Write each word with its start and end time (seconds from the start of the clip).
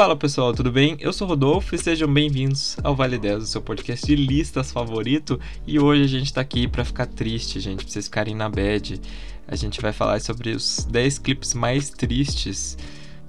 Fala 0.00 0.16
pessoal, 0.16 0.54
tudo 0.54 0.72
bem? 0.72 0.96
Eu 0.98 1.12
sou 1.12 1.28
Rodolfo 1.28 1.74
e 1.74 1.78
sejam 1.78 2.10
bem-vindos 2.10 2.74
ao 2.82 2.96
Vale 2.96 3.18
10, 3.18 3.42
o 3.42 3.46
seu 3.46 3.60
podcast 3.60 4.06
de 4.06 4.16
listas 4.16 4.72
favorito. 4.72 5.38
E 5.66 5.78
hoje 5.78 6.02
a 6.02 6.06
gente 6.06 6.32
tá 6.32 6.40
aqui 6.40 6.66
para 6.66 6.86
ficar 6.86 7.04
triste, 7.04 7.60
gente, 7.60 7.84
pra 7.84 7.92
vocês 7.92 8.06
ficarem 8.06 8.34
na 8.34 8.48
bad. 8.48 8.98
A 9.46 9.54
gente 9.54 9.78
vai 9.78 9.92
falar 9.92 10.18
sobre 10.22 10.52
os 10.52 10.88
10 10.90 11.18
clipes 11.18 11.52
mais 11.52 11.90
tristes 11.90 12.78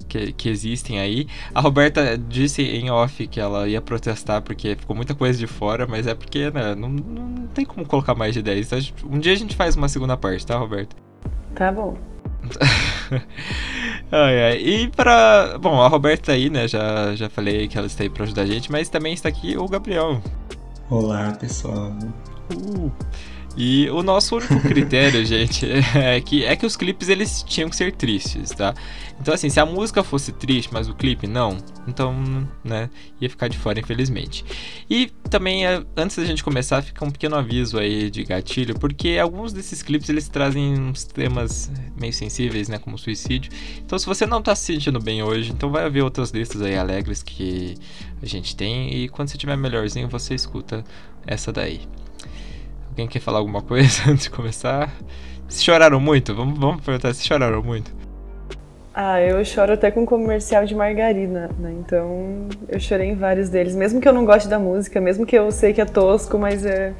que, 0.08 0.32
que, 0.32 0.48
existem 0.48 0.98
aí. 0.98 1.26
A 1.54 1.60
Roberta 1.60 2.16
disse 2.16 2.62
em 2.62 2.90
off 2.90 3.26
que 3.26 3.38
ela 3.38 3.68
ia 3.68 3.82
protestar 3.82 4.40
porque 4.40 4.74
ficou 4.74 4.96
muita 4.96 5.14
coisa 5.14 5.38
de 5.38 5.46
fora, 5.46 5.86
mas 5.86 6.06
é 6.06 6.14
porque 6.14 6.50
né, 6.50 6.74
não, 6.74 6.88
não 6.88 7.48
tem 7.48 7.66
como 7.66 7.84
colocar 7.84 8.14
mais 8.14 8.32
de 8.32 8.40
10. 8.40 8.66
Então, 8.66 9.10
um 9.10 9.18
dia 9.18 9.34
a 9.34 9.36
gente 9.36 9.54
faz 9.54 9.76
uma 9.76 9.90
segunda 9.90 10.16
parte, 10.16 10.46
tá, 10.46 10.56
Roberta? 10.56 10.96
Tá 11.54 11.70
bom. 11.70 11.98
ai, 14.12 14.42
ai. 14.42 14.56
E 14.58 14.88
pra. 14.88 15.58
Bom, 15.58 15.80
a 15.80 15.88
Roberta 15.88 16.26
tá 16.26 16.32
aí, 16.32 16.48
né? 16.48 16.68
Já, 16.68 17.14
já 17.14 17.28
falei 17.28 17.66
que 17.66 17.76
ela 17.76 17.86
está 17.86 18.04
aí 18.04 18.10
pra 18.10 18.24
ajudar 18.24 18.42
a 18.42 18.46
gente, 18.46 18.70
mas 18.70 18.88
também 18.88 19.12
está 19.12 19.28
aqui 19.28 19.56
o 19.56 19.66
Gabriel. 19.66 20.20
Olá, 20.90 21.32
pessoal. 21.32 21.92
Uh. 22.54 22.92
E 23.56 23.88
o 23.90 24.02
nosso 24.02 24.36
único 24.36 24.60
critério, 24.60 25.24
gente, 25.26 25.66
é 25.94 26.20
que, 26.20 26.44
é 26.44 26.56
que 26.56 26.64
os 26.64 26.76
clipes 26.76 27.08
eles 27.08 27.42
tinham 27.42 27.68
que 27.68 27.76
ser 27.76 27.92
tristes, 27.92 28.50
tá? 28.50 28.74
Então, 29.20 29.32
assim, 29.32 29.48
se 29.48 29.60
a 29.60 29.66
música 29.66 30.02
fosse 30.02 30.32
triste, 30.32 30.70
mas 30.72 30.88
o 30.88 30.94
clipe 30.94 31.26
não, 31.26 31.58
então, 31.86 32.14
né, 32.64 32.90
ia 33.20 33.28
ficar 33.28 33.48
de 33.48 33.56
fora, 33.58 33.78
infelizmente. 33.78 34.44
E 34.88 35.12
também, 35.30 35.66
é, 35.66 35.84
antes 35.96 36.16
da 36.16 36.24
gente 36.24 36.42
começar, 36.42 36.82
fica 36.82 37.04
um 37.04 37.10
pequeno 37.10 37.36
aviso 37.36 37.78
aí 37.78 38.10
de 38.10 38.24
gatilho, 38.24 38.78
porque 38.78 39.18
alguns 39.20 39.52
desses 39.52 39.82
clipes 39.82 40.08
eles 40.08 40.28
trazem 40.28 40.78
uns 40.78 41.04
temas 41.04 41.70
meio 41.96 42.12
sensíveis, 42.12 42.68
né, 42.68 42.78
como 42.78 42.98
suicídio. 42.98 43.52
Então, 43.78 43.98
se 43.98 44.06
você 44.06 44.26
não 44.26 44.42
tá 44.42 44.56
se 44.56 44.64
sentindo 44.64 44.98
bem 44.98 45.22
hoje, 45.22 45.52
então 45.52 45.70
vai 45.70 45.84
haver 45.84 46.02
outras 46.02 46.30
listas 46.30 46.62
aí 46.62 46.76
alegres 46.76 47.22
que 47.22 47.74
a 48.20 48.26
gente 48.26 48.56
tem, 48.56 48.92
e 48.94 49.08
quando 49.08 49.28
você 49.28 49.38
tiver 49.38 49.56
melhorzinho, 49.56 50.08
você 50.08 50.34
escuta 50.34 50.82
essa 51.26 51.52
daí. 51.52 51.82
Alguém 52.92 53.08
quer 53.08 53.20
falar 53.20 53.38
alguma 53.38 53.62
coisa 53.62 54.02
antes 54.10 54.24
de 54.24 54.30
começar? 54.30 54.92
Se 55.48 55.64
choraram 55.64 55.98
muito? 55.98 56.34
Vamos, 56.34 56.58
vamos 56.58 56.84
perguntar 56.84 57.14
se 57.14 57.24
choraram 57.24 57.62
muito. 57.62 57.90
Ah, 58.94 59.18
eu 59.22 59.42
choro 59.46 59.72
até 59.72 59.90
com 59.90 60.04
comercial 60.04 60.66
de 60.66 60.74
margarina, 60.74 61.48
né? 61.58 61.72
Então 61.80 62.48
eu 62.68 62.78
chorei 62.78 63.08
em 63.08 63.14
vários 63.14 63.48
deles. 63.48 63.74
Mesmo 63.74 63.98
que 63.98 64.06
eu 64.06 64.12
não 64.12 64.26
goste 64.26 64.46
da 64.46 64.58
música, 64.58 65.00
mesmo 65.00 65.24
que 65.24 65.34
eu 65.34 65.50
sei 65.50 65.72
que 65.72 65.80
é 65.80 65.86
tosco, 65.86 66.38
mas 66.38 66.66
é... 66.66 66.92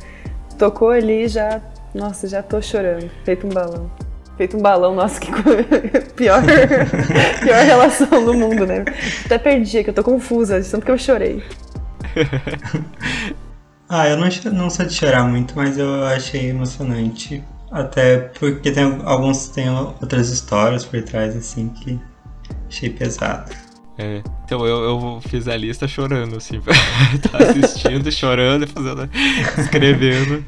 tocou 0.59 0.89
ali 0.89 1.29
já. 1.29 1.61
Nossa, 1.95 2.27
já 2.27 2.43
tô 2.43 2.63
chorando. 2.63 3.11
Feito 3.23 3.47
um 3.47 3.51
balão. 3.51 3.91
Feito 4.39 4.57
um 4.57 4.63
balão, 4.63 4.95
nossa, 4.95 5.21
que 5.21 5.31
pior, 6.17 6.41
pior 7.43 7.65
relação 7.67 8.25
do 8.25 8.33
mundo, 8.33 8.67
né? 8.67 8.87
Até 9.27 9.37
perdi, 9.37 9.85
que 9.85 9.91
eu 9.91 9.95
tô 9.95 10.03
confusa, 10.03 10.59
de 10.59 10.71
tanto 10.71 10.87
que 10.87 10.91
eu 10.91 10.97
chorei. 10.97 11.43
Ah, 13.95 14.09
eu 14.09 14.17
não, 14.17 14.27
não 14.55 14.71
sou 14.71 14.87
de 14.87 14.95
chorar 14.95 15.23
muito, 15.25 15.53
mas 15.55 15.77
eu 15.77 16.03
achei 16.07 16.49
emocionante. 16.49 17.45
Até 17.71 18.17
porque 18.21 18.73
tem 18.73 18.85
alguns 19.05 19.49
tem 19.49 19.69
outras 19.69 20.31
histórias 20.31 20.83
por 20.83 21.03
trás, 21.03 21.37
assim, 21.37 21.69
que 21.69 22.01
achei 22.67 22.89
pesado. 22.89 23.53
É, 23.99 24.23
então 24.47 24.67
eu, 24.67 24.83
eu 24.83 25.21
fiz 25.29 25.47
a 25.47 25.55
lista 25.59 25.87
chorando, 25.87 26.39
assim, 26.39 26.59
tá 27.31 27.37
assistindo, 27.37 28.11
chorando 28.11 28.65
e 28.65 28.67
fazendo, 28.67 29.11
escrevendo. 29.59 30.43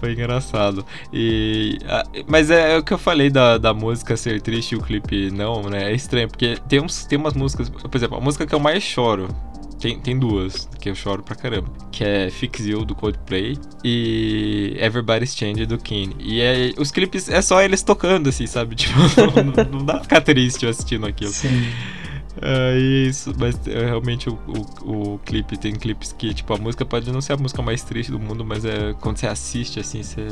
Foi 0.00 0.14
engraçado. 0.14 0.82
E, 1.12 1.78
mas 2.26 2.50
é, 2.50 2.76
é, 2.76 2.78
o 2.78 2.82
que 2.82 2.94
eu 2.94 2.98
falei 2.98 3.28
da, 3.28 3.58
da 3.58 3.74
música 3.74 4.16
ser 4.16 4.40
triste 4.40 4.72
e 4.72 4.78
o 4.78 4.80
clipe 4.80 5.30
não, 5.30 5.64
né? 5.64 5.92
É 5.92 5.94
estranho, 5.94 6.28
porque 6.28 6.56
tem, 6.66 6.80
uns, 6.80 7.04
tem 7.04 7.18
umas 7.18 7.34
músicas, 7.34 7.68
por 7.68 7.94
exemplo, 7.94 8.16
a 8.16 8.20
música 8.22 8.46
que 8.46 8.54
eu 8.54 8.60
mais 8.60 8.82
choro 8.82 9.28
tem, 9.78 9.98
tem 10.00 10.18
duas 10.18 10.68
que 10.80 10.88
eu 10.88 10.94
choro 10.94 11.22
pra 11.22 11.34
caramba. 11.34 11.70
Que 11.90 12.04
é 12.04 12.30
Fix 12.30 12.66
You 12.66 12.84
do 12.84 12.94
Coldplay 12.94 13.58
e 13.84 14.76
Everybody's 14.78 15.34
Change 15.34 15.66
do 15.66 15.78
Kane. 15.78 16.16
E 16.18 16.40
é, 16.40 16.72
os 16.78 16.90
clipes 16.90 17.28
é 17.28 17.42
só 17.42 17.62
eles 17.62 17.82
tocando, 17.82 18.28
assim, 18.28 18.46
sabe? 18.46 18.74
Tipo, 18.86 18.98
não, 18.98 19.78
não 19.78 19.84
dá 19.84 19.94
pra 19.94 20.02
ficar 20.02 20.20
triste 20.20 20.66
assistindo 20.66 21.06
aquilo. 21.06 21.32
Sim. 21.32 21.70
É 22.40 22.78
isso, 22.78 23.32
mas 23.38 23.58
é, 23.66 23.86
realmente 23.86 24.28
o, 24.28 24.38
o, 24.84 25.14
o, 25.14 25.18
clipe 25.20 25.56
tem 25.56 25.74
clipes 25.74 26.12
que, 26.12 26.34
tipo, 26.34 26.52
a 26.52 26.58
música 26.58 26.84
pode 26.84 27.10
não 27.10 27.20
ser 27.20 27.32
a 27.32 27.36
música 27.36 27.62
mais 27.62 27.82
triste 27.82 28.12
do 28.12 28.18
mundo, 28.18 28.44
mas 28.44 28.64
é 28.64 28.94
quando 29.00 29.16
você 29.16 29.26
assiste, 29.26 29.80
assim, 29.80 30.02
você, 30.02 30.28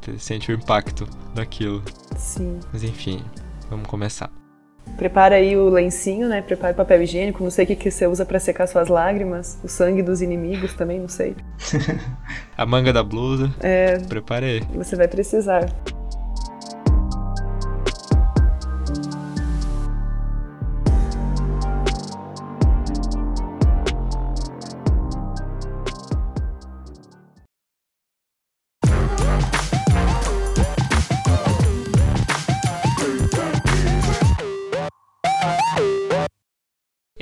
você 0.00 0.18
sente 0.18 0.52
o 0.52 0.54
impacto 0.54 1.08
daquilo. 1.34 1.82
Sim. 2.16 2.60
Mas 2.72 2.84
enfim, 2.84 3.20
vamos 3.68 3.88
começar. 3.88 4.37
Prepara 4.96 5.36
aí 5.36 5.56
o 5.56 5.68
lencinho, 5.68 6.28
né? 6.28 6.42
Prepara 6.42 6.72
o 6.72 6.76
papel 6.76 7.02
higiênico. 7.02 7.42
Não 7.42 7.50
sei 7.50 7.64
o 7.64 7.68
que, 7.68 7.76
que 7.76 7.90
você 7.90 8.06
usa 8.06 8.24
para 8.24 8.40
secar 8.40 8.66
suas 8.66 8.88
lágrimas. 8.88 9.58
O 9.62 9.68
sangue 9.68 10.02
dos 10.02 10.22
inimigos 10.22 10.74
também, 10.74 11.00
não 11.00 11.08
sei. 11.08 11.36
a 12.56 12.66
manga 12.66 12.92
da 12.92 13.02
blusa. 13.02 13.52
É. 13.60 13.98
Prepare 13.98 14.46
aí. 14.46 14.60
Você 14.74 14.96
vai 14.96 15.08
precisar. 15.08 15.68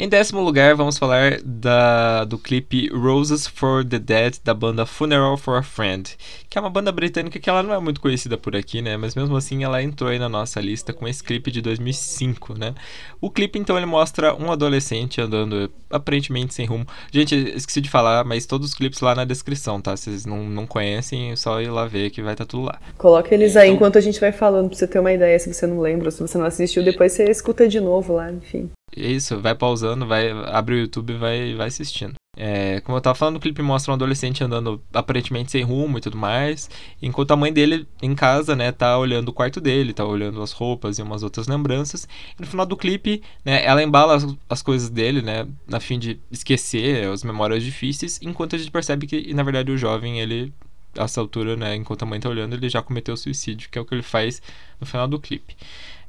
Em 0.06 0.08
décimo 0.08 0.40
lugar, 0.40 0.76
vamos 0.76 0.96
falar 0.98 1.40
da, 1.44 2.22
do 2.22 2.38
clipe 2.38 2.88
Roses 2.90 3.44
for 3.44 3.84
the 3.84 3.98
Dead 3.98 4.36
da 4.44 4.54
banda 4.54 4.86
Funeral 4.86 5.36
for 5.36 5.58
a 5.58 5.64
Friend, 5.64 6.16
que 6.48 6.56
é 6.56 6.60
uma 6.60 6.70
banda 6.70 6.92
britânica 6.92 7.40
que 7.40 7.50
ela 7.50 7.60
não 7.60 7.74
é 7.74 7.80
muito 7.80 8.00
conhecida 8.00 8.38
por 8.38 8.54
aqui, 8.54 8.80
né? 8.80 8.96
Mas 8.96 9.16
mesmo 9.16 9.36
assim 9.36 9.64
ela 9.64 9.82
entrou 9.82 10.08
aí 10.08 10.16
na 10.16 10.28
nossa 10.28 10.60
lista 10.60 10.92
com 10.92 11.08
esse 11.08 11.24
clipe 11.24 11.50
de 11.50 11.60
2005, 11.60 12.56
né? 12.56 12.72
O 13.20 13.28
clipe 13.28 13.58
então 13.58 13.76
ele 13.76 13.84
mostra 13.84 14.32
um 14.32 14.52
adolescente 14.52 15.20
andando 15.20 15.68
aparentemente 15.90 16.54
sem 16.54 16.66
rumo. 16.66 16.86
Gente, 17.10 17.34
esqueci 17.56 17.80
de 17.80 17.90
falar, 17.90 18.24
mas 18.24 18.46
todos 18.46 18.68
os 18.68 18.74
clipes 18.74 19.00
lá 19.00 19.12
na 19.12 19.24
descrição, 19.24 19.80
tá? 19.80 19.96
Se 19.96 20.04
vocês 20.04 20.24
não, 20.24 20.44
não 20.44 20.68
conhecem, 20.68 21.32
é 21.32 21.36
só 21.36 21.60
ir 21.60 21.68
lá 21.68 21.84
ver 21.84 22.10
que 22.10 22.22
vai 22.22 22.34
estar 22.34 22.44
tá 22.44 22.50
tudo 22.50 22.66
lá. 22.66 22.78
Coloca 22.96 23.34
eles 23.34 23.56
aí 23.56 23.66
então, 23.70 23.74
enquanto 23.74 23.98
a 23.98 24.00
gente 24.00 24.20
vai 24.20 24.30
falando, 24.30 24.68
pra 24.68 24.78
você 24.78 24.86
ter 24.86 25.00
uma 25.00 25.12
ideia 25.12 25.36
se 25.36 25.52
você 25.52 25.66
não 25.66 25.80
lembra, 25.80 26.12
se 26.12 26.20
você 26.20 26.38
não 26.38 26.46
assistiu, 26.46 26.84
depois 26.84 27.10
você 27.10 27.24
escuta 27.24 27.66
de 27.66 27.80
novo 27.80 28.14
lá, 28.14 28.30
enfim. 28.30 28.70
Isso, 28.96 29.40
vai 29.40 29.54
pausando, 29.54 29.95
vai 30.04 30.30
abre 30.30 30.74
o 30.74 30.78
YouTube 30.78 31.14
e 31.14 31.16
vai, 31.16 31.54
vai 31.54 31.68
assistindo. 31.68 32.16
É, 32.38 32.82
como 32.82 32.98
eu 32.98 33.00
tava 33.00 33.14
falando, 33.14 33.36
o 33.36 33.40
clipe 33.40 33.62
mostra 33.62 33.90
um 33.90 33.94
adolescente 33.94 34.44
andando 34.44 34.82
aparentemente 34.92 35.50
sem 35.50 35.62
rumo 35.62 35.96
e 35.96 36.00
tudo 36.02 36.18
mais, 36.18 36.68
enquanto 37.00 37.30
a 37.30 37.36
mãe 37.36 37.50
dele 37.50 37.88
em 38.02 38.14
casa, 38.14 38.54
né, 38.54 38.70
tá 38.70 38.98
olhando 38.98 39.30
o 39.30 39.32
quarto 39.32 39.58
dele, 39.58 39.94
tá 39.94 40.04
olhando 40.04 40.42
as 40.42 40.52
roupas 40.52 40.98
e 40.98 41.02
umas 41.02 41.22
outras 41.22 41.48
lembranças. 41.48 42.06
E 42.38 42.42
no 42.42 42.46
final 42.46 42.66
do 42.66 42.76
clipe, 42.76 43.22
né, 43.42 43.64
ela 43.64 43.82
embala 43.82 44.16
as, 44.16 44.26
as 44.50 44.60
coisas 44.60 44.90
dele, 44.90 45.22
né, 45.22 45.48
a 45.72 45.80
fim 45.80 45.98
de 45.98 46.20
esquecer 46.30 47.08
as 47.08 47.24
memórias 47.24 47.62
difíceis, 47.62 48.20
enquanto 48.22 48.54
a 48.54 48.58
gente 48.58 48.70
percebe 48.70 49.06
que, 49.06 49.32
na 49.32 49.42
verdade, 49.42 49.72
o 49.72 49.78
jovem, 49.78 50.20
ele 50.20 50.52
a 50.98 51.04
essa 51.04 51.20
altura, 51.20 51.56
né, 51.56 51.74
enquanto 51.74 52.02
a 52.02 52.06
mãe 52.06 52.20
tá 52.20 52.28
olhando, 52.28 52.54
ele 52.54 52.68
já 52.68 52.82
cometeu 52.82 53.16
suicídio, 53.16 53.68
que 53.70 53.78
é 53.78 53.80
o 53.80 53.84
que 53.84 53.94
ele 53.94 54.02
faz 54.02 54.42
no 54.80 54.86
final 54.86 55.08
do 55.08 55.20
clipe. 55.20 55.56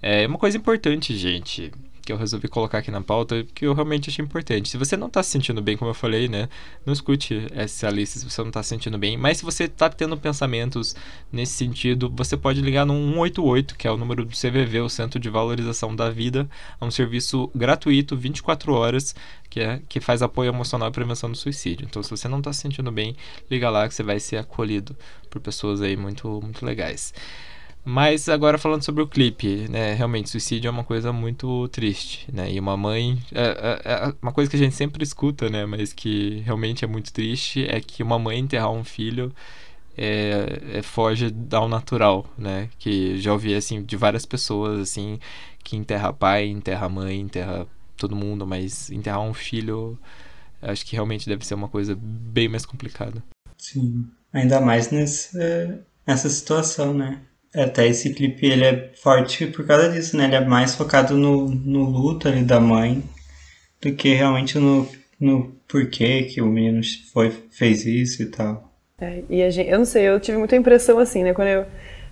É 0.02 0.28
uma 0.28 0.38
coisa 0.38 0.58
importante, 0.58 1.18
gente 1.18 1.72
que 2.08 2.14
eu 2.14 2.18
resolvi 2.18 2.48
colocar 2.48 2.78
aqui 2.78 2.90
na 2.90 3.02
pauta, 3.02 3.46
que 3.54 3.68
eu 3.68 3.74
realmente 3.74 4.10
achei 4.10 4.24
importante. 4.24 4.70
Se 4.70 4.78
você 4.78 4.96
não 4.96 5.08
está 5.08 5.22
se 5.22 5.30
sentindo 5.30 5.62
bem, 5.62 5.76
como 5.76 5.92
eu 5.92 5.94
falei, 5.94 6.30
né, 6.30 6.48
não 6.86 6.94
escute 6.94 7.48
essa 7.52 7.90
lista 7.90 8.18
se 8.18 8.24
você 8.24 8.40
não 8.40 8.48
está 8.48 8.64
se 8.64 8.70
sentindo 8.70 8.98
bem, 8.98 9.18
mas 9.18 9.40
se 9.40 9.44
você 9.44 9.66
está 9.66 9.90
tendo 9.90 10.16
pensamentos 10.16 10.96
nesse 11.30 11.54
sentido, 11.54 12.10
você 12.16 12.38
pode 12.38 12.62
ligar 12.62 12.86
no 12.86 12.94
188, 12.94 13.76
que 13.76 13.86
é 13.86 13.92
o 13.92 13.98
número 13.98 14.24
do 14.24 14.32
CVV, 14.32 14.80
o 14.80 14.90
Centro 14.90 15.20
de 15.20 15.30
Valorização 15.30 15.94
da 15.94 16.10
Vida, 16.10 16.50
é 16.80 16.86
um 16.86 16.90
serviço 16.90 17.52
gratuito, 17.54 18.16
24 18.16 18.72
horas, 18.72 19.14
que, 19.50 19.60
é, 19.60 19.82
que 19.90 20.00
faz 20.00 20.22
apoio 20.22 20.48
emocional 20.48 20.88
e 20.88 20.92
prevenção 20.94 21.30
do 21.30 21.38
suicídio. 21.38 21.86
Então, 21.90 22.02
se 22.02 22.10
você 22.10 22.30
não 22.30 22.38
está 22.38 22.54
se 22.54 22.62
sentindo 22.62 22.90
bem, 22.90 23.18
liga 23.52 23.70
lá 23.70 23.86
que 23.86 23.94
você 23.94 24.04
vai 24.04 24.22
ser 24.22 24.38
acolhido 24.38 24.96
por 25.30 25.42
pessoas 25.42 25.82
aí 25.82 25.98
muito, 25.98 26.40
muito 26.42 26.66
legais. 26.66 27.14
Mas 27.90 28.28
agora 28.28 28.58
falando 28.58 28.84
sobre 28.84 29.02
o 29.02 29.08
clipe, 29.08 29.66
né? 29.70 29.94
Realmente, 29.94 30.30
suicídio 30.30 30.68
é 30.68 30.72
uma 30.72 30.84
coisa 30.84 31.14
muito 31.14 31.70
triste, 31.70 32.28
né? 32.30 32.52
E 32.52 32.60
uma 32.60 32.76
mãe. 32.76 33.18
É, 33.32 33.44
é, 33.46 33.82
é, 34.10 34.14
uma 34.22 34.34
coisa 34.34 34.52
que 34.52 34.58
a 34.58 34.60
gente 34.60 34.76
sempre 34.76 35.02
escuta, 35.02 35.50
né? 35.50 35.66
Mas 35.66 35.94
que 35.94 36.42
realmente 36.46 36.84
é 36.84 36.88
muito 36.88 37.14
triste 37.14 37.66
é 37.66 37.80
que 37.80 38.04
uma 38.04 38.20
mãe 38.20 38.40
enterrar 38.40 38.72
um 38.72 38.84
filho 38.84 39.34
é, 39.98 40.64
é, 40.74 40.82
foge 40.82 41.34
ao 41.50 41.70
natural, 41.70 42.30
né? 42.38 42.68
Que 42.78 43.18
já 43.22 43.32
ouvi, 43.32 43.56
assim, 43.56 43.82
de 43.82 43.96
várias 43.96 44.26
pessoas, 44.26 44.82
assim, 44.82 45.18
que 45.64 45.78
enterra 45.78 46.12
pai, 46.12 46.46
enterra 46.46 46.90
mãe, 46.90 47.18
enterra 47.22 47.66
todo 47.96 48.18
mundo, 48.18 48.46
mas 48.46 48.90
enterrar 48.92 49.22
um 49.22 49.34
filho, 49.34 49.98
acho 50.62 50.86
que 50.86 50.94
realmente 50.94 51.26
deve 51.26 51.46
ser 51.46 51.54
uma 51.54 51.70
coisa 51.70 51.98
bem 51.98 52.50
mais 52.50 52.66
complicada. 52.66 53.24
Sim, 53.58 54.06
ainda 54.34 54.60
mais 54.60 54.92
nessa, 54.92 55.86
nessa 56.06 56.30
situação, 56.30 56.94
né? 56.94 57.22
Até 57.58 57.88
esse 57.88 58.14
clipe 58.14 58.46
ele 58.46 58.64
é 58.64 58.92
forte 59.02 59.48
por 59.48 59.66
causa 59.66 59.90
disso, 59.90 60.16
né? 60.16 60.26
Ele 60.26 60.36
é 60.36 60.46
mais 60.46 60.76
focado 60.76 61.18
no, 61.18 61.50
no 61.50 61.84
luto 61.90 62.28
ali 62.28 62.44
da 62.44 62.60
mãe. 62.60 63.04
do 63.82 63.94
que 63.94 64.14
realmente 64.14 64.58
no, 64.60 64.88
no 65.20 65.56
porquê 65.68 66.24
que 66.24 66.42
o 66.42 66.48
menino 66.48 66.82
foi, 67.14 67.32
fez 67.52 67.86
isso 67.86 68.24
e 68.24 68.28
tal. 68.28 68.72
É, 69.00 69.24
e 69.30 69.52
gente, 69.52 69.70
eu 69.70 69.78
não 69.78 69.86
sei, 69.86 70.08
eu 70.08 70.20
tive 70.20 70.38
muita 70.38 70.56
impressão 70.56 71.00
assim, 71.00 71.24
né? 71.24 71.34
Quando 71.34 71.50
eu, 71.50 71.66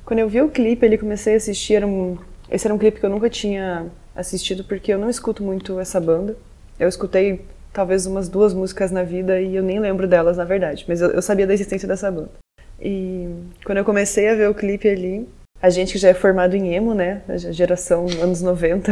quando 0.04 0.20
eu 0.20 0.30
vi 0.30 0.42
o 0.42 0.50
clipe, 0.50 0.86
ele 0.86 0.98
comecei 0.98 1.34
a 1.34 1.38
assistir, 1.38 1.76
era 1.76 1.88
um, 1.88 2.18
esse 2.50 2.68
era 2.68 2.74
um 2.74 2.78
clipe 2.78 3.00
que 3.00 3.06
eu 3.06 3.10
nunca 3.10 3.30
tinha 3.30 3.88
assistido 4.16 4.64
porque 4.64 4.94
eu 4.94 5.00
não 5.00 5.10
escuto 5.10 5.44
muito 5.44 5.80
essa 5.80 6.00
banda. 6.00 6.38
Eu 6.80 6.88
escutei 6.88 7.46
talvez 7.74 8.06
umas 8.06 8.30
duas 8.30 8.54
músicas 8.54 8.92
na 8.92 9.04
vida 9.04 9.42
e 9.42 9.56
eu 9.56 9.64
nem 9.64 9.80
lembro 9.80 10.08
delas, 10.08 10.38
na 10.38 10.46
verdade, 10.46 10.86
mas 10.88 11.02
eu, 11.02 11.12
eu 11.12 11.22
sabia 11.22 11.48
da 11.48 11.54
existência 11.54 11.88
dessa 11.88 12.10
banda. 12.12 12.32
E 12.80 13.28
quando 13.66 13.80
eu 13.80 13.86
comecei 13.86 14.30
a 14.30 14.36
ver 14.36 14.50
o 14.50 14.54
clipe 14.54 14.88
ali, 14.88 15.28
a 15.66 15.70
gente 15.72 15.94
que 15.94 15.98
já 15.98 16.10
é 16.10 16.14
formado 16.14 16.56
em 16.56 16.76
emo, 16.76 16.94
né? 16.94 17.22
A 17.28 17.38
geração 17.38 18.06
anos 18.22 18.40
90, 18.40 18.92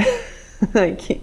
que 0.97 1.21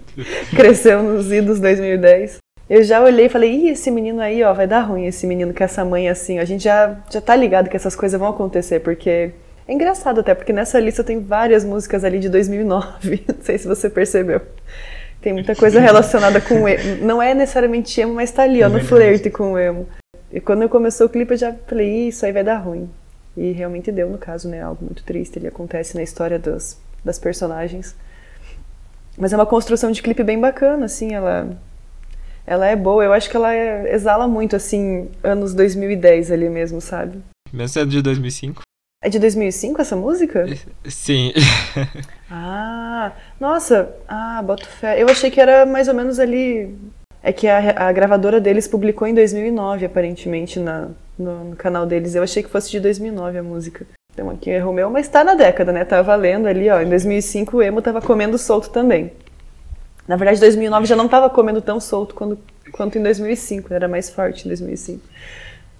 cresceu 0.55 1.03
nos 1.03 1.29
idos 1.29 1.59
2010. 1.59 2.37
Eu 2.69 2.83
já 2.85 3.01
olhei 3.01 3.25
e 3.25 3.29
falei, 3.29 3.51
ih, 3.51 3.69
esse 3.71 3.91
menino 3.91 4.21
aí, 4.21 4.41
ó, 4.43 4.53
vai 4.53 4.65
dar 4.65 4.79
ruim 4.79 5.05
esse 5.05 5.27
menino 5.27 5.53
com 5.53 5.61
essa 5.61 5.83
mãe 5.83 6.07
assim. 6.07 6.39
A 6.39 6.45
gente 6.45 6.63
já, 6.63 6.97
já 7.09 7.19
tá 7.19 7.35
ligado 7.35 7.69
que 7.69 7.75
essas 7.75 7.97
coisas 7.97 8.17
vão 8.17 8.29
acontecer, 8.29 8.79
porque 8.79 9.31
é 9.67 9.73
engraçado 9.73 10.21
até, 10.21 10.33
porque 10.33 10.53
nessa 10.53 10.79
lista 10.79 11.03
tem 11.03 11.19
várias 11.19 11.65
músicas 11.65 12.05
ali 12.05 12.17
de 12.17 12.29
2009. 12.29 13.25
Não 13.27 13.43
sei 13.43 13.57
se 13.57 13.67
você 13.67 13.89
percebeu. 13.89 14.41
Tem 15.21 15.33
muita 15.33 15.53
coisa 15.53 15.81
relacionada 15.81 16.39
com 16.39 16.65
emo. 16.65 17.05
Não 17.05 17.21
é 17.21 17.33
necessariamente 17.33 17.99
emo, 17.99 18.13
mas 18.13 18.31
tá 18.31 18.43
ali, 18.43 18.63
ó, 18.63 18.67
é 18.67 18.69
no 18.69 18.79
flerte 18.79 19.29
com 19.29 19.51
o 19.51 19.59
emo. 19.59 19.85
E 20.31 20.39
quando 20.39 20.61
eu 20.61 20.69
começou 20.69 21.07
o 21.07 21.09
clipe, 21.09 21.33
eu 21.33 21.37
já 21.37 21.53
falei, 21.67 22.07
isso 22.07 22.25
aí 22.25 22.31
vai 22.31 22.43
dar 22.43 22.57
ruim. 22.57 22.89
E 23.35 23.51
realmente 23.51 23.91
deu, 23.91 24.09
no 24.09 24.17
caso, 24.17 24.49
né? 24.49 24.61
Algo 24.61 24.83
muito 24.83 25.03
triste. 25.03 25.37
Ele 25.37 25.47
acontece 25.47 25.95
na 25.95 26.03
história 26.03 26.37
das, 26.37 26.79
das 27.03 27.17
personagens. 27.17 27.95
Mas 29.17 29.33
é 29.33 29.35
uma 29.35 29.45
construção 29.45 29.91
de 29.91 30.01
clipe 30.01 30.23
bem 30.23 30.39
bacana, 30.39 30.85
assim. 30.85 31.13
Ela, 31.13 31.57
ela 32.45 32.65
é 32.67 32.75
boa. 32.75 33.03
Eu 33.03 33.13
acho 33.13 33.29
que 33.29 33.37
ela 33.37 33.53
é, 33.53 33.93
exala 33.93 34.27
muito, 34.27 34.55
assim, 34.55 35.09
anos 35.23 35.53
2010 35.53 36.31
ali 36.31 36.49
mesmo, 36.49 36.81
sabe? 36.81 37.21
Mesmo 37.51 37.69
sendo 37.69 37.91
de 37.91 38.01
2005. 38.01 38.61
É 39.03 39.09
de 39.09 39.17
2005 39.17 39.81
essa 39.81 39.95
música? 39.95 40.45
Sim. 40.85 41.33
ah, 42.29 43.11
nossa. 43.39 43.95
Ah, 44.07 44.41
boto 44.43 44.67
fé. 44.67 45.01
Eu 45.01 45.09
achei 45.09 45.31
que 45.31 45.41
era 45.41 45.65
mais 45.65 45.87
ou 45.87 45.93
menos 45.93 46.19
ali 46.19 46.75
é 47.23 47.31
que 47.31 47.47
a, 47.47 47.87
a 47.87 47.91
gravadora 47.91 48.39
deles 48.41 48.67
publicou 48.67 49.07
em 49.07 49.13
2009, 49.13 49.85
aparentemente, 49.85 50.59
na, 50.59 50.89
no, 51.17 51.45
no, 51.45 51.55
canal 51.55 51.85
deles. 51.85 52.15
Eu 52.15 52.23
achei 52.23 52.41
que 52.41 52.49
fosse 52.49 52.71
de 52.71 52.79
2009 52.79 53.37
a 53.37 53.43
música. 53.43 53.85
Então 54.13 54.29
aqui 54.29 54.49
é 54.49 54.59
Romeu, 54.59 54.89
mas 54.89 55.07
tá 55.07 55.23
na 55.23 55.35
década, 55.35 55.71
né? 55.71 55.85
Tá 55.85 56.01
valendo 56.01 56.47
ali, 56.47 56.69
ó. 56.69 56.81
Em 56.81 56.89
2005 56.89 57.57
o 57.57 57.61
emo 57.61 57.81
tava 57.81 58.01
comendo 58.01 58.37
solto 58.37 58.69
também. 58.69 59.11
Na 60.07 60.15
verdade, 60.15 60.39
2009 60.39 60.85
já 60.85 60.95
não 60.95 61.07
tava 61.07 61.29
comendo 61.29 61.61
tão 61.61 61.79
solto 61.79 62.15
quando, 62.15 62.37
quanto 62.71 62.97
em 62.97 63.03
2005. 63.03 63.73
Era 63.73 63.87
mais 63.87 64.09
forte 64.09 64.45
em 64.45 64.47
2005. 64.47 65.01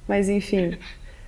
Mas 0.08 0.30
enfim, 0.30 0.78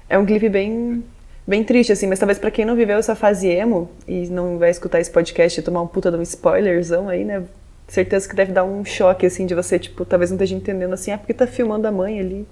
é 0.08 0.18
um 0.18 0.26
clipe 0.26 0.48
bem 0.48 1.04
bem 1.46 1.62
triste, 1.62 1.92
assim, 1.92 2.08
mas 2.08 2.20
talvez 2.20 2.40
para 2.40 2.50
quem 2.50 2.64
não 2.64 2.74
viveu 2.74 2.98
essa 2.98 3.16
fase 3.16 3.50
emo 3.50 3.90
e 4.08 4.28
não 4.28 4.58
vai 4.58 4.70
escutar 4.70 5.02
esse 5.02 5.12
podcast 5.12 5.60
e 5.60 5.64
tomar 5.64 5.82
um 5.82 5.88
puta 5.88 6.10
de 6.10 6.16
um 6.16 6.22
spoilerzão 6.22 7.10
aí, 7.10 7.26
né? 7.26 7.44
Certeza 7.88 8.28
que 8.28 8.36
deve 8.36 8.52
dar 8.52 8.64
um 8.64 8.84
choque, 8.86 9.26
assim, 9.26 9.46
de 9.46 9.56
você, 9.56 9.78
tipo, 9.80 10.06
talvez 10.06 10.32
não 10.32 10.36
esteja 10.36 10.56
entendendo 10.56 10.94
assim, 10.94 11.12
ah, 11.12 11.18
porque 11.18 11.34
tá 11.34 11.48
filmando 11.48 11.88
a 11.88 11.92
mãe 11.92 12.20
ali. 12.20 12.48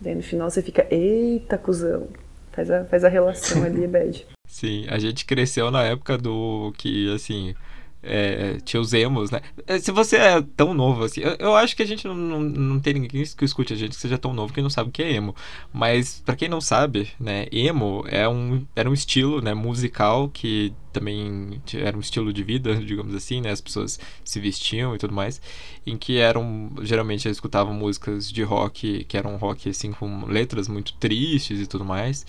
Daí 0.00 0.14
no 0.14 0.22
final 0.22 0.50
você 0.50 0.62
fica, 0.62 0.86
eita, 0.90 1.58
cuzão. 1.58 2.08
Faz 2.52 2.70
a, 2.70 2.84
faz 2.84 3.04
a 3.04 3.08
relação 3.08 3.62
ali, 3.62 3.86
bad. 3.88 4.26
Sim, 4.46 4.86
a 4.88 4.98
gente 4.98 5.24
cresceu 5.24 5.70
na 5.70 5.84
época 5.84 6.18
do 6.18 6.72
que, 6.76 7.12
assim, 7.14 7.54
é, 8.02 8.58
tinha 8.64 8.80
os 8.80 8.92
emos, 8.92 9.30
né? 9.30 9.40
É, 9.66 9.78
se 9.78 9.92
você 9.92 10.16
é 10.16 10.42
tão 10.56 10.72
novo 10.72 11.04
assim, 11.04 11.20
eu, 11.20 11.36
eu 11.38 11.54
acho 11.56 11.76
que 11.76 11.82
a 11.82 11.86
gente 11.86 12.06
não, 12.06 12.14
não, 12.14 12.40
não, 12.40 12.80
tem 12.80 12.94
ninguém 12.94 13.24
que 13.24 13.44
escute 13.44 13.72
a 13.72 13.76
gente 13.76 13.90
que 13.90 14.00
seja 14.00 14.16
tão 14.16 14.32
novo 14.32 14.52
que 14.52 14.62
não 14.62 14.70
sabe 14.70 14.88
o 14.88 14.92
que 14.92 15.02
é 15.02 15.12
emo. 15.12 15.34
Mas 15.72 16.22
para 16.24 16.36
quem 16.36 16.48
não 16.48 16.60
sabe, 16.60 17.10
né, 17.20 17.46
emo 17.52 18.04
é 18.08 18.28
um, 18.28 18.64
era 18.74 18.88
um 18.88 18.94
estilo 18.94 19.42
né, 19.42 19.52
musical 19.54 20.28
que 20.28 20.72
também 20.92 21.60
era 21.74 21.96
um 21.96 22.00
estilo 22.00 22.32
de 22.32 22.42
vida, 22.42 22.74
digamos 22.84 23.14
assim, 23.14 23.40
né? 23.40 23.50
As 23.50 23.60
pessoas 23.60 23.98
se 24.24 24.40
vestiam 24.40 24.94
e 24.94 24.98
tudo 24.98 25.14
mais, 25.14 25.40
em 25.86 25.96
que 25.96 26.18
eram 26.18 26.70
geralmente 26.82 27.28
escutavam 27.28 27.74
músicas 27.74 28.30
de 28.30 28.42
rock 28.42 29.04
que 29.04 29.16
eram 29.16 29.36
rock 29.36 29.68
assim 29.68 29.92
com 29.92 30.24
letras 30.26 30.68
muito 30.68 30.94
tristes 30.94 31.60
e 31.60 31.66
tudo 31.66 31.84
mais. 31.84 32.26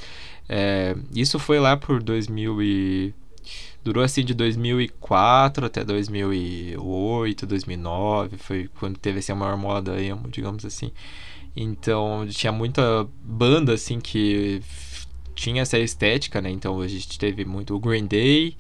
É, 0.50 0.96
isso 1.16 1.40
foi 1.40 1.60
lá 1.60 1.78
por 1.78 2.04
2000 2.04 2.62
e 2.62 3.14
Durou 3.84 4.04
assim 4.04 4.24
de 4.24 4.34
2004 4.34 5.66
até 5.66 5.84
2008, 5.84 7.46
2009, 7.46 8.38
foi 8.38 8.70
quando 8.80 8.98
teve 8.98 9.20
assim, 9.20 9.32
a 9.32 9.36
maior 9.36 9.58
moda 9.58 10.02
emo, 10.02 10.30
digamos 10.30 10.64
assim. 10.66 10.92
Então 11.56 12.26
tinha 12.30 12.52
muita 12.52 13.08
banda 13.24 13.74
assim 13.74 14.00
que 14.00 14.62
tinha 15.34 15.64
essa 15.64 15.80
estética, 15.80 16.42
né? 16.42 16.50
Então 16.52 16.80
a 16.80 16.88
gente 16.88 17.18
teve 17.18 17.44
muito 17.44 17.76
o 17.76 17.80
Green 17.80 18.06
Day, 18.06 18.56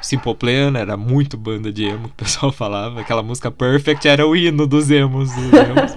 Simple 0.00 0.34
Plan 0.34 0.72
era 0.76 0.96
muito 0.96 1.36
banda 1.36 1.72
de 1.72 1.84
emo 1.84 2.08
que 2.08 2.14
o 2.14 2.24
pessoal 2.24 2.50
falava. 2.52 3.00
Aquela 3.00 3.22
música 3.22 3.50
Perfect 3.50 4.06
era 4.08 4.26
o 4.26 4.34
hino 4.34 4.66
dos 4.66 4.90
emos. 4.90 5.30
Dos 5.32 5.52
emos. 5.52 5.92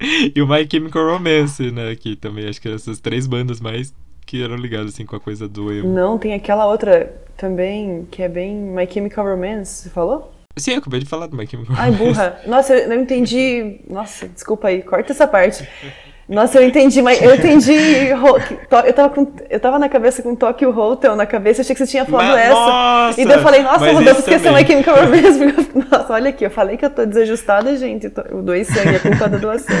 e 0.34 0.42
o 0.42 0.48
My 0.48 0.66
Chemical 0.70 1.06
Romance, 1.06 1.70
né? 1.70 1.94
Que 1.94 2.16
também 2.16 2.48
acho 2.48 2.60
que 2.60 2.68
eram 2.68 2.76
essas 2.76 3.00
três 3.00 3.26
bandas 3.26 3.60
mais 3.60 3.94
que 4.26 4.42
eram 4.42 4.56
ligados 4.56 4.92
assim 4.92 5.06
com 5.06 5.14
a 5.14 5.20
coisa 5.20 5.48
do 5.48 5.72
emo. 5.72 5.88
Não, 5.88 6.18
tem 6.18 6.34
aquela 6.34 6.66
outra 6.66 7.14
também 7.36 8.06
que 8.10 8.22
é 8.22 8.28
bem 8.28 8.54
My 8.54 8.86
Chemical 8.90 9.24
Romance, 9.24 9.84
você 9.84 9.90
falou? 9.90 10.32
Sim, 10.56 10.72
eu 10.72 10.78
acabei 10.78 11.00
de 11.00 11.06
falar 11.06 11.26
do 11.26 11.36
My 11.36 11.46
Chemical 11.46 11.76
Romance. 11.76 11.92
Ai, 11.92 12.06
burra. 12.06 12.40
Nossa, 12.46 12.74
eu 12.74 12.88
não 12.88 12.96
entendi. 12.96 13.80
Nossa, 13.88 14.26
desculpa 14.26 14.68
aí, 14.68 14.82
corta 14.82 15.12
essa 15.12 15.26
parte. 15.26 15.66
Nossa, 16.28 16.58
eu 16.58 16.66
entendi, 16.66 17.00
mas 17.00 17.22
eu 17.22 17.36
entendi. 17.36 17.72
Eu 17.72 18.92
tava, 18.92 19.10
com, 19.10 19.32
eu 19.48 19.60
tava 19.60 19.78
na 19.78 19.88
cabeça 19.88 20.22
com 20.22 20.34
Tokyo 20.34 20.76
Hotel 20.76 21.14
na 21.14 21.24
cabeça, 21.24 21.62
achei 21.62 21.74
que 21.74 21.84
você 21.84 21.90
tinha 21.90 22.04
falado 22.04 22.32
mas, 22.32 22.46
essa. 22.46 22.54
Nossa, 22.54 23.20
e 23.20 23.24
daí 23.24 23.36
eu 23.36 23.42
falei, 23.42 23.62
nossa, 23.62 23.92
Rodolfo 23.92 24.20
esqueceu 24.20 24.52
My 24.52 24.66
Chemical 24.66 24.96
Romance. 24.96 25.66
Nossa, 25.90 26.12
olha 26.12 26.30
aqui, 26.30 26.44
eu 26.44 26.50
falei 26.50 26.76
que 26.76 26.84
eu 26.84 26.90
tô 26.90 27.06
desajustada, 27.06 27.76
gente. 27.76 28.10
Eu 28.28 28.42
doei 28.42 28.64
sangue, 28.64 28.96
é 28.96 28.98
culpa 28.98 29.28
da 29.28 29.38
doação. 29.38 29.76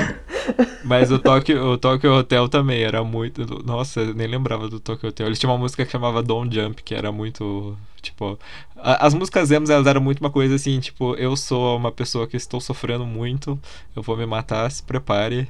Mas 0.84 1.10
o 1.10 1.18
Tokyo, 1.18 1.60
o 1.72 1.78
Tokyo 1.78 2.12
Hotel 2.12 2.48
também 2.48 2.82
era 2.82 3.02
muito. 3.02 3.44
Nossa, 3.64 4.00
eu 4.00 4.14
nem 4.14 4.28
lembrava 4.28 4.68
do 4.68 4.78
Tokyo 4.78 5.08
Hotel. 5.08 5.26
Eles 5.26 5.40
tinham 5.40 5.52
uma 5.52 5.58
música 5.58 5.84
que 5.84 5.90
chamava 5.90 6.22
Don't 6.22 6.54
Jump, 6.54 6.80
que 6.82 6.94
era 6.94 7.10
muito. 7.10 7.76
Tipo, 8.00 8.38
as 8.76 9.14
músicas 9.14 9.50
emos 9.50 9.68
elas 9.68 9.84
eram 9.88 10.00
muito 10.00 10.20
uma 10.20 10.30
coisa 10.30 10.54
assim, 10.54 10.78
tipo, 10.78 11.16
eu 11.16 11.36
sou 11.36 11.76
uma 11.76 11.90
pessoa 11.90 12.24
que 12.28 12.36
estou 12.36 12.60
sofrendo 12.60 13.04
muito, 13.04 13.58
eu 13.96 14.02
vou 14.02 14.16
me 14.16 14.24
matar, 14.24 14.70
se 14.70 14.80
prepare. 14.80 15.48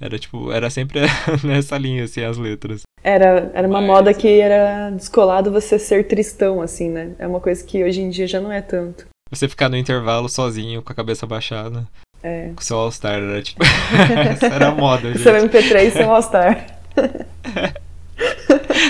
Era 0.00 0.18
tipo, 0.18 0.52
era 0.52 0.70
sempre 0.70 1.00
nessa 1.42 1.76
linha, 1.76 2.04
assim, 2.04 2.22
as 2.22 2.38
letras. 2.38 2.82
Era, 3.02 3.50
era 3.54 3.66
uma 3.66 3.80
Mas... 3.80 3.86
moda 3.86 4.14
que 4.14 4.40
era 4.40 4.90
descolado 4.90 5.50
você 5.50 5.78
ser 5.78 6.06
tristão, 6.06 6.60
assim, 6.62 6.88
né? 6.88 7.12
É 7.18 7.26
uma 7.26 7.40
coisa 7.40 7.64
que 7.64 7.82
hoje 7.82 8.00
em 8.00 8.10
dia 8.10 8.26
já 8.26 8.40
não 8.40 8.52
é 8.52 8.60
tanto. 8.60 9.06
Você 9.30 9.48
ficar 9.48 9.68
no 9.68 9.76
intervalo 9.76 10.28
sozinho, 10.28 10.82
com 10.82 10.92
a 10.92 10.96
cabeça 10.96 11.26
baixada. 11.26 11.86
É. 12.22 12.50
Com 12.54 12.62
seu 12.62 12.76
All-Star, 12.76 13.14
era 13.14 13.42
tipo. 13.42 13.62
Essa 14.30 14.46
era 14.46 14.68
a 14.68 14.74
moda, 14.74 15.08
gente. 15.12 15.22
Seu 15.22 15.34
MP3 15.34 15.86
e 15.86 15.90
seu 15.90 16.10
All-Star. 16.10 16.66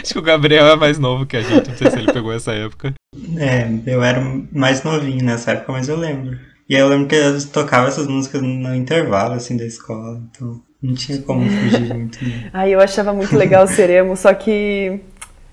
Acho 0.03 0.13
que 0.13 0.19
o 0.19 0.23
Gabriel 0.23 0.67
é 0.67 0.77
mais 0.77 0.99
novo 0.99 1.27
que 1.27 1.37
a 1.37 1.43
gente, 1.43 1.69
não 1.69 1.77
sei 1.77 1.91
se 1.91 1.99
ele 1.99 2.13
pegou 2.13 2.33
essa 2.33 2.53
época. 2.53 2.95
É, 3.37 3.69
eu 3.87 4.03
era 4.03 4.21
mais 4.53 4.83
novinho 4.83 5.25
nessa 5.25 5.53
época, 5.53 5.73
mas 5.73 5.89
eu 5.89 5.97
lembro. 5.97 6.39
E 6.69 6.75
eu 6.75 6.89
lembro 6.89 7.09
que 7.09 7.17
tocava 7.53 7.89
essas 7.89 8.07
músicas 8.07 8.43
no 8.43 8.75
intervalo, 8.75 9.35
assim, 9.35 9.57
da 9.57 9.65
escola, 9.65 10.21
então... 10.31 10.61
Não 10.81 10.95
tinha 10.95 11.21
como 11.23 11.45
fugir 11.51 11.93
muito. 11.93 12.25
Né? 12.25 12.53
Eu 12.71 12.79
achava 12.79 13.13
muito 13.13 13.37
legal 13.37 13.67
ser 13.67 13.91
emo, 13.91 14.17
só 14.17 14.33
que 14.33 15.01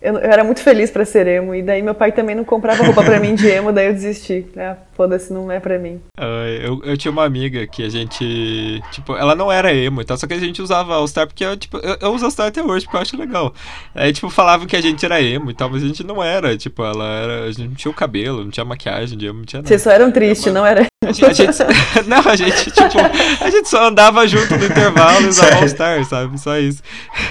eu, 0.02 0.14
eu, 0.14 0.32
era 0.32 0.44
muito 0.44 0.62
feliz 0.62 0.92
pra 0.92 1.06
ser 1.06 1.28
emo. 1.28 1.56
E 1.56 1.62
daí 1.62 1.82
meu 1.82 1.96
pai 1.96 2.12
também 2.12 2.36
não 2.36 2.44
comprava 2.44 2.84
roupa 2.84 3.04
pra 3.04 3.20
mim 3.20 3.36
de 3.36 3.48
emo, 3.48 3.72
daí 3.72 3.88
eu 3.88 3.94
desisti. 3.94 4.46
Ah, 4.58 4.78
foda-se, 4.94 5.34
não 5.34 5.52
é 5.52 5.60
pra 5.60 5.80
mim. 5.80 6.02
Uh, 6.20 6.48
eu, 6.62 6.82
eu 6.84 6.98
tinha 6.98 7.12
uma 7.12 7.24
amiga 7.24 7.66
que 7.66 7.84
a 7.84 7.90
gente. 7.90 8.82
Tipo, 8.92 9.16
ela 9.16 9.36
não 9.36 9.52
era 9.52 9.74
emo 9.74 10.02
e 10.02 10.06
tal, 10.06 10.18
só 10.18 10.28
que 10.28 10.34
a 10.34 10.40
gente 10.40 10.62
usava 10.62 10.94
All-Star 10.94 11.28
porque 11.28 11.44
eu, 11.44 11.58
tipo, 11.58 11.78
eu, 11.78 11.98
eu 12.00 12.14
uso 12.14 12.25
All-Star 12.25 12.48
até 12.48 12.62
hoje 12.62 12.86
porque 12.86 12.98
eu 12.98 13.02
acho 13.02 13.18
legal. 13.18 13.54
Aí, 13.94 14.14
tipo, 14.14 14.30
falavam 14.30 14.68
que 14.68 14.75
a 14.75 14.82
gente 14.82 15.06
era 15.06 15.22
emo 15.22 15.50
e 15.50 15.54
tal, 15.54 15.70
mas 15.70 15.84
a 15.84 15.88
gente 15.88 16.04
não 16.04 16.24
era. 16.24 16.56
Tipo, 16.58 16.84
ela 16.84 17.06
era. 17.06 17.44
A 17.46 17.52
gente 17.52 17.68
não 17.68 17.75
tinha 17.75 17.92
o 17.92 17.96
cabelo, 17.96 18.44
não 18.44 18.52
tinha 18.52 18.66
maquiagem 18.66 19.18
de 19.18 19.25
emo, 19.25 19.40
não 19.40 19.46
tinha 19.46 19.60
nada. 19.60 19.68
Vocês 19.68 19.82
só 19.82 19.92
eram 19.92 20.12
tristes, 20.12 20.54
não 20.54 20.66
era? 20.66 20.86
A 21.04 21.12
gente, 21.12 21.25
a 21.25 21.34
gente, 21.34 21.58
não, 22.08 22.20
a 22.20 22.36
gente, 22.36 22.72
tipo, 22.72 23.44
a 23.44 23.50
gente 23.50 23.70
só 23.70 23.88
andava 23.88 24.28
junto 24.28 24.56
no 24.58 24.66
intervalo 24.66 25.25
e 25.25 25.28
usava 25.28 25.56
All-Star, 25.62 26.06
sabe? 26.06 26.40
Só 26.40 26.58
isso. 26.58 26.82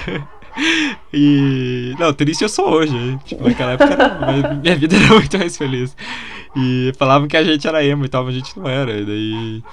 E. 1.13 1.95
Não, 1.99 2.13
triste 2.13 2.43
eu 2.43 2.49
sou 2.49 2.69
hoje. 2.69 3.19
Tipo, 3.25 3.47
naquela 3.47 3.73
época 3.73 4.55
minha 4.61 4.75
vida 4.75 4.95
era 4.95 5.07
muito 5.15 5.37
mais 5.37 5.57
feliz. 5.57 5.95
E 6.55 6.93
falavam 6.97 7.27
que 7.27 7.37
a 7.37 7.43
gente 7.43 7.67
era 7.67 7.83
emo 7.83 8.05
e 8.05 8.09
tal, 8.09 8.23
mas 8.23 8.33
a 8.33 8.37
gente 8.37 8.57
não 8.57 8.67
era. 8.67 8.91
E 8.91 9.05
daí. 9.05 9.63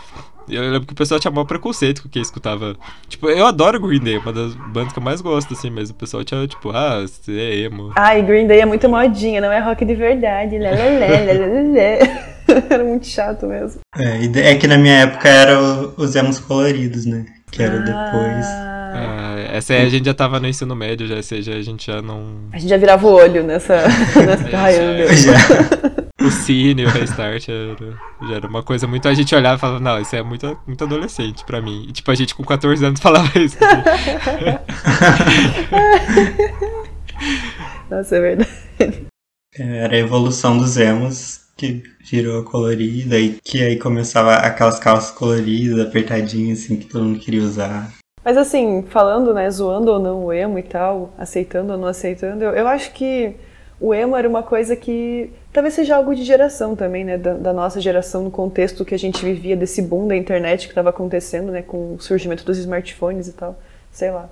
Eu 0.49 0.63
lembro 0.63 0.87
que 0.87 0.93
o 0.93 0.97
pessoal 0.97 1.21
tinha 1.21 1.31
maior 1.31 1.45
preconceito 1.45 2.03
com 2.03 2.09
quem 2.09 2.21
escutava. 2.21 2.77
Tipo, 3.09 3.31
eu 3.31 3.47
adoro 3.47 3.81
Green 3.81 4.01
Day, 4.01 4.19
uma 4.19 4.33
das 4.33 4.55
bandas 4.55 4.93
que 4.93 4.99
eu 4.99 5.03
mais 5.03 5.21
gosto, 5.21 5.55
assim, 5.55 5.71
mas 5.71 5.89
o 5.91 5.95
pessoal 5.95 6.25
tinha, 6.25 6.47
tipo, 6.49 6.71
ah, 6.71 7.01
você 7.01 7.33
é 7.33 7.59
emo. 7.61 7.93
Ai, 7.97 8.23
Green 8.23 8.49
Day 8.49 8.61
é 8.61 8.67
muito 8.67 8.89
modinha, 8.89 9.41
não 9.41 9.53
é 9.53 9.61
rock 9.61 9.85
de 9.85 9.95
verdade. 9.95 10.59
Lé, 10.59 10.73
lé, 10.73 10.99
lé, 10.99 11.23
lé, 11.23 11.33
lé, 11.35 11.63
lé. 11.63 12.33
Era 12.69 12.85
muito 12.85 13.07
chato 13.07 13.47
mesmo. 13.47 13.81
É, 13.97 14.51
é 14.51 14.57
que 14.57 14.67
na 14.67 14.77
minha 14.77 15.03
época 15.03 15.29
era 15.29 15.61
os 15.61 16.17
emos 16.17 16.39
coloridos, 16.41 17.07
né? 17.07 17.25
Que 17.51 17.63
era 17.63 17.79
depois. 17.79 18.72
Ah, 18.93 19.37
essa 19.53 19.75
aí 19.75 19.87
a 19.87 19.89
gente 19.89 20.05
já 20.05 20.15
tava 20.15 20.39
no 20.39 20.49
ensino 20.49 20.75
médio, 20.75 21.07
já, 21.07 21.17
ou 21.17 21.23
seja, 21.23 21.55
a 21.55 21.63
gente 21.63 21.87
já 21.87 22.03
não. 22.03 22.49
A 22.53 22.59
gente 22.59 22.71
já 22.71 22.77
virava 22.77 23.07
o 23.07 23.13
olho 23.13 23.43
nessa, 23.43 23.83
nessa 24.27 24.57
raiando. 24.57 25.15
Já. 25.15 25.33
O 26.23 26.31
Cine, 26.31 26.85
o 26.85 26.89
Restart, 26.89 27.49
era, 27.49 27.77
já 28.29 28.37
era 28.37 28.47
uma 28.47 28.63
coisa 28.63 28.87
muito. 28.87 29.09
A 29.09 29.15
gente 29.15 29.35
olhava 29.35 29.57
e 29.57 29.59
falava, 29.59 29.81
não, 29.81 30.01
isso 30.01 30.15
é 30.15 30.23
muito, 30.23 30.57
muito 30.65 30.85
adolescente 30.85 31.45
pra 31.45 31.61
mim. 31.61 31.87
E 31.89 31.93
tipo, 31.93 32.09
a 32.13 32.15
gente 32.15 32.33
com 32.33 32.45
14 32.45 32.85
anos 32.85 33.01
falava 33.03 33.37
isso. 33.37 33.59
Nossa, 37.91 38.17
é 38.17 38.21
verdade. 38.21 39.07
Era 39.59 39.97
a 39.97 39.99
evolução 39.99 40.57
dos 40.59 40.77
emos 40.77 41.41
que 41.57 41.83
virou 42.09 42.45
colorida 42.45 43.19
e 43.19 43.39
que 43.43 43.63
aí 43.63 43.77
começava 43.79 44.35
aquelas 44.37 44.79
calças 44.79 45.11
coloridas, 45.11 45.81
apertadinhas, 45.81 46.61
assim, 46.61 46.77
que 46.77 46.87
todo 46.87 47.05
mundo 47.05 47.19
queria 47.19 47.43
usar. 47.43 47.93
Mas 48.25 48.37
assim, 48.37 48.85
falando, 48.89 49.35
né, 49.35 49.51
zoando 49.51 49.91
ou 49.93 49.99
não 49.99 50.25
o 50.27 50.33
emo 50.33 50.59
e 50.59 50.63
tal, 50.63 51.11
aceitando 51.19 51.73
ou 51.73 51.79
não 51.79 51.89
aceitando, 51.89 52.45
eu, 52.45 52.53
eu 52.53 52.69
acho 52.69 52.93
que 52.93 53.35
o 53.81 53.93
emo 53.93 54.17
era 54.17 54.29
uma 54.29 54.45
coisa 54.45 54.77
que 54.77 55.33
talvez 55.53 55.75
seja 55.75 55.97
algo 55.97 56.15
de 56.15 56.23
geração 56.23 56.77
também, 56.77 57.05
né, 57.05 57.19
da, 57.19 57.35
da 57.35 57.53
nossa 57.53 57.81
geração, 57.81 58.23
no 58.23 58.31
contexto 58.31 58.85
que 58.85 58.95
a 58.95 58.99
gente 58.99 59.25
vivia 59.25 59.57
desse 59.57 59.83
boom 59.83 60.07
da 60.07 60.17
internet 60.17 60.67
que 60.67 60.73
estava 60.73 60.91
acontecendo, 60.91 61.51
né, 61.51 61.63
com 61.63 61.95
o 61.95 62.01
surgimento 62.01 62.45
dos 62.45 62.59
smartphones 62.59 63.27
e 63.27 63.33
tal, 63.33 63.59
sei 63.91 64.11
lá. 64.13 64.29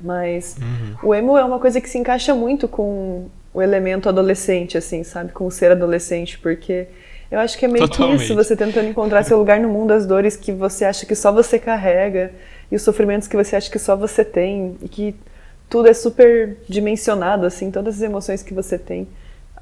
Mas 0.00 0.56
Uhum. 0.60 1.08
o 1.08 1.14
emo 1.14 1.36
é 1.36 1.44
uma 1.44 1.58
coisa 1.58 1.80
que 1.80 1.88
se 1.88 1.98
encaixa 1.98 2.32
muito 2.34 2.68
com 2.68 3.26
o 3.52 3.60
elemento 3.60 4.08
adolescente, 4.08 4.78
assim, 4.78 5.02
sabe? 5.02 5.32
Com 5.32 5.46
o 5.46 5.50
ser 5.50 5.72
adolescente, 5.72 6.38
porque 6.38 6.86
eu 7.30 7.40
acho 7.40 7.58
que 7.58 7.64
é 7.64 7.68
meio 7.68 7.88
que 7.88 7.96
Totalmente. 7.96 8.22
isso, 8.22 8.34
você 8.36 8.54
tentando 8.56 8.88
encontrar 8.88 9.24
seu 9.24 9.36
lugar 9.36 9.58
no 9.58 9.68
mundo, 9.68 9.90
as 9.92 10.06
dores 10.06 10.36
que 10.36 10.52
você 10.52 10.84
acha 10.84 11.04
que 11.04 11.16
só 11.16 11.32
você 11.32 11.58
carrega 11.58 12.30
e 12.70 12.76
os 12.76 12.82
sofrimentos 12.82 13.28
que 13.28 13.36
você 13.36 13.56
acha 13.56 13.70
que 13.70 13.78
só 13.78 13.96
você 13.96 14.24
tem 14.24 14.76
e 14.82 14.88
que 14.88 15.14
tudo 15.68 15.88
é 15.88 15.94
super 15.94 16.56
dimensionado, 16.68 17.46
assim, 17.46 17.70
todas 17.70 17.96
as 17.96 18.02
emoções 18.02 18.42
que 18.42 18.54
você 18.54 18.78
tem, 18.78 19.06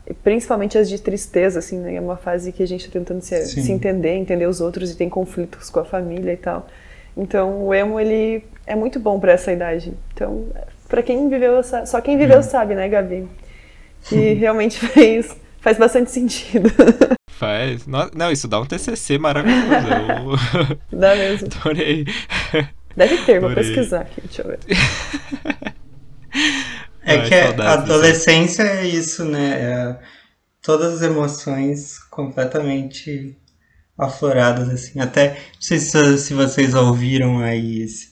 e 0.08 0.14
principalmente 0.14 0.78
as 0.78 0.88
de 0.88 1.00
tristeza, 1.00 1.58
assim, 1.58 1.78
né? 1.78 1.96
É 1.96 2.00
uma 2.00 2.16
fase 2.16 2.52
que 2.52 2.62
a 2.62 2.66
gente 2.66 2.86
tá 2.86 2.92
tentando 2.92 3.20
se, 3.20 3.44
se 3.46 3.72
entender, 3.72 4.14
entender 4.14 4.46
os 4.46 4.60
outros 4.60 4.92
e 4.92 4.96
tem 4.96 5.08
conflitos 5.08 5.68
com 5.68 5.80
a 5.80 5.84
família 5.84 6.32
e 6.32 6.36
tal. 6.36 6.68
Então, 7.16 7.66
o 7.66 7.74
emo, 7.74 7.98
ele 7.98 8.44
é 8.66 8.76
muito 8.76 9.00
bom 9.00 9.18
pra 9.18 9.32
essa 9.32 9.50
idade. 9.50 9.92
Então, 10.14 10.46
pra 10.88 11.02
quem 11.02 11.28
viveu, 11.28 11.60
só 11.62 12.00
quem 12.00 12.16
viveu 12.16 12.42
sabe, 12.42 12.74
né, 12.74 12.88
Gabi? 12.88 13.26
Que 14.08 14.34
realmente 14.34 14.78
fez, 14.78 15.36
faz 15.60 15.76
bastante 15.76 16.12
sentido. 16.12 16.70
Faz. 17.36 17.86
Não, 17.86 18.30
isso 18.30 18.46
dá 18.46 18.60
um 18.60 18.64
TCC 18.64 19.18
maravilhoso. 19.18 20.38
Dá 20.90 21.14
mesmo. 21.14 21.48
adorei. 21.60 22.06
Deve 22.96 23.18
ter, 23.18 23.40
vou 23.40 23.50
Adorei. 23.50 23.54
pesquisar 23.54 24.00
aqui, 24.02 24.20
deixa 24.22 24.42
eu 24.42 24.48
ver. 24.48 24.60
É 27.04 27.16
Ai, 27.16 27.30
que 27.30 27.34
a 27.34 27.46
saudades 27.46 27.84
disso. 27.84 27.94
adolescência 27.94 28.62
é 28.62 28.86
isso, 28.86 29.24
né? 29.24 29.50
É 29.62 29.98
todas 30.62 30.94
as 30.96 31.02
emoções 31.02 31.98
completamente 32.10 33.38
afloradas, 33.98 34.68
assim. 34.68 35.00
Até, 35.00 35.30
não 35.54 35.60
sei 35.60 35.78
se, 35.78 36.18
se 36.18 36.34
vocês 36.34 36.74
ouviram 36.74 37.40
aí 37.40 37.82
esse- 37.82 38.10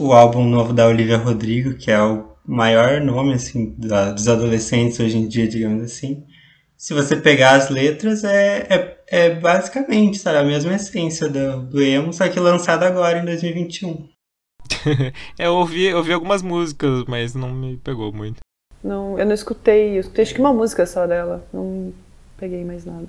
o 0.00 0.12
álbum 0.12 0.44
novo 0.44 0.72
da 0.72 0.86
Olivia 0.86 1.16
Rodrigo, 1.18 1.74
que 1.76 1.90
é 1.90 2.00
o 2.02 2.34
maior 2.46 3.00
nome, 3.00 3.34
assim, 3.34 3.74
da- 3.78 4.12
dos 4.12 4.28
adolescentes 4.28 5.00
hoje 5.00 5.18
em 5.18 5.28
dia, 5.28 5.48
digamos 5.48 5.82
assim. 5.84 6.24
Se 6.76 6.94
você 6.94 7.16
pegar 7.16 7.52
as 7.56 7.70
letras, 7.70 8.24
é, 8.24 8.66
é, 8.70 8.98
é 9.08 9.34
basicamente, 9.34 10.18
sabe, 10.18 10.38
a 10.38 10.44
mesma 10.44 10.74
essência 10.74 11.28
do, 11.28 11.62
do 11.66 11.82
emo, 11.82 12.12
só 12.12 12.28
que 12.28 12.40
lançado 12.40 12.84
agora, 12.84 13.18
em 13.20 13.24
2021. 13.24 14.08
É, 15.38 15.46
eu 15.46 15.54
ouvi, 15.54 15.84
eu 15.84 15.98
ouvi 15.98 16.12
algumas 16.12 16.42
músicas, 16.42 17.04
mas 17.06 17.34
não 17.34 17.52
me 17.52 17.76
pegou 17.76 18.12
muito. 18.12 18.40
Não, 18.82 19.18
eu 19.18 19.26
não 19.26 19.34
escutei, 19.34 19.96
eu 19.96 20.00
escutei 20.00 20.24
acho 20.24 20.34
que 20.34 20.40
uma 20.40 20.52
música 20.52 20.86
só 20.86 21.06
dela. 21.06 21.46
Não 21.52 21.92
peguei 22.36 22.64
mais 22.64 22.84
nada. 22.84 23.08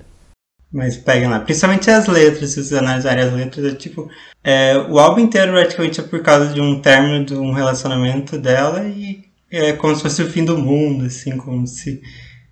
Mas 0.72 0.96
peguem 0.96 1.28
lá, 1.28 1.40
principalmente 1.40 1.90
as 1.90 2.06
letras, 2.06 2.50
se 2.50 2.56
vocês 2.56 2.72
analisarem 2.72 3.24
as 3.24 3.32
letras, 3.32 3.72
é 3.72 3.74
tipo. 3.74 4.08
é, 4.44 4.76
o 4.88 4.98
álbum 4.98 5.20
inteiro 5.20 5.52
praticamente 5.52 6.00
é 6.00 6.02
por 6.02 6.22
causa 6.22 6.52
de 6.52 6.60
um 6.60 6.80
término 6.80 7.24
de 7.24 7.34
um 7.34 7.52
relacionamento 7.52 8.38
dela 8.38 8.86
e 8.86 9.24
é 9.50 9.72
como 9.72 9.94
se 9.96 10.02
fosse 10.02 10.22
o 10.22 10.30
fim 10.30 10.44
do 10.44 10.56
mundo, 10.56 11.06
assim, 11.06 11.36
como 11.36 11.66
se, 11.66 12.00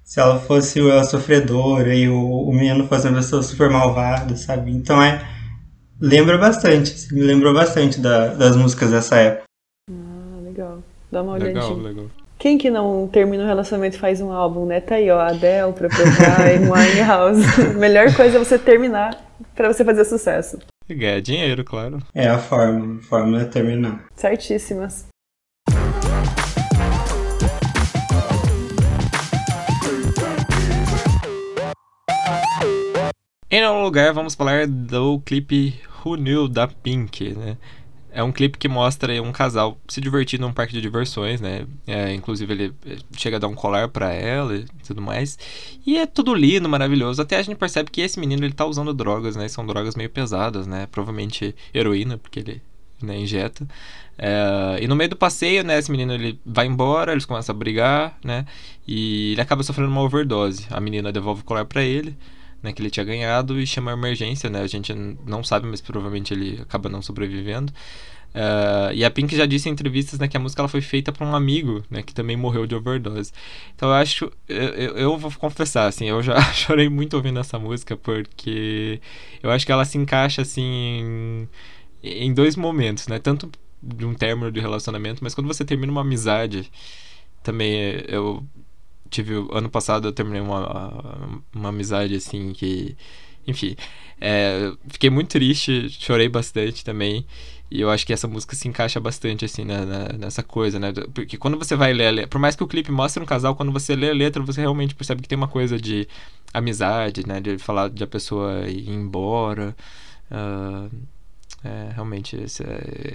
se 0.03 0.19
ela 0.19 0.41
fosse 0.41 0.81
a 0.91 1.05
sofredora 1.05 1.95
e 1.95 2.09
o, 2.09 2.19
o 2.19 2.53
menino 2.53 2.89
fosse 2.89 3.07
uma 3.07 3.19
pessoa 3.19 3.43
super 3.43 3.71
malvada, 3.71 4.37
sabe? 4.37 4.73
Então 4.73 5.01
é. 5.01 5.38
Lembra 6.01 6.39
bastante, 6.39 6.93
assim, 6.93 7.15
me 7.15 7.23
lembrou 7.23 7.53
bastante 7.53 8.01
da- 8.01 8.29
das 8.35 8.55
músicas 8.57 8.91
dessa 8.91 9.17
época. 9.17 9.45
Ah, 9.91 10.41
legal. 10.45 10.79
Dá 11.11 11.23
uma 11.23 11.33
olhadinha. 11.33 11.61
Legal, 11.63 11.77
legal. 11.77 12.07
Quem 12.39 12.57
que 12.57 12.71
não 12.71 13.09
termina 13.09 13.43
um 13.43 13.47
relacionamento 13.47 13.97
e 13.97 13.99
faz 13.99 14.21
um 14.21 14.31
álbum, 14.31 14.65
né? 14.65 14.81
Tá 14.81 14.95
aí, 14.95 15.11
ó, 15.11 15.19
Adele 15.19 15.73
pra 15.73 15.89
provar, 15.89 16.39
Winehouse. 16.73 17.43
Melhor 17.77 18.15
coisa 18.15 18.37
é 18.37 18.39
você 18.39 18.57
terminar 18.57 19.17
pra 19.57 19.73
você 19.73 19.85
fazer 19.85 20.05
sucesso. 20.05 20.59
E 20.89 20.95
ganhar 20.95 21.21
dinheiro, 21.21 21.65
claro. 21.65 21.99
É 22.15 22.29
a 22.29 22.39
fórmula, 22.39 23.01
a 23.01 23.03
fórmula 23.03 23.43
é 23.43 23.45
terminar. 23.45 24.05
Certíssimas. 24.15 25.07
Em 33.51 33.63
nono 33.63 33.83
lugar, 33.83 34.13
vamos 34.13 34.35
falar 34.35 34.67
do 34.67 35.21
clipe 35.21 35.75
Who 36.05 36.17
Knew 36.17 36.49
da 36.49 36.67
Pink, 36.69 37.35
né? 37.35 37.57
É 38.11 38.23
um 38.23 38.33
clipe 38.33 38.57
que 38.59 38.69
mostra 38.69 39.23
um 39.23 39.31
casal 39.31 39.79
se 39.87 40.01
divertindo 40.01 40.47
num 40.47 40.53
parque 40.53 40.73
de 40.73 40.81
diversões, 40.81 41.41
né? 41.41 41.67
É, 41.87 42.13
inclusive 42.15 42.53
ele 42.53 42.75
eh, 42.87 42.97
chega 43.17 43.37
a 43.37 43.39
dar 43.39 43.49
um 43.49 43.55
colar 43.55 43.89
pra 43.89 44.13
ela 44.13 44.57
e 44.57 44.65
tudo 44.87 45.03
mais. 45.03 45.39
E 45.87 45.99
é 45.99 46.07
tudo 46.07 46.35
lindo, 46.35 46.69
maravilhoso. 46.69 47.21
Até 47.21 47.37
a 47.37 47.43
gente 47.43 47.57
percebe 47.57 47.91
que 47.91 48.01
esse 48.01 48.19
menino 48.19 48.45
ele 48.45 48.55
tá 48.55 48.65
usando 48.65 48.95
drogas, 48.95 49.37
né? 49.37 49.47
São 49.49 49.67
drogas 49.67 49.95
meio 49.95 50.09
pesadas, 50.11 50.67
né? 50.67 50.89
Provavelmente 50.91 51.55
heroína, 51.75 52.17
porque 52.17 52.41
ele 52.41 52.63
né, 53.03 53.17
injeta. 53.19 53.67
É, 54.17 54.79
e 54.83 54.89
no 54.89 54.97
meio 54.97 55.11
do 55.11 55.17
passeio, 55.17 55.63
né, 55.63 55.79
esse 55.79 55.91
menino 55.91 56.13
ele 56.13 56.41
vai 56.45 56.67
embora, 56.67 57.13
eles 57.13 57.25
começam 57.25 57.55
a 57.55 57.59
brigar, 57.59 58.19
né? 58.25 58.47
E 58.87 59.33
ele 59.33 59.41
acaba 59.41 59.63
sofrendo 59.63 59.91
uma 59.91 60.03
overdose. 60.03 60.67
A 60.71 60.81
menina 60.81 61.13
devolve 61.13 61.43
o 61.43 61.45
colar 61.45 61.65
pra 61.65 61.83
ele, 61.83 62.17
né, 62.63 62.73
que 62.73 62.83
ele 62.83 62.91
tinha 62.91 63.05
ganhado 63.05 63.61
e 63.61 63.67
chama 63.67 63.93
emergência, 63.93 64.51
né? 64.51 64.61
A 64.61 64.67
gente 64.67 64.93
não 64.95 65.45
sabe, 65.45 65.67
mas 65.67 65.81
provavelmente 65.81 66.35
ele 66.35 66.61
acaba 66.63 66.89
não 66.89 67.03
sobrevivendo. 67.03 67.73
É, 68.35 68.95
e 68.95 69.05
a 69.05 69.11
Pink 69.11 69.35
já 69.35 69.47
disse 69.47 69.69
em 69.69 69.73
entrevistas 69.73 70.19
né, 70.19 70.29
que 70.29 70.37
a 70.37 70.41
música 70.41 70.61
ela 70.61 70.69
foi 70.69 70.81
feita 70.81 71.11
para 71.11 71.27
um 71.27 71.35
amigo, 71.35 71.83
né, 71.91 72.03
que 72.03 72.13
também 72.13 72.37
morreu 72.37 72.67
de 72.67 72.75
overdose. 72.75 73.33
Então 73.75 73.89
eu 73.89 73.95
acho, 73.95 74.31
eu, 74.49 74.97
eu, 74.97 75.19
vou 75.19 75.31
confessar, 75.33 75.87
assim, 75.87 76.07
eu 76.07 76.23
já 76.23 76.41
chorei 76.53 76.89
muito 76.89 77.15
ouvindo 77.15 77.41
essa 77.41 77.59
música 77.59 77.97
porque 77.97 79.01
eu 79.43 79.51
acho 79.51 79.65
que 79.65 79.73
ela 79.73 79.85
se 79.85 79.97
encaixa 79.99 80.43
assim 80.43 81.49
em, 82.03 82.27
em 82.27 82.35
dois 82.35 82.57
momentos, 82.57 83.09
né? 83.09 83.19
Tanto 83.19 83.51
de 83.83 84.05
um 84.05 84.15
término 84.15 84.51
de 84.51 84.61
relacionamento, 84.61 85.23
mas 85.23 85.35
quando 85.35 85.47
você 85.47 85.65
termina 85.65 85.91
uma 85.91 86.01
amizade, 86.03 86.71
também 87.43 87.73
eu 88.09 88.45
tive 89.11 89.35
ano 89.53 89.69
passado 89.71 90.09
eu 90.09 90.13
terminei 90.13 90.41
uma, 90.41 91.41
uma 91.55 91.69
amizade 91.71 92.15
assim 92.15 92.53
que 92.53 92.97
enfim 93.47 93.77
é, 94.21 94.73
fiquei 94.89 95.11
muito 95.11 95.29
triste 95.31 95.89
chorei 95.91 96.29
bastante 96.29 96.85
também 96.85 97.27
e 97.71 97.81
eu 97.81 97.91
acho 97.91 98.07
que 98.07 98.13
essa 98.13 98.27
música 98.27 98.57
se 98.57 98.67
encaixa 98.69 98.99
bastante 99.01 99.45
assim 99.45 99.65
na, 99.65 99.85
na- 99.85 100.09
nessa 100.19 100.43
coisa 100.43 100.79
né 100.79 100.93
porque 101.15 101.37
quando 101.37 101.59
você 101.59 101.77
vai 101.77 101.93
ler 101.93 102.07
a 102.09 102.11
letra, 102.11 102.29
por 102.29 102.39
mais 102.41 102.57
que 102.57 102.63
o 102.65 102.69
clipe 102.69 102.91
mostre 102.91 103.23
um 103.23 103.27
casal 103.27 103.55
quando 103.57 103.73
você 103.73 103.95
lê 103.95 104.11
a 104.11 104.15
letra 104.15 104.43
você 104.43 104.61
realmente 104.61 104.95
percebe 104.95 105.23
que 105.23 105.29
tem 105.29 105.37
uma 105.39 105.49
coisa 105.49 105.79
de 105.79 106.09
amizade 106.53 107.27
né 107.27 107.41
de 107.41 107.59
falar 107.59 107.89
de 107.91 108.03
a 108.03 108.07
pessoa 108.07 108.67
ir 108.69 108.89
embora 108.91 109.77
ah, 110.31 110.89
é, 111.65 111.91
realmente, 111.93 112.37
esse, 112.37 112.63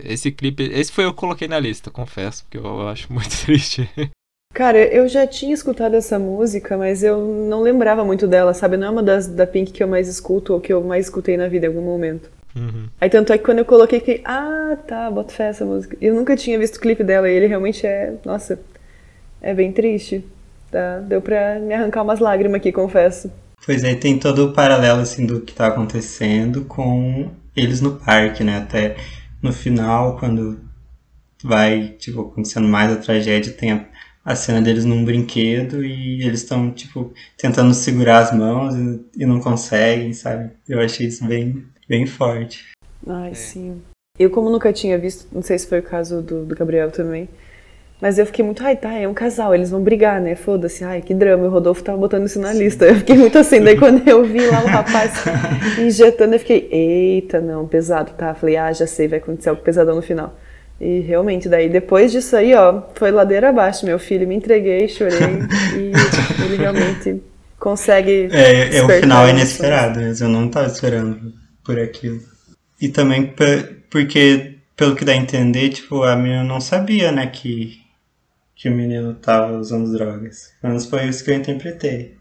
esse 0.03 0.31
clipe. 0.31 0.63
Esse 0.63 0.91
foi 0.91 1.05
eu 1.05 1.13
que 1.13 1.19
coloquei 1.19 1.47
na 1.47 1.59
lista, 1.59 1.89
confesso, 1.89 2.43
porque 2.43 2.57
eu 2.57 2.87
acho 2.87 3.11
muito 3.11 3.29
triste. 3.45 3.89
Cara, 4.53 4.77
eu 4.77 5.07
já 5.07 5.25
tinha 5.25 5.53
escutado 5.53 5.95
essa 5.95 6.19
música, 6.19 6.77
mas 6.77 7.01
eu 7.03 7.19
não 7.19 7.61
lembrava 7.61 8.05
muito 8.05 8.27
dela, 8.27 8.53
sabe? 8.53 8.77
Não 8.77 8.87
é 8.87 8.89
uma 8.91 9.01
das 9.01 9.25
da 9.25 9.47
Pink 9.47 9.71
que 9.71 9.81
eu 9.81 9.87
mais 9.87 10.07
escuto 10.07 10.53
ou 10.53 10.61
que 10.61 10.71
eu 10.71 10.83
mais 10.83 11.05
escutei 11.05 11.35
na 11.35 11.47
vida 11.47 11.65
em 11.65 11.69
algum 11.69 11.81
momento. 11.81 12.29
Uhum. 12.55 12.87
Aí 13.01 13.09
tanto 13.09 13.33
é 13.33 13.37
que 13.37 13.43
quando 13.43 13.59
eu 13.59 13.65
coloquei, 13.65 13.99
fiquei, 13.99 14.21
ah, 14.23 14.77
tá, 14.87 15.09
bota 15.09 15.33
fé 15.33 15.47
essa 15.47 15.65
música. 15.65 15.97
Eu 15.99 16.13
nunca 16.13 16.35
tinha 16.35 16.59
visto 16.59 16.75
o 16.75 16.79
clipe 16.79 17.03
dela 17.03 17.27
e 17.27 17.33
ele 17.33 17.47
realmente 17.47 17.87
é, 17.87 18.13
nossa, 18.23 18.59
é 19.41 19.55
bem 19.55 19.71
triste. 19.71 20.23
Tá? 20.71 20.99
Deu 20.99 21.21
pra 21.21 21.59
me 21.59 21.73
arrancar 21.73 22.03
umas 22.03 22.19
lágrimas 22.19 22.57
aqui, 22.57 22.71
confesso. 22.71 23.31
Pois 23.65 23.83
aí 23.83 23.95
tem 23.95 24.19
todo 24.19 24.45
o 24.45 24.53
paralelo 24.53 25.01
assim 25.01 25.25
do 25.25 25.41
que 25.41 25.53
tá 25.53 25.67
acontecendo 25.67 26.65
com 26.65 27.31
eles 27.55 27.81
no 27.81 27.95
parque, 27.95 28.43
né? 28.43 28.57
Até 28.57 28.97
no 29.41 29.51
final, 29.51 30.17
quando 30.17 30.59
vai, 31.43 31.89
tipo, 31.99 32.21
acontecendo 32.21 32.67
mais 32.67 32.91
a 32.91 32.95
tragédia, 32.95 33.53
tem 33.53 33.71
a, 33.71 33.85
a 34.23 34.35
cena 34.35 34.61
deles 34.61 34.85
num 34.85 35.03
brinquedo 35.03 35.83
e 35.83 36.23
eles 36.23 36.41
estão, 36.41 36.71
tipo, 36.71 37.13
tentando 37.37 37.73
segurar 37.73 38.19
as 38.19 38.31
mãos 38.31 38.73
e, 38.75 39.23
e, 39.23 39.25
não 39.25 39.39
conseguem, 39.39 40.13
sabe? 40.13 40.51
Eu 40.67 40.79
achei 40.79 41.07
isso 41.07 41.25
bem, 41.25 41.65
bem 41.87 42.05
forte. 42.05 42.71
Ai, 43.05 43.31
é. 43.31 43.33
sim. 43.33 43.81
Eu, 44.17 44.29
como 44.29 44.49
nunca 44.49 44.71
tinha 44.71 44.97
visto, 44.97 45.27
não 45.31 45.41
sei 45.41 45.57
se 45.57 45.67
foi 45.67 45.79
o 45.79 45.83
caso 45.83 46.21
do, 46.21 46.45
do 46.45 46.55
Gabriel 46.55 46.91
também, 46.91 47.27
mas 47.99 48.17
eu 48.19 48.25
fiquei 48.25 48.43
muito, 48.43 48.63
ai, 48.63 48.75
tá, 48.75 48.93
é 48.93 49.07
um 49.07 49.13
casal, 49.13 49.55
eles 49.55 49.69
vão 49.71 49.81
brigar, 49.81 50.21
né? 50.21 50.35
Foda-se, 50.35 50.83
ai, 50.83 51.01
que 51.01 51.13
drama. 51.13 51.45
O 51.45 51.49
Rodolfo 51.49 51.83
tava 51.83 51.97
botando 51.97 52.25
isso 52.25 52.39
na 52.39 52.51
lista. 52.53 52.85
Eu 52.85 52.95
fiquei 52.95 53.17
muito 53.17 53.37
assim, 53.37 53.61
daí 53.61 53.75
quando 53.79 54.07
eu 54.07 54.23
vi 54.23 54.45
lá 54.45 54.61
o 54.61 54.67
rapaz 54.67 55.23
injetando, 55.79 56.35
eu 56.35 56.39
fiquei, 56.39 56.67
eita, 56.69 57.39
não, 57.39 57.67
pesado, 57.67 58.11
tá? 58.11 58.33
Falei, 58.35 58.57
ah, 58.57 58.71
já 58.71 58.85
sei, 58.85 59.07
vai 59.07 59.19
acontecer 59.19 59.49
algo 59.49 59.61
pesadão 59.61 59.95
no 59.95 60.01
final. 60.01 60.37
E 60.83 60.99
realmente, 60.99 61.47
daí 61.47 61.69
depois 61.69 62.11
disso 62.11 62.35
aí, 62.35 62.53
ó, 62.53 62.81
foi 62.93 63.09
ladeira 63.09 63.49
abaixo, 63.49 63.85
meu 63.85 63.97
filho. 63.97 64.27
Me 64.27 64.35
entreguei, 64.35 64.87
chorei 64.89 65.17
e 65.77 66.43
ele 66.43 66.57
realmente 66.57 67.23
consegue. 67.57 68.27
É, 68.31 68.77
é 68.77 68.83
o 68.83 68.89
final 68.89 69.29
inesperado, 69.29 70.01
mas 70.01 70.19
eu 70.19 70.27
não 70.27 70.49
tava 70.49 70.67
esperando 70.67 71.33
por 71.63 71.79
aquilo. 71.79 72.19
E 72.81 72.89
também 72.89 73.33
porque, 73.89 74.55
pelo 74.75 74.95
que 74.95 75.05
dá 75.05 75.13
a 75.13 75.17
entender, 75.17 75.69
tipo, 75.69 76.03
a 76.03 76.15
menina 76.15 76.43
não 76.43 76.59
sabia, 76.59 77.11
né, 77.11 77.27
que 77.27 77.81
que 78.55 78.69
o 78.69 78.71
menino 78.71 79.13
tava 79.15 79.57
usando 79.57 79.91
drogas. 79.91 80.53
Pelo 80.61 80.71
menos 80.71 80.85
foi 80.85 81.05
isso 81.07 81.23
que 81.23 81.31
eu 81.31 81.35
interpretei. 81.35 82.15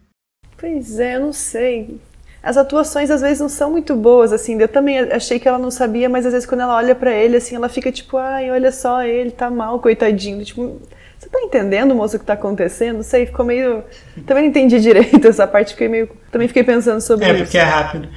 Pois 0.57 0.99
é, 0.99 1.15
eu 1.15 1.21
não 1.21 1.33
sei. 1.33 2.01
As 2.43 2.57
atuações 2.57 3.11
às 3.11 3.21
vezes 3.21 3.41
não 3.41 3.49
são 3.49 3.71
muito 3.71 3.95
boas, 3.95 4.33
assim. 4.33 4.61
Eu 4.61 4.67
também 4.67 4.99
achei 4.99 5.39
que 5.39 5.47
ela 5.47 5.59
não 5.59 5.71
sabia, 5.71 6.09
mas 6.09 6.27
às 6.27 6.33
vezes 6.33 6.47
quando 6.47 6.63
ela 6.63 6.75
olha 6.75 6.95
para 6.95 7.13
ele, 7.13 7.37
assim, 7.37 7.55
ela 7.55 7.69
fica 7.69 7.93
tipo, 7.93 8.17
ai, 8.17 8.51
olha 8.51 8.73
só, 8.73 9.03
ele 9.03 9.31
tá 9.31 9.49
mal, 9.49 9.79
coitadinho. 9.79 10.45
Tipo, 10.45 10.81
você 11.19 11.29
tá 11.29 11.41
entendendo, 11.41 11.95
moço, 11.95 12.17
o 12.17 12.19
que 12.19 12.27
tá 12.27 12.33
acontecendo? 12.33 12.97
Não 12.97 13.03
sei, 13.05 13.27
ficou 13.27 13.45
meio. 13.47 13.85
Também 14.27 14.43
não 14.43 14.51
entendi 14.51 14.81
direito 14.81 15.25
essa 15.29 15.47
parte, 15.47 15.73
fiquei 15.73 15.87
meio. 15.87 16.11
Também 16.33 16.49
fiquei 16.49 16.65
pensando 16.65 17.01
sobre 17.01 17.27
é, 17.27 17.29
isso. 17.29 17.37
É, 17.37 17.45
porque 17.45 17.59
é 17.59 17.63
rápido. 17.63 18.09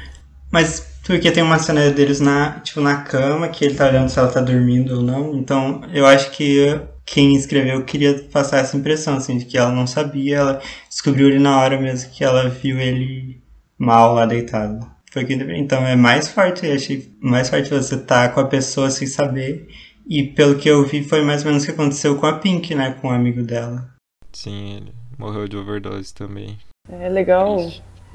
Mas 0.52 0.96
porque 1.06 1.30
tem 1.30 1.44
uma 1.44 1.60
cena 1.60 1.92
deles 1.92 2.20
na, 2.20 2.60
tipo, 2.64 2.82
na 2.82 2.98
cama, 2.98 3.48
que 3.48 3.64
ele 3.64 3.76
tá 3.76 3.88
olhando 3.88 4.10
se 4.10 4.18
ela 4.18 4.28
tá 4.28 4.42
dormindo 4.42 4.96
ou 4.96 5.02
não. 5.04 5.36
Então, 5.36 5.82
eu 5.94 6.04
acho 6.04 6.32
que 6.32 6.80
quem 7.06 7.36
escreveu 7.36 7.84
queria 7.84 8.26
passar 8.32 8.58
essa 8.58 8.76
impressão, 8.76 9.16
assim, 9.18 9.38
de 9.38 9.46
que 9.46 9.56
ela 9.56 9.72
não 9.72 9.86
sabia, 9.86 10.38
ela 10.38 10.62
descobriu 10.90 11.28
ele 11.28 11.38
na 11.38 11.62
hora 11.62 11.80
mesmo 11.80 12.10
que 12.10 12.24
ela 12.24 12.50
viu 12.50 12.80
ele 12.80 13.40
mal 13.78 14.14
lá 14.14 14.26
deitado. 14.26 14.86
Foi 15.12 15.24
que 15.24 15.34
então 15.34 15.86
é 15.86 15.96
mais 15.96 16.28
forte, 16.28 16.70
achei 16.70 17.10
mais 17.22 17.50
forte 17.50 17.70
você 17.70 17.96
estar 17.96 18.28
tá 18.28 18.34
com 18.34 18.42
a 18.42 18.48
pessoa 18.48 18.90
sem 18.90 19.08
saber. 19.08 19.68
E 20.08 20.24
pelo 20.24 20.58
que 20.58 20.70
eu 20.70 20.86
vi 20.86 21.04
foi 21.04 21.24
mais 21.24 21.42
ou 21.42 21.48
menos 21.48 21.64
o 21.64 21.66
que 21.66 21.72
aconteceu 21.72 22.18
com 22.18 22.26
a 22.26 22.38
Pink, 22.38 22.76
né, 22.76 22.96
com 23.02 23.08
o 23.08 23.12
um 23.12 23.14
amigo 23.14 23.42
dela. 23.42 23.90
Sim, 24.34 24.78
ele 24.78 24.94
morreu 25.18 25.48
de 25.48 25.58
overdose 25.58 26.14
também. 26.14 26.58
É 26.90 27.10
legal, 27.10 27.66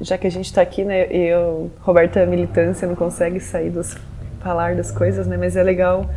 já 0.00 0.16
que 0.16 0.26
a 0.26 0.30
gente 0.30 0.52
tá 0.52 0.60
aqui, 0.60 0.84
né, 0.84 1.06
eu, 1.10 1.70
Roberta 1.80 2.24
militância 2.26 2.86
não 2.86 2.94
consegue 2.94 3.40
sair 3.40 3.70
dos 3.70 3.96
falar 4.40 4.74
das 4.74 4.90
coisas, 4.90 5.26
né, 5.26 5.36
mas 5.36 5.56
é 5.56 5.62
legal 5.62 6.08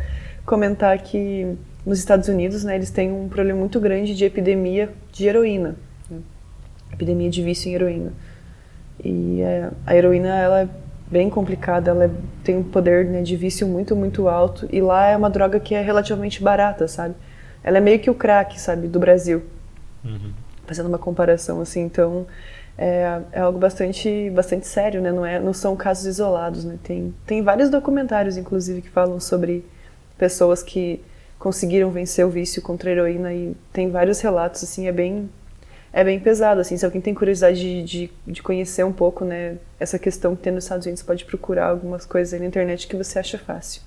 comentar 0.46 0.96
que 0.98 1.56
nos 1.84 1.98
Estados 1.98 2.28
Unidos, 2.28 2.64
né, 2.64 2.76
eles 2.76 2.90
têm 2.90 3.12
um 3.12 3.28
problema 3.28 3.58
muito 3.58 3.78
grande 3.80 4.14
de 4.14 4.24
epidemia 4.24 4.90
de 5.12 5.26
heroína, 5.26 5.76
né? 6.10 6.18
epidemia 6.92 7.28
de 7.28 7.42
vício 7.42 7.70
em 7.70 7.74
heroína. 7.74 8.12
E 9.04 9.42
é, 9.42 9.70
a 9.86 9.94
heroína 9.94 10.28
ela 10.28 10.60
é 10.62 10.68
bem 11.10 11.28
complicada, 11.28 11.90
ela 11.90 12.04
é, 12.06 12.10
tem 12.42 12.56
um 12.56 12.62
poder 12.62 13.04
né, 13.04 13.22
de 13.22 13.36
vício 13.36 13.66
muito 13.66 13.94
muito 13.94 14.28
alto 14.28 14.66
e 14.72 14.80
lá 14.80 15.06
é 15.06 15.16
uma 15.16 15.28
droga 15.28 15.60
que 15.60 15.74
é 15.74 15.82
relativamente 15.82 16.42
barata, 16.42 16.88
sabe? 16.88 17.14
Ela 17.62 17.78
é 17.78 17.80
meio 17.80 17.98
que 17.98 18.10
o 18.10 18.14
crack, 18.14 18.60
sabe, 18.60 18.88
do 18.88 18.98
Brasil. 18.98 19.42
Uhum. 20.04 20.32
Fazendo 20.66 20.86
uma 20.86 20.98
comparação 20.98 21.60
assim, 21.60 21.82
então 21.82 22.26
é, 22.76 23.20
é, 23.32 23.40
algo 23.40 23.58
bastante 23.58 24.30
bastante 24.30 24.66
sério, 24.66 25.00
né? 25.00 25.12
Não 25.12 25.24
é, 25.24 25.38
não 25.38 25.52
são 25.52 25.76
casos 25.76 26.06
isolados, 26.06 26.64
né? 26.64 26.78
Tem 26.82 27.14
tem 27.26 27.42
vários 27.42 27.70
documentários, 27.70 28.36
inclusive, 28.36 28.82
que 28.82 28.88
falam 28.88 29.20
sobre 29.20 29.64
pessoas 30.18 30.62
que 30.62 31.00
conseguiram 31.38 31.90
vencer 31.90 32.24
o 32.24 32.30
vício 32.30 32.62
contra 32.62 32.90
a 32.90 32.92
heroína 32.92 33.34
e 33.34 33.54
tem 33.72 33.90
vários 33.90 34.20
relatos, 34.20 34.64
assim, 34.64 34.88
é 34.88 34.92
bem 34.92 35.28
é 35.94 36.02
bem 36.02 36.18
pesado, 36.18 36.60
assim, 36.60 36.76
se 36.76 36.84
alguém 36.84 37.00
tem 37.00 37.14
curiosidade 37.14 37.56
de, 37.56 37.82
de, 37.84 38.10
de, 38.26 38.42
conhecer 38.42 38.84
um 38.84 38.92
pouco, 38.92 39.24
né, 39.24 39.58
essa 39.78 39.96
questão 39.96 40.34
que 40.34 40.42
tem 40.42 40.52
nos 40.52 40.64
Estados 40.64 40.86
Unidos, 40.86 41.04
pode 41.04 41.24
procurar 41.24 41.68
algumas 41.68 42.04
coisas 42.04 42.34
aí 42.34 42.40
na 42.40 42.46
internet 42.46 42.88
que 42.88 42.96
você 42.96 43.20
acha 43.20 43.38
fácil. 43.38 43.80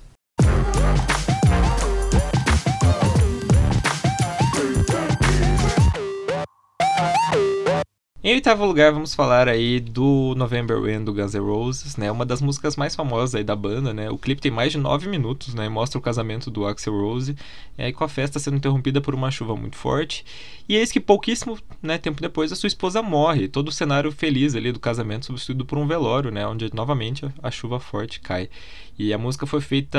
Em 8.28 8.34
oitavo 8.34 8.66
lugar, 8.66 8.92
vamos 8.92 9.14
falar 9.14 9.48
aí 9.48 9.80
do 9.80 10.34
November 10.36 10.78
Rain 10.78 11.02
do 11.02 11.14
Guns 11.14 11.32
N' 11.32 11.40
Roses, 11.40 11.96
né? 11.96 12.12
Uma 12.12 12.26
das 12.26 12.42
músicas 12.42 12.76
mais 12.76 12.94
famosas 12.94 13.34
aí 13.34 13.42
da 13.42 13.56
banda, 13.56 13.94
né? 13.94 14.10
O 14.10 14.18
clipe 14.18 14.42
tem 14.42 14.50
mais 14.50 14.70
de 14.70 14.76
nove 14.76 15.08
minutos, 15.08 15.54
né? 15.54 15.66
Mostra 15.66 15.98
o 15.98 16.02
casamento 16.02 16.50
do 16.50 16.66
Axel 16.66 16.92
Rose, 16.92 17.34
é, 17.78 17.90
com 17.90 18.04
a 18.04 18.08
festa 18.08 18.38
sendo 18.38 18.58
interrompida 18.58 19.00
por 19.00 19.14
uma 19.14 19.30
chuva 19.30 19.56
muito 19.56 19.76
forte. 19.76 20.26
E 20.68 20.76
eis 20.76 20.92
que 20.92 21.00
pouquíssimo 21.00 21.58
né, 21.80 21.96
tempo 21.96 22.20
depois 22.20 22.52
a 22.52 22.54
sua 22.54 22.66
esposa 22.66 23.00
morre. 23.00 23.48
Todo 23.48 23.68
o 23.68 23.72
cenário 23.72 24.12
feliz 24.12 24.54
ali 24.54 24.72
do 24.72 24.78
casamento 24.78 25.24
substituído 25.24 25.64
por 25.64 25.78
um 25.78 25.86
velório, 25.86 26.30
né? 26.30 26.46
Onde 26.46 26.68
novamente 26.74 27.24
a 27.42 27.50
chuva 27.50 27.80
forte 27.80 28.20
cai. 28.20 28.50
E 28.98 29.12
a 29.14 29.18
música 29.18 29.46
foi 29.46 29.60
feita 29.60 29.98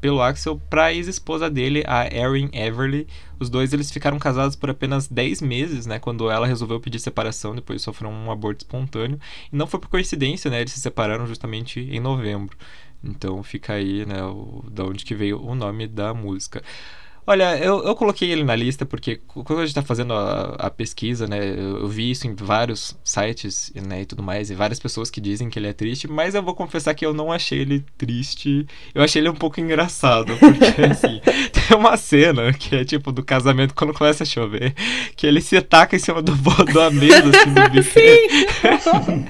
pelo 0.00 0.22
Axel 0.22 0.60
para 0.70 0.86
a 0.86 0.94
ex-esposa 0.94 1.50
dele, 1.50 1.82
a 1.86 2.06
Erin 2.06 2.48
Everly. 2.52 3.08
Os 3.40 3.50
dois 3.50 3.72
eles 3.72 3.90
ficaram 3.90 4.18
casados 4.18 4.54
por 4.54 4.70
apenas 4.70 5.08
10 5.08 5.42
meses, 5.42 5.86
né? 5.86 5.98
Quando 5.98 6.30
ela 6.30 6.46
resolveu 6.46 6.78
pedir 6.78 7.00
separação, 7.00 7.54
depois 7.54 7.82
sofreu 7.82 8.08
um 8.08 8.30
aborto 8.30 8.64
espontâneo. 8.64 9.18
E 9.52 9.56
não 9.56 9.66
foi 9.66 9.80
por 9.80 9.88
coincidência, 9.88 10.48
né? 10.50 10.60
Eles 10.60 10.72
se 10.72 10.80
separaram 10.80 11.26
justamente 11.26 11.80
em 11.80 11.98
novembro. 11.98 12.56
Então 13.02 13.42
fica 13.42 13.74
aí, 13.74 14.04
né, 14.06 14.22
o, 14.24 14.64
da 14.70 14.84
onde 14.84 15.04
que 15.04 15.14
veio 15.14 15.40
o 15.40 15.54
nome 15.54 15.86
da 15.86 16.12
música. 16.14 16.62
Olha, 17.30 17.58
eu, 17.58 17.84
eu 17.84 17.94
coloquei 17.94 18.30
ele 18.30 18.42
na 18.42 18.56
lista 18.56 18.86
porque 18.86 19.20
quando 19.26 19.58
a 19.58 19.60
gente 19.66 19.68
está 19.68 19.82
fazendo 19.82 20.14
a, 20.14 20.54
a, 20.58 20.70
pesquisa, 20.70 21.26
né, 21.26 21.38
eu, 21.38 21.80
eu, 21.80 21.86
vi 21.86 22.10
isso 22.10 22.26
em 22.26 22.34
vários 22.34 22.96
sites 23.04 23.70
né, 23.86 24.00
e 24.00 24.06
tudo 24.06 24.22
mais, 24.22 24.48
e 24.48 24.54
várias 24.54 24.78
pessoas 24.78 25.10
que 25.10 25.20
dizem 25.20 25.50
que 25.50 25.58
ele 25.58 25.66
é 25.66 25.74
triste, 25.74 26.08
mas 26.08 26.34
eu 26.34 26.42
vou 26.42 26.54
confessar 26.54 26.94
que 26.94 27.04
eu 27.04 27.12
não 27.12 27.30
achei 27.30 27.58
ele 27.58 27.84
triste. 27.98 28.66
Eu 28.94 29.02
achei 29.02 29.20
ele 29.20 29.28
um 29.28 29.34
pouco 29.34 29.60
engraçado, 29.60 30.34
porque 30.40 30.80
assim, 30.90 31.20
tem 31.52 31.76
uma 31.76 31.98
cena 31.98 32.50
que 32.54 32.74
é 32.74 32.82
tipo 32.82 33.12
do 33.12 33.22
casamento 33.22 33.74
quando 33.74 33.92
começa 33.92 34.22
a 34.22 34.26
chover, 34.26 34.72
que 35.14 35.26
ele 35.26 35.42
se 35.42 35.54
ataca 35.54 35.96
em 35.96 35.98
cima 35.98 36.22
do 36.22 36.32
da 36.72 36.90
mesa, 36.90 37.28
assim, 37.28 37.52
do 37.52 37.68
buffet. 37.76 38.30
Sim! 38.30 39.26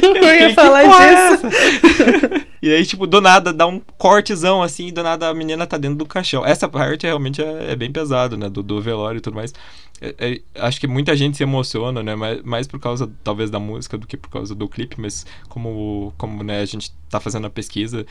eu, 0.02 0.16
eu 0.16 0.40
ia 0.40 0.54
falar 0.54 0.84
é 0.84 1.36
disso. 1.36 2.45
E 2.66 2.74
aí, 2.74 2.84
tipo, 2.84 3.06
do 3.06 3.20
nada 3.20 3.52
dá 3.52 3.64
um 3.64 3.80
cortezão 3.96 4.60
assim, 4.60 4.88
e 4.88 4.92
do 4.92 5.00
nada 5.00 5.28
a 5.28 5.34
menina 5.34 5.64
tá 5.66 5.78
dentro 5.78 5.98
do 5.98 6.04
caixão. 6.04 6.44
Essa 6.44 6.68
parte 6.68 7.06
realmente 7.06 7.40
é, 7.40 7.72
é 7.72 7.76
bem 7.76 7.92
pesado, 7.92 8.36
né? 8.36 8.48
Do, 8.48 8.60
do, 8.60 8.80
velório 8.82 9.18
e 9.18 9.20
tudo 9.20 9.34
mais. 9.34 9.54
É, 10.00 10.14
é, 10.18 10.40
acho 10.56 10.80
que 10.80 10.88
muita 10.88 11.16
gente 11.16 11.36
se 11.36 11.44
emociona, 11.44 12.02
né? 12.02 12.16
Mais, 12.16 12.42
mais 12.42 12.66
por 12.66 12.80
causa, 12.80 13.08
talvez, 13.22 13.50
da 13.50 13.60
música 13.60 13.96
do 13.96 14.04
que 14.04 14.16
por 14.16 14.30
causa 14.30 14.52
do 14.52 14.68
clipe, 14.68 15.00
mas 15.00 15.24
como, 15.48 16.12
como 16.18 16.42
né, 16.42 16.60
a 16.60 16.64
gente 16.64 16.92
tá 17.08 17.20
fazendo 17.20 17.46
a 17.46 17.50
pesquisa, 17.50 18.04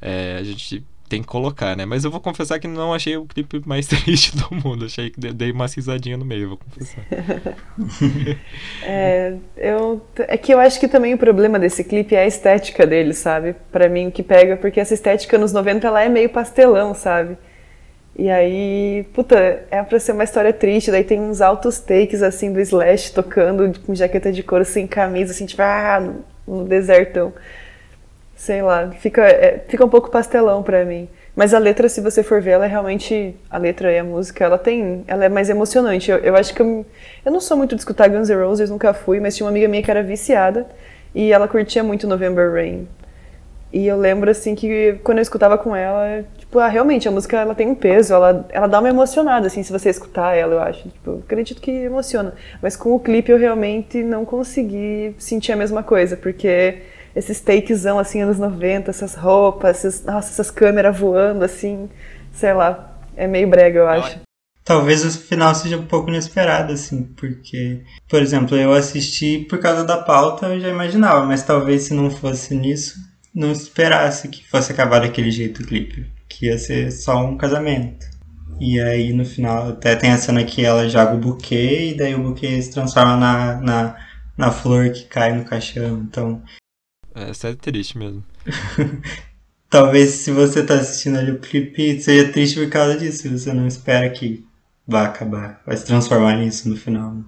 é, 0.00 0.36
a 0.40 0.42
gente 0.42 0.84
tem 1.12 1.20
que 1.20 1.28
colocar, 1.28 1.76
né? 1.76 1.84
Mas 1.84 2.04
eu 2.04 2.10
vou 2.10 2.20
confessar 2.20 2.58
que 2.58 2.66
não 2.66 2.94
achei 2.94 3.18
o 3.18 3.26
clipe 3.26 3.60
mais 3.66 3.84
triste 3.86 4.34
do 4.34 4.48
mundo. 4.54 4.86
Achei 4.86 5.10
que 5.10 5.20
dei 5.20 5.52
uma 5.52 5.66
risadinha 5.66 6.16
no 6.16 6.24
meio, 6.24 6.48
vou 6.48 6.58
confessar. 6.58 7.04
é, 8.82 9.34
eu, 9.58 10.00
é 10.20 10.38
que 10.38 10.54
eu 10.54 10.58
acho 10.58 10.80
que 10.80 10.88
também 10.88 11.12
o 11.12 11.18
problema 11.18 11.58
desse 11.58 11.84
clipe 11.84 12.14
é 12.14 12.22
a 12.22 12.26
estética 12.26 12.86
dele, 12.86 13.12
sabe? 13.12 13.54
Para 13.70 13.90
mim, 13.90 14.06
o 14.08 14.12
que 14.12 14.22
pega, 14.22 14.56
porque 14.56 14.80
essa 14.80 14.94
estética 14.94 15.36
nos 15.36 15.52
90 15.52 15.86
ela 15.86 16.02
é 16.02 16.08
meio 16.08 16.30
pastelão, 16.30 16.94
sabe? 16.94 17.36
E 18.18 18.30
aí, 18.30 19.06
puta, 19.12 19.36
é 19.70 19.82
pra 19.82 20.00
ser 20.00 20.12
uma 20.12 20.24
história 20.24 20.52
triste, 20.52 20.90
daí 20.90 21.04
tem 21.04 21.20
uns 21.20 21.42
altos 21.42 21.78
takes, 21.78 22.22
assim, 22.22 22.50
do 22.50 22.60
Slash 22.60 23.12
tocando 23.12 23.78
com 23.80 23.94
jaqueta 23.94 24.32
de 24.32 24.42
couro 24.42 24.64
sem 24.64 24.86
camisa, 24.86 25.32
assim, 25.32 25.44
tipo, 25.44 25.60
ah, 25.60 26.00
no, 26.00 26.24
no 26.60 26.64
desertão 26.64 27.34
sei 28.42 28.60
lá, 28.60 28.90
fica, 28.98 29.22
é, 29.22 29.62
fica 29.68 29.84
um 29.84 29.88
pouco 29.88 30.10
pastelão 30.10 30.64
para 30.64 30.84
mim. 30.84 31.08
Mas 31.34 31.54
a 31.54 31.58
letra, 31.58 31.88
se 31.88 32.00
você 32.00 32.24
for 32.24 32.42
ver, 32.42 32.50
ela 32.50 32.64
é 32.64 32.68
realmente. 32.68 33.36
A 33.48 33.56
letra 33.56 33.92
e 33.92 33.98
a 33.98 34.02
música, 34.02 34.44
ela 34.44 34.58
tem. 34.58 35.04
Ela 35.06 35.26
é 35.26 35.28
mais 35.28 35.48
emocionante. 35.48 36.10
Eu, 36.10 36.18
eu 36.18 36.34
acho 36.34 36.52
que. 36.52 36.60
Eu, 36.60 36.84
eu 37.24 37.30
não 37.30 37.40
sou 37.40 37.56
muito 37.56 37.76
de 37.76 37.80
escutar 37.80 38.08
Guns 38.08 38.28
N' 38.28 38.34
Roses, 38.34 38.68
nunca 38.68 38.92
fui, 38.92 39.20
mas 39.20 39.36
tinha 39.36 39.44
uma 39.46 39.50
amiga 39.50 39.68
minha 39.68 39.80
que 39.80 39.90
era 39.90 40.02
viciada 40.02 40.66
e 41.14 41.32
ela 41.32 41.46
curtia 41.46 41.84
muito 41.84 42.08
November 42.08 42.52
Rain. 42.52 42.88
E 43.72 43.86
eu 43.86 43.96
lembro, 43.96 44.28
assim, 44.28 44.56
que 44.56 44.98
quando 45.04 45.18
eu 45.18 45.22
escutava 45.22 45.56
com 45.56 45.74
ela, 45.74 46.24
tipo, 46.36 46.58
ah, 46.58 46.68
realmente, 46.68 47.06
a 47.08 47.12
música 47.12 47.38
ela 47.38 47.54
tem 47.54 47.68
um 47.68 47.74
peso, 47.76 48.12
ela, 48.12 48.44
ela 48.50 48.66
dá 48.66 48.80
uma 48.80 48.88
emocionada, 48.88 49.46
assim, 49.46 49.62
se 49.62 49.72
você 49.72 49.88
escutar 49.88 50.34
ela, 50.36 50.54
eu 50.54 50.60
acho. 50.60 50.88
Tipo, 50.88 51.22
acredito 51.24 51.62
que 51.62 51.70
emociona. 51.70 52.34
Mas 52.60 52.76
com 52.76 52.92
o 52.92 52.98
clipe 52.98 53.30
eu 53.30 53.38
realmente 53.38 54.02
não 54.02 54.24
consegui 54.24 55.14
sentir 55.16 55.52
a 55.52 55.56
mesma 55.56 55.82
coisa, 55.84 56.16
porque 56.16 56.82
esses 57.14 57.40
takezão, 57.40 57.98
assim, 57.98 58.22
anos 58.22 58.38
90, 58.38 58.90
essas 58.90 59.14
roupas, 59.14 59.84
esses, 59.84 60.04
nossa, 60.04 60.30
essas 60.30 60.50
câmeras 60.50 60.98
voando, 60.98 61.44
assim, 61.44 61.88
sei 62.32 62.52
lá, 62.52 62.98
é 63.16 63.26
meio 63.26 63.48
brega, 63.48 63.80
eu 63.80 63.88
acho. 63.88 64.20
Talvez 64.64 65.04
o 65.04 65.10
final 65.10 65.54
seja 65.54 65.76
um 65.76 65.86
pouco 65.86 66.08
inesperado, 66.08 66.72
assim, 66.72 67.02
porque, 67.02 67.82
por 68.08 68.22
exemplo, 68.22 68.56
eu 68.56 68.72
assisti 68.72 69.40
por 69.48 69.58
causa 69.58 69.84
da 69.84 69.98
pauta, 69.98 70.46
eu 70.46 70.60
já 70.60 70.68
imaginava, 70.68 71.26
mas 71.26 71.42
talvez 71.42 71.82
se 71.82 71.94
não 71.94 72.08
fosse 72.10 72.54
nisso, 72.54 72.94
não 73.34 73.50
esperasse 73.50 74.28
que 74.28 74.48
fosse 74.48 74.72
acabar 74.72 75.00
daquele 75.00 75.30
jeito 75.30 75.62
o 75.62 75.66
clipe, 75.66 76.06
que 76.28 76.46
ia 76.46 76.58
ser 76.58 76.92
só 76.92 77.24
um 77.24 77.36
casamento. 77.36 78.06
E 78.60 78.80
aí 78.80 79.12
no 79.12 79.24
final 79.24 79.70
até 79.70 79.96
tem 79.96 80.12
a 80.12 80.18
cena 80.18 80.44
que 80.44 80.64
ela 80.64 80.88
joga 80.88 81.14
o 81.14 81.18
buquê 81.18 81.90
e 81.90 81.96
daí 81.96 82.14
o 82.14 82.22
buquê 82.22 82.62
se 82.62 82.70
transforma 82.70 83.16
na, 83.16 83.60
na, 83.60 83.96
na 84.36 84.50
flor 84.52 84.90
que 84.90 85.04
cai 85.04 85.32
no 85.32 85.44
caixão, 85.44 86.06
então... 86.08 86.40
Essa 87.14 87.48
é 87.48 87.54
triste 87.54 87.98
mesmo. 87.98 88.24
Talvez 89.68 90.10
se 90.10 90.30
você 90.30 90.64
tá 90.64 90.74
assistindo 90.74 91.18
ali 91.18 91.30
o 91.30 91.38
clipe 91.38 92.00
seja 92.00 92.32
triste 92.32 92.58
por 92.58 92.68
causa 92.70 92.96
disso, 92.98 93.28
você 93.28 93.52
não 93.52 93.66
espera 93.66 94.08
que 94.10 94.44
vai 94.86 95.04
acabar, 95.04 95.62
vai 95.66 95.76
se 95.76 95.84
transformar 95.84 96.36
nisso 96.36 96.68
no 96.68 96.76
final. 96.76 97.14
Né? 97.14 97.24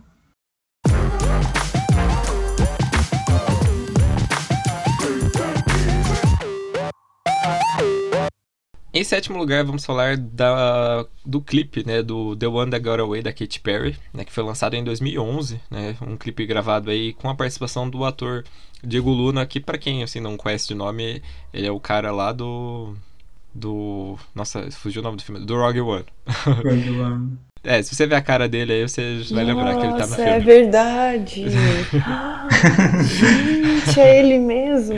Em 8.92 9.02
sétimo 9.02 9.36
lugar, 9.36 9.64
vamos 9.64 9.84
falar 9.84 10.16
da, 10.16 11.04
do 11.26 11.42
clipe, 11.42 11.84
né, 11.84 12.00
do 12.00 12.36
The 12.36 12.46
One 12.46 12.70
That 12.70 12.84
Got 12.84 13.00
Away, 13.00 13.22
da 13.22 13.32
Katy 13.32 13.58
Perry, 13.60 13.96
né, 14.12 14.24
que 14.24 14.32
foi 14.32 14.44
lançado 14.44 14.74
em 14.74 14.84
2011, 14.84 15.60
né, 15.68 15.96
um 16.00 16.16
clipe 16.16 16.46
gravado 16.46 16.90
aí 16.90 17.12
com 17.12 17.28
a 17.28 17.34
participação 17.34 17.90
do 17.90 18.04
ator 18.04 18.44
Diego 18.84 19.10
Luna, 19.10 19.46
que 19.46 19.60
para 19.60 19.78
quem 19.78 20.02
assim 20.02 20.20
não 20.20 20.36
conhece 20.36 20.68
de 20.68 20.74
nome, 20.74 21.22
ele 21.52 21.66
é 21.66 21.72
o 21.72 21.80
cara 21.80 22.12
lá 22.12 22.32
do 22.32 22.94
do. 23.54 24.18
Nossa, 24.34 24.68
fugiu 24.72 25.00
o 25.00 25.04
nome 25.04 25.16
do 25.16 25.22
filme. 25.22 25.44
Do 25.44 25.56
Rogue 25.56 25.80
One. 25.80 26.04
Rogue 26.44 27.00
One. 27.00 27.38
É, 27.66 27.82
se 27.82 27.94
você 27.94 28.06
ver 28.06 28.16
a 28.16 28.20
cara 28.20 28.46
dele 28.46 28.74
aí, 28.74 28.86
você 28.86 29.22
vai 29.30 29.42
Nossa, 29.42 29.42
lembrar 29.42 29.74
que 29.76 29.86
ele 29.86 29.94
tá 29.94 30.06
no 30.06 30.14
filme. 30.14 30.30
É 30.30 30.38
verdade. 30.38 31.46
Gente, 33.86 34.00
é 34.00 34.18
ele 34.18 34.38
mesmo. 34.38 34.94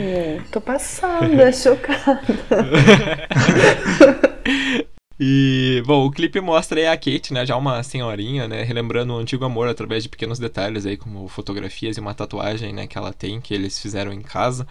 Tô 0.51 0.59
passada, 0.59 1.49
chocada. 1.53 2.19
E, 5.19 5.81
bom, 5.85 6.05
o 6.05 6.11
clipe 6.11 6.39
mostra 6.39 6.79
aí 6.79 6.87
a 6.87 6.95
Kate, 6.95 7.33
né, 7.33 7.43
já 7.43 7.55
uma 7.57 7.81
senhorinha, 7.81 8.47
né, 8.47 8.61
relembrando 8.61 9.13
o 9.13 9.17
antigo 9.17 9.43
amor 9.45 9.67
através 9.67 10.03
de 10.03 10.09
pequenos 10.09 10.37
detalhes 10.37 10.85
aí, 10.85 10.95
como 10.95 11.27
fotografias 11.27 11.97
e 11.97 11.99
uma 11.99 12.13
tatuagem, 12.13 12.71
né, 12.71 12.85
que 12.85 12.97
ela 12.97 13.11
tem, 13.11 13.41
que 13.41 13.51
eles 13.53 13.79
fizeram 13.79 14.13
em 14.13 14.21
casa. 14.21 14.67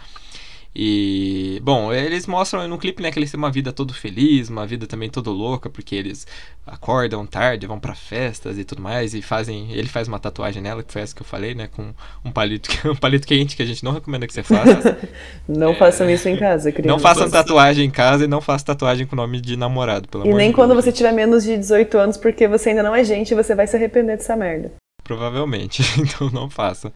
E, 0.79 1.59
bom, 1.63 1.91
eles 1.91 2.27
mostram 2.27 2.67
no 2.67 2.77
clipe, 2.77 3.01
né, 3.01 3.09
que 3.09 3.17
eles 3.17 3.31
têm 3.31 3.37
uma 3.39 3.49
vida 3.49 3.73
todo 3.73 3.95
feliz, 3.95 4.47
uma 4.47 4.63
vida 4.63 4.85
também 4.85 5.09
todo 5.09 5.31
louca, 5.31 5.71
porque 5.71 5.95
eles 5.95 6.27
acordam 6.67 7.25
tarde, 7.25 7.65
vão 7.65 7.79
para 7.79 7.95
festas 7.95 8.59
e 8.59 8.63
tudo 8.63 8.79
mais, 8.79 9.15
e 9.15 9.23
fazem, 9.23 9.71
ele 9.71 9.87
faz 9.87 10.07
uma 10.07 10.19
tatuagem 10.19 10.61
nela, 10.61 10.83
que 10.83 10.93
foi 10.93 11.01
essa 11.01 11.15
que 11.15 11.23
eu 11.23 11.25
falei, 11.25 11.55
né, 11.55 11.67
com 11.67 11.95
um 12.23 12.31
palito, 12.31 12.69
um 12.87 12.95
palito 12.95 13.25
quente 13.25 13.55
que 13.55 13.63
a 13.63 13.65
gente 13.65 13.83
não 13.83 13.91
recomenda 13.91 14.27
que 14.27 14.33
você 14.33 14.43
faça. 14.43 14.99
não 15.49 15.71
é... 15.71 15.73
façam 15.73 16.07
isso 16.11 16.29
em 16.29 16.37
casa, 16.37 16.71
criança. 16.71 16.89
Não 16.89 16.99
façam 16.99 17.27
tatuagem 17.27 17.85
em 17.85 17.89
casa 17.89 18.25
e 18.25 18.27
não 18.27 18.39
façam 18.39 18.67
tatuagem 18.67 19.07
com 19.07 19.15
o 19.15 19.17
nome 19.17 19.41
de 19.41 19.57
namorado, 19.57 20.07
pelo 20.07 20.25
e 20.25 20.27
amor 20.27 20.37
nem 20.37 20.49
de 20.49 20.55
quando 20.55 20.73
Deus. 20.73 20.85
você 20.85 20.91
tiver 20.91 21.11
menos 21.11 21.43
de 21.43 21.57
18 21.57 21.97
anos, 21.97 22.17
porque 22.17 22.47
você 22.47 22.69
ainda 22.69 22.83
não 22.83 22.93
é 22.93 23.03
gente 23.03 23.31
e 23.31 23.35
você 23.35 23.55
vai 23.55 23.65
se 23.65 23.75
arrepender 23.75 24.15
dessa 24.15 24.35
merda. 24.35 24.71
Provavelmente, 25.03 25.81
então 25.97 26.29
não 26.29 26.47
faça. 26.47 26.91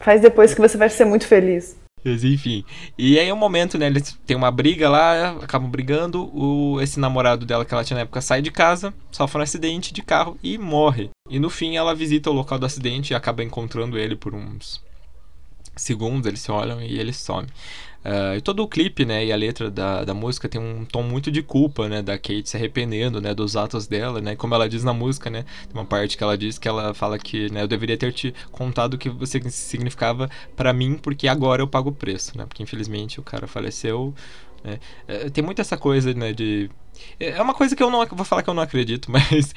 Faz 0.00 0.22
depois 0.22 0.54
que 0.54 0.60
você 0.62 0.78
vai 0.78 0.88
ser 0.88 1.04
muito 1.04 1.26
feliz. 1.26 1.76
Mas 2.06 2.22
enfim. 2.22 2.64
E 2.96 3.18
aí 3.18 3.32
um 3.32 3.36
momento, 3.36 3.76
né? 3.76 3.86
Eles 3.86 4.16
têm 4.24 4.36
uma 4.36 4.50
briga 4.50 4.88
lá, 4.88 5.30
acabam 5.42 5.68
brigando. 5.68 6.30
O, 6.32 6.80
esse 6.80 7.00
namorado 7.00 7.44
dela 7.44 7.64
que 7.64 7.74
ela 7.74 7.82
tinha 7.82 7.96
na 7.96 8.02
época 8.02 8.20
sai 8.20 8.40
de 8.40 8.52
casa, 8.52 8.94
sofre 9.10 9.40
um 9.40 9.42
acidente 9.42 9.92
de 9.92 10.02
carro 10.02 10.38
e 10.40 10.56
morre. 10.56 11.10
E 11.28 11.40
no 11.40 11.50
fim 11.50 11.76
ela 11.76 11.96
visita 11.96 12.30
o 12.30 12.32
local 12.32 12.60
do 12.60 12.66
acidente 12.66 13.12
e 13.12 13.16
acaba 13.16 13.42
encontrando 13.42 13.98
ele 13.98 14.14
por 14.14 14.34
uns 14.36 14.80
segundos, 15.74 16.26
eles 16.26 16.40
se 16.40 16.50
olham 16.50 16.80
e 16.80 16.96
ele 16.96 17.12
some. 17.12 17.48
Uh, 18.06 18.36
e 18.36 18.40
todo 18.40 18.62
o 18.62 18.68
clipe, 18.68 19.04
né, 19.04 19.24
e 19.24 19.32
a 19.32 19.36
letra 19.36 19.68
da, 19.68 20.04
da 20.04 20.14
música 20.14 20.48
tem 20.48 20.60
um 20.60 20.84
tom 20.84 21.02
muito 21.02 21.28
de 21.28 21.42
culpa, 21.42 21.88
né, 21.88 22.02
da 22.02 22.16
Kate 22.16 22.48
se 22.48 22.56
arrependendo, 22.56 23.20
né, 23.20 23.34
dos 23.34 23.56
atos 23.56 23.88
dela, 23.88 24.20
né, 24.20 24.36
como 24.36 24.54
ela 24.54 24.68
diz 24.68 24.84
na 24.84 24.92
música, 24.92 25.28
né, 25.28 25.42
tem 25.42 25.74
uma 25.74 25.84
parte 25.84 26.16
que 26.16 26.22
ela 26.22 26.38
diz 26.38 26.56
que 26.56 26.68
ela 26.68 26.94
fala 26.94 27.18
que, 27.18 27.50
né, 27.50 27.62
eu 27.62 27.66
deveria 27.66 27.96
ter 27.96 28.12
te 28.12 28.32
contado 28.52 28.94
o 28.94 28.98
que 28.98 29.10
você 29.10 29.40
significava 29.50 30.30
para 30.54 30.72
mim, 30.72 30.94
porque 30.94 31.26
agora 31.26 31.60
eu 31.60 31.66
pago 31.66 31.90
o 31.90 31.92
preço, 31.92 32.38
né, 32.38 32.46
porque 32.46 32.62
infelizmente 32.62 33.18
o 33.18 33.24
cara 33.24 33.48
faleceu, 33.48 34.14
né, 34.62 34.78
é, 35.08 35.28
tem 35.28 35.42
muito 35.42 35.60
essa 35.60 35.76
coisa, 35.76 36.14
né, 36.14 36.32
de 36.32 36.70
é 37.18 37.42
uma 37.42 37.54
coisa 37.54 37.74
que 37.74 37.82
eu 37.82 37.90
não 37.90 38.06
vou 38.06 38.24
falar 38.24 38.42
que 38.44 38.48
eu 38.48 38.54
não 38.54 38.62
acredito, 38.62 39.10
mas 39.12 39.52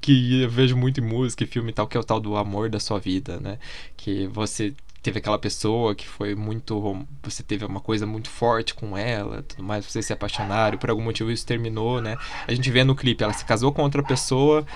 que 0.00 0.42
eu 0.42 0.48
vejo 0.48 0.74
muito 0.78 0.98
em 0.98 1.04
música 1.04 1.44
e 1.44 1.46
filme 1.46 1.70
e 1.70 1.72
tal, 1.74 1.86
que 1.86 1.96
é 1.96 2.00
o 2.00 2.04
tal 2.04 2.18
do 2.18 2.36
amor 2.36 2.70
da 2.70 2.80
sua 2.80 2.98
vida, 2.98 3.38
né? 3.38 3.58
Que 3.96 4.26
você 4.26 4.74
teve 5.06 5.20
aquela 5.20 5.38
pessoa 5.38 5.94
que 5.94 6.06
foi 6.06 6.34
muito. 6.34 7.06
Você 7.22 7.40
teve 7.42 7.64
uma 7.64 7.80
coisa 7.80 8.04
muito 8.04 8.28
forte 8.28 8.74
com 8.74 8.98
ela, 8.98 9.42
tudo 9.44 9.62
mais, 9.62 9.84
vocês 9.84 10.04
se 10.04 10.12
apaixonaram, 10.12 10.76
por 10.78 10.90
algum 10.90 11.02
motivo 11.02 11.30
isso 11.30 11.46
terminou, 11.46 12.00
né? 12.02 12.16
A 12.46 12.52
gente 12.52 12.68
vê 12.72 12.82
no 12.82 12.96
clipe, 12.96 13.22
ela 13.22 13.32
se 13.32 13.44
casou 13.44 13.72
com 13.72 13.82
outra 13.82 14.02
pessoa, 14.02 14.66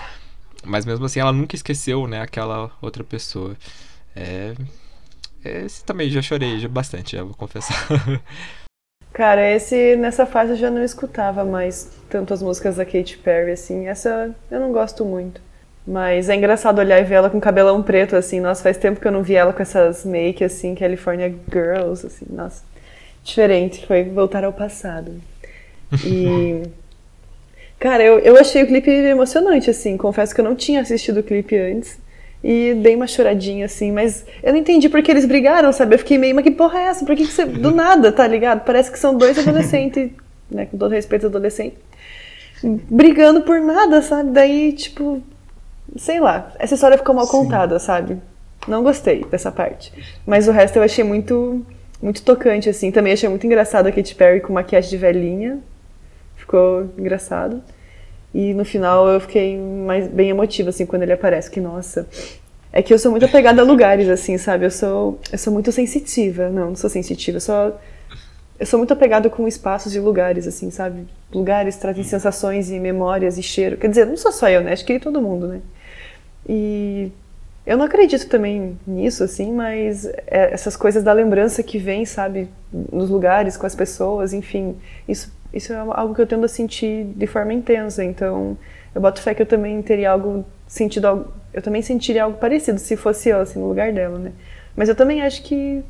mas 0.63 0.85
mesmo 0.85 1.05
assim 1.05 1.19
ela 1.19 1.33
nunca 1.33 1.53
esqueceu, 1.53 2.07
né, 2.07 2.21
aquela 2.21 2.71
outra 2.81 3.03
pessoa. 3.03 3.57
É. 4.15 4.53
Esse 5.43 5.83
também 5.83 6.09
já 6.09 6.21
chorei 6.21 6.59
já 6.59 6.69
bastante, 6.69 7.17
já 7.17 7.23
vou 7.23 7.33
confessar. 7.33 7.75
Cara, 9.11 9.49
esse 9.51 9.97
nessa 9.97 10.25
fase 10.25 10.51
eu 10.51 10.57
já 10.57 10.71
não 10.71 10.81
escutava 10.81 11.43
mais 11.43 11.91
tanto 12.09 12.33
as 12.33 12.41
músicas 12.41 12.77
da 12.77 12.85
Katy 12.85 13.17
Perry, 13.17 13.51
assim. 13.51 13.87
Essa 13.87 14.33
eu 14.49 14.59
não 14.61 14.71
gosto 14.71 15.03
muito. 15.03 15.41
Mas 15.85 16.29
é 16.29 16.35
engraçado 16.35 16.79
olhar 16.79 16.99
e 16.99 17.03
ver 17.03 17.15
ela 17.15 17.29
com 17.29 17.39
cabelão 17.39 17.81
preto, 17.81 18.15
assim. 18.15 18.39
Nossa, 18.39 18.61
faz 18.61 18.77
tempo 18.77 18.99
que 18.99 19.07
eu 19.07 19.11
não 19.11 19.23
vi 19.23 19.35
ela 19.35 19.51
com 19.51 19.61
essas 19.61 20.05
make, 20.05 20.43
assim, 20.43 20.75
California 20.75 21.33
Girls, 21.51 22.05
assim. 22.05 22.25
Nossa, 22.29 22.63
diferente. 23.23 23.85
Foi 23.85 24.03
voltar 24.03 24.43
ao 24.43 24.53
passado. 24.53 25.11
E... 26.05 26.63
Cara, 27.79 28.03
eu, 28.03 28.19
eu 28.19 28.37
achei 28.37 28.61
o 28.61 28.67
clipe 28.67 28.91
emocionante, 28.91 29.71
assim. 29.71 29.97
Confesso 29.97 30.35
que 30.35 30.39
eu 30.39 30.45
não 30.45 30.55
tinha 30.55 30.81
assistido 30.81 31.21
o 31.21 31.23
clipe 31.23 31.57
antes. 31.57 31.99
E 32.43 32.75
dei 32.75 32.95
uma 32.95 33.05
choradinha, 33.05 33.65
assim, 33.65 33.91
mas 33.91 34.25
eu 34.41 34.51
não 34.51 34.59
entendi 34.59 34.89
porque 34.89 35.11
eles 35.11 35.25
brigaram, 35.25 35.71
sabe? 35.71 35.93
Eu 35.93 35.99
fiquei 35.99 36.17
meio, 36.17 36.33
mas 36.33 36.43
que 36.43 36.49
porra 36.49 36.79
é 36.79 36.83
essa? 36.85 37.05
Por 37.05 37.15
que, 37.15 37.25
que 37.25 37.31
você. 37.31 37.45
Do 37.45 37.69
nada, 37.69 38.11
tá 38.11 38.27
ligado? 38.27 38.63
Parece 38.65 38.91
que 38.91 38.97
são 38.97 39.15
dois 39.15 39.37
adolescentes, 39.37 40.09
né? 40.49 40.65
Com 40.65 40.77
todo 40.77 40.91
respeito 40.91 41.27
adolescente. 41.27 41.75
Brigando 42.63 43.41
por 43.41 43.59
nada, 43.59 44.01
sabe? 44.01 44.31
Daí, 44.31 44.73
tipo, 44.73 45.21
sei 45.95 46.19
lá, 46.19 46.51
essa 46.59 46.75
história 46.75 46.97
ficou 46.97 47.13
mal 47.15 47.25
Sim. 47.25 47.31
contada, 47.31 47.79
sabe? 47.79 48.17
Não 48.67 48.83
gostei 48.83 49.25
dessa 49.25 49.51
parte. 49.51 49.91
Mas 50.25 50.47
o 50.47 50.51
resto 50.51 50.77
eu 50.77 50.83
achei 50.83 51.03
muito 51.03 51.65
muito 52.01 52.23
tocante, 52.23 52.69
assim. 52.69 52.91
Também 52.91 53.13
achei 53.13 53.29
muito 53.29 53.45
engraçado 53.45 53.87
a 53.87 53.91
Katy 53.91 54.15
Perry 54.15 54.41
com 54.41 54.53
maquiagem 54.53 54.89
de 54.89 54.97
velhinha. 54.97 55.59
Ficou 56.35 56.89
engraçado. 56.97 57.61
E 58.33 58.53
no 58.53 58.65
final 58.65 59.07
eu 59.07 59.19
fiquei 59.19 59.57
mais, 59.57 60.07
bem 60.07 60.29
emotiva, 60.29 60.69
assim, 60.69 60.85
quando 60.85 61.03
ele 61.03 61.13
aparece. 61.13 61.49
Que, 61.51 61.59
nossa... 61.59 62.07
É 62.73 62.81
que 62.81 62.93
eu 62.93 62.97
sou 62.97 63.11
muito 63.11 63.25
apegada 63.25 63.61
a 63.61 63.65
lugares, 63.65 64.07
assim, 64.07 64.37
sabe? 64.37 64.65
Eu 64.65 64.71
sou, 64.71 65.19
eu 65.29 65.37
sou 65.37 65.51
muito 65.51 65.73
sensitiva. 65.73 66.49
Não, 66.49 66.69
não 66.69 66.75
sou 66.75 66.89
sensitiva. 66.89 67.35
Eu 67.35 67.41
sou, 67.41 67.77
eu 68.57 68.65
sou 68.65 68.77
muito 68.79 68.93
apegada 68.93 69.29
com 69.29 69.45
espaços 69.45 69.93
e 69.93 69.99
lugares, 69.99 70.47
assim, 70.47 70.71
sabe? 70.71 71.05
Lugares 71.33 71.75
trazem 71.75 72.05
sensações 72.05 72.71
e 72.71 72.79
memórias 72.79 73.37
e 73.37 73.43
cheiro. 73.43 73.75
Quer 73.75 73.89
dizer, 73.89 74.05
não 74.05 74.15
sou 74.15 74.31
só 74.31 74.47
eu, 74.47 74.61
né? 74.61 74.71
Acho 74.71 74.85
que 74.85 74.99
todo 74.99 75.21
mundo, 75.21 75.47
né? 75.47 75.59
E 76.47 77.11
eu 77.65 77.77
não 77.77 77.85
acredito 77.85 78.27
também 78.27 78.77
nisso, 78.87 79.23
assim, 79.23 79.51
mas 79.51 80.05
é 80.05 80.53
essas 80.53 80.75
coisas 80.75 81.03
da 81.03 81.13
lembrança 81.13 81.61
que 81.61 81.77
vem, 81.77 82.05
sabe, 82.05 82.49
nos 82.91 83.09
lugares, 83.09 83.55
com 83.55 83.65
as 83.65 83.75
pessoas, 83.75 84.33
enfim, 84.33 84.75
isso, 85.07 85.31
isso 85.53 85.71
é 85.71 85.77
algo 85.77 86.15
que 86.15 86.21
eu 86.21 86.27
tendo 86.27 86.45
a 86.45 86.49
sentir 86.49 87.05
de 87.15 87.27
forma 87.27 87.53
intensa. 87.53 88.03
Então, 88.03 88.57
eu 88.95 89.01
boto 89.01 89.21
fé 89.21 89.33
que 89.33 89.41
eu 89.41 89.45
também 89.45 89.81
teria 89.81 90.11
algo 90.11 90.43
sentido, 90.67 91.05
algo, 91.05 91.33
eu 91.53 91.61
também 91.61 91.81
sentiria 91.81 92.23
algo 92.23 92.37
parecido 92.37 92.79
se 92.79 92.97
fosse 92.97 93.29
eu, 93.29 93.39
assim, 93.39 93.59
no 93.59 93.67
lugar 93.67 93.93
dela, 93.93 94.17
né? 94.17 94.31
Mas 94.75 94.89
eu 94.89 94.95
também 94.95 95.21
acho 95.21 95.43
que, 95.43 95.83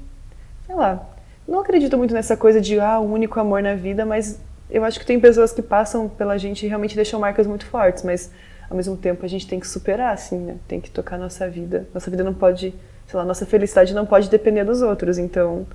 sei 0.66 0.76
lá, 0.76 1.08
não 1.48 1.60
acredito 1.60 1.98
muito 1.98 2.14
nessa 2.14 2.36
coisa 2.36 2.60
de, 2.60 2.80
ah, 2.80 3.00
o 3.00 3.12
único 3.12 3.40
amor 3.40 3.64
na 3.64 3.76
vida, 3.76 4.06
mas 4.06 4.40
eu 4.70 4.84
acho 4.84 5.00
que 5.00 5.06
tem 5.06 5.20
pessoas 5.20 5.52
que 5.52 5.62
passam 5.62 6.10
pela 6.10 6.38
gente 6.38 6.66
e 6.66 6.70
realmente 6.70 6.96
deixam 6.96 7.20
marcas 7.20 7.48
muito 7.48 7.66
fortes, 7.66 8.04
mas 8.04 8.32
ao 8.72 8.78
mesmo 8.78 8.96
tempo 8.96 9.26
a 9.26 9.28
gente 9.28 9.46
tem 9.46 9.60
que 9.60 9.68
superar, 9.68 10.14
assim, 10.14 10.40
né? 10.40 10.56
Tem 10.68 10.80
que 10.80 10.90
tocar 10.90 11.18
nossa 11.18 11.48
vida. 11.50 11.88
Nossa 11.94 12.10
vida 12.10 12.24
não 12.24 12.34
pode, 12.34 12.74
sei 13.06 13.20
lá, 13.20 13.26
nossa 13.26 13.46
felicidade 13.46 13.94
não 13.94 14.06
pode 14.06 14.30
depender 14.30 14.64
dos 14.64 14.82
outros. 14.82 15.18
Então, 15.18 15.68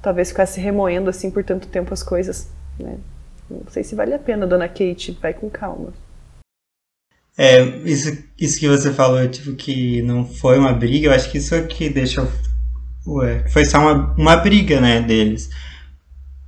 talvez 0.00 0.30
ficar 0.30 0.46
se 0.46 0.58
remoendo 0.58 1.10
assim 1.10 1.30
por 1.30 1.44
tanto 1.44 1.68
tempo 1.68 1.92
as 1.92 2.02
coisas, 2.02 2.48
né? 2.78 2.96
Não 3.50 3.70
sei 3.70 3.84
se 3.84 3.94
vale 3.94 4.14
a 4.14 4.18
pena, 4.18 4.46
dona 4.46 4.68
Kate, 4.68 5.18
vai 5.20 5.34
com 5.34 5.50
calma. 5.50 5.92
É, 7.36 7.62
isso, 7.84 8.24
isso 8.38 8.58
que 8.58 8.68
você 8.68 8.92
falou, 8.92 9.26
tipo, 9.28 9.54
que 9.54 10.02
não 10.02 10.24
foi 10.24 10.58
uma 10.58 10.72
briga, 10.72 11.08
eu 11.08 11.12
acho 11.12 11.30
que 11.30 11.38
isso 11.38 11.54
é 11.54 11.62
que 11.62 11.88
deixa 11.88 12.26
Ué, 13.06 13.48
foi 13.48 13.64
só 13.64 13.78
uma, 13.78 14.14
uma 14.16 14.36
briga, 14.36 14.80
né, 14.80 15.00
deles. 15.00 15.50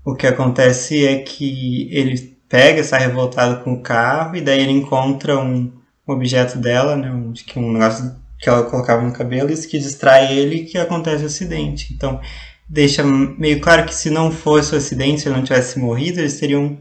O 0.05 0.15
que 0.15 0.27
acontece 0.27 1.07
é 1.07 1.19
que 1.21 1.89
ele 1.91 2.37
pega, 2.49 2.85
sai 2.85 3.01
revoltado 3.01 3.65
com 3.65 3.73
o 3.73 3.83
carro, 3.83 4.37
e 4.37 4.41
daí 4.41 4.61
ele 4.61 4.73
encontra 4.73 5.39
um 5.39 5.73
objeto 6.07 6.59
dela, 6.59 6.97
né, 6.97 7.11
um, 7.11 7.33
um 7.57 7.73
negócio 7.73 8.15
que 8.39 8.49
ela 8.49 8.65
colocava 8.65 9.03
no 9.03 9.13
cabelo, 9.13 9.53
isso 9.53 9.69
que 9.69 9.79
distrai 9.79 10.37
ele 10.37 10.65
que 10.65 10.77
acontece 10.77 11.23
o 11.23 11.27
acidente. 11.27 11.95
Então, 11.95 12.21
deixa 12.69 13.05
meio 13.05 13.61
claro 13.61 13.85
que 13.85 13.95
se 13.95 14.11
não 14.11 14.31
fosse 14.33 14.75
o 14.75 14.79
acidente, 14.79 15.21
se 15.21 15.29
ele 15.29 15.37
não 15.37 15.45
tivesse 15.45 15.79
morrido, 15.79 16.19
eles 16.19 16.41
teriam 16.41 16.79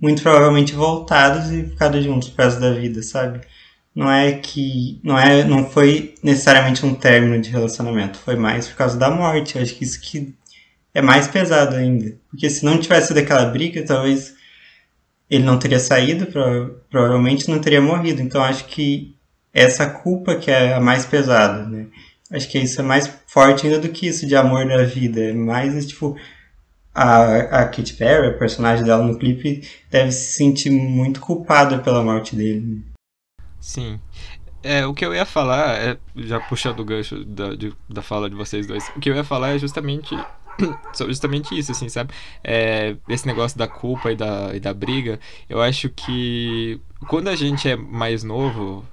muito 0.00 0.22
provavelmente 0.22 0.74
voltados 0.74 1.50
e 1.50 1.64
ficado 1.64 2.00
juntos 2.02 2.28
pro 2.28 2.44
resto 2.44 2.60
da 2.60 2.72
vida, 2.72 3.02
sabe? 3.02 3.40
Não 3.94 4.10
é 4.10 4.32
que 4.32 5.00
não 5.02 5.18
é 5.18 5.44
não 5.44 5.70
foi 5.70 6.14
necessariamente 6.22 6.84
um 6.84 6.94
término 6.94 7.40
de 7.40 7.50
relacionamento, 7.50 8.18
foi 8.18 8.36
mais 8.36 8.68
por 8.68 8.76
causa 8.76 8.98
da 8.98 9.10
morte. 9.10 9.56
Eu 9.56 9.62
acho 9.62 9.74
que 9.74 9.84
isso 9.84 10.00
que 10.00 10.34
é 10.92 11.00
mais 11.00 11.28
pesado 11.28 11.76
ainda, 11.76 12.16
porque 12.30 12.50
se 12.50 12.64
não 12.64 12.78
tivesse 12.78 13.14
daquela 13.14 13.46
briga, 13.46 13.84
talvez 13.84 14.34
ele 15.28 15.44
não 15.44 15.58
teria 15.58 15.78
saído, 15.78 16.26
provavelmente 16.90 17.50
não 17.50 17.60
teria 17.60 17.80
morrido. 17.80 18.22
Então 18.22 18.42
acho 18.42 18.66
que 18.66 19.16
essa 19.52 19.88
culpa 19.88 20.36
que 20.36 20.50
é 20.50 20.74
a 20.74 20.80
mais 20.80 21.04
pesada, 21.04 21.64
né? 21.66 21.86
Acho 22.30 22.48
que 22.48 22.58
isso 22.58 22.80
é 22.80 22.84
mais 22.84 23.06
forte 23.26 23.66
ainda 23.66 23.78
do 23.78 23.88
que 23.88 24.06
isso 24.06 24.26
de 24.26 24.34
amor 24.34 24.64
na 24.64 24.82
vida. 24.82 25.20
É 25.20 25.32
mais, 25.32 25.86
tipo, 25.86 26.16
a, 26.92 27.62
a 27.62 27.68
Katy 27.68 27.94
Perry, 27.94 28.28
a 28.28 28.38
personagem 28.38 28.84
dela 28.84 29.04
no 29.04 29.18
clipe, 29.18 29.62
deve 29.90 30.10
se 30.10 30.32
sentir 30.32 30.70
muito 30.70 31.20
culpada 31.20 31.78
pela 31.78 32.02
morte 32.02 32.34
dele. 32.34 32.82
Sim. 33.60 34.00
É, 34.62 34.84
o 34.84 34.92
que 34.92 35.06
eu 35.06 35.14
ia 35.14 35.24
falar, 35.24 35.76
é, 35.76 35.96
já 36.16 36.40
puxando 36.40 36.80
o 36.80 36.84
gancho 36.84 37.24
da, 37.24 37.54
de, 37.54 37.72
da 37.88 38.02
fala 38.02 38.28
de 38.28 38.34
vocês 38.34 38.66
dois, 38.66 38.88
o 38.96 39.00
que 39.00 39.08
eu 39.08 39.14
ia 39.14 39.22
falar 39.22 39.54
é 39.54 39.58
justamente 39.58 40.16
justamente 41.06 41.58
isso, 41.58 41.72
assim, 41.72 41.88
sabe? 41.88 42.12
É, 42.42 42.96
esse 43.08 43.26
negócio 43.26 43.58
da 43.58 43.66
culpa 43.66 44.12
e 44.12 44.16
da, 44.16 44.54
e 44.54 44.60
da 44.60 44.72
briga, 44.72 45.18
eu 45.48 45.60
acho 45.60 45.88
que 45.90 46.80
quando 47.08 47.28
a 47.28 47.36
gente 47.36 47.68
é 47.68 47.76
mais 47.76 48.22
novo, 48.22 48.84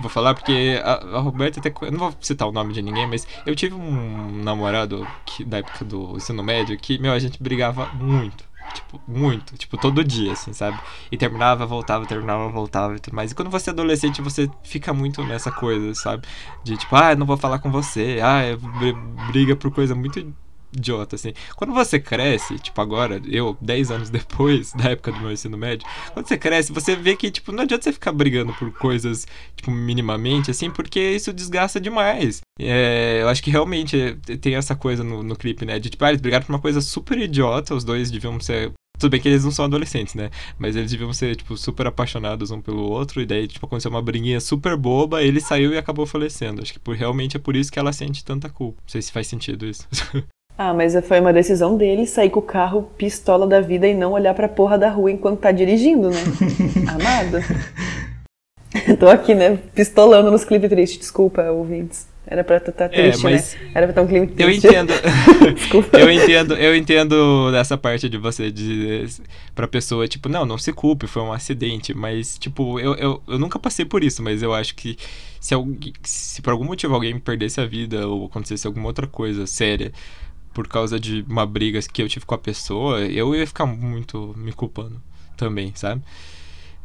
Vou 0.00 0.10
falar 0.10 0.34
porque 0.34 0.80
a, 0.82 0.94
a, 0.94 1.20
Roberta 1.20 1.60
até. 1.60 1.72
Eu 1.82 1.92
não 1.92 1.98
vou 1.98 2.14
citar 2.20 2.48
o 2.48 2.52
nome 2.52 2.72
de 2.72 2.82
ninguém, 2.82 3.06
mas 3.06 3.26
eu 3.46 3.54
tive 3.54 3.74
um 3.76 4.42
namorado 4.42 5.06
que, 5.24 5.44
da 5.44 5.58
época 5.58 5.84
do 5.84 6.16
ensino 6.16 6.42
médio 6.42 6.76
que, 6.76 6.98
meu, 6.98 7.12
a 7.12 7.18
gente 7.18 7.40
brigava 7.40 7.86
muito. 7.94 8.44
Tipo, 8.74 9.00
muito. 9.06 9.56
Tipo, 9.56 9.76
todo 9.78 10.02
dia, 10.02 10.32
assim, 10.32 10.52
sabe? 10.52 10.76
E 11.12 11.16
terminava, 11.16 11.64
voltava, 11.64 12.04
terminava, 12.06 12.48
voltava 12.48 12.96
e 12.96 12.98
tudo 12.98 13.14
mais. 13.14 13.30
E 13.30 13.34
quando 13.36 13.48
você 13.48 13.70
é 13.70 13.72
adolescente, 13.72 14.20
você 14.20 14.50
fica 14.64 14.92
muito 14.92 15.22
nessa 15.22 15.52
coisa, 15.52 15.94
sabe? 15.94 16.26
De 16.64 16.76
tipo, 16.76 16.96
ah, 16.96 17.14
não 17.14 17.24
vou 17.24 17.36
falar 17.36 17.60
com 17.60 17.70
você. 17.70 18.18
Ah, 18.20 18.40
briga 19.30 19.54
por 19.54 19.70
coisa 19.70 19.94
muito 19.94 20.18
idiota, 20.76 21.16
assim. 21.16 21.32
Quando 21.56 21.72
você 21.72 21.98
cresce, 21.98 22.58
tipo 22.58 22.80
agora, 22.80 23.20
eu, 23.26 23.56
10 23.60 23.90
anos 23.90 24.10
depois 24.10 24.72
da 24.72 24.90
época 24.90 25.12
do 25.12 25.20
meu 25.20 25.32
ensino 25.32 25.56
médio, 25.56 25.86
quando 26.12 26.26
você 26.26 26.36
cresce, 26.36 26.72
você 26.72 26.94
vê 26.94 27.16
que, 27.16 27.30
tipo, 27.30 27.52
não 27.52 27.62
adianta 27.62 27.84
você 27.84 27.92
ficar 27.92 28.12
brigando 28.12 28.52
por 28.54 28.70
coisas, 28.72 29.26
tipo, 29.54 29.70
minimamente, 29.70 30.50
assim, 30.50 30.70
porque 30.70 31.00
isso 31.00 31.32
desgasta 31.32 31.80
demais. 31.80 32.40
É, 32.58 33.18
eu 33.22 33.28
acho 33.28 33.42
que 33.42 33.50
realmente 33.50 34.16
tem 34.40 34.54
essa 34.54 34.74
coisa 34.74 35.04
no, 35.04 35.22
no 35.22 35.36
clipe, 35.36 35.64
né? 35.64 35.78
De, 35.78 35.90
tipo, 35.90 36.04
ah, 36.04 36.08
eles 36.08 36.20
brigaram 36.20 36.44
por 36.44 36.52
uma 36.52 36.60
coisa 36.60 36.80
super 36.80 37.18
idiota, 37.18 37.74
os 37.74 37.84
dois 37.84 38.10
deviam 38.10 38.38
ser 38.40 38.72
tudo 38.98 39.10
bem 39.10 39.20
que 39.20 39.28
eles 39.28 39.44
não 39.44 39.50
são 39.50 39.66
adolescentes, 39.66 40.14
né? 40.14 40.30
Mas 40.58 40.74
eles 40.74 40.90
deviam 40.90 41.12
ser, 41.12 41.36
tipo, 41.36 41.56
super 41.56 41.86
apaixonados 41.86 42.50
um 42.50 42.60
pelo 42.60 42.82
outro. 42.82 43.20
E 43.20 43.26
daí, 43.26 43.46
tipo, 43.46 43.66
aconteceu 43.66 43.90
uma 43.90 44.02
briguinha 44.02 44.40
super 44.40 44.76
boba. 44.76 45.22
Ele 45.22 45.40
saiu 45.40 45.72
e 45.72 45.78
acabou 45.78 46.06
falecendo. 46.06 46.62
Acho 46.62 46.72
que 46.72 46.78
por, 46.78 46.96
realmente 46.96 47.36
é 47.36 47.40
por 47.40 47.54
isso 47.56 47.70
que 47.70 47.78
ela 47.78 47.92
sente 47.92 48.24
tanta 48.24 48.48
culpa. 48.48 48.80
Não 48.82 48.88
sei 48.88 49.02
se 49.02 49.12
faz 49.12 49.26
sentido 49.26 49.66
isso. 49.66 49.86
Ah, 50.58 50.72
mas 50.72 50.94
foi 51.06 51.20
uma 51.20 51.32
decisão 51.32 51.76
dele 51.76 52.06
sair 52.06 52.30
com 52.30 52.40
o 52.40 52.42
carro 52.42 52.88
pistola 52.96 53.46
da 53.46 53.60
vida 53.60 53.86
e 53.86 53.94
não 53.94 54.12
olhar 54.12 54.32
pra 54.32 54.48
porra 54.48 54.78
da 54.78 54.88
rua 54.88 55.10
enquanto 55.10 55.40
tá 55.40 55.52
dirigindo, 55.52 56.08
né? 56.08 56.20
Amado. 56.88 57.44
Tô 58.98 59.08
aqui, 59.08 59.34
né? 59.34 59.58
Pistolando 59.74 60.30
nos 60.30 60.44
clipes 60.44 60.70
tristes. 60.70 60.98
Desculpa, 60.98 61.42
ouvintes. 61.50 62.08
Era 62.26 62.42
pra 62.42 62.56
estar 62.56 62.72
tá 62.72 62.84
é, 62.86 62.88
triste, 62.88 63.20
é, 63.20 63.30
mas 63.30 63.54
né? 63.54 63.70
Era 63.74 63.86
pra 63.86 63.90
estar 63.90 64.02
um 64.02 64.06
clipe 64.06 64.32
triste. 64.32 64.66
Eu 64.66 64.72
entendo. 64.72 64.92
Desculpa. 65.54 65.98
eu 65.98 66.10
entendo, 66.10 66.54
eu 66.54 66.74
entendo 66.74 67.52
dessa 67.52 67.78
parte 67.78 68.08
de 68.08 68.18
você 68.18 68.50
dizer 68.50 69.08
pra 69.54 69.68
pessoa, 69.68 70.08
tipo, 70.08 70.28
não, 70.28 70.44
não 70.44 70.58
se 70.58 70.72
culpe, 70.72 71.06
foi 71.06 71.22
um 71.22 71.32
acidente. 71.32 71.94
Mas, 71.94 72.36
tipo, 72.36 72.80
eu, 72.80 72.94
eu, 72.96 73.22
eu 73.28 73.38
nunca 73.38 73.58
passei 73.58 73.84
por 73.84 74.02
isso, 74.02 74.22
mas 74.22 74.42
eu 74.42 74.52
acho 74.52 74.74
que 74.74 74.96
se, 75.38 75.54
alguém, 75.54 75.92
se 76.02 76.42
por 76.42 76.50
algum 76.50 76.64
motivo 76.64 76.94
alguém 76.94 77.16
perdesse 77.20 77.60
a 77.60 77.66
vida 77.66 78.08
ou 78.08 78.26
acontecesse 78.26 78.66
alguma 78.66 78.88
outra 78.88 79.06
coisa 79.06 79.46
séria 79.46 79.92
por 80.56 80.66
causa 80.66 80.98
de 80.98 81.22
uma 81.28 81.44
briga 81.44 81.78
que 81.82 82.00
eu 82.00 82.08
tive 82.08 82.24
com 82.24 82.34
a 82.34 82.38
pessoa, 82.38 83.00
eu 83.00 83.34
ia 83.34 83.46
ficar 83.46 83.66
muito 83.66 84.32
me 84.38 84.54
culpando 84.54 84.98
também, 85.36 85.70
sabe? 85.74 86.00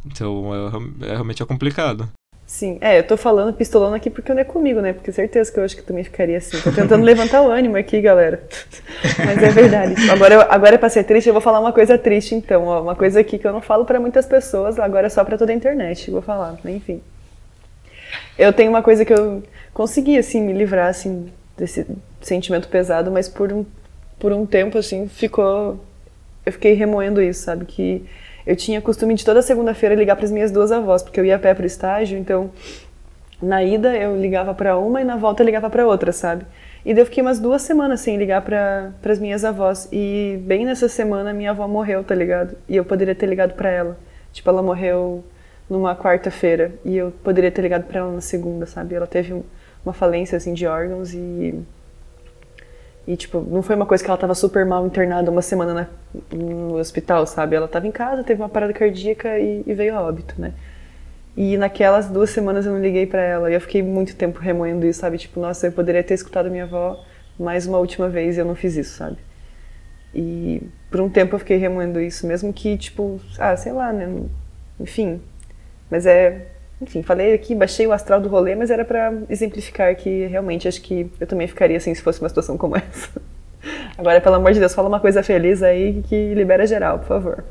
Então, 0.06 0.52
é, 0.54 1.08
é, 1.08 1.12
realmente 1.12 1.42
é 1.42 1.46
complicado. 1.46 2.10
Sim, 2.46 2.78
é, 2.82 3.00
eu 3.00 3.08
tô 3.08 3.16
falando 3.16 3.54
pistolando 3.54 3.96
aqui 3.96 4.10
porque 4.10 4.34
não 4.34 4.42
é 4.42 4.44
comigo, 4.44 4.82
né? 4.82 4.92
Porque 4.92 5.10
certeza 5.14 5.50
que 5.50 5.58
eu 5.58 5.64
acho 5.64 5.78
que 5.78 5.84
também 5.84 6.04
ficaria 6.04 6.38
assim. 6.38 6.60
Tô 6.60 6.70
tentando 6.70 7.02
levantar 7.06 7.42
o 7.44 7.50
ânimo 7.50 7.78
aqui, 7.78 8.02
galera. 8.02 8.44
Mas 9.26 9.42
é 9.42 9.50
verdade. 9.52 10.10
Agora, 10.10 10.48
agora 10.50 10.76
é 10.76 10.78
pra 10.78 10.90
ser 10.90 11.06
triste, 11.06 11.28
eu 11.28 11.34
vou 11.34 11.42
falar 11.42 11.62
uma 11.62 11.72
coisa 11.72 11.98
triste, 11.98 12.36
então. 12.36 12.66
Ó, 12.66 12.82
uma 12.82 12.96
coisa 12.96 13.22
aqui 13.22 13.40
que 13.40 13.48
eu 13.48 13.54
não 13.54 13.62
falo 13.62 13.86
para 13.86 14.02
muitas 14.02 14.26
pessoas, 14.26 14.80
agora 14.80 15.08
é 15.08 15.10
só 15.10 15.24
pra 15.24 15.38
toda 15.38 15.54
a 15.54 15.56
internet. 15.56 16.12
Vou 16.12 16.22
falar, 16.22 16.60
enfim. 16.66 17.02
Eu 18.38 18.52
tenho 18.52 18.70
uma 18.70 18.84
coisa 18.84 19.06
que 19.06 19.14
eu 19.14 19.42
consegui, 19.74 20.18
assim, 20.18 20.42
me 20.42 20.52
livrar, 20.52 20.90
assim, 20.90 21.32
desse 21.58 21.86
sentimento 22.22 22.68
pesado, 22.68 23.12
mas 23.12 23.28
por 23.28 23.52
um, 23.52 23.66
por 24.20 24.32
um 24.32 24.46
tempo, 24.46 24.78
assim, 24.78 25.08
ficou. 25.08 25.80
Eu 26.46 26.52
fiquei 26.52 26.74
remoendo 26.74 27.22
isso, 27.22 27.44
sabe? 27.44 27.66
Que 27.66 28.06
eu 28.46 28.56
tinha 28.56 28.82
costume 28.82 29.14
de 29.14 29.24
toda 29.24 29.42
segunda-feira 29.42 29.94
ligar 29.96 30.16
para 30.16 30.26
as 30.26 30.32
minhas 30.32 30.52
duas 30.52 30.72
avós, 30.72 31.04
porque 31.04 31.20
eu 31.20 31.26
ia 31.26 31.36
a 31.36 31.40
pé 31.40 31.54
para 31.54 31.64
o 31.64 31.68
estágio, 31.68 32.18
então 32.18 32.52
na 33.42 33.64
ida 33.64 33.96
eu 33.96 34.20
ligava 34.20 34.54
para 34.54 34.78
uma 34.78 35.02
e 35.02 35.04
na 35.04 35.16
volta 35.16 35.42
eu 35.42 35.46
ligava 35.46 35.70
para 35.70 35.86
outra, 35.86 36.12
sabe? 36.12 36.46
E 36.84 36.94
daí 36.94 37.02
eu 37.02 37.06
fiquei 37.06 37.22
umas 37.22 37.40
duas 37.40 37.62
semanas 37.62 38.02
sem 38.02 38.18
ligar 38.18 38.42
para 38.42 38.92
as 39.04 39.20
minhas 39.20 39.46
avós. 39.46 39.88
E 39.92 40.40
bem 40.44 40.66
nessa 40.66 40.88
semana 40.88 41.32
minha 41.32 41.52
avó 41.52 41.68
morreu, 41.68 42.04
tá 42.04 42.16
ligado? 42.16 42.58
E 42.68 42.76
eu 42.76 42.84
poderia 42.84 43.14
ter 43.14 43.28
ligado 43.28 43.54
para 43.54 43.70
ela. 43.70 43.98
Tipo, 44.34 44.50
ela 44.50 44.64
morreu 44.64 45.24
numa 45.70 45.96
quarta-feira 45.96 46.72
e 46.84 46.98
eu 46.98 47.12
poderia 47.24 47.52
ter 47.52 47.62
ligado 47.62 47.84
para 47.84 48.00
ela 48.00 48.12
na 48.12 48.22
segunda, 48.22 48.66
sabe? 48.66 48.96
Ela 48.96 49.08
teve 49.08 49.34
um, 49.34 49.44
uma 49.86 49.94
falência 49.94 50.38
assim 50.38 50.54
de 50.54 50.66
órgãos 50.68 51.14
e 51.14 51.64
e 53.08 53.18
tipo, 53.18 53.42
não 53.42 53.64
foi 53.64 53.76
uma 53.76 53.86
coisa 53.86 54.04
que 54.04 54.10
ela 54.10 54.18
tava 54.18 54.36
super 54.36 54.66
mal 54.66 54.86
internada 54.86 55.32
uma 55.32 55.42
semana 55.42 55.74
na, 55.74 55.88
no 56.32 56.78
hospital, 56.78 57.26
sabe? 57.26 57.56
Ela 57.56 57.68
tava 57.68 57.88
em 57.88 57.92
casa, 57.92 58.24
teve 58.24 58.42
uma 58.42 58.50
parada 58.50 58.74
cardíaca 58.74 59.40
e, 59.40 59.64
e 59.66 59.74
veio 59.74 59.98
a 59.98 60.02
óbito, 60.02 60.40
né? 60.40 60.54
E 61.36 61.58
naquelas 61.58 62.08
duas 62.08 62.30
semanas 62.30 62.66
eu 62.66 62.74
não 62.74 62.80
liguei 62.80 63.06
para 63.08 63.22
ela 63.22 63.50
e 63.50 63.54
eu 63.56 63.62
fiquei 63.62 63.82
muito 63.82 64.16
tempo 64.16 64.40
remoendo 64.40 64.86
isso, 64.86 65.00
sabe? 65.00 65.18
Tipo, 65.18 65.40
nossa, 65.40 65.68
eu 65.68 65.72
poderia 65.72 66.04
ter 66.04 66.14
escutado 66.14 66.52
minha 66.52 66.66
avó 66.66 67.04
mais 67.40 67.66
uma 67.66 67.80
última 67.80 68.08
vez 68.08 68.38
e 68.38 68.40
eu 68.40 68.46
não 68.46 68.56
fiz 68.56 68.76
isso, 68.76 68.98
sabe? 68.98 69.18
E 70.14 70.62
por 70.90 71.02
um 71.02 71.10
tempo 71.10 71.36
eu 71.36 71.40
fiquei 71.40 71.58
remoendo 71.58 72.00
isso, 72.00 72.28
mesmo 72.28 72.54
que, 72.54 72.78
tipo, 72.78 73.20
ah, 73.40 73.56
sei 73.58 73.72
lá, 73.72 73.92
né? 73.92 74.24
Enfim. 74.80 75.22
Mas 75.90 76.06
é 76.06 76.48
enfim, 76.82 77.04
falei 77.04 77.34
aqui, 77.34 77.54
baixei 77.54 77.86
o 77.86 77.94
astral 77.94 78.20
do 78.20 78.28
rolê, 78.28 78.56
mas 78.56 78.72
era 78.72 78.84
para 78.84 79.14
exemplificar 79.30 79.96
que 79.96 80.26
realmente 80.26 80.68
acho 80.68 80.82
que 80.82 81.12
eu 81.20 81.28
também 81.28 81.48
ficaria 81.48 81.78
assim 81.78 81.94
se 81.94 82.02
fosse 82.02 82.20
uma 82.20 82.30
situação 82.30 82.58
como 82.58 82.76
essa. 82.76 83.22
Agora, 83.98 84.20
pelo 84.20 84.36
amor 84.36 84.52
de 84.54 84.60
Deus, 84.60 84.74
fala 84.74 84.88
uma 84.88 85.00
coisa 85.00 85.22
feliz 85.22 85.62
aí 85.62 86.02
que 86.10 86.34
libera 86.34 86.66
geral, 86.66 86.98
por 87.00 87.08
favor. 87.08 87.44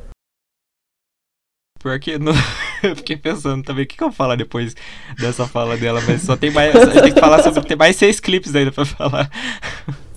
Porque 1.78 2.18
no... 2.18 2.32
eu 2.82 2.96
fiquei 2.96 3.16
pensando 3.16 3.62
também, 3.62 3.84
o 3.84 3.86
que, 3.86 3.96
que 3.96 4.02
eu 4.02 4.08
vou 4.08 4.16
falar 4.16 4.34
depois 4.36 4.74
dessa 5.18 5.46
fala 5.46 5.76
dela, 5.76 6.00
mas 6.06 6.22
só 6.22 6.36
tem 6.36 6.50
mais. 6.50 6.74
A 6.76 7.02
tem 7.02 7.12
que 7.12 7.20
falar 7.20 7.42
sobre. 7.42 7.62
Tem 7.62 7.76
mais 7.76 7.94
seis 7.96 8.18
clipes 8.18 8.54
ainda 8.54 8.72
pra 8.72 8.84
falar. 8.84 9.30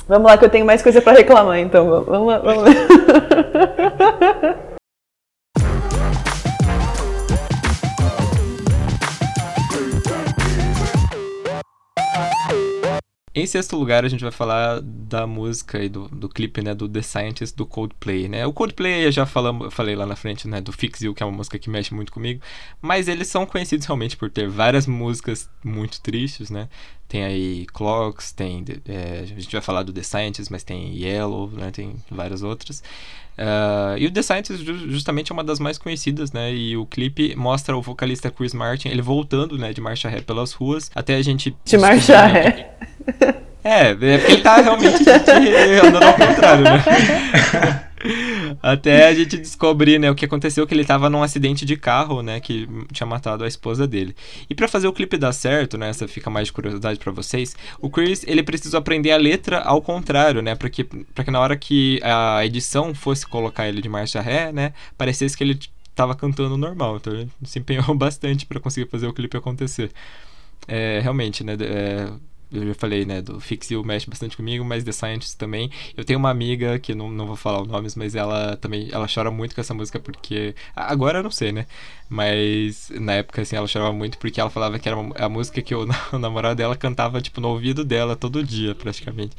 Vamos 0.08 0.30
lá, 0.30 0.38
que 0.38 0.43
eu 0.43 0.49
tenho 0.49 0.65
mais 0.65 0.82
coisa 0.82 1.02
para 1.02 1.19
reclamar, 1.19 1.60
então. 1.60 2.04
Vamos 2.04 2.28
lá, 2.28 2.39
vamos 2.39 2.63
lá. 2.63 2.69
Em 13.36 13.48
sexto 13.48 13.76
lugar, 13.76 14.06
a 14.06 14.10
gente 14.10 14.22
vai 14.22 14.32
falar 14.32 14.80
da 14.80 15.26
música 15.26 15.84
e 15.84 15.89
do, 15.89 16.08
do 16.08 16.30
clipe, 16.30 16.62
né, 16.62 16.76
do 16.76 16.88
The 16.88 17.02
Scientist 17.02 17.58
do 17.58 17.65
Coldplay, 17.65 18.28
né? 18.28 18.46
O 18.46 18.54
Coldplay 18.54 19.08
eu 19.08 19.12
já 19.12 19.26
falamos, 19.26 19.74
falei 19.74 19.96
lá 19.96 20.06
na 20.06 20.15
frente, 20.15 20.48
né, 20.48 20.62
do 20.62 20.72
Fix 20.72 21.02
You, 21.02 21.15
que 21.15 21.24
é 21.24 21.26
uma 21.26 21.36
música 21.36 21.58
que 21.58 21.67
mexe 21.67 21.96
muito 21.96 22.12
comigo, 22.12 22.41
mas 22.80 23.08
eles 23.08 23.28
são 23.28 23.43
conhecidos 23.43 23.88
realmente 23.88 24.15
por 24.15 24.30
ter 24.30 24.48
várias 24.48 24.86
músicas 24.86 25.50
muito 25.63 26.00
tristes, 26.00 26.52
né? 26.52 26.69
Tem 27.08 27.24
aí 27.24 27.65
Clocks, 27.74 28.32
tem 28.32 28.63
é, 28.88 29.22
a 29.22 29.26
gente 29.26 29.52
vai 29.52 29.62
falar 29.62 29.82
do 29.82 29.91
The 29.91 30.04
Scientist, 30.04 30.52
mas 30.52 30.63
tem 30.63 30.96
Yellow, 30.96 31.50
né? 31.50 31.72
Tem 31.72 31.96
várias 32.12 32.43
outras. 32.43 32.84
Uh, 33.38 33.98
e 33.98 34.08
o 34.08 34.12
The 34.12 34.22
Scientist 34.22 34.63
justamente 34.89 35.32
é 35.32 35.34
uma 35.34 35.43
das 35.43 35.60
mais 35.60 35.78
conhecidas, 35.78 36.32
né? 36.32 36.54
E 36.54 36.78
o 36.78 36.86
clipe 36.86 37.36
mostra 37.36 37.76
o 37.76 37.82
vocalista 37.82 38.30
Chris 38.30 38.54
Martin, 38.54 38.89
ele 38.89 39.02
voltando, 39.02 39.58
né, 39.58 39.74
de 39.74 39.82
marcha 39.82 40.08
ré 40.08 40.22
pelas 40.22 40.54
ruas, 40.54 40.91
até 40.93 41.15
a 41.15 41.22
gente... 41.22 41.56
De 41.65 41.78
marcha 41.78 42.26
ré. 42.26 42.72
É, 43.63 43.91
é 43.91 44.17
porque 44.17 44.32
ele 44.34 44.41
tá 44.41 44.58
realmente 44.58 44.98
andando 45.84 46.04
ao 46.04 46.13
contrário, 46.13 46.63
né? 46.65 46.84
Até 48.62 49.08
a 49.08 49.13
gente 49.13 49.38
descobrir, 49.38 50.00
né, 50.00 50.12
o 50.12 50.16
que 50.16 50.26
aconteceu 50.26 50.68
que 50.68 50.74
ele 50.74 50.86
tava 50.86 51.10
num 51.10 51.24
acidente 51.24 51.66
de 51.66 51.76
carro, 51.78 52.22
né, 52.22 52.39
que 52.39 52.68
tinha 52.92 53.08
matado 53.08 53.44
a 53.44 53.48
esposa 53.48 53.88
dele. 53.88 54.16
E 54.50 54.56
para 54.56 54.68
fazer 54.68 54.88
o 54.88 54.94
clipe 54.94 55.18
dar 55.18 55.32
certo, 55.32 55.78
né, 55.78 55.89
essa 55.89 56.08
fica 56.08 56.30
mais 56.30 56.48
de 56.48 56.54
curiosidade 56.54 57.00
para 57.00 57.12
vocês, 57.12 57.56
o 57.80 57.89
Chris, 57.89 58.24
ele 58.28 58.44
precisou 58.44 58.78
aprender 58.78 59.12
a 59.12 59.18
letra 59.18 59.60
ao 59.60 59.82
contrário, 59.82 60.42
né, 60.42 60.56
para 60.56 60.70
que 60.70 60.86
na 61.28 61.39
hora 61.39 61.56
que 61.56 62.00
a 62.04 62.46
edição 62.46 62.94
fosse 62.94 63.26
colocar 63.26 63.68
ele 63.68 63.82
de 63.82 63.89
marcha 63.89 64.22
ré, 64.22 64.52
né, 64.52 64.74
parecesse 64.98 65.38
que 65.38 65.44
ele 65.44 65.60
tava 65.96 66.16
cantando 66.16 66.58
normal. 66.58 66.98
Então 66.98 67.13
ele 67.13 67.30
se 67.44 67.60
empenhou 67.60 67.94
bastante 67.96 68.46
para 68.46 68.60
conseguir 68.60 68.89
fazer 68.89 69.08
o 69.08 69.13
clipe 69.13 69.38
acontecer. 69.38 69.92
É, 70.68 71.00
realmente, 71.02 71.44
né, 71.44 71.58
é, 71.60 72.12
eu 72.54 72.68
já 72.68 72.74
falei, 72.76 73.06
né, 73.06 73.22
do 73.22 73.39
Fixio 73.39 73.84
mexe 73.84 74.10
bastante 74.10 74.38
comigo, 74.38 74.63
mas 74.63 74.84
The 74.84 74.92
Scientist 74.92 75.38
também. 75.38 75.72
Eu 75.98 76.06
tenho 76.06 76.20
uma 76.20 76.30
amiga, 76.30 76.78
que 76.78 76.94
não, 76.94 77.10
não 77.10 77.26
vou 77.26 77.36
falar 77.36 77.62
os 77.62 77.68
nomes, 77.68 77.96
mas 77.96 78.16
ela 78.16 78.56
também, 78.58 78.89
ela 78.92 79.08
chora 79.13 79.32
muito 79.32 79.56
com 79.56 79.62
essa 79.62 79.74
música 79.74 80.00
porque, 80.00 80.56
agora 80.76 81.20
eu 81.20 81.24
não 81.24 81.32
sei, 81.32 81.52
né, 81.52 81.66
mas 82.10 82.92
na 82.92 83.13
época, 83.13 83.42
assim, 83.42 83.56
ela 83.56 83.68
chorava 83.68 83.92
muito 83.92 84.18
porque 84.20 84.39
ela 84.39 84.50
falava 84.50 84.78
que 84.78 84.88
era 84.88 84.98
uma, 84.98 85.16
a 85.18 85.28
música 85.28 85.62
que 85.62 85.74
o, 85.74 85.88
o 86.13 86.20
namorado 86.20 86.56
dela 86.56 86.76
cantava, 86.76 87.22
tipo, 87.22 87.42
no 87.42 87.50
ouvido 87.50 87.84
dela 87.84 88.16
todo 88.16 88.44
dia, 88.44 88.76
praticamente. 88.76 89.36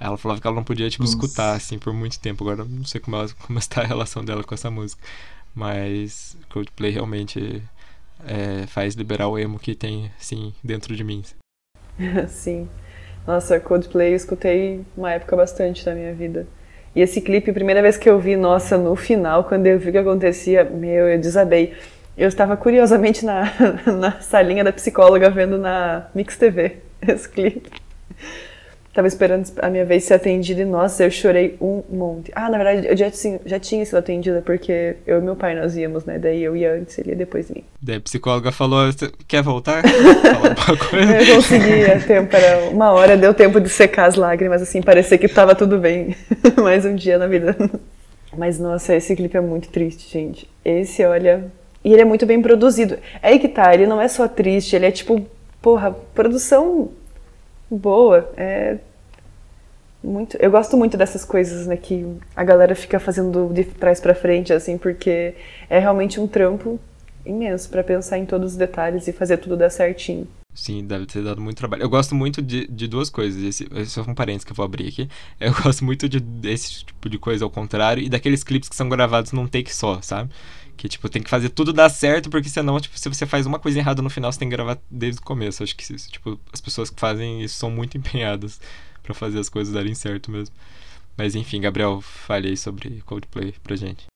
Aí 0.00 0.06
ela 0.06 0.16
falava 0.16 0.40
que 0.40 0.46
ela 0.46 0.56
não 0.56 0.64
podia, 0.64 0.88
tipo, 0.88 1.04
Nossa. 1.04 1.14
escutar, 1.14 1.54
assim, 1.54 1.78
por 1.78 1.92
muito 1.92 2.18
tempo. 2.18 2.42
Agora 2.44 2.62
eu 2.62 2.68
não 2.68 2.84
sei 2.84 3.00
como, 3.00 3.16
ela, 3.16 3.28
como 3.46 3.58
está 3.58 3.82
a 3.82 3.86
relação 3.86 4.24
dela 4.24 4.42
com 4.42 4.54
essa 4.54 4.70
música. 4.70 5.02
Mas 5.54 6.36
Coldplay 6.50 6.90
realmente 6.90 7.62
é, 8.26 8.66
faz 8.66 8.94
liberar 8.94 9.28
o 9.28 9.38
emo 9.38 9.58
que 9.58 9.74
tem, 9.74 10.10
assim, 10.18 10.52
dentro 10.62 10.96
de 10.96 11.04
mim. 11.04 11.22
Sim. 12.28 12.68
Nossa, 13.26 13.58
Coldplay 13.58 14.12
eu 14.12 14.16
escutei 14.16 14.82
uma 14.96 15.12
época 15.12 15.34
bastante 15.36 15.84
da 15.84 15.94
minha 15.94 16.12
vida. 16.12 16.46
E 16.94 17.00
esse 17.00 17.20
clipe, 17.20 17.52
primeira 17.52 17.82
vez 17.82 17.96
que 17.96 18.08
eu 18.08 18.18
vi, 18.20 18.36
nossa, 18.36 18.76
no 18.78 18.94
final, 18.94 19.44
quando 19.44 19.66
eu 19.66 19.78
vi 19.78 19.88
o 19.88 19.92
que 19.92 19.98
acontecia, 19.98 20.62
meu, 20.62 21.08
eu 21.08 21.18
desabei. 21.18 21.74
Eu 22.16 22.28
estava 22.28 22.56
curiosamente 22.56 23.24
na, 23.24 23.52
na 23.98 24.12
salinha 24.20 24.62
da 24.62 24.72
psicóloga 24.72 25.28
vendo 25.30 25.58
na 25.58 26.06
Mix 26.14 26.36
TV 26.36 26.76
esse 27.06 27.28
clipe. 27.28 27.70
Tava 28.94 29.08
esperando 29.08 29.50
a 29.60 29.68
minha 29.68 29.84
vez 29.84 30.04
ser 30.04 30.14
atendida 30.14 30.62
e, 30.62 30.64
nossa, 30.64 31.02
eu 31.02 31.10
chorei 31.10 31.56
um 31.60 31.82
monte. 31.90 32.30
Ah, 32.32 32.48
na 32.48 32.56
verdade, 32.56 32.86
eu 32.86 32.96
já, 32.96 33.08
assim, 33.08 33.40
já 33.44 33.58
tinha 33.58 33.84
sido 33.84 33.98
atendida 33.98 34.40
porque 34.40 34.94
eu 35.04 35.18
e 35.18 35.20
meu 35.20 35.34
pai 35.34 35.56
nós 35.56 35.76
íamos, 35.76 36.04
né? 36.04 36.16
Daí 36.16 36.40
eu 36.40 36.56
ia 36.56 36.74
antes, 36.74 36.96
ele 36.98 37.10
ia 37.10 37.16
depois 37.16 37.48
de 37.48 37.54
mim. 37.54 37.64
Daí 37.82 37.96
a 37.96 38.00
psicóloga 38.00 38.52
falou: 38.52 38.88
quer 39.26 39.42
voltar? 39.42 39.82
Eu 40.94 41.34
consegui, 41.34 41.90
a 41.90 41.98
tempo, 41.98 42.36
era 42.36 42.70
uma 42.70 42.92
hora, 42.92 43.16
deu 43.16 43.34
tempo 43.34 43.60
de 43.60 43.68
secar 43.68 44.06
as 44.06 44.14
lágrimas, 44.14 44.62
assim, 44.62 44.80
parecia 44.80 45.18
que 45.18 45.26
tava 45.26 45.56
tudo 45.56 45.76
bem. 45.76 46.14
Mais 46.62 46.84
um 46.84 46.94
dia 46.94 47.18
na 47.18 47.26
vida. 47.26 47.56
Mas, 48.36 48.60
nossa, 48.60 48.94
esse 48.94 49.16
clipe 49.16 49.36
é 49.36 49.40
muito 49.40 49.70
triste, 49.70 50.08
gente. 50.08 50.48
Esse, 50.64 51.04
olha. 51.04 51.50
E 51.84 51.92
ele 51.92 52.02
é 52.02 52.04
muito 52.04 52.24
bem 52.26 52.40
produzido. 52.40 52.96
É 53.20 53.30
aí 53.30 53.40
que 53.40 53.48
tá, 53.48 53.74
ele 53.74 53.86
não 53.86 54.00
é 54.00 54.06
só 54.06 54.28
triste, 54.28 54.76
ele 54.76 54.86
é 54.86 54.90
tipo, 54.92 55.26
porra, 55.60 55.90
produção 56.14 56.90
boa. 57.76 58.30
É 58.36 58.78
muito, 60.04 60.36
eu 60.36 60.50
gosto 60.50 60.76
muito 60.76 60.96
dessas 60.96 61.24
coisas, 61.24 61.66
né, 61.66 61.76
que 61.76 62.06
a 62.36 62.44
galera 62.44 62.74
fica 62.74 63.00
fazendo 63.00 63.50
de 63.52 63.64
trás 63.64 64.00
para 64.00 64.14
frente, 64.14 64.52
assim, 64.52 64.76
porque 64.76 65.34
é 65.68 65.78
realmente 65.78 66.20
um 66.20 66.28
trampo 66.28 66.78
imenso 67.24 67.70
para 67.70 67.82
pensar 67.82 68.18
em 68.18 68.26
todos 68.26 68.52
os 68.52 68.56
detalhes 68.58 69.08
e 69.08 69.12
fazer 69.12 69.38
tudo 69.38 69.56
dar 69.56 69.70
certinho. 69.70 70.28
Sim, 70.54 70.86
deve 70.86 71.04
ter 71.06 71.22
dado 71.22 71.40
muito 71.40 71.56
trabalho. 71.56 71.82
Eu 71.82 71.88
gosto 71.88 72.14
muito 72.14 72.40
de, 72.40 72.68
de 72.68 72.86
duas 72.86 73.10
coisas. 73.10 73.42
Esse, 73.42 73.66
esse 73.74 73.98
é 73.98 74.02
um 74.02 74.14
parênteses 74.14 74.44
que 74.44 74.52
eu 74.52 74.54
vou 74.54 74.64
abrir 74.64 74.86
aqui. 74.86 75.08
Eu 75.40 75.52
gosto 75.52 75.84
muito 75.84 76.08
de, 76.08 76.20
desse 76.20 76.84
tipo 76.84 77.08
de 77.08 77.18
coisa 77.18 77.44
ao 77.44 77.50
contrário 77.50 78.00
e 78.00 78.08
daqueles 78.08 78.44
clipes 78.44 78.68
que 78.68 78.76
são 78.76 78.88
gravados 78.88 79.32
num 79.32 79.48
take 79.48 79.74
só, 79.74 80.00
sabe? 80.00 80.30
Que, 80.76 80.88
tipo, 80.88 81.08
tem 81.08 81.22
que 81.22 81.30
fazer 81.30 81.50
tudo 81.50 81.72
dar 81.72 81.88
certo, 81.88 82.28
porque 82.28 82.48
senão, 82.48 82.80
tipo, 82.80 82.98
se 82.98 83.08
você 83.08 83.26
faz 83.26 83.46
uma 83.46 83.58
coisa 83.58 83.78
errada 83.78 84.02
no 84.02 84.10
final, 84.10 84.32
você 84.32 84.38
tem 84.38 84.48
que 84.48 84.56
gravar 84.56 84.78
desde 84.90 85.20
o 85.20 85.24
começo. 85.24 85.62
Acho 85.62 85.76
que, 85.76 85.84
tipo, 85.96 86.38
as 86.52 86.60
pessoas 86.60 86.90
que 86.90 87.00
fazem 87.00 87.42
isso 87.42 87.56
são 87.56 87.70
muito 87.70 87.96
empenhadas 87.98 88.60
para 89.02 89.14
fazer 89.14 89.38
as 89.38 89.48
coisas 89.48 89.72
darem 89.72 89.94
certo 89.94 90.30
mesmo. 90.30 90.54
Mas 91.16 91.34
enfim, 91.34 91.60
Gabriel, 91.60 92.00
falei 92.00 92.56
sobre 92.56 93.00
Coldplay 93.02 93.54
pra 93.62 93.76
gente. 93.76 94.06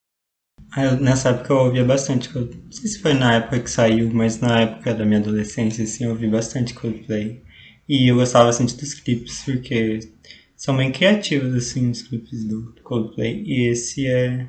Ah, 0.73 0.97
nessa 0.97 1.31
época 1.31 1.53
eu 1.53 1.59
ouvia 1.59 1.85
bastante. 1.85 2.35
Não 2.35 2.73
sei 2.73 2.91
se 2.91 2.99
foi 3.01 3.15
na 3.15 3.35
época 3.35 3.61
que 3.61 3.71
saiu, 3.71 4.11
mas 4.13 4.41
na 4.41 4.61
época 4.63 4.95
da 4.95 5.05
minha 5.05 5.21
adolescência, 5.21 5.85
assim, 5.85 6.05
eu 6.05 6.11
ouvi 6.11 6.29
bastante 6.29 6.75
Coldplay. 6.75 7.43
E 7.89 8.11
eu 8.11 8.17
gostava 8.17 8.47
bastante 8.47 8.77
dos 8.77 8.95
clipes, 8.95 9.43
porque 9.45 10.01
são 10.57 10.77
bem 10.77 10.93
criativos, 10.93 11.55
assim, 11.55 11.91
os 11.91 12.03
clipes 12.03 12.45
do 12.45 12.75
Coldplay. 12.83 13.43
E 13.47 13.71
esse 13.71 14.07
é, 14.07 14.47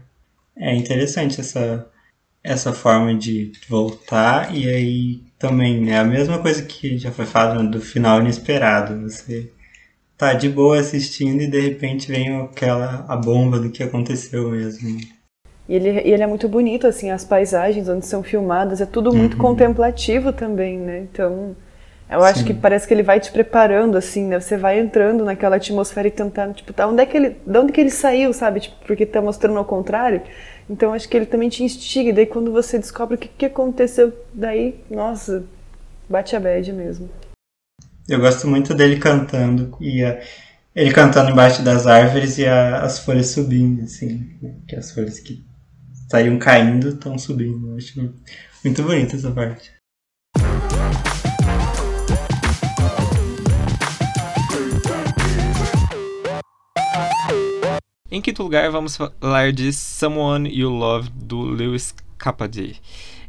é 0.57 0.75
interessante, 0.75 1.39
essa 1.39 1.89
essa 2.43 2.73
forma 2.73 3.13
de 3.15 3.51
voltar 3.67 4.55
e 4.55 4.69
aí 4.69 5.21
também 5.37 5.91
é 5.91 5.97
a 5.97 6.03
mesma 6.03 6.39
coisa 6.39 6.63
que 6.63 6.97
já 6.97 7.11
foi 7.11 7.25
falado 7.25 7.69
do 7.69 7.81
final 7.81 8.19
inesperado. 8.19 9.01
Você 9.01 9.51
tá 10.17 10.33
de 10.33 10.49
boa 10.49 10.79
assistindo 10.79 11.41
e 11.41 11.47
de 11.47 11.59
repente 11.59 12.11
vem 12.11 12.41
aquela 12.41 13.05
a 13.07 13.15
bomba 13.15 13.59
do 13.59 13.69
que 13.69 13.83
aconteceu 13.83 14.49
mesmo. 14.51 14.99
E 15.67 15.75
ele, 15.75 15.89
ele 15.89 16.23
é 16.23 16.27
muito 16.27 16.49
bonito, 16.49 16.87
assim, 16.87 17.11
as 17.11 17.23
paisagens 17.23 17.87
onde 17.87 18.05
são 18.05 18.23
filmadas, 18.23 18.81
é 18.81 18.87
tudo 18.87 19.13
muito 19.13 19.33
uhum. 19.33 19.39
contemplativo 19.39 20.33
também, 20.33 20.79
né? 20.79 21.01
Então, 21.01 21.55
eu 22.09 22.23
acho 22.23 22.39
Sim. 22.39 22.45
que 22.45 22.53
parece 22.55 22.87
que 22.87 22.93
ele 22.93 23.03
vai 23.03 23.19
te 23.19 23.31
preparando, 23.31 23.95
assim, 23.95 24.25
né? 24.25 24.39
Você 24.39 24.57
vai 24.57 24.79
entrando 24.79 25.23
naquela 25.23 25.57
atmosfera 25.57 26.07
e 26.07 26.11
tentando, 26.11 26.55
tipo, 26.55 26.73
tá, 26.73 26.87
onde 26.87 27.03
é 27.03 27.05
que 27.05 27.15
ele, 27.15 27.37
de 27.45 27.57
onde 27.57 27.71
que 27.71 27.79
ele 27.79 27.91
saiu, 27.91 28.33
sabe? 28.33 28.61
Tipo, 28.61 28.75
porque 28.85 29.05
tá 29.05 29.21
mostrando 29.21 29.59
ao 29.59 29.65
contrário. 29.65 30.21
Então 30.67 30.91
acho 30.91 31.07
que 31.07 31.15
ele 31.15 31.27
também 31.27 31.49
te 31.49 31.63
instiga. 31.63 32.09
E 32.09 32.13
daí 32.13 32.25
quando 32.25 32.51
você 32.51 32.79
descobre 32.79 33.15
o 33.15 33.17
que, 33.17 33.27
que 33.27 33.45
aconteceu, 33.45 34.11
daí, 34.33 34.79
nossa, 34.89 35.43
bate 36.09 36.35
a 36.35 36.39
bad 36.39 36.73
mesmo. 36.73 37.09
Eu 38.07 38.19
gosto 38.19 38.47
muito 38.47 38.73
dele 38.73 38.97
cantando 38.97 39.77
e 39.79 40.03
a, 40.03 40.19
ele 40.75 40.91
cantando 40.91 41.29
embaixo 41.29 41.61
das 41.61 41.85
árvores 41.85 42.39
e 42.39 42.45
a, 42.47 42.81
as 42.81 42.97
folhas 42.99 43.27
subindo, 43.27 43.83
assim, 43.83 44.35
né? 44.41 44.55
que 44.67 44.75
as 44.75 44.91
folhas 44.91 45.19
que 45.19 45.45
estariam 45.93 46.39
caindo 46.39 46.89
estão 46.89 47.19
subindo. 47.19 47.69
Eu 47.69 47.77
acho 47.77 48.15
muito 48.63 48.81
bonita 48.81 49.15
essa 49.15 49.29
parte. 49.29 49.78
Em 58.11 58.21
quinto 58.21 58.41
lugar, 58.41 58.71
vamos 58.71 58.97
falar 58.97 59.53
de 59.53 59.71
Someone 59.71 60.49
You 60.49 60.71
Love, 60.71 61.11
do 61.13 61.41
Lewis 61.41 61.93
Capaldi. 62.17 62.75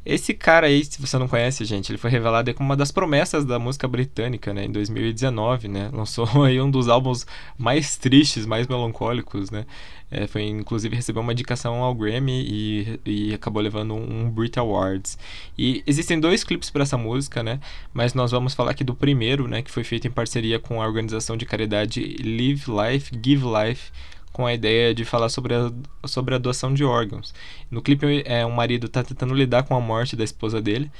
Esse 0.07 0.33
cara 0.33 0.69
aí, 0.69 0.83
se 0.83 0.99
você 0.99 1.19
não 1.19 1.29
conhece, 1.29 1.67
gente, 1.67 1.91
ele 1.93 1.99
foi 1.99 2.09
revelado 2.09 2.55
como 2.55 2.71
uma 2.71 2.77
das 2.79 2.91
promessas 2.91 3.45
da 3.45 3.59
música 3.59 3.87
britânica, 3.87 4.55
né, 4.55 4.65
em 4.65 4.73
2019, 4.73 5.69
né? 5.69 5.91
Lançou 5.93 6.27
aí 6.45 6.59
um 6.63 6.71
dos 6.71 6.89
álbuns 6.89 7.27
mais 7.59 7.99
tristes, 7.99 8.47
mais 8.47 8.67
melancólicos, 8.67 9.51
né? 9.51 9.67
É, 10.11 10.27
foi 10.27 10.45
inclusive 10.45 10.97
recebeu 10.97 11.21
uma 11.21 11.33
indicação 11.33 11.83
ao 11.83 11.95
Grammy 11.95 12.43
e, 12.49 13.01
e 13.05 13.35
acabou 13.35 13.63
levando 13.63 13.93
um, 13.93 14.23
um 14.23 14.31
Brit 14.31 14.59
Awards. 14.59 15.19
E 15.59 15.83
existem 15.87 16.19
dois 16.19 16.43
clipes 16.43 16.71
para 16.71 16.85
essa 16.85 16.97
música, 16.97 17.43
né? 17.43 17.61
Mas 17.93 18.15
nós 18.15 18.31
vamos 18.31 18.55
falar 18.55 18.71
aqui 18.71 18.83
do 18.83 18.95
primeiro, 18.95 19.47
né, 19.47 19.61
que 19.61 19.71
foi 19.71 19.85
feito 19.85 20.09
em 20.09 20.11
parceria 20.11 20.59
com 20.59 20.81
a 20.81 20.87
organização 20.87 21.37
de 21.37 21.45
caridade 21.45 22.17
Live 22.25 22.65
Life, 22.67 23.13
Give 23.23 23.45
Life 23.45 23.93
com 24.33 24.47
a 24.47 24.55
ideia 24.55 24.95
de 24.95 25.05
falar 25.05 25.29
sobre 25.29 25.55
a, 25.55 25.73
sobre 26.07 26.35
a 26.35 26.39
doação 26.39 26.73
de 26.73 26.85
órgãos. 26.85 27.35
No 27.71 27.83
clipe, 27.83 28.23
é, 28.25 28.45
um 28.47 28.53
marido 28.53 28.87
está 28.87 29.03
tentando 29.03 29.35
lidar 29.35 29.65
com 29.65 29.75
a 29.75 29.81
morte 29.81 30.17
da 30.17 30.25
esposa 30.25 30.61
dele, 30.61 30.91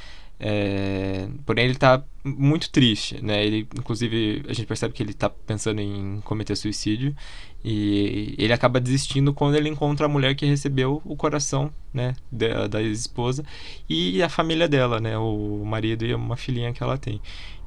é, 0.43 1.29
porém 1.45 1.67
ele 1.67 1.75
está 1.75 2.03
muito 2.25 2.71
triste, 2.71 3.23
né? 3.23 3.45
Ele, 3.45 3.69
inclusive, 3.77 4.43
a 4.49 4.55
gente 4.55 4.67
percebe 4.67 4.95
que 4.95 5.03
ele 5.03 5.11
está 5.11 5.29
pensando 5.29 5.83
em 5.83 6.23
cometer 6.23 6.57
suicídio 6.57 7.15
e 7.63 8.35
ele 8.39 8.53
acaba 8.53 8.81
desistindo 8.81 9.35
quando 9.35 9.57
ele 9.57 9.69
encontra 9.69 10.07
a 10.07 10.09
mulher 10.09 10.35
que 10.35 10.47
recebeu 10.47 11.03
o 11.05 11.15
coração, 11.15 11.71
né, 11.93 12.15
da, 12.33 12.67
da 12.67 12.83
esposa 12.83 13.45
e 13.89 14.23
a 14.23 14.31
família 14.31 14.67
dela, 14.67 14.99
né, 14.99 15.19
o 15.19 15.63
marido 15.65 16.07
e 16.07 16.15
uma 16.15 16.37
filhinha 16.39 16.73
que 16.73 16.83
ela 16.83 16.97
tem. 16.97 17.21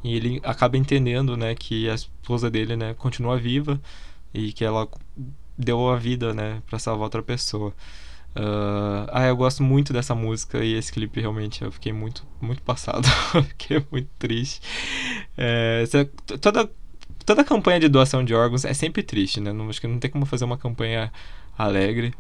E 0.04 0.16
ele 0.16 0.42
acaba 0.44 0.76
entendendo, 0.76 1.38
né, 1.38 1.54
que 1.54 1.88
a 1.90 1.94
esposa 1.94 2.50
dele, 2.50 2.76
né, 2.76 2.96
continua 2.96 3.38
viva 3.38 3.80
e 4.34 4.52
que 4.52 4.66
ela 4.66 4.88
deu 5.58 5.90
a 5.90 5.96
vida, 5.96 6.34
né, 6.34 6.62
para 6.68 6.80
salvar 6.80 7.06
outra 7.06 7.24
pessoa. 7.24 7.74
Uh, 8.36 9.06
ah, 9.12 9.28
eu 9.28 9.38
gosto 9.38 9.62
muito 9.62 9.94
dessa 9.94 10.16
música 10.16 10.64
e 10.64 10.74
esse 10.74 10.92
clipe 10.92 11.22
realmente 11.22 11.64
eu 11.64 11.72
fiquei 11.72 11.94
muito, 11.94 12.26
muito 12.42 12.64
passado, 12.64 13.08
fiquei 13.50 13.86
muito 13.92 14.10
triste. 14.18 14.60
É, 15.38 15.84
toda, 16.42 16.68
toda 17.26 17.44
campanha 17.44 17.80
de 17.80 17.88
doação 17.88 18.24
de 18.24 18.34
órgãos 18.34 18.66
é 18.66 18.74
sempre 18.74 19.04
triste, 19.04 19.40
né? 19.40 19.54
Não, 19.54 19.70
acho 19.70 19.80
que 19.80 19.88
não 19.88 20.00
tem 20.00 20.10
como 20.10 20.26
fazer 20.26 20.46
uma 20.46 20.58
campanha 20.58 21.12
alegre 21.56 22.14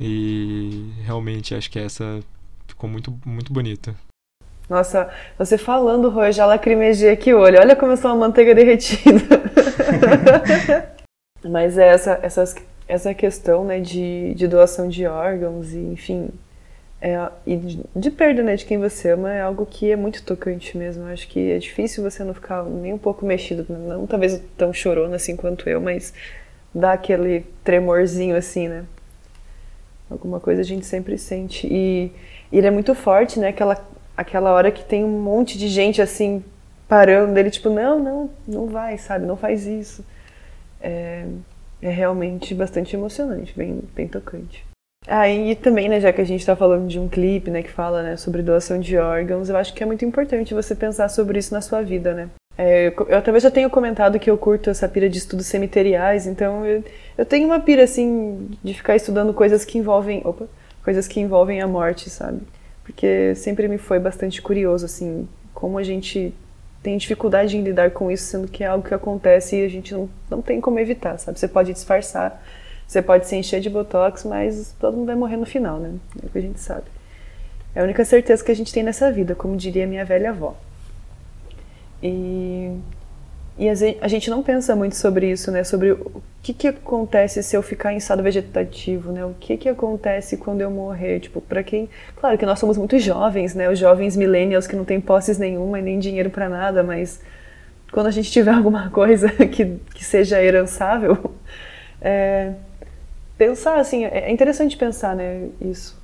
e 0.00 0.92
realmente 1.04 1.54
acho 1.54 1.70
que 1.70 1.78
essa 1.78 2.20
ficou 2.66 2.90
muito, 2.90 3.16
muito 3.24 3.52
bonita. 3.52 3.94
Nossa, 4.68 5.08
você 5.38 5.58
falando, 5.58 6.08
Rô, 6.08 6.30
já 6.30 6.46
lacrimejei 6.46 7.10
aqui 7.10 7.34
o 7.34 7.40
olho. 7.40 7.58
Olha 7.60 7.74
como 7.76 7.92
eu 7.92 7.96
sou 7.96 8.10
uma 8.10 8.26
manteiga 8.26 8.54
derretida. 8.54 9.20
Mas 11.48 11.78
é 11.78 11.88
essa, 11.88 12.20
essa, 12.22 12.44
essa 12.90 13.14
questão 13.14 13.64
né, 13.64 13.78
de, 13.78 14.34
de 14.34 14.48
doação 14.48 14.88
de 14.88 15.06
órgãos 15.06 15.72
e, 15.72 15.78
enfim, 15.78 16.28
é, 17.00 17.30
e 17.46 17.56
de, 17.56 17.80
de, 17.94 18.10
perda 18.10 18.42
né, 18.42 18.56
de 18.56 18.64
quem 18.64 18.78
você 18.78 19.10
ama 19.10 19.32
é 19.32 19.40
algo 19.40 19.64
que 19.64 19.92
é 19.92 19.94
muito 19.94 20.24
tocante 20.24 20.76
mesmo. 20.76 21.04
Eu 21.04 21.12
acho 21.12 21.28
que 21.28 21.52
é 21.52 21.58
difícil 21.58 22.02
você 22.02 22.24
não 22.24 22.34
ficar 22.34 22.64
nem 22.64 22.92
um 22.92 22.98
pouco 22.98 23.24
mexido, 23.24 23.64
não 23.68 24.08
talvez 24.08 24.42
tão 24.56 24.72
chorona 24.72 25.14
assim 25.14 25.36
quanto 25.36 25.68
eu, 25.68 25.80
mas 25.80 26.12
dá 26.74 26.92
aquele 26.92 27.46
tremorzinho 27.62 28.34
assim, 28.34 28.66
né? 28.66 28.84
Alguma 30.10 30.40
coisa 30.40 30.60
a 30.60 30.64
gente 30.64 30.84
sempre 30.84 31.16
sente. 31.16 31.68
E, 31.70 32.10
e 32.50 32.58
ele 32.58 32.66
é 32.66 32.70
muito 32.72 32.92
forte, 32.96 33.38
né? 33.38 33.48
Aquela, 33.48 33.80
aquela 34.16 34.50
hora 34.52 34.72
que 34.72 34.84
tem 34.84 35.04
um 35.04 35.20
monte 35.20 35.56
de 35.56 35.68
gente 35.68 36.02
assim 36.02 36.44
parando 36.88 37.34
dele, 37.34 37.50
tipo, 37.52 37.70
não, 37.70 38.00
não, 38.00 38.30
não 38.48 38.66
vai, 38.66 38.98
sabe? 38.98 39.26
Não 39.26 39.36
faz 39.36 39.64
isso. 39.64 40.04
É, 40.80 41.24
é 41.82 41.90
realmente 41.90 42.54
bastante 42.54 42.94
emocionante, 42.94 43.52
bem, 43.56 43.80
bem 43.94 44.06
tocante. 44.08 44.64
Ah, 45.06 45.28
e 45.28 45.56
também, 45.56 45.88
né, 45.88 46.00
já 46.00 46.12
que 46.12 46.20
a 46.20 46.24
gente 46.24 46.40
está 46.40 46.54
falando 46.54 46.86
de 46.86 46.98
um 46.98 47.08
clipe, 47.08 47.50
né, 47.50 47.62
que 47.62 47.70
fala, 47.70 48.02
né, 48.02 48.16
sobre 48.16 48.42
doação 48.42 48.78
de 48.78 48.96
órgãos, 48.98 49.48
eu 49.48 49.56
acho 49.56 49.72
que 49.72 49.82
é 49.82 49.86
muito 49.86 50.04
importante 50.04 50.52
você 50.52 50.74
pensar 50.74 51.08
sobre 51.08 51.38
isso 51.38 51.54
na 51.54 51.60
sua 51.60 51.82
vida, 51.82 52.12
né. 52.12 52.28
É, 52.58 52.88
eu, 52.88 53.06
eu 53.08 53.22
talvez 53.22 53.42
já 53.42 53.50
tenha 53.50 53.70
comentado 53.70 54.18
que 54.18 54.30
eu 54.30 54.36
curto 54.36 54.68
essa 54.68 54.86
pira 54.86 55.08
de 55.08 55.16
estudos 55.16 55.46
cemiteriais, 55.46 56.26
então 56.26 56.66
eu, 56.66 56.84
eu 57.16 57.24
tenho 57.24 57.46
uma 57.46 57.58
pira, 57.58 57.84
assim, 57.84 58.50
de 58.62 58.74
ficar 58.74 58.94
estudando 58.94 59.32
coisas 59.32 59.64
que 59.64 59.78
envolvem, 59.78 60.20
opa, 60.24 60.46
coisas 60.84 61.08
que 61.08 61.20
envolvem 61.20 61.62
a 61.62 61.66
morte, 61.66 62.10
sabe. 62.10 62.42
Porque 62.84 63.34
sempre 63.34 63.68
me 63.68 63.78
foi 63.78 63.98
bastante 63.98 64.42
curioso, 64.42 64.84
assim, 64.84 65.26
como 65.54 65.78
a 65.78 65.82
gente 65.82 66.34
tem 66.82 66.96
dificuldade 66.96 67.56
em 67.56 67.62
lidar 67.62 67.90
com 67.90 68.10
isso, 68.10 68.24
sendo 68.24 68.48
que 68.48 68.64
é 68.64 68.66
algo 68.66 68.86
que 68.86 68.94
acontece 68.94 69.56
e 69.56 69.64
a 69.64 69.68
gente 69.68 69.92
não, 69.92 70.08
não 70.30 70.40
tem 70.40 70.60
como 70.60 70.78
evitar, 70.78 71.18
sabe? 71.18 71.38
Você 71.38 71.48
pode 71.48 71.72
disfarçar, 71.72 72.42
você 72.86 73.02
pode 73.02 73.26
se 73.26 73.36
encher 73.36 73.60
de 73.60 73.68
botox, 73.68 74.24
mas 74.24 74.74
todo 74.80 74.96
mundo 74.96 75.06
vai 75.06 75.16
morrer 75.16 75.36
no 75.36 75.46
final, 75.46 75.78
né? 75.78 75.94
É 76.22 76.26
o 76.26 76.30
que 76.30 76.38
a 76.38 76.42
gente 76.42 76.60
sabe. 76.60 76.84
É 77.74 77.80
a 77.80 77.84
única 77.84 78.04
certeza 78.04 78.42
que 78.42 78.50
a 78.50 78.56
gente 78.56 78.72
tem 78.72 78.82
nessa 78.82 79.12
vida, 79.12 79.34
como 79.34 79.56
diria 79.56 79.86
minha 79.86 80.04
velha 80.04 80.30
avó. 80.30 80.56
E 82.02 82.76
e 83.60 83.68
a 83.68 84.08
gente 84.08 84.30
não 84.30 84.42
pensa 84.42 84.74
muito 84.74 84.96
sobre 84.96 85.30
isso, 85.30 85.50
né? 85.50 85.62
Sobre 85.64 85.92
o 85.92 86.22
que, 86.42 86.54
que 86.54 86.66
acontece 86.66 87.42
se 87.42 87.54
eu 87.54 87.62
ficar 87.62 87.92
em 87.92 87.98
estado 87.98 88.22
vegetativo, 88.22 89.12
né? 89.12 89.22
O 89.22 89.34
que, 89.38 89.58
que 89.58 89.68
acontece 89.68 90.38
quando 90.38 90.62
eu 90.62 90.70
morrer? 90.70 91.20
Tipo, 91.20 91.42
para 91.42 91.62
quem... 91.62 91.86
Claro 92.16 92.38
que 92.38 92.46
nós 92.46 92.58
somos 92.58 92.78
muito 92.78 92.98
jovens, 92.98 93.54
né? 93.54 93.68
Os 93.68 93.78
jovens 93.78 94.16
millennials 94.16 94.66
que 94.66 94.74
não 94.74 94.86
têm 94.86 94.98
posses 94.98 95.36
nenhuma 95.36 95.78
e 95.78 95.82
nem 95.82 95.98
dinheiro 95.98 96.30
para 96.30 96.48
nada, 96.48 96.82
mas 96.82 97.20
quando 97.92 98.06
a 98.06 98.10
gente 98.10 98.30
tiver 98.30 98.52
alguma 98.56 98.88
coisa 98.88 99.28
que, 99.28 99.76
que 99.94 100.04
seja 100.06 100.42
herançável, 100.42 101.34
é, 102.00 102.54
pensar, 103.36 103.78
assim, 103.78 104.06
é 104.06 104.32
interessante 104.32 104.74
pensar, 104.74 105.14
né? 105.14 105.48
Isso. 105.60 106.00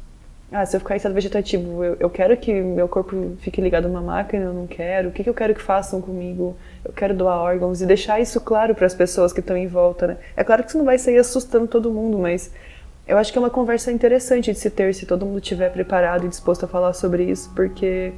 Ah, 0.52 0.64
se 0.64 0.76
eu 0.76 0.80
ficar 0.80 0.94
em 0.94 0.98
estado 0.98 1.14
vegetativo, 1.14 1.82
eu, 1.82 1.96
eu 1.98 2.10
quero 2.10 2.36
que 2.36 2.52
meu 2.52 2.86
corpo 2.86 3.34
fique 3.38 3.62
ligado 3.62 3.86
a 3.86 3.88
uma 3.88 4.02
máquina, 4.02 4.44
eu 4.44 4.52
não 4.52 4.66
quero. 4.66 5.08
O 5.08 5.12
que, 5.12 5.24
que 5.24 5.30
eu 5.30 5.34
quero 5.34 5.54
que 5.54 5.62
façam 5.62 6.02
comigo? 6.02 6.54
Eu 6.86 6.92
quero 6.92 7.14
doar 7.14 7.38
órgãos 7.38 7.82
e 7.82 7.86
deixar 7.86 8.20
isso 8.20 8.40
claro 8.40 8.72
para 8.72 8.86
as 8.86 8.94
pessoas 8.94 9.32
que 9.32 9.40
estão 9.40 9.56
em 9.56 9.66
volta, 9.66 10.06
né? 10.06 10.16
É 10.36 10.44
claro 10.44 10.62
que 10.62 10.68
isso 10.68 10.78
não 10.78 10.84
vai 10.84 10.98
sair 10.98 11.18
assustando 11.18 11.66
todo 11.66 11.90
mundo, 11.90 12.16
mas 12.16 12.52
eu 13.08 13.18
acho 13.18 13.32
que 13.32 13.38
é 13.38 13.40
uma 13.40 13.50
conversa 13.50 13.90
interessante 13.90 14.52
de 14.52 14.58
se 14.58 14.70
ter 14.70 14.94
se 14.94 15.04
todo 15.04 15.26
mundo 15.26 15.40
estiver 15.40 15.70
preparado 15.72 16.26
e 16.26 16.28
disposto 16.28 16.64
a 16.64 16.68
falar 16.68 16.92
sobre 16.92 17.24
isso, 17.24 17.52
porque 17.56 18.12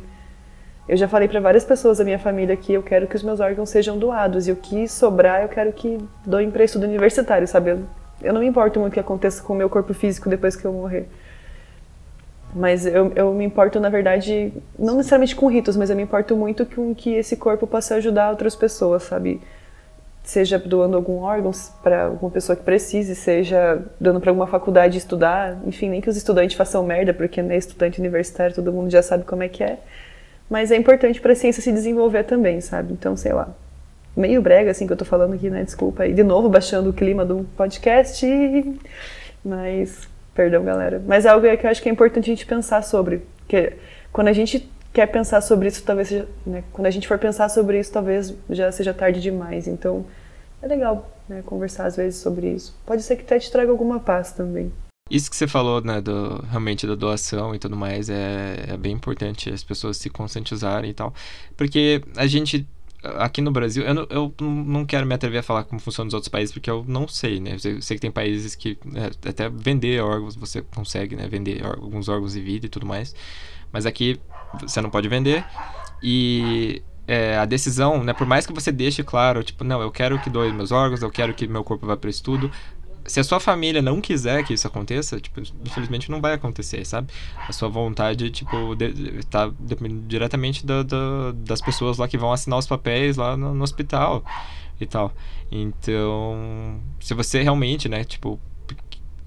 eu 0.86 0.98
já 0.98 1.08
falei 1.08 1.28
para 1.28 1.40
várias 1.40 1.64
pessoas 1.64 1.96
da 1.96 2.04
minha 2.04 2.18
família 2.18 2.56
que 2.58 2.74
eu 2.74 2.82
quero 2.82 3.06
que 3.06 3.16
os 3.16 3.22
meus 3.22 3.40
órgãos 3.40 3.70
sejam 3.70 3.98
doados 3.98 4.46
e 4.46 4.52
o 4.52 4.56
que 4.56 4.86
sobrar 4.86 5.42
eu 5.42 5.48
quero 5.48 5.72
que 5.72 5.96
doem 6.26 6.50
para 6.50 6.62
estudo 6.62 6.84
universitário, 6.84 7.48
sabe? 7.48 7.70
Eu, 7.70 7.80
eu 8.20 8.34
não 8.34 8.42
me 8.42 8.46
importo 8.46 8.78
muito 8.78 8.92
o 8.92 8.94
que 8.94 9.00
aconteça 9.00 9.42
com 9.42 9.54
o 9.54 9.56
meu 9.56 9.70
corpo 9.70 9.94
físico 9.94 10.28
depois 10.28 10.56
que 10.56 10.66
eu 10.66 10.72
morrer. 10.74 11.08
Mas 12.54 12.86
eu, 12.86 13.12
eu 13.14 13.32
me 13.32 13.44
importo, 13.44 13.78
na 13.78 13.88
verdade, 13.88 14.52
não 14.78 14.96
necessariamente 14.96 15.36
com 15.36 15.46
ritos, 15.48 15.76
mas 15.76 15.90
eu 15.90 15.96
me 15.96 16.02
importo 16.02 16.36
muito 16.36 16.64
com 16.64 16.94
que 16.94 17.14
esse 17.14 17.36
corpo 17.36 17.66
possa 17.66 17.96
ajudar 17.96 18.30
outras 18.30 18.56
pessoas, 18.56 19.02
sabe? 19.02 19.40
Seja 20.24 20.58
doando 20.58 20.96
algum 20.96 21.18
órgão 21.18 21.50
para 21.82 22.06
alguma 22.06 22.30
pessoa 22.30 22.56
que 22.56 22.62
precise, 22.62 23.14
seja 23.14 23.82
dando 24.00 24.20
para 24.20 24.30
alguma 24.30 24.46
faculdade 24.46 24.98
estudar, 24.98 25.58
enfim, 25.66 25.90
nem 25.90 26.00
que 26.00 26.08
os 26.08 26.16
estudantes 26.16 26.56
façam 26.56 26.82
merda, 26.82 27.12
porque 27.12 27.42
né, 27.42 27.56
estudante 27.56 28.00
universitário 28.00 28.54
todo 28.54 28.72
mundo 28.72 28.90
já 28.90 29.02
sabe 29.02 29.24
como 29.24 29.42
é 29.42 29.48
que 29.48 29.62
é. 29.62 29.78
Mas 30.48 30.70
é 30.70 30.76
importante 30.76 31.20
para 31.20 31.32
a 31.32 31.36
ciência 31.36 31.62
se 31.62 31.70
desenvolver 31.70 32.24
também, 32.24 32.60
sabe? 32.60 32.92
Então, 32.92 33.16
sei 33.16 33.32
lá. 33.32 33.48
Meio 34.16 34.40
brega, 34.40 34.70
assim, 34.70 34.86
que 34.86 34.92
eu 34.92 34.96
tô 34.96 35.04
falando 35.04 35.34
aqui, 35.34 35.50
né? 35.50 35.62
Desculpa 35.62 36.04
aí. 36.04 36.14
De 36.14 36.22
novo, 36.22 36.48
baixando 36.48 36.90
o 36.90 36.92
clima 36.92 37.24
do 37.24 37.46
podcast. 37.56 38.26
Mas 39.44 40.08
Perdão, 40.38 40.64
galera. 40.64 41.02
Mas 41.04 41.26
é 41.26 41.30
algo 41.30 41.44
que 41.56 41.66
eu 41.66 41.70
acho 41.70 41.82
que 41.82 41.88
é 41.88 41.92
importante 41.92 42.30
a 42.30 42.32
gente 42.32 42.46
pensar 42.46 42.80
sobre. 42.82 43.22
Que 43.48 43.72
quando 44.12 44.28
a 44.28 44.32
gente 44.32 44.70
quer 44.92 45.08
pensar 45.08 45.40
sobre 45.40 45.66
isso, 45.66 45.82
talvez 45.82 46.06
seja, 46.06 46.28
né, 46.46 46.62
quando 46.72 46.86
a 46.86 46.92
gente 46.92 47.08
for 47.08 47.18
pensar 47.18 47.48
sobre 47.48 47.80
isso, 47.80 47.90
talvez 47.90 48.32
já 48.48 48.70
seja 48.70 48.94
tarde 48.94 49.20
demais. 49.20 49.66
Então, 49.66 50.06
é 50.62 50.68
legal 50.68 51.10
né, 51.28 51.42
conversar 51.44 51.86
às 51.86 51.96
vezes 51.96 52.20
sobre 52.20 52.52
isso. 52.52 52.72
Pode 52.86 53.02
ser 53.02 53.16
que 53.16 53.22
até 53.22 53.36
te 53.40 53.50
traga 53.50 53.68
alguma 53.72 53.98
paz 53.98 54.30
também. 54.30 54.70
Isso 55.10 55.28
que 55.28 55.34
você 55.34 55.48
falou, 55.48 55.80
né, 55.80 56.00
do, 56.00 56.40
realmente 56.48 56.86
da 56.86 56.94
doação 56.94 57.52
e 57.52 57.58
tudo 57.58 57.76
mais, 57.76 58.08
é, 58.08 58.64
é 58.68 58.76
bem 58.76 58.92
importante 58.92 59.50
as 59.50 59.64
pessoas 59.64 59.96
se 59.96 60.08
conscientizarem 60.08 60.88
e 60.88 60.94
tal. 60.94 61.12
Porque 61.56 62.00
a 62.16 62.28
gente 62.28 62.64
aqui 63.02 63.40
no 63.40 63.50
Brasil, 63.50 63.84
eu 63.84 63.94
não, 63.94 64.06
eu 64.10 64.34
não 64.40 64.84
quero 64.84 65.06
me 65.06 65.14
atrever 65.14 65.40
a 65.40 65.42
falar 65.42 65.64
como 65.64 65.80
funciona 65.80 66.06
nos 66.06 66.14
outros 66.14 66.28
países, 66.28 66.52
porque 66.52 66.70
eu 66.70 66.84
não 66.86 67.06
sei, 67.06 67.40
né? 67.40 67.52
Eu 67.52 67.82
sei 67.82 67.96
que 67.96 68.00
tem 68.00 68.10
países 68.10 68.54
que 68.54 68.78
né, 68.84 69.10
até 69.26 69.48
vender 69.48 70.02
órgãos 70.02 70.34
você 70.34 70.62
consegue, 70.62 71.14
né? 71.14 71.28
Vender 71.28 71.64
alguns 71.64 72.08
órgãos 72.08 72.32
de 72.32 72.40
vida 72.40 72.66
e 72.66 72.68
tudo 72.68 72.86
mais. 72.86 73.14
Mas 73.72 73.86
aqui 73.86 74.20
você 74.60 74.80
não 74.80 74.90
pode 74.90 75.08
vender. 75.08 75.44
E 76.02 76.82
é, 77.06 77.38
a 77.38 77.44
decisão, 77.44 78.02
né? 78.02 78.12
Por 78.12 78.26
mais 78.26 78.46
que 78.46 78.52
você 78.52 78.72
deixe 78.72 79.02
claro, 79.02 79.42
tipo, 79.42 79.64
não, 79.64 79.80
eu 79.80 79.90
quero 79.90 80.18
que 80.18 80.28
doe 80.28 80.52
meus 80.52 80.72
órgãos, 80.72 81.00
eu 81.00 81.10
quero 81.10 81.32
que 81.32 81.46
meu 81.46 81.64
corpo 81.64 81.86
vá 81.86 81.96
para 81.96 82.10
estudo, 82.10 82.50
se 83.08 83.18
a 83.18 83.24
sua 83.24 83.40
família 83.40 83.80
não 83.80 84.00
quiser 84.00 84.44
que 84.44 84.54
isso 84.54 84.66
aconteça, 84.66 85.18
tipo, 85.20 85.40
infelizmente 85.40 86.10
não 86.10 86.20
vai 86.20 86.34
acontecer, 86.34 86.84
sabe? 86.84 87.12
A 87.48 87.52
sua 87.52 87.68
vontade, 87.68 88.30
tipo, 88.30 88.74
de, 88.74 89.24
tá 89.26 89.50
dependendo 89.58 90.02
diretamente 90.06 90.64
da, 90.64 90.82
da, 90.82 91.32
das 91.34 91.60
pessoas 91.60 91.98
lá 91.98 92.06
que 92.06 92.18
vão 92.18 92.32
assinar 92.32 92.58
os 92.58 92.66
papéis 92.66 93.16
lá 93.16 93.36
no, 93.36 93.54
no, 93.54 93.64
hospital 93.64 94.24
e 94.80 94.86
tal. 94.86 95.12
Então, 95.50 96.80
se 97.00 97.14
você 97.14 97.42
realmente, 97.42 97.88
né, 97.88 98.04
tipo, 98.04 98.38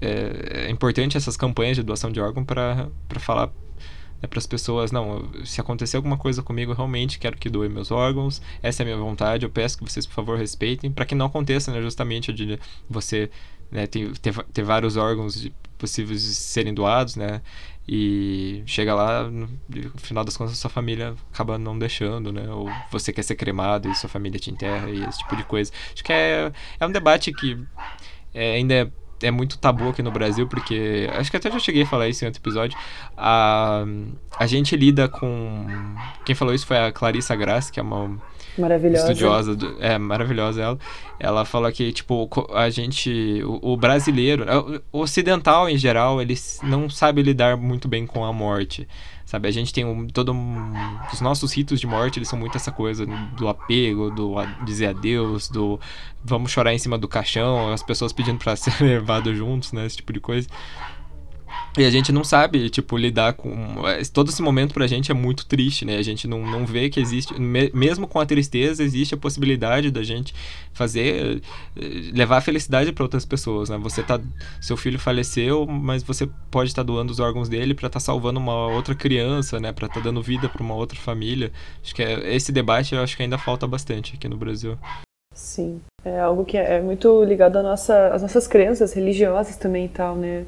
é, 0.00 0.66
é 0.66 0.70
importante 0.70 1.16
essas 1.16 1.36
campanhas 1.36 1.76
de 1.76 1.82
doação 1.82 2.10
de 2.10 2.20
órgão 2.20 2.44
para 2.44 2.88
falar 3.18 3.50
né, 4.22 4.28
para 4.28 4.38
as 4.38 4.46
pessoas, 4.46 4.92
não, 4.92 5.28
se 5.44 5.60
acontecer 5.60 5.96
alguma 5.96 6.16
coisa 6.16 6.42
comigo, 6.42 6.72
realmente 6.72 7.18
quero 7.18 7.36
que 7.36 7.50
doe 7.50 7.68
meus 7.68 7.90
órgãos, 7.90 8.40
essa 8.62 8.82
é 8.82 8.84
a 8.84 8.86
minha 8.86 8.96
vontade, 8.96 9.44
eu 9.44 9.50
peço 9.50 9.76
que 9.76 9.84
vocês, 9.84 10.06
por 10.06 10.14
favor, 10.14 10.38
respeitem, 10.38 10.90
para 10.92 11.04
que 11.04 11.14
não 11.14 11.26
aconteça, 11.26 11.72
né, 11.72 11.82
justamente 11.82 12.32
de 12.32 12.58
você 12.88 13.28
né, 13.72 13.86
ter, 13.86 14.16
ter, 14.18 14.34
ter 14.52 14.62
vários 14.62 14.96
órgãos 14.96 15.50
possíveis 15.78 16.22
de 16.22 16.34
serem 16.34 16.72
doados, 16.72 17.16
né? 17.16 17.40
E 17.88 18.62
chega 18.64 18.94
lá, 18.94 19.24
no, 19.24 19.48
no 19.68 19.98
final 19.98 20.22
das 20.22 20.36
contas, 20.36 20.56
sua 20.56 20.70
família 20.70 21.16
acaba 21.32 21.58
não 21.58 21.76
deixando, 21.76 22.32
né? 22.32 22.48
Ou 22.48 22.70
você 22.92 23.12
quer 23.12 23.22
ser 23.22 23.34
cremado 23.34 23.88
e 23.88 23.94
sua 23.96 24.08
família 24.08 24.38
te 24.38 24.50
enterra 24.50 24.88
e 24.88 25.02
esse 25.02 25.18
tipo 25.18 25.34
de 25.34 25.42
coisa. 25.42 25.72
Acho 25.92 26.04
que 26.04 26.12
é, 26.12 26.52
é 26.78 26.86
um 26.86 26.92
debate 26.92 27.32
que 27.32 27.58
é, 28.32 28.54
ainda 28.54 28.74
é 28.74 28.90
é 29.22 29.30
muito 29.30 29.58
tabu 29.58 29.88
aqui 29.88 30.02
no 30.02 30.10
Brasil, 30.10 30.46
porque 30.48 31.08
acho 31.12 31.30
que 31.30 31.36
até 31.36 31.50
já 31.50 31.58
cheguei 31.58 31.82
a 31.82 31.86
falar 31.86 32.08
isso 32.08 32.24
em 32.24 32.26
outro 32.26 32.40
episódio. 32.40 32.76
A, 33.16 33.84
a 34.36 34.46
gente 34.46 34.76
lida 34.76 35.08
com. 35.08 35.66
Quem 36.24 36.34
falou 36.34 36.52
isso 36.54 36.66
foi 36.66 36.76
a 36.76 36.92
Clarissa 36.92 37.34
Graça, 37.36 37.72
que 37.72 37.78
é 37.78 37.82
uma 37.82 38.20
maravilhosa. 38.58 39.12
estudiosa, 39.12 39.56
é 39.80 39.98
maravilhosa 39.98 40.62
ela. 40.62 40.78
Ela 41.18 41.44
fala 41.44 41.70
que, 41.72 41.92
tipo, 41.92 42.28
a 42.54 42.68
gente, 42.70 43.42
o, 43.44 43.72
o, 43.72 43.76
brasileiro, 43.76 44.44
o 44.92 45.00
ocidental 45.00 45.68
em 45.68 45.76
geral, 45.76 46.20
ele 46.20 46.34
não 46.62 46.90
sabe 46.90 47.22
lidar 47.22 47.56
muito 47.56 47.88
bem 47.88 48.06
com 48.06 48.24
a 48.24 48.32
morte. 48.32 48.86
Sabe, 49.24 49.48
a 49.48 49.50
gente 49.50 49.72
tem 49.72 49.82
um, 49.82 50.06
todo 50.08 50.32
um, 50.32 50.72
os 51.10 51.22
nossos 51.22 51.54
ritos 51.54 51.80
de 51.80 51.86
morte, 51.86 52.18
eles 52.18 52.28
são 52.28 52.38
muito 52.38 52.54
essa 52.54 52.70
coisa 52.70 53.06
do 53.34 53.48
apego, 53.48 54.10
do 54.10 54.38
a, 54.38 54.44
dizer 54.64 54.88
adeus, 54.88 55.48
do 55.48 55.80
vamos 56.22 56.50
chorar 56.50 56.74
em 56.74 56.78
cima 56.78 56.98
do 56.98 57.08
caixão, 57.08 57.72
as 57.72 57.82
pessoas 57.82 58.12
pedindo 58.12 58.38
para 58.38 58.54
ser 58.56 58.74
levado 58.84 59.34
juntos, 59.34 59.72
né, 59.72 59.86
esse 59.86 59.96
tipo 59.96 60.12
de 60.12 60.20
coisa. 60.20 60.46
E 61.76 61.86
a 61.86 61.90
gente 61.90 62.12
não 62.12 62.22
sabe, 62.22 62.68
tipo, 62.68 62.98
lidar 62.98 63.32
com. 63.32 63.88
É, 63.88 64.02
todo 64.04 64.28
esse 64.28 64.42
momento 64.42 64.74
pra 64.74 64.86
gente 64.86 65.10
é 65.10 65.14
muito 65.14 65.46
triste, 65.46 65.86
né? 65.86 65.96
A 65.96 66.02
gente 66.02 66.28
não, 66.28 66.44
não 66.44 66.66
vê 66.66 66.90
que 66.90 67.00
existe. 67.00 67.32
Mesmo 67.40 68.06
com 68.06 68.20
a 68.20 68.26
tristeza, 68.26 68.82
existe 68.82 69.14
a 69.14 69.16
possibilidade 69.16 69.90
da 69.90 70.02
gente 70.02 70.34
fazer. 70.74 71.40
Eh, 71.74 72.10
levar 72.12 72.38
a 72.38 72.40
felicidade 72.42 72.92
para 72.92 73.02
outras 73.02 73.24
pessoas, 73.24 73.70
né? 73.70 73.78
Você 73.78 74.02
tá. 74.02 74.20
Seu 74.60 74.76
filho 74.76 74.98
faleceu, 74.98 75.66
mas 75.66 76.02
você 76.02 76.28
pode 76.50 76.68
estar 76.68 76.82
tá 76.82 76.86
doando 76.86 77.10
os 77.10 77.18
órgãos 77.18 77.48
dele 77.48 77.72
para 77.74 77.86
estar 77.86 78.00
tá 78.00 78.04
salvando 78.04 78.38
uma 78.38 78.66
outra 78.66 78.94
criança, 78.94 79.58
né? 79.58 79.72
Pra 79.72 79.86
estar 79.86 80.00
tá 80.00 80.04
dando 80.04 80.20
vida 80.20 80.50
para 80.50 80.62
uma 80.62 80.74
outra 80.74 80.98
família. 80.98 81.50
Acho 81.82 81.94
que 81.94 82.02
é, 82.02 82.34
esse 82.34 82.52
debate 82.52 82.94
eu 82.94 83.00
acho 83.00 83.16
que 83.16 83.22
ainda 83.22 83.38
falta 83.38 83.66
bastante 83.66 84.14
aqui 84.14 84.28
no 84.28 84.36
Brasil. 84.36 84.76
Sim. 85.34 85.80
É 86.04 86.20
algo 86.20 86.44
que 86.44 86.58
é, 86.58 86.74
é 86.74 86.80
muito 86.82 87.24
ligado 87.24 87.56
à 87.56 87.62
nossa, 87.62 88.08
às 88.08 88.20
nossas 88.20 88.46
crenças 88.46 88.92
religiosas 88.92 89.56
também 89.56 89.86
e 89.86 89.88
tal, 89.88 90.16
né? 90.16 90.44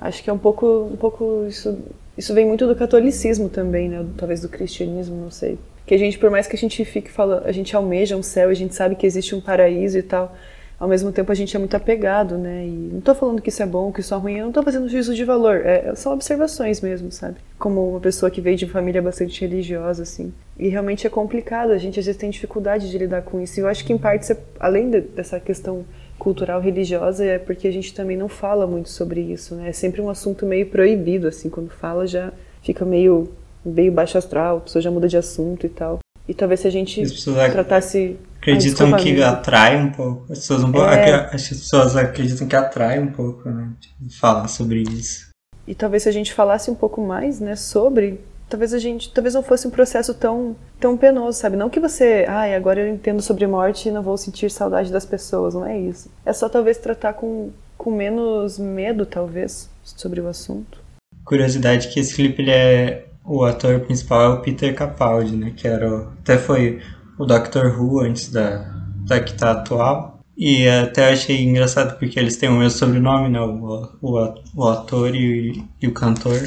Acho 0.00 0.22
que 0.22 0.30
é 0.30 0.32
um 0.32 0.38
pouco, 0.38 0.88
um 0.92 0.96
pouco 0.96 1.44
isso, 1.46 1.78
isso 2.16 2.32
vem 2.32 2.46
muito 2.46 2.66
do 2.66 2.74
catolicismo 2.74 3.48
também, 3.48 3.88
né? 3.88 4.04
Talvez 4.16 4.40
do 4.40 4.48
cristianismo, 4.48 5.16
não 5.16 5.30
sei. 5.30 5.58
Que 5.84 5.94
a 5.94 5.98
gente, 5.98 6.18
por 6.18 6.30
mais 6.30 6.46
que 6.46 6.56
a 6.56 6.58
gente 6.58 6.82
fique 6.84 7.10
falando, 7.10 7.44
a 7.44 7.52
gente 7.52 7.76
almeja 7.76 8.16
um 8.16 8.22
céu, 8.22 8.48
a 8.48 8.54
gente 8.54 8.74
sabe 8.74 8.94
que 8.94 9.06
existe 9.06 9.34
um 9.34 9.40
paraíso 9.40 9.98
e 9.98 10.02
tal, 10.02 10.34
ao 10.78 10.88
mesmo 10.88 11.12
tempo 11.12 11.30
a 11.30 11.34
gente 11.34 11.54
é 11.54 11.58
muito 11.58 11.76
apegado, 11.76 12.38
né? 12.38 12.64
E 12.64 12.90
não 12.94 13.02
tô 13.02 13.14
falando 13.14 13.42
que 13.42 13.50
isso 13.50 13.62
é 13.62 13.66
bom, 13.66 13.92
que 13.92 14.00
isso 14.00 14.14
é 14.14 14.16
ruim, 14.16 14.38
eu 14.38 14.46
não 14.46 14.52
tô 14.52 14.62
fazendo 14.62 14.88
juízo 14.88 15.14
de 15.14 15.22
valor, 15.22 15.56
é, 15.66 15.94
são 15.94 16.14
observações 16.14 16.80
mesmo, 16.80 17.12
sabe? 17.12 17.36
Como 17.58 17.90
uma 17.90 18.00
pessoa 18.00 18.30
que 18.30 18.40
veio 18.40 18.56
de 18.56 18.66
família 18.66 19.02
bastante 19.02 19.42
religiosa, 19.42 20.04
assim. 20.04 20.32
E 20.58 20.68
realmente 20.68 21.06
é 21.06 21.10
complicado, 21.10 21.72
a 21.72 21.78
gente 21.78 22.00
às 22.00 22.06
vezes 22.06 22.18
tem 22.18 22.30
dificuldade 22.30 22.90
de 22.90 22.96
lidar 22.96 23.20
com 23.20 23.38
isso. 23.38 23.60
E 23.60 23.62
eu 23.62 23.68
acho 23.68 23.84
que 23.84 23.92
em 23.92 23.98
parte, 23.98 24.34
além 24.58 24.88
de, 24.88 25.02
dessa 25.02 25.38
questão 25.38 25.84
cultural 26.20 26.60
religiosa 26.60 27.24
é 27.24 27.38
porque 27.38 27.66
a 27.66 27.72
gente 27.72 27.94
também 27.94 28.16
não 28.16 28.28
fala 28.28 28.66
muito 28.66 28.90
sobre 28.90 29.20
isso, 29.22 29.54
né? 29.56 29.70
É 29.70 29.72
sempre 29.72 30.00
um 30.02 30.10
assunto 30.10 30.44
meio 30.44 30.66
proibido, 30.66 31.26
assim, 31.26 31.48
quando 31.48 31.70
fala 31.70 32.06
já 32.06 32.30
fica 32.62 32.84
meio, 32.84 33.32
meio 33.64 33.90
baixo 33.90 34.18
astral, 34.18 34.58
a 34.58 34.60
pessoa 34.60 34.82
já 34.82 34.90
muda 34.90 35.08
de 35.08 35.16
assunto 35.16 35.66
e 35.66 35.70
tal. 35.70 35.98
E 36.28 36.34
talvez 36.34 36.60
se 36.60 36.68
a 36.68 36.70
gente 36.70 37.02
tratasse... 37.50 38.16
Acreditam 38.38 38.96
que 38.96 39.20
atrai 39.22 39.76
um 39.76 39.90
pouco. 39.90 40.32
As 40.32 40.38
pessoas, 40.38 40.62
um 40.62 40.84
é... 40.84 41.30
as 41.32 41.48
pessoas 41.48 41.96
acreditam 41.96 42.46
que 42.46 42.54
atrai 42.54 43.00
um 43.00 43.08
pouco, 43.08 43.48
né? 43.50 43.70
Tipo, 43.80 44.18
falar 44.18 44.46
sobre 44.46 44.82
isso. 44.82 45.30
E 45.66 45.74
talvez 45.74 46.02
se 46.02 46.08
a 46.08 46.12
gente 46.12 46.32
falasse 46.32 46.70
um 46.70 46.74
pouco 46.74 47.00
mais, 47.00 47.40
né, 47.40 47.56
sobre 47.56 48.20
talvez 48.50 48.74
a 48.74 48.78
gente, 48.78 49.12
talvez 49.12 49.34
não 49.34 49.42
fosse 49.42 49.66
um 49.66 49.70
processo 49.70 50.12
tão 50.12 50.56
tão 50.78 50.96
penoso, 50.96 51.38
sabe? 51.38 51.56
Não 51.56 51.70
que 51.70 51.80
você, 51.80 52.26
ai, 52.28 52.54
agora 52.54 52.80
eu 52.80 52.92
entendo 52.92 53.22
sobre 53.22 53.46
morte 53.46 53.88
e 53.88 53.92
não 53.92 54.02
vou 54.02 54.16
sentir 54.16 54.50
saudade 54.50 54.92
das 54.92 55.06
pessoas, 55.06 55.54
não 55.54 55.64
é 55.64 55.78
isso. 55.78 56.10
É 56.26 56.32
só 56.32 56.48
talvez 56.48 56.76
tratar 56.76 57.12
com, 57.14 57.50
com 57.78 57.90
menos 57.90 58.58
medo, 58.58 59.06
talvez, 59.06 59.70
sobre 59.84 60.20
o 60.20 60.28
assunto. 60.28 60.80
Curiosidade 61.24 61.88
que 61.88 62.00
esse 62.00 62.14
clipe 62.14 62.42
ele 62.42 62.50
é 62.50 63.06
o 63.24 63.44
ator 63.44 63.80
principal 63.80 64.22
é 64.22 64.28
o 64.34 64.42
Peter 64.42 64.74
Capaldi, 64.74 65.36
né? 65.36 65.52
Que 65.56 65.68
era 65.68 65.88
o, 65.88 66.08
até 66.20 66.36
foi 66.36 66.80
o 67.18 67.24
Doctor 67.24 67.80
Who 67.80 68.00
antes 68.00 68.30
da 68.30 68.80
da 69.06 69.20
que 69.20 69.34
tá 69.34 69.52
atual. 69.52 70.20
E 70.36 70.66
até 70.66 71.10
achei 71.10 71.42
engraçado 71.44 71.98
porque 71.98 72.18
eles 72.18 72.36
têm 72.36 72.48
o 72.48 72.54
mesmo 72.54 72.78
sobrenome, 72.78 73.28
né? 73.28 73.40
O, 73.40 73.98
o, 74.00 74.34
o 74.54 74.68
ator 74.68 75.14
e, 75.14 75.62
e 75.80 75.86
o 75.86 75.92
cantor. 75.92 76.40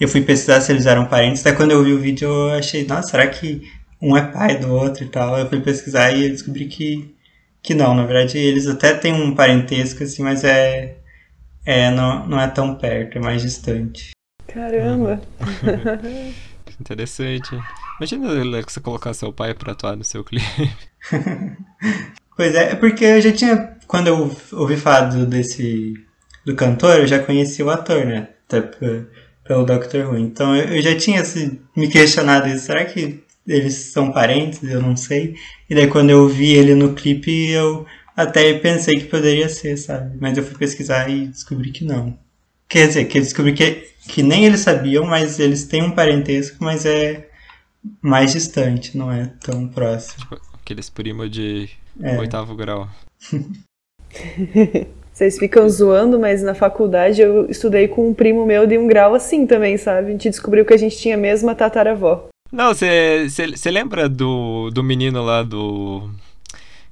Eu 0.00 0.08
fui 0.08 0.22
pesquisar 0.22 0.62
se 0.62 0.72
eles 0.72 0.86
eram 0.86 1.04
parentes, 1.04 1.46
até 1.46 1.54
quando 1.54 1.72
eu 1.72 1.84
vi 1.84 1.92
o 1.92 2.00
vídeo 2.00 2.26
eu 2.26 2.52
achei, 2.52 2.86
nossa, 2.86 3.10
será 3.10 3.26
que 3.26 3.70
um 4.00 4.16
é 4.16 4.22
pai 4.22 4.56
do 4.56 4.72
outro 4.72 5.04
e 5.04 5.08
tal? 5.08 5.38
Eu 5.38 5.46
fui 5.46 5.60
pesquisar 5.60 6.10
e 6.12 6.24
eu 6.24 6.30
descobri 6.30 6.66
que, 6.66 7.14
que 7.62 7.74
não, 7.74 7.94
na 7.94 8.06
verdade 8.06 8.38
eles 8.38 8.66
até 8.66 8.94
têm 8.94 9.12
um 9.12 9.34
parentesco, 9.34 10.02
assim, 10.02 10.22
mas 10.22 10.42
é, 10.42 10.96
é 11.66 11.90
não, 11.90 12.26
não 12.26 12.40
é 12.40 12.48
tão 12.48 12.74
perto, 12.76 13.18
é 13.18 13.20
mais 13.20 13.42
distante. 13.42 14.12
Caramba! 14.48 15.20
Interessante. 16.80 17.50
Imagina 17.98 18.62
que 18.62 18.72
você 18.72 18.80
colocar 18.80 19.12
seu 19.12 19.30
pai 19.30 19.52
pra 19.52 19.72
atuar 19.72 19.96
no 19.96 20.04
seu 20.04 20.24
clipe. 20.24 20.72
pois 22.34 22.54
é, 22.54 22.72
é 22.72 22.74
porque 22.74 23.04
eu 23.04 23.20
já 23.20 23.32
tinha. 23.32 23.76
Quando 23.86 24.06
eu 24.06 24.34
ouvi 24.52 24.78
falar 24.78 25.10
do, 25.10 25.26
desse. 25.26 25.92
do 26.46 26.56
cantor, 26.56 27.00
eu 27.00 27.06
já 27.06 27.18
conheci 27.18 27.62
o 27.62 27.68
ator, 27.68 28.06
né? 28.06 28.30
Até 28.48 28.62
pelo 29.50 29.64
Doctor 29.64 30.06
Who. 30.06 30.16
Então 30.16 30.54
eu, 30.54 30.80
já 30.80 30.96
tinha 30.96 31.22
assim, 31.22 31.58
me 31.74 31.88
questionado 31.88 32.46
isso. 32.48 32.66
Será 32.66 32.84
que 32.84 33.20
eles 33.44 33.74
são 33.74 34.12
parentes? 34.12 34.62
Eu 34.62 34.80
não 34.80 34.96
sei. 34.96 35.34
E 35.68 35.74
daí 35.74 35.88
quando 35.88 36.10
eu 36.10 36.28
vi 36.28 36.52
ele 36.52 36.72
no 36.76 36.94
clipe, 36.94 37.50
eu 37.50 37.84
até 38.16 38.54
pensei 38.60 39.00
que 39.00 39.06
poderia 39.06 39.48
ser, 39.48 39.76
sabe? 39.76 40.16
Mas 40.20 40.38
eu 40.38 40.44
fui 40.44 40.56
pesquisar 40.56 41.10
e 41.10 41.26
descobri 41.26 41.72
que 41.72 41.84
não. 41.84 42.16
Quer 42.68 42.86
dizer, 42.86 43.06
que 43.06 43.18
eu 43.18 43.22
descobri 43.22 43.52
que, 43.52 43.88
que 44.06 44.22
nem 44.22 44.44
eles 44.44 44.60
sabiam, 44.60 45.04
mas 45.04 45.40
eles 45.40 45.64
têm 45.64 45.82
um 45.82 45.90
parentesco, 45.90 46.58
mas 46.60 46.86
é 46.86 47.28
mais 48.00 48.30
distante, 48.30 48.96
não 48.96 49.10
é 49.10 49.32
tão 49.40 49.66
próximo. 49.66 50.16
Tipo, 50.20 50.40
aqueles 50.62 50.88
primos 50.88 51.28
de 51.28 51.68
é. 52.00 52.16
oitavo 52.20 52.54
grau. 52.54 52.88
Vocês 55.20 55.38
ficam 55.38 55.68
zoando, 55.68 56.18
mas 56.18 56.42
na 56.42 56.54
faculdade 56.54 57.20
eu 57.20 57.44
estudei 57.50 57.86
com 57.86 58.08
um 58.08 58.14
primo 58.14 58.46
meu 58.46 58.66
de 58.66 58.78
um 58.78 58.86
grau 58.86 59.14
assim 59.14 59.46
também, 59.46 59.76
sabe? 59.76 60.08
A 60.08 60.10
gente 60.12 60.30
descobriu 60.30 60.64
que 60.64 60.72
a 60.72 60.78
gente 60.78 60.96
tinha 60.96 61.14
a 61.14 61.18
mesma 61.18 61.54
tataravó. 61.54 62.26
Não, 62.50 62.72
você 62.72 63.28
lembra 63.66 64.08
do, 64.08 64.70
do 64.70 64.82
menino 64.82 65.22
lá 65.22 65.42
do. 65.42 66.08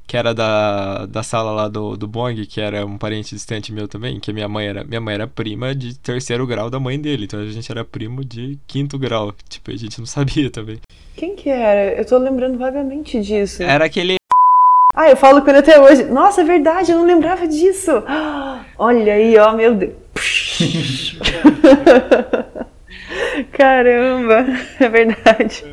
Que 0.07 0.14
era 0.14 0.35
da, 0.35 1.07
da 1.07 1.22
sala 1.22 1.53
lá 1.53 1.68
do, 1.68 1.97
do 1.97 2.07
Bong, 2.07 2.45
que 2.45 2.61
era 2.61 2.85
um 2.85 2.99
parente 2.99 3.35
distante 3.35 3.72
meu 3.72 3.89
também, 3.89 4.20
que 4.20 4.31
minha 4.31 4.47
mãe 4.47 4.66
era 4.66 4.85
minha 4.85 5.01
mãe 5.01 5.14
era 5.14 5.26
prima 5.26 5.74
de 5.74 5.99
terceiro 5.99 6.47
grau 6.47 6.68
da 6.68 6.79
mãe 6.79 7.01
dele, 7.01 7.24
então 7.24 7.41
a 7.41 7.47
gente 7.47 7.72
era 7.72 7.83
primo 7.83 8.22
de 8.22 8.59
quinto 8.66 8.99
grau. 8.99 9.35
Tipo, 9.49 9.70
a 9.70 9.76
gente 9.76 9.99
não 9.99 10.05
sabia 10.07 10.51
também. 10.51 10.81
Quem 11.16 11.35
que 11.35 11.49
era? 11.49 11.95
Eu 11.95 12.05
tô 12.05 12.18
lembrando 12.18 12.59
vagamente 12.59 13.22
disso. 13.22 13.62
Era 13.62 13.87
aquele 13.87 14.18
ah, 15.01 15.09
eu 15.09 15.17
falo 15.17 15.43
com 15.43 15.49
ele 15.49 15.61
até 15.61 15.81
hoje. 15.81 16.03
Nossa, 16.07 16.41
é 16.41 16.45
verdade, 16.45 16.91
eu 16.91 16.99
não 16.99 17.07
lembrava 17.07 17.47
disso. 17.47 18.03
Olha 18.77 19.15
aí, 19.15 19.39
ó, 19.39 19.53
meu 19.53 19.73
Deus. 19.73 19.93
Caramba, 23.57 24.45
é 24.81 24.89
verdade. 24.89 25.65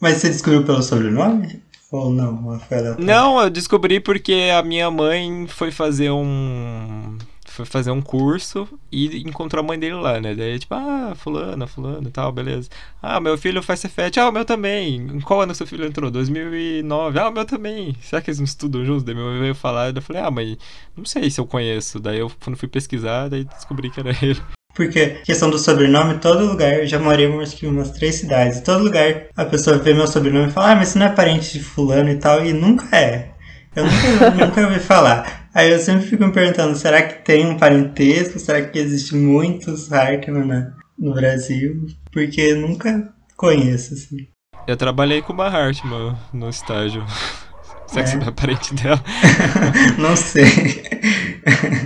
Mas 0.00 0.18
você 0.18 0.28
descobriu 0.28 0.62
pelo 0.62 0.80
sobrenome? 0.80 1.60
Ou 1.90 2.08
não, 2.08 2.50
Rafaela? 2.50 2.96
Não, 3.00 3.42
eu 3.42 3.50
descobri 3.50 3.98
porque 3.98 4.52
a 4.56 4.62
minha 4.62 4.88
mãe 4.92 5.44
foi 5.48 5.72
fazer 5.72 6.12
um 6.12 7.18
foi 7.52 7.64
fazer 7.66 7.90
um 7.90 8.00
curso 8.00 8.68
e 8.90 9.22
encontrou 9.28 9.62
a 9.62 9.66
mãe 9.66 9.78
dele 9.78 9.94
lá, 9.94 10.20
né? 10.20 10.34
Daí, 10.34 10.58
tipo, 10.58 10.74
ah, 10.74 11.14
fulano 11.14 11.66
e 12.06 12.10
tal, 12.10 12.32
beleza. 12.32 12.68
Ah, 13.00 13.20
meu 13.20 13.36
filho 13.36 13.62
faz 13.62 13.80
Cefet. 13.80 14.18
Ah, 14.18 14.28
o 14.28 14.32
meu 14.32 14.44
também. 14.44 14.96
Em 14.96 15.20
qual 15.20 15.42
ano 15.42 15.54
seu 15.54 15.66
filho 15.66 15.84
entrou? 15.84 16.10
2009. 16.10 17.18
Ah, 17.18 17.28
o 17.28 17.32
meu 17.32 17.44
também. 17.44 17.94
Será 18.00 18.22
que 18.22 18.30
eles 18.30 18.38
não 18.38 18.44
estudam 18.44 18.84
juntos? 18.84 19.04
Daí 19.04 19.14
meu 19.14 19.26
mãe 19.26 19.40
veio 19.40 19.54
falar, 19.54 19.94
eu 19.94 20.02
falei, 20.02 20.22
ah, 20.22 20.30
mas 20.30 20.56
não 20.96 21.04
sei 21.04 21.30
se 21.30 21.40
eu 21.40 21.46
conheço. 21.46 22.00
Daí 22.00 22.18
eu, 22.18 22.30
quando 22.42 22.56
fui 22.56 22.68
pesquisar, 22.68 23.28
daí 23.28 23.44
descobri 23.44 23.90
que 23.90 24.00
era 24.00 24.10
ele. 24.24 24.40
Porque 24.74 25.20
questão 25.24 25.50
do 25.50 25.58
sobrenome, 25.58 26.18
todo 26.18 26.46
lugar, 26.46 26.80
eu 26.80 26.86
já 26.86 26.98
morei 26.98 27.26
umas, 27.26 27.60
umas 27.62 27.90
três 27.90 28.14
cidades, 28.14 28.62
todo 28.62 28.82
lugar 28.82 29.26
a 29.36 29.44
pessoa 29.44 29.76
vê 29.76 29.92
meu 29.92 30.06
sobrenome 30.06 30.48
e 30.48 30.50
fala, 30.50 30.72
ah, 30.72 30.76
mas 30.76 30.88
você 30.88 30.98
não 30.98 31.06
é 31.06 31.10
parente 31.10 31.52
de 31.58 31.62
fulano 31.62 32.08
e 32.08 32.16
tal, 32.16 32.42
e 32.42 32.54
nunca 32.54 32.96
é. 32.96 33.32
Eu 33.76 33.84
nunca, 33.84 34.30
nunca 34.46 34.66
ouvi 34.66 34.80
falar. 34.80 35.41
Aí 35.54 35.70
eu 35.70 35.78
sempre 35.78 36.06
fico 36.06 36.24
me 36.24 36.32
perguntando, 36.32 36.74
será 36.76 37.02
que 37.02 37.22
tem 37.24 37.46
um 37.46 37.58
parentesco? 37.58 38.38
Será 38.38 38.62
que 38.62 38.78
existe 38.78 39.14
muitos 39.14 39.92
Hartman 39.92 40.46
na, 40.46 40.72
no 40.98 41.12
Brasil? 41.12 41.86
Porque 42.10 42.40
eu 42.40 42.60
nunca 42.60 43.12
conheço, 43.36 43.92
assim. 43.92 44.28
Eu 44.66 44.76
trabalhei 44.76 45.20
com 45.20 45.34
uma 45.34 45.48
Hartman 45.48 46.16
no 46.32 46.48
estágio. 46.48 47.04
Será 47.86 48.00
é. 48.00 48.04
que 48.04 48.10
você 48.10 48.28
é 48.28 48.30
parente 48.30 48.74
dela? 48.74 49.04
Não 49.98 50.16
sei. 50.16 50.46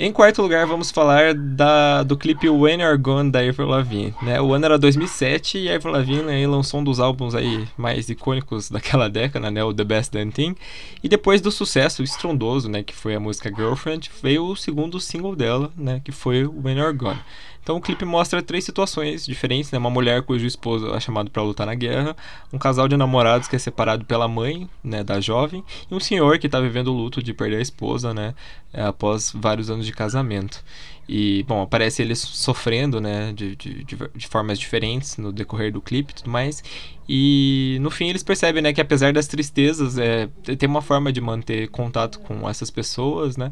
Em 0.00 0.12
quarto 0.12 0.40
lugar, 0.40 0.64
vamos 0.64 0.92
falar 0.92 1.34
da, 1.34 2.04
do 2.04 2.16
clipe 2.16 2.48
When 2.48 2.82
You're 2.82 2.96
Gone 2.96 3.32
da 3.32 3.40
Avril 3.40 3.66
Lavigne. 3.66 4.14
Né? 4.22 4.40
O 4.40 4.54
ano 4.54 4.66
era 4.66 4.78
2007 4.78 5.58
e 5.58 5.68
a 5.68 5.74
Avril 5.74 5.92
Lavigne 5.92 6.30
aí, 6.30 6.46
lançou 6.46 6.78
um 6.78 6.84
dos 6.84 7.00
álbuns 7.00 7.34
aí 7.34 7.66
mais 7.76 8.08
icônicos 8.08 8.70
daquela 8.70 9.10
década, 9.10 9.50
né? 9.50 9.64
o 9.64 9.74
The 9.74 9.82
Best 9.82 10.12
Damn 10.12 10.30
Thing. 10.30 10.54
E 11.02 11.08
depois 11.08 11.40
do 11.40 11.50
sucesso 11.50 12.04
estrondoso, 12.04 12.68
né, 12.68 12.84
que 12.84 12.94
foi 12.94 13.16
a 13.16 13.18
música 13.18 13.52
Girlfriend, 13.52 14.08
veio 14.22 14.44
o 14.44 14.54
segundo 14.54 15.00
single 15.00 15.34
dela, 15.34 15.72
né, 15.76 16.00
que 16.04 16.12
foi 16.12 16.46
When 16.46 16.78
You're 16.78 16.96
Gone. 16.96 17.18
Então 17.62 17.76
o 17.76 17.80
clipe 17.80 18.04
mostra 18.04 18.42
três 18.42 18.64
situações 18.64 19.26
diferentes, 19.26 19.70
né? 19.70 19.78
Uma 19.78 19.90
mulher 19.90 20.22
cujo 20.22 20.46
esposo 20.46 20.94
é 20.94 21.00
chamado 21.00 21.30
para 21.30 21.42
lutar 21.42 21.66
na 21.66 21.74
guerra, 21.74 22.16
um 22.52 22.58
casal 22.58 22.88
de 22.88 22.96
namorados 22.96 23.46
que 23.48 23.56
é 23.56 23.58
separado 23.58 24.04
pela 24.04 24.26
mãe, 24.26 24.68
né, 24.82 25.04
da 25.04 25.20
jovem, 25.20 25.62
e 25.90 25.94
um 25.94 26.00
senhor 26.00 26.38
que 26.38 26.46
está 26.46 26.60
vivendo 26.60 26.88
o 26.88 26.96
luto 26.96 27.22
de 27.22 27.34
perder 27.34 27.56
a 27.56 27.60
esposa, 27.60 28.14
né, 28.14 28.34
após 28.72 29.32
vários 29.34 29.70
anos 29.70 29.84
de 29.84 29.92
casamento. 29.92 30.62
E, 31.08 31.42
bom, 31.48 31.62
aparece 31.62 32.02
eles 32.02 32.18
sofrendo, 32.18 33.00
né, 33.00 33.32
de, 33.32 33.56
de, 33.56 33.84
de, 33.84 33.96
de, 34.14 34.26
formas 34.26 34.58
diferentes 34.58 35.16
no 35.16 35.32
decorrer 35.32 35.72
do 35.72 35.80
clipe 35.80 36.12
e 36.12 36.14
tudo 36.16 36.30
mais. 36.30 36.62
E 37.08 37.78
no 37.80 37.90
fim 37.90 38.08
eles 38.10 38.22
percebem, 38.22 38.62
né, 38.62 38.74
que 38.74 38.80
apesar 38.80 39.12
das 39.12 39.26
tristezas, 39.26 39.96
é, 39.96 40.28
tem 40.58 40.68
uma 40.68 40.82
forma 40.82 41.10
de 41.10 41.20
manter 41.20 41.68
contato 41.68 42.20
com 42.20 42.48
essas 42.48 42.70
pessoas, 42.70 43.38
né. 43.38 43.50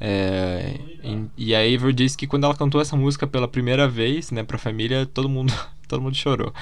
É, 0.00 0.74
e, 1.02 1.48
e 1.48 1.54
a 1.54 1.60
Avery 1.60 1.92
diz 1.92 2.16
que 2.16 2.26
quando 2.26 2.44
ela 2.44 2.54
cantou 2.54 2.80
essa 2.80 2.96
música 2.96 3.26
pela 3.26 3.48
primeira 3.48 3.88
vez, 3.88 4.30
né, 4.30 4.42
pra 4.42 4.58
família, 4.58 5.06
todo 5.06 5.28
mundo, 5.28 5.52
todo 5.88 6.00
mundo 6.00 6.16
chorou. 6.16 6.52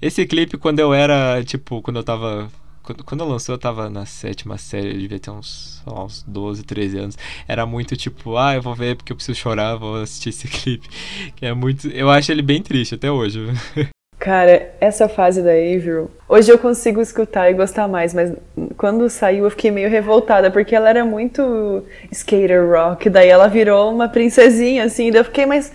Esse 0.00 0.26
clipe, 0.26 0.56
quando 0.58 0.78
eu 0.80 0.94
era, 0.94 1.42
tipo, 1.44 1.82
quando 1.82 1.96
eu 1.96 2.04
tava 2.04 2.50
quando, 2.86 3.02
quando 3.04 3.24
lançou, 3.24 3.54
eu 3.54 3.58
tava 3.58 3.90
na 3.90 4.06
sétima 4.06 4.56
série, 4.56 4.90
eu 4.90 4.98
devia 4.98 5.18
ter 5.18 5.30
uns, 5.30 5.82
uns 5.86 6.22
12, 6.22 6.62
13 6.62 6.98
anos. 6.98 7.18
Era 7.48 7.66
muito 7.66 7.96
tipo, 7.96 8.36
ah, 8.36 8.54
eu 8.54 8.62
vou 8.62 8.76
ver 8.76 8.96
porque 8.96 9.12
eu 9.12 9.16
preciso 9.16 9.36
chorar, 9.36 9.74
vou 9.74 9.96
assistir 9.96 10.28
esse 10.28 10.46
clipe. 10.48 10.88
Que 11.34 11.46
é 11.46 11.52
muito. 11.52 11.88
Eu 11.88 12.08
acho 12.08 12.30
ele 12.30 12.42
bem 12.42 12.62
triste 12.62 12.94
até 12.94 13.10
hoje. 13.10 13.40
Cara, 14.26 14.74
essa 14.80 15.08
fase 15.08 15.40
da 15.40 15.52
Avril, 15.52 16.10
hoje 16.28 16.50
eu 16.50 16.58
consigo 16.58 17.00
escutar 17.00 17.48
e 17.48 17.54
gostar 17.54 17.86
mais, 17.86 18.12
mas 18.12 18.32
quando 18.76 19.08
saiu 19.08 19.44
eu 19.44 19.50
fiquei 19.52 19.70
meio 19.70 19.88
revoltada, 19.88 20.50
porque 20.50 20.74
ela 20.74 20.88
era 20.88 21.04
muito 21.04 21.84
skater 22.10 22.68
rock, 22.68 23.08
daí 23.08 23.28
ela 23.28 23.46
virou 23.46 23.88
uma 23.94 24.08
princesinha, 24.08 24.82
assim, 24.82 25.12
daí 25.12 25.20
eu 25.20 25.24
fiquei, 25.24 25.46
mais 25.46 25.72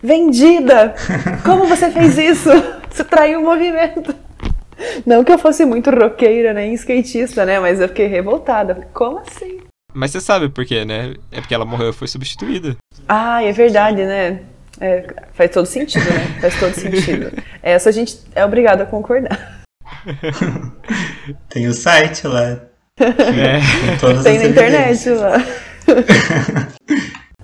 vendida! 0.00 0.94
Como 1.44 1.66
você 1.66 1.90
fez 1.90 2.16
isso? 2.16 2.50
Você 2.88 3.02
traiu 3.02 3.40
o 3.40 3.44
movimento. 3.44 4.14
Não 5.04 5.24
que 5.24 5.32
eu 5.32 5.38
fosse 5.38 5.64
muito 5.64 5.90
roqueira 5.90 6.52
nem 6.52 6.74
skatista, 6.74 7.44
né? 7.44 7.60
Mas 7.60 7.80
eu 7.80 7.88
fiquei 7.88 8.06
revoltada. 8.06 8.88
Como 8.94 9.18
assim? 9.18 9.58
Mas 9.92 10.10
você 10.10 10.20
sabe 10.20 10.48
por 10.48 10.64
quê, 10.64 10.84
né? 10.84 11.14
É 11.30 11.40
porque 11.40 11.54
ela 11.54 11.64
morreu 11.64 11.90
e 11.90 11.92
foi 11.92 12.08
substituída. 12.08 12.76
Ah, 13.06 13.42
é 13.42 13.52
verdade, 13.52 14.04
né? 14.04 14.40
É, 14.80 15.04
faz 15.32 15.50
todo 15.50 15.66
sentido, 15.66 16.04
né? 16.04 16.38
Faz 16.40 16.58
todo 16.58 16.74
sentido. 16.74 17.32
Essa 17.62 17.88
a 17.88 17.92
gente 17.92 18.18
é 18.34 18.44
obrigado 18.44 18.80
a 18.80 18.86
concordar. 18.86 19.62
Tem 21.48 21.66
o 21.66 21.74
site 21.74 22.26
lá. 22.26 22.60
É. 23.00 24.22
Tem 24.22 24.38
na 24.38 24.44
internet 24.44 25.10
lá. 25.10 25.36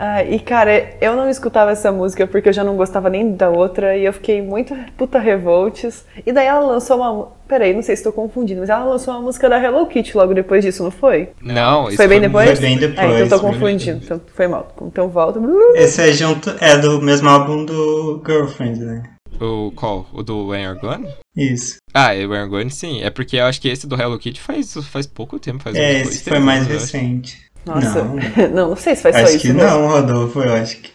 Ah, 0.07 0.23
e 0.23 0.39
cara, 0.39 0.97
eu 1.01 1.17
não 1.17 1.31
escutava 1.31 1.71
essa 1.71 1.91
música 1.91 2.27
porque 2.27 2.51
eu 2.51 2.53
já 2.53 2.63
não 2.63 2.77
gostava 2.77 3.09
nem 3.09 3.35
da 3.35 3.49
outra 3.49 3.97
e 3.97 4.05
eu 4.05 4.13
fiquei 4.13 4.43
muito 4.43 4.77
puta 4.99 5.19
revoltes. 5.19 6.05
E 6.27 6.31
daí 6.31 6.47
ela 6.47 6.61
lançou 6.61 6.99
uma. 6.99 7.33
Peraí, 7.49 7.73
não 7.73 7.81
sei 7.81 7.97
se 7.97 8.01
estou 8.01 8.13
confundindo, 8.13 8.61
mas 8.61 8.69
ela 8.69 8.85
lançou 8.85 9.15
uma 9.15 9.23
música 9.23 9.49
da 9.49 9.59
Hello 9.59 9.87
Kitty 9.87 10.15
logo 10.15 10.35
depois 10.35 10.63
disso, 10.63 10.85
não 10.85 10.91
foi? 10.91 11.31
Não, 11.41 11.89
isso 11.89 11.97
foi 11.97 12.07
bem 12.07 12.21
depois? 12.21 12.51
Foi 12.51 12.61
bem 12.61 12.77
depois. 12.77 12.99
É, 12.99 13.25
então 13.25 13.39
tô 13.39 13.47
confundindo. 13.47 14.01
Então 14.05 14.21
foi 14.35 14.47
mal. 14.47 14.75
Então 14.83 15.09
volta. 15.09 15.41
Esse 15.75 16.03
é 16.03 16.13
junto. 16.13 16.55
É 16.61 16.77
do 16.77 17.01
mesmo 17.01 17.31
álbum 17.31 17.65
do 17.65 18.23
Girlfriend, 18.27 18.81
né? 18.81 19.03
O 19.41 19.73
qual? 19.75 20.07
O 20.13 20.23
do 20.23 20.49
When 20.49 20.65
You're 20.65 20.81
Gone? 20.81 21.09
Isso. 21.35 21.77
Ah, 21.95 22.13
o 22.13 22.29
When 22.29 22.41
You're 22.41 22.51
Gone 22.51 22.71
sim. 22.71 23.03
É 23.03 23.09
porque 23.09 23.37
eu 23.37 23.47
acho 23.47 23.59
que 23.59 23.69
esse 23.69 23.87
do 23.87 23.99
Hello 23.99 24.19
Kitty 24.19 24.41
faz, 24.41 24.75
faz 24.87 25.07
pouco 25.07 25.39
tempo. 25.39 25.63
Faz 25.63 25.75
é, 25.75 26.03
esse 26.03 26.23
foi 26.29 26.39
mais 26.39 26.67
recente. 26.67 27.43
Nossa, 27.65 28.03
não, 28.03 28.17
não, 28.53 28.69
não 28.71 28.77
sei 28.77 28.95
se 28.95 29.03
faz 29.03 29.17
acho 29.17 29.27
só 29.27 29.37
isso. 29.37 29.47
Acho 29.47 29.55
que 29.55 29.63
não, 29.65 29.89
Rodolfo, 29.89 30.41
eu 30.41 30.55
acho 30.55 30.77
que 30.79 30.91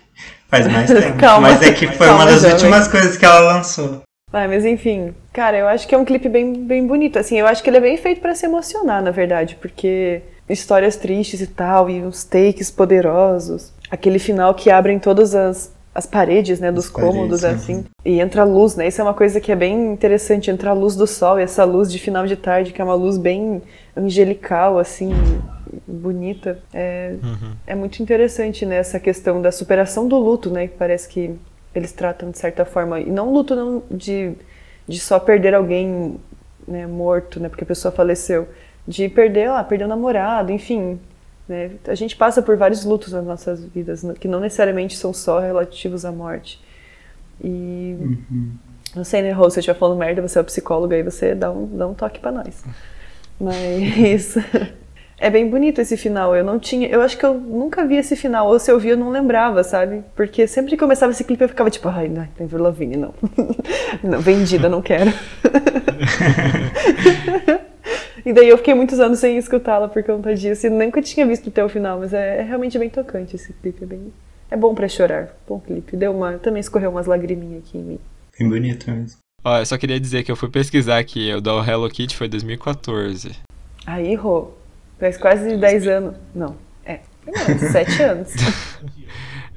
faz 0.48 0.68
mais 0.72 0.90
tempo. 0.90 1.18
calma, 1.18 1.50
mas 1.50 1.62
é 1.62 1.74
que 1.74 1.88
foi 1.88 2.08
calma, 2.08 2.24
uma 2.24 2.32
das 2.32 2.44
últimas 2.44 2.88
coisas 2.88 3.18
que 3.18 3.26
ela 3.26 3.40
lançou. 3.40 4.02
Ah, 4.32 4.48
mas 4.48 4.64
enfim, 4.64 5.16
cara, 5.34 5.58
eu 5.58 5.68
acho 5.68 5.88
que 5.88 5.96
é 5.96 5.98
um 5.98 6.06
clipe 6.06 6.30
bem, 6.30 6.54
bem 6.54 6.86
bonito. 6.86 7.18
Assim, 7.18 7.40
eu 7.40 7.48
acho 7.48 7.64
que 7.64 7.70
ele 7.70 7.78
é 7.78 7.82
bem 7.82 7.98
feito 7.98 8.22
para 8.22 8.36
se 8.36 8.46
emocionar, 8.46 9.02
na 9.02 9.10
verdade, 9.10 9.58
porque 9.60 10.22
histórias 10.48 10.96
tristes 10.96 11.42
e 11.42 11.48
tal, 11.48 11.90
e 11.90 12.04
uns 12.04 12.24
takes 12.24 12.70
poderosos. 12.70 13.72
Aquele 13.90 14.20
final 14.20 14.54
que 14.54 14.70
abrem 14.70 15.00
todas 15.00 15.34
as, 15.34 15.72
as 16.00 16.06
paredes, 16.06 16.60
né, 16.60 16.72
dos 16.72 16.86
as 16.86 16.92
cômodos, 16.92 17.42
paredes, 17.42 17.64
assim. 17.64 17.86
E 18.04 18.20
entra 18.20 18.42
a 18.42 18.46
luz, 18.46 18.76
né? 18.76 18.88
Isso 18.88 19.02
é 19.02 19.04
uma 19.04 19.14
coisa 19.14 19.40
que 19.40 19.52
é 19.52 19.56
bem 19.56 19.92
interessante, 19.92 20.50
entra 20.50 20.72
a 20.72 20.74
luz 20.74 20.96
do 20.96 21.06
sol 21.06 21.40
e 21.40 21.44
essa 21.44 21.64
luz 21.66 21.92
de 21.92 22.00
final 22.00 22.26
de 22.26 22.36
tarde, 22.36 22.72
que 22.72 22.82
é 22.82 22.84
uma 22.84 22.96
luz 22.96 23.18
bem 23.18 23.62
angelical, 23.96 24.80
assim, 24.80 25.12
bonita. 25.86 26.60
É, 26.74 27.16
uhum. 27.22 27.52
é 27.68 27.76
muito 27.76 28.02
interessante 28.02 28.66
né, 28.66 28.78
essa 28.78 29.00
questão 29.00 29.42
da 29.42 29.52
superação 29.52 30.08
do 30.08 30.18
luto, 30.18 30.50
né? 30.50 30.68
Que 30.68 30.76
parece 30.76 31.08
que 31.08 31.36
eles 31.76 31.92
tratam 31.92 32.32
de 32.32 32.38
certa 32.38 32.64
forma. 32.66 33.00
E 33.00 33.10
não 33.10 33.34
luto 33.34 33.56
não 33.56 33.84
de, 33.92 34.34
de 34.88 35.00
só 35.00 35.20
perder 35.20 35.54
alguém 35.54 36.18
né, 36.68 36.88
morto, 36.88 37.40
né? 37.40 37.50
Porque 37.50 37.64
a 37.64 37.68
pessoa 37.68 37.92
faleceu. 37.92 38.48
De 38.88 39.08
perder, 39.08 39.50
ah, 39.50 39.64
perder 39.64 39.84
o 39.84 39.88
namorado, 39.88 40.52
enfim. 40.52 41.00
Né? 41.50 41.72
A 41.88 41.96
gente 41.96 42.16
passa 42.16 42.44
por 42.44 42.56
vários 42.56 42.86
lutos 42.86 43.12
nas 43.12 43.26
nossas 43.26 43.66
vidas, 43.66 44.06
que 44.20 44.28
não 44.28 44.40
necessariamente 44.40 44.96
são 44.96 45.12
só 45.12 45.40
relativos 45.40 46.06
à 46.06 46.12
morte. 46.12 46.62
E. 47.44 47.98
Uhum. 48.00 48.52
Não 48.96 49.04
sei, 49.04 49.24
né, 49.24 49.32
Rô, 49.32 49.50
se 49.50 49.58
eu 49.58 49.62
estiver 49.62 49.78
falando 49.78 49.98
merda, 49.98 50.22
você 50.22 50.38
é 50.38 50.42
o 50.42 50.46
psicólogo 50.46 50.94
aí, 50.94 51.04
você 51.04 51.36
dá 51.36 51.52
um, 51.52 51.66
dá 51.76 51.88
um 51.88 51.94
toque 51.94 52.20
para 52.20 52.32
nós. 52.32 52.64
Mas 53.40 54.36
é 55.18 55.30
bem 55.30 55.50
bonito 55.50 55.82
esse 55.82 55.98
final. 55.98 56.36
Eu 56.36 56.44
não 56.44 56.60
tinha. 56.60 56.88
Eu 56.88 57.02
acho 57.02 57.18
que 57.18 57.26
eu 57.26 57.34
nunca 57.34 57.86
vi 57.86 57.96
esse 57.96 58.16
final. 58.16 58.48
Ou 58.48 58.60
se 58.60 58.72
eu 58.72 58.80
vi, 58.80 58.90
eu 58.90 58.98
não 58.98 59.10
lembrava, 59.10 59.64
sabe? 59.64 60.04
Porque 60.16 60.48
sempre 60.48 60.72
que 60.72 60.78
começava 60.78 61.12
esse 61.12 61.24
clipe 61.24 61.44
eu 61.44 61.50
ficava 61.50 61.70
tipo, 61.70 61.88
ai, 61.88 62.08
não, 62.08 62.28
tem 62.36 62.48
Lavigne, 62.48 62.98
não. 62.98 63.14
não. 64.04 64.20
Vendida, 64.20 64.70
não 64.70 64.82
quero. 64.82 65.12
e 68.26 68.34
daí 68.34 68.50
eu 68.50 68.58
fiquei 68.58 68.74
muitos 68.74 69.00
anos 69.00 69.20
sem 69.20 69.38
escutá-la 69.38 69.88
por 69.88 70.04
conta 70.04 70.34
disso. 70.36 70.68
E 70.68 70.70
nunca 70.70 71.02
tinha 71.02 71.26
visto 71.26 71.50
até 71.50 71.64
o 71.64 71.70
final, 71.70 72.00
mas 72.00 72.14
é, 72.14 72.40
é 72.40 72.42
realmente 72.42 72.78
bem 72.78 72.90
tocante 72.90 73.36
esse 73.36 73.54
clipe. 73.54 73.84
É, 73.84 73.88
bem, 73.88 74.14
é 74.52 74.58
bom 74.58 74.74
para 74.74 74.88
chorar. 74.88 75.30
Bom 75.48 75.60
clipe. 75.60 75.96
Deu 75.96 76.12
uma, 76.12 76.34
também 76.34 76.60
escorreu 76.60 76.92
umas 76.92 77.08
lagriminhas 77.08 77.64
aqui 77.66 77.78
em 77.78 77.84
mim. 77.84 78.00
Bem 78.38 78.50
bonito 78.50 78.90
mesmo. 78.90 79.20
Ó, 79.44 79.58
eu 79.58 79.66
só 79.66 79.78
queria 79.78 80.00
dizer 80.00 80.24
que 80.24 80.32
eu 80.32 80.36
fui 80.36 80.50
pesquisar 80.50 80.98
aqui, 80.98 81.34
o 81.34 81.40
da 81.40 81.52
Hello 81.66 81.90
Kitty 81.90 82.16
foi 82.16 82.28
2014. 82.28 83.32
Aí, 83.86 84.14
Rô, 84.16 84.52
faz 85.00 85.18
quase 85.18 85.56
10 85.56 85.88
anos. 85.88 86.16
Não, 86.36 86.56
é, 86.86 87.00
7 87.72 88.04
anos. 88.04 88.34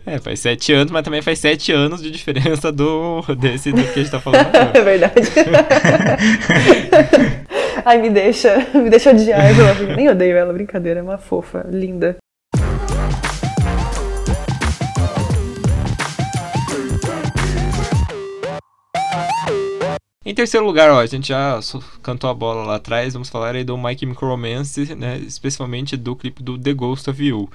É, 0.05 0.19
faz 0.19 0.41
7 0.41 0.73
anos, 0.73 0.91
mas 0.91 1.05
também 1.05 1.23
faz 1.23 1.39
7 1.39 1.71
anos 1.71 2.03
de 2.03 2.11
diferença 2.11 2.73
do 2.73 3.23
desse 3.39 3.71
do 3.71 3.85
que 3.85 4.01
a 4.01 4.03
gente 4.03 4.11
tá 4.11 4.19
falando 4.19 4.49
agora. 4.53 4.77
É 4.77 4.83
verdade. 4.83 5.15
Ai, 7.85 7.99
me 7.99 8.11
deixa, 8.11 8.59
me 8.75 8.89
deixa 8.89 9.11
odiar 9.11 9.41
ela. 9.41 9.95
Nem 9.97 10.09
odeio 10.09 10.37
ela, 10.37 10.53
brincadeira, 10.53 11.01
é 11.01 11.03
uma 11.03 11.19
fofa, 11.19 11.67
linda. 11.69 12.17
Em 20.25 20.35
terceiro 20.35 20.65
lugar, 20.65 20.91
ó, 20.91 21.01
a 21.01 21.07
gente 21.07 21.29
já 21.29 21.59
cantou 22.03 22.31
a 22.31 22.35
bola 22.35 22.65
lá 22.65 22.77
atrás, 22.77 23.13
vamos 23.13 23.29
falar 23.29 23.57
aí 23.57 23.65
do 23.65 23.77
Mike 23.77 24.01
Chemical 24.01 24.29
Romance, 24.29 24.95
né, 24.95 25.19
especialmente 25.19 25.97
do 25.97 26.15
clipe 26.15 26.43
do 26.43 26.57
The 26.57 26.73
Ghost 26.73 27.11
of 27.11 27.23
You. 27.23 27.51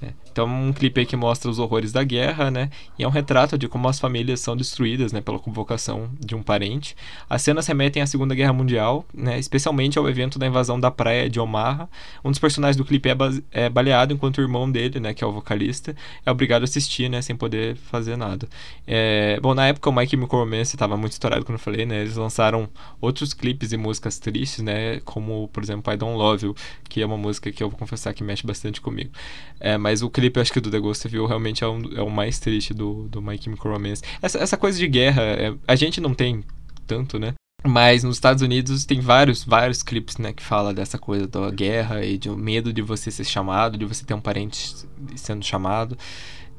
Né? 0.00 0.14
Então, 0.30 0.46
um 0.46 0.72
clipe 0.72 1.00
aí 1.00 1.06
que 1.06 1.16
mostra 1.16 1.50
os 1.50 1.58
horrores 1.58 1.90
da 1.90 2.04
guerra, 2.04 2.50
né? 2.50 2.70
E 2.96 3.02
é 3.02 3.08
um 3.08 3.10
retrato 3.10 3.58
de 3.58 3.68
como 3.68 3.88
as 3.88 3.98
famílias 3.98 4.40
são 4.40 4.56
destruídas, 4.56 5.12
né? 5.12 5.20
Pela 5.20 5.38
convocação 5.38 6.08
de 6.20 6.36
um 6.36 6.42
parente. 6.42 6.96
As 7.28 7.42
cenas 7.42 7.66
remetem 7.66 8.00
à 8.00 8.06
Segunda 8.06 8.34
Guerra 8.34 8.52
Mundial, 8.52 9.04
né? 9.12 9.38
Especialmente 9.38 9.98
ao 9.98 10.08
evento 10.08 10.38
da 10.38 10.46
invasão 10.46 10.78
da 10.78 10.90
praia 10.90 11.28
de 11.28 11.40
Omaha. 11.40 11.88
Um 12.24 12.30
dos 12.30 12.38
personagens 12.38 12.76
do 12.76 12.84
clipe 12.84 13.08
é, 13.08 13.16
é 13.50 13.68
baleado 13.68 14.14
enquanto 14.14 14.38
o 14.38 14.40
irmão 14.40 14.70
dele, 14.70 15.00
né? 15.00 15.12
Que 15.12 15.24
é 15.24 15.26
o 15.26 15.32
vocalista, 15.32 15.96
é 16.24 16.30
obrigado 16.30 16.62
a 16.62 16.64
assistir, 16.64 17.08
né? 17.08 17.20
Sem 17.20 17.34
poder 17.34 17.74
fazer 17.74 18.16
nada. 18.16 18.48
É... 18.86 19.40
Bom, 19.40 19.54
na 19.54 19.66
época 19.66 19.90
o 19.90 19.92
Mike 19.92 20.12
Chemical 20.12 20.40
Romance 20.40 20.76
estava 20.76 20.96
muito 20.96 21.12
estourado, 21.12 21.44
como 21.44 21.56
eu 21.56 21.60
falei, 21.60 21.84
né? 21.84 22.02
Eles 22.02 22.16
lançaram 22.16 22.68
outros 23.00 23.34
clipes 23.34 23.72
e 23.72 23.76
músicas 23.76 24.20
tristes, 24.20 24.62
né? 24.62 25.00
Como, 25.00 25.48
por 25.48 25.64
exemplo, 25.64 25.92
I 25.92 25.96
Don't 25.96 26.16
Love 26.16 26.46
You, 26.46 26.54
que 26.88 27.02
é 27.02 27.06
uma 27.06 27.18
música 27.18 27.50
que 27.50 27.60
eu 27.60 27.68
vou 27.68 27.76
confessar 27.76 28.14
que 28.14 28.22
mexe 28.22 28.46
bastante 28.46 28.80
comigo. 28.80 29.10
É, 29.58 29.76
mas 29.76 29.87
o 30.02 30.10
clipe, 30.10 30.40
acho 30.40 30.52
que 30.52 30.60
do 30.60 30.70
The 30.70 30.78
Ghost 30.78 31.08
You 31.14 31.26
realmente 31.26 31.64
é, 31.64 31.68
um, 31.68 31.82
é 31.96 32.02
o 32.02 32.10
mais 32.10 32.38
triste 32.38 32.72
do, 32.72 33.08
do 33.08 33.22
My 33.22 33.40
Chemical 33.40 33.72
Romance. 33.72 34.02
Essa, 34.22 34.38
essa 34.38 34.56
coisa 34.56 34.78
de 34.78 34.86
guerra, 34.86 35.22
é, 35.22 35.54
a 35.66 35.74
gente 35.74 36.00
não 36.00 36.14
tem 36.14 36.42
tanto, 36.86 37.18
né? 37.18 37.34
Mas 37.64 38.04
nos 38.04 38.16
Estados 38.16 38.42
Unidos 38.42 38.84
tem 38.84 39.00
vários, 39.00 39.44
vários 39.44 39.82
clipes, 39.82 40.16
né, 40.16 40.32
que 40.32 40.42
fala 40.42 40.72
dessa 40.72 40.96
coisa 40.96 41.26
da 41.26 41.50
guerra 41.50 42.04
e 42.04 42.16
de 42.16 42.30
medo 42.30 42.72
de 42.72 42.80
você 42.80 43.10
ser 43.10 43.24
chamado, 43.24 43.76
de 43.76 43.84
você 43.84 44.04
ter 44.04 44.14
um 44.14 44.20
parente 44.20 44.86
sendo 45.16 45.44
chamado. 45.44 45.98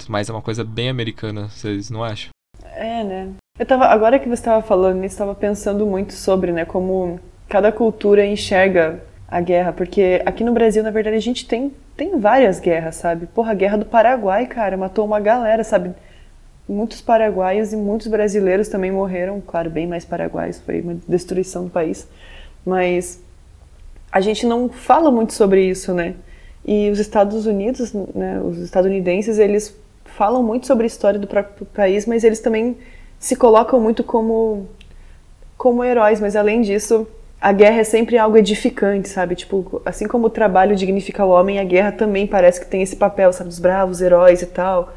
Mas 0.08 0.28
é 0.28 0.32
uma 0.32 0.42
coisa 0.42 0.62
bem 0.62 0.88
americana, 0.88 1.48
vocês 1.48 1.90
não 1.90 2.04
acham? 2.04 2.30
É, 2.64 3.02
né? 3.02 3.32
Eu 3.58 3.66
tava, 3.66 3.86
agora 3.86 4.18
que 4.18 4.26
você 4.26 4.34
estava 4.34 4.62
falando, 4.62 4.98
eu 4.98 5.04
estava 5.04 5.34
pensando 5.34 5.86
muito 5.86 6.12
sobre, 6.12 6.52
né, 6.52 6.64
como 6.64 7.18
cada 7.48 7.72
cultura 7.72 8.24
enxerga 8.24 9.02
a 9.30 9.40
guerra, 9.40 9.72
porque 9.72 10.20
aqui 10.26 10.42
no 10.42 10.52
Brasil, 10.52 10.82
na 10.82 10.90
verdade, 10.90 11.16
a 11.16 11.20
gente 11.20 11.46
tem, 11.46 11.72
tem 11.96 12.18
várias 12.18 12.58
guerras, 12.58 12.96
sabe? 12.96 13.26
Porra, 13.26 13.52
a 13.52 13.54
guerra 13.54 13.78
do 13.78 13.86
Paraguai, 13.86 14.46
cara, 14.46 14.76
matou 14.76 15.04
uma 15.04 15.20
galera, 15.20 15.62
sabe? 15.62 15.94
Muitos 16.68 17.00
paraguaios 17.00 17.72
e 17.72 17.76
muitos 17.76 18.08
brasileiros 18.08 18.68
também 18.68 18.90
morreram, 18.90 19.40
claro, 19.40 19.70
bem 19.70 19.86
mais 19.86 20.04
paraguaios, 20.04 20.58
foi 20.60 20.80
uma 20.80 20.96
destruição 21.06 21.64
do 21.64 21.70
país. 21.70 22.08
Mas 22.66 23.22
a 24.10 24.20
gente 24.20 24.46
não 24.46 24.68
fala 24.68 25.10
muito 25.10 25.32
sobre 25.32 25.64
isso, 25.64 25.94
né? 25.94 26.16
E 26.64 26.90
os 26.90 26.98
Estados 26.98 27.46
Unidos, 27.46 27.92
né, 27.92 28.40
os 28.40 28.58
estadunidenses, 28.58 29.38
eles 29.38 29.76
falam 30.04 30.42
muito 30.42 30.66
sobre 30.66 30.84
a 30.84 30.86
história 30.86 31.18
do 31.18 31.26
próprio 31.26 31.64
país, 31.66 32.04
mas 32.04 32.24
eles 32.24 32.40
também 32.40 32.76
se 33.18 33.36
colocam 33.36 33.80
muito 33.80 34.02
como 34.02 34.66
como 35.56 35.84
heróis, 35.84 36.18
mas 36.20 36.34
além 36.34 36.62
disso, 36.62 37.06
a 37.40 37.52
guerra 37.52 37.80
é 37.80 37.84
sempre 37.84 38.18
algo 38.18 38.36
edificante, 38.36 39.08
sabe? 39.08 39.34
Tipo, 39.34 39.80
assim 39.84 40.06
como 40.06 40.26
o 40.26 40.30
trabalho 40.30 40.76
dignifica 40.76 41.24
o 41.24 41.30
homem, 41.30 41.58
a 41.58 41.64
guerra 41.64 41.90
também 41.90 42.26
parece 42.26 42.60
que 42.60 42.66
tem 42.66 42.82
esse 42.82 42.96
papel, 42.96 43.32
sabe, 43.32 43.48
dos 43.48 43.58
bravos 43.58 44.02
heróis 44.02 44.42
e 44.42 44.46
tal. 44.46 44.94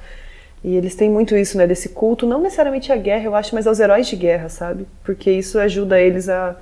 E 0.61 0.75
eles 0.75 0.95
têm 0.95 1.09
muito 1.09 1.35
isso, 1.37 1.57
né, 1.57 1.65
desse 1.65 1.89
culto, 1.89 2.25
não 2.25 2.41
necessariamente 2.41 2.91
à 2.91 2.95
guerra, 2.95 3.25
eu 3.25 3.35
acho, 3.35 3.55
mas 3.55 3.65
aos 3.67 3.79
heróis 3.79 4.07
de 4.07 4.15
guerra, 4.15 4.49
sabe? 4.49 4.85
Porque 5.03 5.31
isso 5.31 5.57
ajuda 5.59 5.99
eles 5.99 6.27
a 6.29 6.55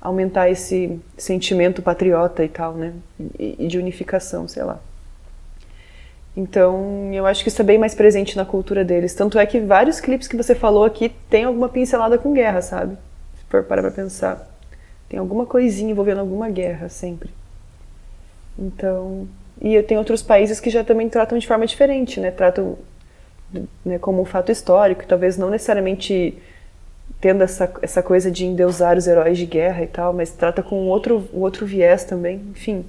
aumentar 0.00 0.50
esse 0.50 1.00
sentimento 1.16 1.80
patriota 1.82 2.44
e 2.44 2.48
tal, 2.48 2.74
né? 2.74 2.92
E, 3.38 3.66
de 3.66 3.78
unificação, 3.78 4.48
sei 4.48 4.64
lá. 4.64 4.80
Então, 6.36 7.10
eu 7.12 7.26
acho 7.26 7.42
que 7.42 7.48
isso 7.48 7.60
é 7.60 7.64
bem 7.64 7.78
mais 7.78 7.94
presente 7.94 8.36
na 8.36 8.44
cultura 8.44 8.84
deles. 8.84 9.14
Tanto 9.14 9.38
é 9.38 9.46
que 9.46 9.60
vários 9.60 10.00
clipes 10.00 10.26
que 10.26 10.36
você 10.36 10.54
falou 10.54 10.84
aqui 10.84 11.10
tem 11.30 11.44
alguma 11.44 11.68
pincelada 11.68 12.18
com 12.18 12.32
guerra, 12.32 12.62
sabe? 12.62 12.96
Se 13.36 13.44
for 13.50 13.62
parar 13.64 13.82
pra 13.82 13.90
pensar. 13.90 14.51
Tem 15.12 15.18
alguma 15.18 15.44
coisinha 15.44 15.90
envolvendo 15.90 16.20
alguma 16.20 16.48
guerra, 16.48 16.88
sempre. 16.88 17.28
Então. 18.58 19.28
E 19.60 19.80
tem 19.82 19.98
outros 19.98 20.22
países 20.22 20.58
que 20.58 20.70
já 20.70 20.82
também 20.82 21.06
tratam 21.06 21.36
de 21.36 21.46
forma 21.46 21.66
diferente, 21.66 22.18
né? 22.18 22.30
Tratam 22.30 22.78
né, 23.84 23.98
como 23.98 24.22
um 24.22 24.24
fato 24.24 24.50
histórico, 24.50 25.04
talvez 25.06 25.36
não 25.36 25.50
necessariamente 25.50 26.38
tendo 27.20 27.44
essa, 27.44 27.70
essa 27.82 28.02
coisa 28.02 28.30
de 28.30 28.46
endeusar 28.46 28.96
os 28.96 29.06
heróis 29.06 29.36
de 29.36 29.44
guerra 29.44 29.82
e 29.82 29.86
tal, 29.86 30.14
mas 30.14 30.30
trata 30.30 30.62
com 30.62 30.88
outro, 30.88 31.28
outro 31.34 31.66
viés 31.66 32.04
também, 32.04 32.40
enfim. 32.50 32.82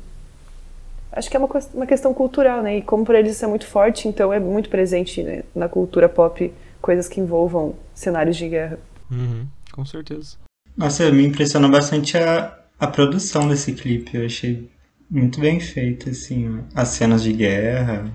Acho 1.11 1.29
que 1.29 1.35
é 1.35 1.39
uma, 1.39 1.49
uma 1.73 1.85
questão 1.85 2.13
cultural, 2.13 2.63
né? 2.63 2.77
E 2.77 2.81
como 2.81 3.03
para 3.03 3.19
eles 3.19 3.33
isso 3.35 3.43
é 3.43 3.49
muito 3.49 3.67
forte, 3.67 4.07
então 4.07 4.31
é 4.31 4.39
muito 4.39 4.69
presente 4.69 5.21
né, 5.21 5.43
na 5.53 5.67
cultura 5.67 6.07
pop 6.07 6.53
coisas 6.81 7.09
que 7.09 7.19
envolvam 7.19 7.75
cenários 7.93 8.37
de 8.37 8.47
guerra. 8.47 8.79
Uhum, 9.11 9.45
com 9.73 9.85
certeza. 9.85 10.41
Nossa, 10.75 11.11
me 11.11 11.25
impressionou 11.25 11.69
bastante 11.69 12.17
a, 12.17 12.57
a 12.79 12.87
produção 12.87 13.47
desse 13.47 13.73
clipe. 13.73 14.17
Eu 14.17 14.25
achei 14.25 14.69
muito 15.09 15.39
bem 15.39 15.59
feita, 15.59 16.09
assim, 16.09 16.63
as 16.73 16.89
cenas 16.89 17.23
de 17.23 17.33
guerra. 17.33 18.11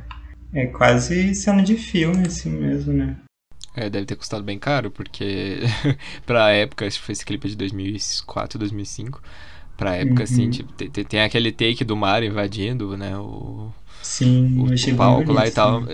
É 0.53 0.67
quase 0.67 1.35
cena 1.35 1.63
de 1.63 1.77
filme, 1.77 2.27
assim 2.27 2.51
mesmo, 2.51 2.93
né? 2.93 3.17
É, 3.77 3.89
deve 3.89 4.07
ter 4.07 4.17
custado 4.17 4.43
bem 4.43 4.59
caro, 4.59 4.91
porque 4.91 5.61
pra 6.27 6.51
época, 6.51 6.87
acho 6.87 6.99
que 6.99 7.07
foi 7.07 7.13
esse 7.13 7.25
clipe 7.25 7.49
de 7.49 7.57
2004, 7.57 8.59
2005. 8.59 9.23
Pra 9.77 9.95
época, 9.95 10.25
assim, 10.25 10.43
uhum. 10.43 10.49
assim, 10.49 10.51
tipo, 10.51 10.73
tem, 10.73 11.05
tem, 11.05 11.21
aquele 11.21 11.53
take 11.53 11.85
do 11.85 11.97
mar 11.97 12.25
invadindo, 12.25 12.97
né? 12.97 13.17
O, 13.17 13.73
Sim, 14.03 14.59
o, 14.59 14.73
achei 14.73 14.93
o 14.93 14.97
palco 14.97 15.33
lá 15.33 15.47
e 15.47 15.53
tal. 15.53 15.85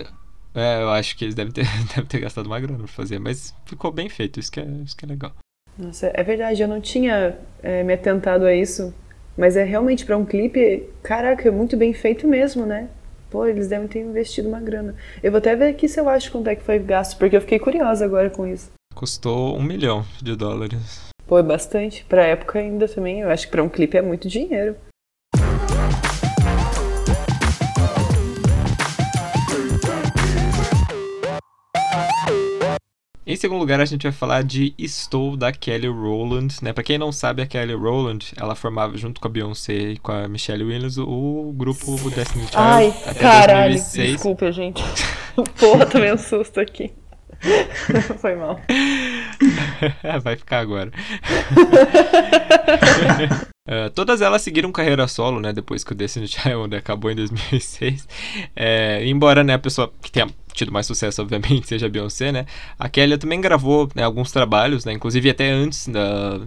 É, 0.55 0.81
eu 0.81 0.89
acho 0.89 1.15
que 1.15 1.25
eles 1.25 1.35
devem 1.35 1.53
ter, 1.53 1.67
devem 1.93 2.05
ter 2.05 2.19
gastado 2.21 2.47
uma 2.47 2.59
grana 2.59 2.79
pra 2.79 2.87
fazer, 2.87 3.19
mas 3.19 3.53
ficou 3.65 3.91
bem 3.91 4.09
feito, 4.09 4.39
isso 4.39 4.51
que 4.51 4.59
é, 4.59 4.65
isso 4.83 4.97
que 4.97 5.05
é 5.05 5.07
legal. 5.07 5.35
Nossa, 5.77 6.11
é 6.13 6.23
verdade, 6.23 6.61
eu 6.61 6.67
não 6.67 6.79
tinha 6.79 7.37
é, 7.61 7.83
me 7.83 7.93
atentado 7.93 8.45
a 8.45 8.53
isso. 8.53 8.93
Mas 9.37 9.57
é 9.57 9.63
realmente 9.63 10.05
para 10.05 10.17
um 10.17 10.23
clipe, 10.23 10.87
caraca, 11.03 11.47
é 11.47 11.51
muito 11.51 11.75
bem 11.75 11.93
feito 11.93 12.25
mesmo, 12.27 12.65
né? 12.65 12.87
Pô, 13.29 13.45
eles 13.45 13.67
devem 13.67 13.87
ter 13.87 13.99
investido 13.99 14.47
uma 14.47 14.61
grana. 14.61 14.95
Eu 15.21 15.31
vou 15.31 15.39
até 15.39 15.55
ver 15.55 15.67
aqui 15.67 15.89
se 15.89 15.99
eu 15.99 16.07
acho 16.07 16.31
quanto 16.31 16.47
é 16.47 16.55
que 16.55 16.63
foi 16.63 16.79
gasto, 16.79 17.17
porque 17.17 17.35
eu 17.35 17.41
fiquei 17.41 17.59
curiosa 17.59 18.05
agora 18.05 18.29
com 18.29 18.47
isso. 18.47 18.71
Custou 18.95 19.57
um 19.57 19.61
milhão 19.61 20.05
de 20.23 20.37
dólares. 20.37 21.09
Pô, 21.27 21.37
é 21.37 21.43
bastante. 21.43 22.05
Pra 22.05 22.23
época 22.23 22.59
ainda 22.59 22.87
também, 22.87 23.19
eu 23.19 23.29
acho 23.29 23.47
que 23.47 23.51
pra 23.51 23.63
um 23.63 23.67
clipe 23.67 23.97
é 23.97 24.01
muito 24.01 24.29
dinheiro. 24.29 24.77
Em 33.27 33.35
segundo 33.35 33.59
lugar, 33.59 33.81
a 33.81 33.85
gente 33.85 34.03
vai 34.03 34.11
falar 34.11 34.43
de 34.43 34.75
Estou 34.77 35.35
da 35.35 35.51
Kelly 35.51 35.87
Rowland, 35.87 36.57
né? 36.61 36.71
Pra 36.71 36.83
quem 36.83 36.99
não 36.99 37.11
sabe, 37.11 37.41
a 37.41 37.47
Kelly 37.47 37.73
Rowland, 37.73 38.33
ela 38.37 38.53
formava 38.53 38.95
junto 38.97 39.19
com 39.19 39.27
a 39.27 39.31
Beyoncé 39.31 39.73
e 39.73 39.97
com 39.97 40.11
a 40.11 40.27
Michelle 40.27 40.63
Williams 40.63 40.99
o 40.99 41.51
grupo 41.57 41.95
Destiny 42.11 42.43
Child 42.43 42.55
Ai, 42.55 42.93
até 43.03 43.19
caralho, 43.19 43.73
2006. 43.73 44.11
desculpa, 44.11 44.51
gente. 44.51 44.83
Porra, 45.59 45.87
tomei 45.87 46.13
um 46.13 46.17
susto 46.19 46.59
aqui. 46.59 46.93
Foi 48.21 48.35
mal. 48.35 48.61
vai 50.23 50.35
ficar 50.35 50.59
agora. 50.59 50.91
Uh, 53.67 53.89
todas 53.95 54.21
elas 54.21 54.41
seguiram 54.41 54.71
carreira 54.71 55.07
solo, 55.07 55.39
né? 55.39 55.53
Depois 55.53 55.83
que 55.83 55.91
o 55.91 55.95
Destiny 55.95 56.27
Child 56.27 56.75
acabou 56.75 57.11
em 57.11 57.15
2006. 57.15 58.07
É, 58.55 59.05
embora, 59.05 59.43
né, 59.43 59.53
a 59.53 59.59
pessoa 59.59 59.91
que 60.01 60.11
tenha 60.11 60.27
tido 60.53 60.71
mais 60.71 60.85
sucesso, 60.85 61.21
obviamente, 61.21 61.67
seja 61.67 61.85
a 61.85 61.89
Beyoncé, 61.89 62.31
né? 62.31 62.45
A 62.79 62.89
Kelly 62.89 63.17
também 63.17 63.41
gravou 63.41 63.89
né, 63.95 64.03
alguns 64.03 64.31
trabalhos, 64.31 64.85
né? 64.85 64.93
Inclusive 64.93 65.29
até 65.29 65.49
antes 65.51 65.87
da, 65.87 66.39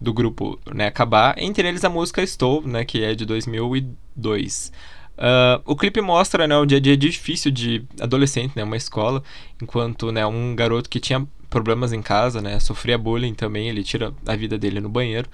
do 0.00 0.12
grupo 0.12 0.58
né, 0.72 0.86
acabar. 0.86 1.34
Entre 1.38 1.66
eles 1.66 1.84
a 1.84 1.88
música 1.88 2.22
Estou, 2.22 2.62
né? 2.66 2.84
Que 2.84 3.04
é 3.04 3.14
de 3.14 3.24
2002. 3.24 4.72
Uh, 5.12 5.60
o 5.66 5.76
clipe 5.76 6.00
mostra 6.00 6.46
né, 6.48 6.56
o 6.56 6.64
dia 6.64 6.78
a 6.78 6.80
dia 6.80 6.96
difícil 6.96 7.50
de 7.50 7.84
adolescente, 8.00 8.56
né, 8.56 8.64
uma 8.64 8.76
escola, 8.76 9.22
enquanto 9.60 10.10
né, 10.10 10.26
um 10.26 10.56
garoto 10.56 10.88
que 10.88 10.98
tinha 10.98 11.26
problemas 11.52 11.92
em 11.92 12.00
casa, 12.00 12.40
né, 12.40 12.58
sofria 12.58 12.96
bullying 12.96 13.34
também, 13.34 13.68
ele 13.68 13.84
tira 13.84 14.12
a 14.26 14.34
vida 14.34 14.58
dele 14.58 14.80
no 14.80 14.88
banheiro. 14.88 15.28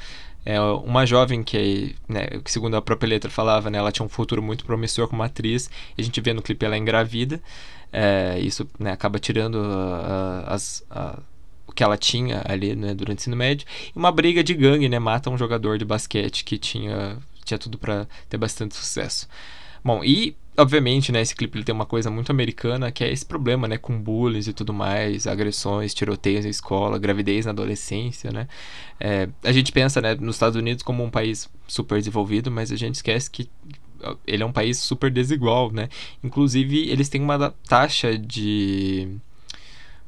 É 0.44 0.60
uma 0.60 1.06
jovem 1.06 1.42
que, 1.44 1.94
né, 2.08 2.26
que, 2.42 2.50
segundo 2.50 2.76
a 2.76 2.82
própria 2.82 3.08
letra 3.08 3.30
falava, 3.30 3.70
né, 3.70 3.78
ela 3.78 3.92
tinha 3.92 4.04
um 4.04 4.08
futuro 4.08 4.42
muito 4.42 4.64
promissor 4.64 5.06
como 5.06 5.22
atriz, 5.22 5.70
a 5.96 6.02
gente 6.02 6.20
vê 6.20 6.32
no 6.32 6.42
clipe 6.42 6.64
ela 6.66 6.76
engravida. 6.76 7.40
É, 7.92 8.38
isso 8.40 8.68
né, 8.78 8.90
acaba 8.90 9.18
tirando 9.18 9.58
as, 10.46 10.84
a, 10.90 11.18
o 11.66 11.72
que 11.72 11.82
ela 11.82 11.96
tinha 11.96 12.42
ali 12.46 12.74
né, 12.74 12.94
durante 12.94 13.18
o 13.18 13.22
ensino 13.22 13.36
médio. 13.36 13.66
E 13.94 13.98
uma 13.98 14.10
briga 14.10 14.42
de 14.42 14.54
gangue, 14.54 14.88
né, 14.88 14.98
mata 14.98 15.30
um 15.30 15.38
jogador 15.38 15.78
de 15.78 15.84
basquete 15.84 16.44
que 16.44 16.58
tinha, 16.58 17.16
tinha 17.44 17.58
tudo 17.58 17.78
para 17.78 18.06
ter 18.28 18.38
bastante 18.38 18.74
sucesso. 18.74 19.28
Bom, 19.84 20.02
e 20.04 20.36
obviamente, 20.58 21.12
né, 21.12 21.20
esse 21.20 21.34
clipe 21.34 21.56
ele 21.56 21.64
tem 21.64 21.74
uma 21.74 21.86
coisa 21.86 22.10
muito 22.10 22.30
americana, 22.30 22.90
que 22.90 23.04
é 23.04 23.12
esse 23.12 23.24
problema, 23.24 23.68
né, 23.68 23.78
com 23.78 23.98
bullying 24.00 24.40
e 24.40 24.52
tudo 24.52 24.74
mais, 24.74 25.26
agressões, 25.26 25.94
tiroteios 25.94 26.44
na 26.44 26.50
escola, 26.50 26.98
gravidez 26.98 27.46
na 27.46 27.52
adolescência, 27.52 28.32
né. 28.32 28.48
É, 28.98 29.28
a 29.44 29.52
gente 29.52 29.70
pensa, 29.70 30.00
né, 30.00 30.16
nos 30.16 30.34
Estados 30.36 30.56
Unidos 30.56 30.82
como 30.82 31.04
um 31.04 31.10
país 31.10 31.48
super 31.68 31.98
desenvolvido, 31.98 32.50
mas 32.50 32.72
a 32.72 32.76
gente 32.76 32.96
esquece 32.96 33.30
que 33.30 33.48
ele 34.26 34.42
é 34.42 34.46
um 34.46 34.52
país 34.52 34.78
super 34.78 35.10
desigual, 35.10 35.70
né. 35.72 35.88
Inclusive, 36.22 36.88
eles 36.90 37.08
têm 37.08 37.22
uma 37.22 37.54
taxa 37.68 38.18
de 38.18 39.08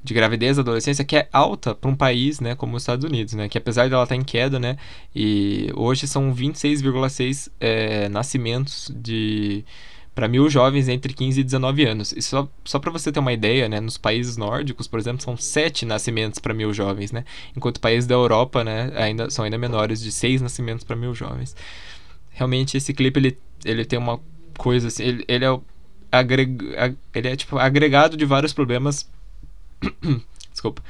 de 0.03 0.15
gravidez 0.15 0.57
da 0.57 0.63
adolescência 0.63 1.05
que 1.05 1.15
é 1.15 1.29
alta 1.31 1.75
para 1.75 1.91
um 1.91 1.95
país, 1.95 2.41
né, 2.41 2.55
como 2.55 2.77
os 2.77 2.83
Estados 2.83 3.05
Unidos, 3.05 3.35
né, 3.35 3.49
que 3.49 3.59
apesar 3.59 3.89
dela 3.89 4.03
estar 4.03 4.15
tá 4.15 4.21
em 4.21 4.25
queda, 4.25 4.59
né, 4.59 4.77
e 5.15 5.71
hoje 5.75 6.09
são 6.09 6.33
26,6 6.35 7.51
é, 7.61 8.09
nascimentos 8.09 8.91
de 8.95 9.65
para 10.15 10.29
mil 10.29 10.49
jovens 10.51 10.89
entre 10.89 11.13
15 11.13 11.41
e 11.41 11.45
19 11.45 11.85
anos. 11.85 12.13
E 12.13 12.21
só, 12.21 12.49
só 12.65 12.79
para 12.79 12.91
você 12.91 13.13
ter 13.13 13.21
uma 13.21 13.33
ideia, 13.33 13.69
né, 13.69 13.81
nos 13.81 13.97
países 13.97 14.37
nórdicos, 14.37 14.87
por 14.87 14.99
exemplo, 14.99 15.23
são 15.23 15.37
7 15.37 15.87
nascimentos 15.87 16.39
para 16.39 16.53
mil 16.53 16.73
jovens, 16.73 17.13
né, 17.13 17.25
enquanto 17.57 17.81
países 17.81 18.07
da 18.07 18.15
Europa, 18.15 18.65
né, 18.65 18.93
ainda 18.97 19.31
são 19.31 19.45
ainda 19.45 19.59
menores 19.59 20.01
de 20.01 20.13
6 20.13 20.43
nascimentos 20.43 20.85
para 20.85 20.97
mil 20.97 21.15
jovens. 21.15 21.55
Realmente 22.31 22.77
esse 22.77 22.93
clipe 22.93 23.19
ele, 23.19 23.39
ele 23.65 23.85
tem 23.85 23.99
uma 23.99 24.21
coisa 24.59 24.89
assim, 24.89 25.05
ele, 25.05 25.25
ele 25.29 25.45
é 25.45 25.61
agreg, 26.13 26.59
ele 27.15 27.29
é 27.29 27.37
tipo 27.37 27.59
agregado 27.59 28.17
de 28.17 28.25
vários 28.25 28.53
problemas 28.53 29.09
Desculpa. 30.53 30.83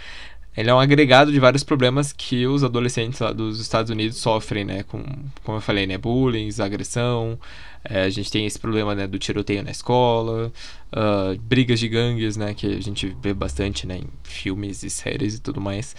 Ele 0.56 0.68
é 0.68 0.74
um 0.74 0.80
agregado 0.80 1.30
de 1.30 1.38
vários 1.38 1.62
problemas 1.62 2.12
que 2.12 2.46
os 2.46 2.64
adolescentes 2.64 3.20
lá 3.20 3.32
dos 3.32 3.60
Estados 3.60 3.90
Unidos 3.90 4.18
sofrem, 4.18 4.64
né? 4.64 4.82
Com, 4.82 5.02
como 5.44 5.58
eu 5.58 5.62
falei, 5.62 5.86
né? 5.86 5.96
Bullying, 5.96 6.48
agressão. 6.60 7.38
É, 7.84 8.02
a 8.02 8.10
gente 8.10 8.30
tem 8.30 8.44
esse 8.44 8.58
problema 8.58 8.94
né, 8.94 9.06
do 9.06 9.18
tiroteio 9.18 9.62
na 9.62 9.70
escola, 9.70 10.52
uh, 10.92 11.40
brigas 11.40 11.80
de 11.80 11.88
gangues, 11.88 12.36
né? 12.36 12.52
Que 12.52 12.66
a 12.66 12.80
gente 12.82 13.16
vê 13.22 13.32
bastante 13.32 13.86
né, 13.86 13.98
em 13.98 14.06
filmes 14.22 14.82
e 14.82 14.90
séries 14.90 15.36
e 15.36 15.40
tudo 15.40 15.60
mais. 15.60 15.94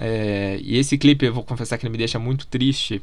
É, 0.00 0.58
e 0.60 0.76
esse 0.76 0.98
clipe, 0.98 1.24
eu 1.24 1.32
vou 1.32 1.42
confessar 1.42 1.78
que 1.78 1.86
ele 1.86 1.92
me 1.92 1.98
deixa 1.98 2.18
muito 2.18 2.46
triste, 2.46 3.00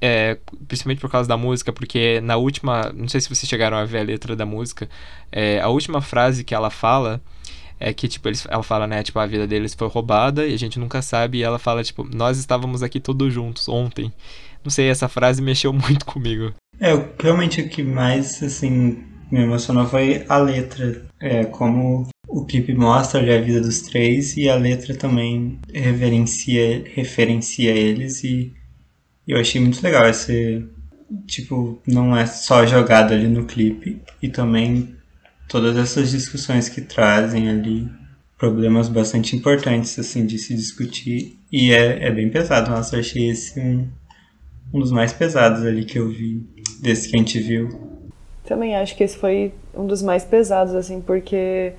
é, 0.00 0.36
principalmente 0.66 1.00
por 1.00 1.10
causa 1.10 1.28
da 1.28 1.36
música, 1.36 1.72
porque 1.72 2.20
na 2.22 2.36
última. 2.36 2.92
Não 2.92 3.08
sei 3.08 3.20
se 3.20 3.28
vocês 3.28 3.48
chegaram 3.48 3.76
a 3.76 3.84
ver 3.84 3.98
a 3.98 4.02
letra 4.02 4.34
da 4.34 4.46
música, 4.46 4.88
é, 5.30 5.60
a 5.60 5.68
última 5.68 6.00
frase 6.00 6.42
que 6.42 6.54
ela 6.54 6.70
fala 6.70 7.20
é 7.80 7.92
que, 7.92 8.08
tipo, 8.08 8.28
eles, 8.28 8.46
ela 8.50 8.62
fala, 8.62 8.86
né, 8.86 9.02
tipo, 9.02 9.18
a 9.18 9.26
vida 9.26 9.46
deles 9.46 9.74
foi 9.74 9.88
roubada 9.88 10.46
e 10.46 10.54
a 10.54 10.58
gente 10.58 10.78
nunca 10.78 11.00
sabe. 11.02 11.38
E 11.38 11.42
ela 11.42 11.58
fala, 11.58 11.82
tipo, 11.82 12.04
nós 12.04 12.38
estávamos 12.38 12.82
aqui 12.82 13.00
todos 13.00 13.32
juntos 13.32 13.68
ontem. 13.68 14.12
Não 14.64 14.70
sei, 14.70 14.88
essa 14.88 15.08
frase 15.08 15.40
mexeu 15.40 15.72
muito 15.74 16.04
comigo. 16.04 16.52
É, 16.80 16.92
realmente 17.20 17.60
o 17.60 17.68
que 17.68 17.82
mais, 17.82 18.42
assim, 18.42 19.04
me 19.30 19.42
emocionou 19.42 19.86
foi 19.86 20.24
a 20.28 20.38
letra. 20.38 21.06
É, 21.20 21.44
como 21.44 22.08
o 22.28 22.44
clipe 22.44 22.74
mostra 22.74 23.20
ali 23.20 23.32
a 23.32 23.40
vida 23.40 23.60
dos 23.60 23.80
três 23.82 24.36
e 24.36 24.48
a 24.48 24.54
letra 24.54 24.94
também 24.94 25.58
reverencia, 25.72 26.84
referencia 26.94 27.72
eles 27.72 28.22
e 28.22 28.52
eu 29.26 29.38
achei 29.38 29.60
muito 29.60 29.82
legal 29.82 30.06
esse, 30.08 30.64
tipo, 31.26 31.80
não 31.86 32.16
é 32.16 32.26
só 32.26 32.66
jogado 32.66 33.12
ali 33.12 33.28
no 33.28 33.44
clipe 33.44 34.00
e 34.22 34.28
também 34.28 34.94
todas 35.48 35.76
essas 35.76 36.10
discussões 36.10 36.68
que 36.68 36.80
trazem 36.80 37.48
ali 37.48 37.88
problemas 38.36 38.88
bastante 38.88 39.34
importantes 39.34 39.98
assim 39.98 40.24
de 40.24 40.38
se 40.38 40.54
discutir 40.54 41.38
e 41.50 41.72
é, 41.72 42.06
é 42.06 42.10
bem 42.10 42.30
pesado. 42.30 42.70
Nossa, 42.70 42.96
eu 42.96 43.00
achei 43.00 43.30
esse 43.30 43.58
um, 43.58 43.88
um 44.72 44.80
dos 44.80 44.92
mais 44.92 45.12
pesados 45.12 45.64
ali 45.64 45.84
que 45.84 45.98
eu 45.98 46.08
vi 46.08 46.46
desse 46.80 47.10
que 47.10 47.16
a 47.16 47.18
gente 47.18 47.40
viu. 47.40 47.68
Também 48.44 48.76
acho 48.76 48.96
que 48.96 49.02
esse 49.02 49.16
foi 49.16 49.52
um 49.74 49.86
dos 49.86 50.02
mais 50.02 50.24
pesados 50.24 50.74
assim, 50.74 51.00
porque 51.00 51.72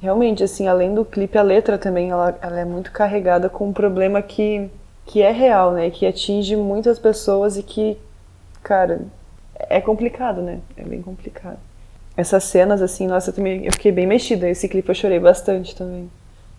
realmente 0.00 0.42
assim, 0.42 0.68
além 0.68 0.94
do 0.94 1.04
clipe, 1.04 1.38
a 1.38 1.42
letra 1.42 1.78
também 1.78 2.10
ela, 2.10 2.36
ela 2.42 2.60
é 2.60 2.64
muito 2.64 2.92
carregada 2.92 3.48
com 3.48 3.68
um 3.68 3.72
problema 3.72 4.20
que 4.20 4.68
que 5.06 5.22
é 5.22 5.30
real, 5.30 5.72
né? 5.72 5.88
Que 5.88 6.04
atinge 6.04 6.56
muitas 6.56 6.98
pessoas 6.98 7.56
e 7.56 7.62
que, 7.62 7.96
cara, 8.62 9.02
é 9.54 9.80
complicado, 9.80 10.42
né? 10.42 10.60
É 10.76 10.82
bem 10.82 11.00
complicado. 11.00 11.58
Essas 12.16 12.44
cenas, 12.44 12.80
assim, 12.80 13.06
nossa, 13.06 13.30
eu, 13.30 13.34
também, 13.34 13.64
eu 13.64 13.72
fiquei 13.72 13.92
bem 13.92 14.06
mexida. 14.06 14.48
Esse 14.48 14.68
clipe 14.68 14.88
eu 14.88 14.94
chorei 14.94 15.20
bastante 15.20 15.76
também. 15.76 16.10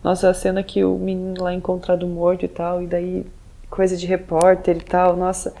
Nossa, 0.02 0.30
a 0.30 0.34
cena 0.34 0.62
que 0.62 0.84
o 0.84 0.96
menino 0.96 1.42
lá 1.42 1.52
encontrado 1.52 2.06
morto 2.06 2.44
e 2.44 2.48
tal, 2.48 2.82
e 2.82 2.86
daí 2.86 3.26
coisa 3.68 3.96
de 3.96 4.06
repórter 4.06 4.76
e 4.76 4.80
tal, 4.80 5.16
nossa, 5.16 5.52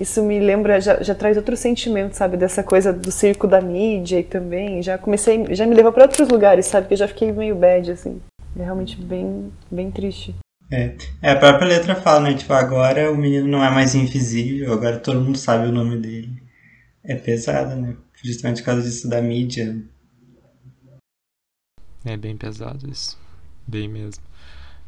isso 0.00 0.22
me 0.22 0.38
lembra, 0.38 0.80
já, 0.80 1.02
já 1.02 1.14
traz 1.14 1.36
outro 1.36 1.56
sentimento, 1.56 2.14
sabe, 2.14 2.36
dessa 2.36 2.62
coisa 2.62 2.92
do 2.92 3.10
circo 3.10 3.46
da 3.46 3.60
mídia 3.60 4.18
e 4.18 4.24
também, 4.24 4.82
já 4.82 4.98
comecei, 4.98 5.54
já 5.54 5.64
me 5.64 5.74
levou 5.74 5.92
para 5.92 6.02
outros 6.02 6.28
lugares, 6.28 6.66
sabe, 6.66 6.88
que 6.88 6.94
eu 6.94 6.98
já 6.98 7.08
fiquei 7.08 7.32
meio 7.32 7.54
bad, 7.54 7.92
assim, 7.92 8.20
é 8.58 8.62
realmente 8.62 9.00
bem, 9.00 9.50
bem 9.70 9.90
triste. 9.90 10.34
É. 10.70 10.94
é, 11.22 11.30
a 11.30 11.36
própria 11.36 11.68
letra 11.68 11.94
fala, 11.94 12.20
né, 12.20 12.34
tipo, 12.34 12.52
agora 12.52 13.10
o 13.10 13.16
menino 13.16 13.46
não 13.46 13.64
é 13.64 13.70
mais 13.70 13.94
invisível, 13.94 14.72
agora 14.72 14.98
todo 14.98 15.20
mundo 15.20 15.38
sabe 15.38 15.68
o 15.68 15.72
nome 15.72 15.96
dele. 15.96 16.42
É 17.04 17.14
pesado, 17.14 17.76
né, 17.76 17.94
justamente 18.26 18.60
por 18.60 18.66
causa 18.66 18.82
disso 18.82 19.08
da 19.08 19.22
mídia. 19.22 19.80
É 22.04 22.16
bem 22.16 22.36
pesado 22.36 22.88
isso. 22.90 23.18
Bem 23.66 23.88
mesmo. 23.88 24.22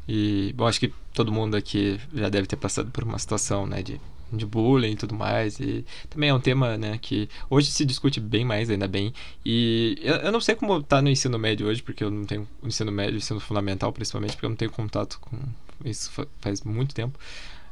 E 0.07 0.53
bom, 0.55 0.67
acho 0.67 0.79
que 0.79 0.93
todo 1.13 1.31
mundo 1.31 1.55
aqui 1.55 1.99
já 2.13 2.29
deve 2.29 2.47
ter 2.47 2.55
passado 2.55 2.89
por 2.91 3.03
uma 3.03 3.19
situação, 3.19 3.67
né, 3.67 3.83
de, 3.83 3.99
de 4.31 4.45
bullying 4.45 4.91
e 4.91 4.95
tudo 4.95 5.13
mais. 5.13 5.59
E 5.59 5.85
também 6.09 6.29
é 6.29 6.33
um 6.33 6.39
tema, 6.39 6.77
né, 6.77 6.97
que 6.97 7.29
hoje 7.49 7.71
se 7.71 7.85
discute 7.85 8.19
bem 8.19 8.43
mais, 8.43 8.69
ainda 8.69 8.87
bem. 8.87 9.13
E 9.45 9.97
eu, 10.01 10.15
eu 10.15 10.31
não 10.31 10.41
sei 10.41 10.55
como 10.55 10.81
tá 10.81 11.01
no 11.01 11.09
ensino 11.09 11.37
médio 11.37 11.67
hoje, 11.67 11.81
porque 11.81 12.03
eu 12.03 12.09
não 12.09 12.25
tenho 12.25 12.47
ensino 12.63 12.91
médio, 12.91 13.17
ensino 13.17 13.39
fundamental, 13.39 13.93
principalmente, 13.93 14.31
porque 14.33 14.45
eu 14.45 14.49
não 14.49 14.57
tenho 14.57 14.71
contato 14.71 15.19
com 15.19 15.37
isso 15.85 16.11
faz 16.41 16.61
muito 16.63 16.93
tempo. 16.93 17.19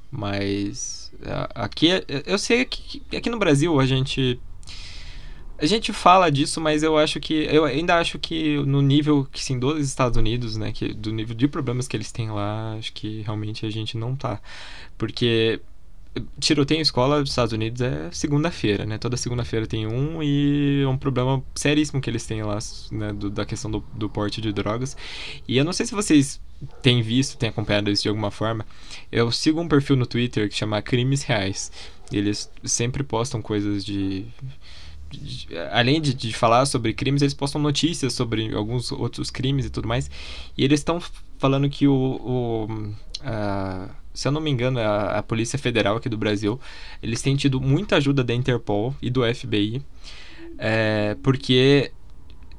Mas 0.10 1.12
aqui, 1.54 1.90
eu 2.26 2.38
sei 2.38 2.64
que 2.66 3.02
aqui 3.16 3.30
no 3.30 3.40
Brasil 3.40 3.78
a 3.80 3.86
gente 3.86 4.40
a 5.60 5.66
gente 5.66 5.92
fala 5.92 6.32
disso, 6.32 6.62
mas 6.62 6.84
eu 6.84 6.98
acho 6.98 7.20
que. 7.20 7.48
Eu 7.52 7.66
ainda 7.66 7.96
acho 7.98 8.20
que 8.20 8.58
no 8.66 8.82
nível 8.82 9.28
que 9.32 9.44
sim 9.44 9.58
dos 9.58 9.88
Estados 9.88 10.18
Unidos, 10.18 10.56
né? 10.58 10.72
Que, 10.72 10.94
do 10.94 11.12
nível 11.12 11.36
de 11.36 11.48
problemas 11.48 11.88
que 11.88 11.98
eles 11.98 12.12
têm 12.12 12.30
lá, 12.30 12.76
acho 12.78 12.94
que 12.94 13.22
realmente 13.22 13.66
a 13.66 13.70
gente 13.70 13.98
não 13.98 14.16
tá. 14.16 14.40
Porque 14.98 15.60
tiroteio 16.40 16.80
em 16.80 16.82
escola 16.82 17.22
dos 17.22 17.30
Estados 17.30 17.54
Unidos 17.54 17.82
é 17.82 18.10
segunda-feira, 18.12 18.86
né? 18.86 18.98
Toda 18.98 19.18
segunda-feira 19.18 19.68
tem 19.68 19.88
um 19.88 20.22
e 20.22 20.82
é 20.84 20.88
um 20.88 20.98
problema 20.98 21.44
seríssimo 21.56 22.02
que 22.02 22.10
eles 22.10 22.26
têm 22.26 22.44
lá, 22.44 22.58
né? 22.92 23.14
Do, 23.14 23.30
da 23.30 23.46
questão 23.46 23.70
do, 23.70 23.84
do 23.94 24.10
porte 24.10 24.42
de 24.42 24.52
drogas. 24.54 24.96
E 25.48 25.58
eu 25.58 25.66
não 25.66 25.74
sei 25.74 25.86
se 25.86 25.96
vocês 25.96 26.40
têm 26.82 27.02
visto, 27.02 27.38
têm 27.38 27.50
acompanhado 27.50 27.90
isso 27.90 28.04
de 28.04 28.10
alguma 28.10 28.32
forma. 28.32 28.66
Eu 29.12 29.32
sigo 29.32 29.60
um 29.60 29.68
perfil 29.68 29.96
no 29.96 30.06
Twitter 30.06 30.50
que 30.50 30.56
chama 30.56 30.82
Crimes 30.82 31.24
Reais. 31.24 31.72
Eles 32.12 32.50
sempre 32.64 33.04
postam 33.04 33.42
coisas 33.42 33.84
de 33.84 34.26
além 35.72 36.02
de, 36.02 36.14
de, 36.14 36.34
falar 36.34 36.66
sobre 36.66 36.94
crimes, 36.94 37.22
eles 37.22 37.34
postam 37.34 37.62
notícias 37.62 38.14
sobre 38.14 38.54
alguns 38.54 38.92
outros 38.92 39.30
crimes 39.30 39.66
e 39.66 39.70
tudo 39.70 39.88
mais. 39.88 40.10
E 40.58 40.64
eles 40.64 40.80
estão 40.80 41.02
falando 41.38 41.70
que 41.70 41.88
o. 41.88 41.94
o 41.94 42.94
a, 43.24 43.90
se 44.14 44.28
eu 44.28 44.32
não 44.32 44.42
me 44.42 44.50
engano, 44.50 44.80
a, 44.80 45.20
a, 45.20 45.24
Polícia 45.24 45.60
Federal 45.60 45.98
aqui 45.98 46.10
do 46.10 46.18
Brasil, 46.18 46.60
eles 47.04 47.22
têm 47.22 47.36
tido 47.36 47.62
muita 47.62 47.98
ajuda 47.98 48.24
da 48.24 48.34
Interpol 48.34 48.96
e 49.00 49.12
do 49.12 49.22
FBI, 49.34 49.82
é, 50.58 51.16
porque 51.22 51.92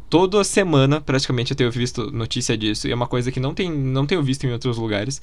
toda 0.09 0.43
semana, 0.45 1.01
praticamente, 1.01 1.51
eu 1.51 1.57
tenho 1.57 1.71
visto 1.71 2.11
notícia 2.11 2.57
disso, 2.57 2.87
e 2.87 2.93
é 2.93 2.95
uma 2.95 3.07
coisa 3.07 3.33
que 3.33 3.41
não, 3.41 3.55
tem, 3.55 3.71
não 3.71 4.07
tenho 4.07 4.23
visto 4.23 4.45
em 4.47 4.53
outros 4.53 4.77
lugares, 4.79 5.21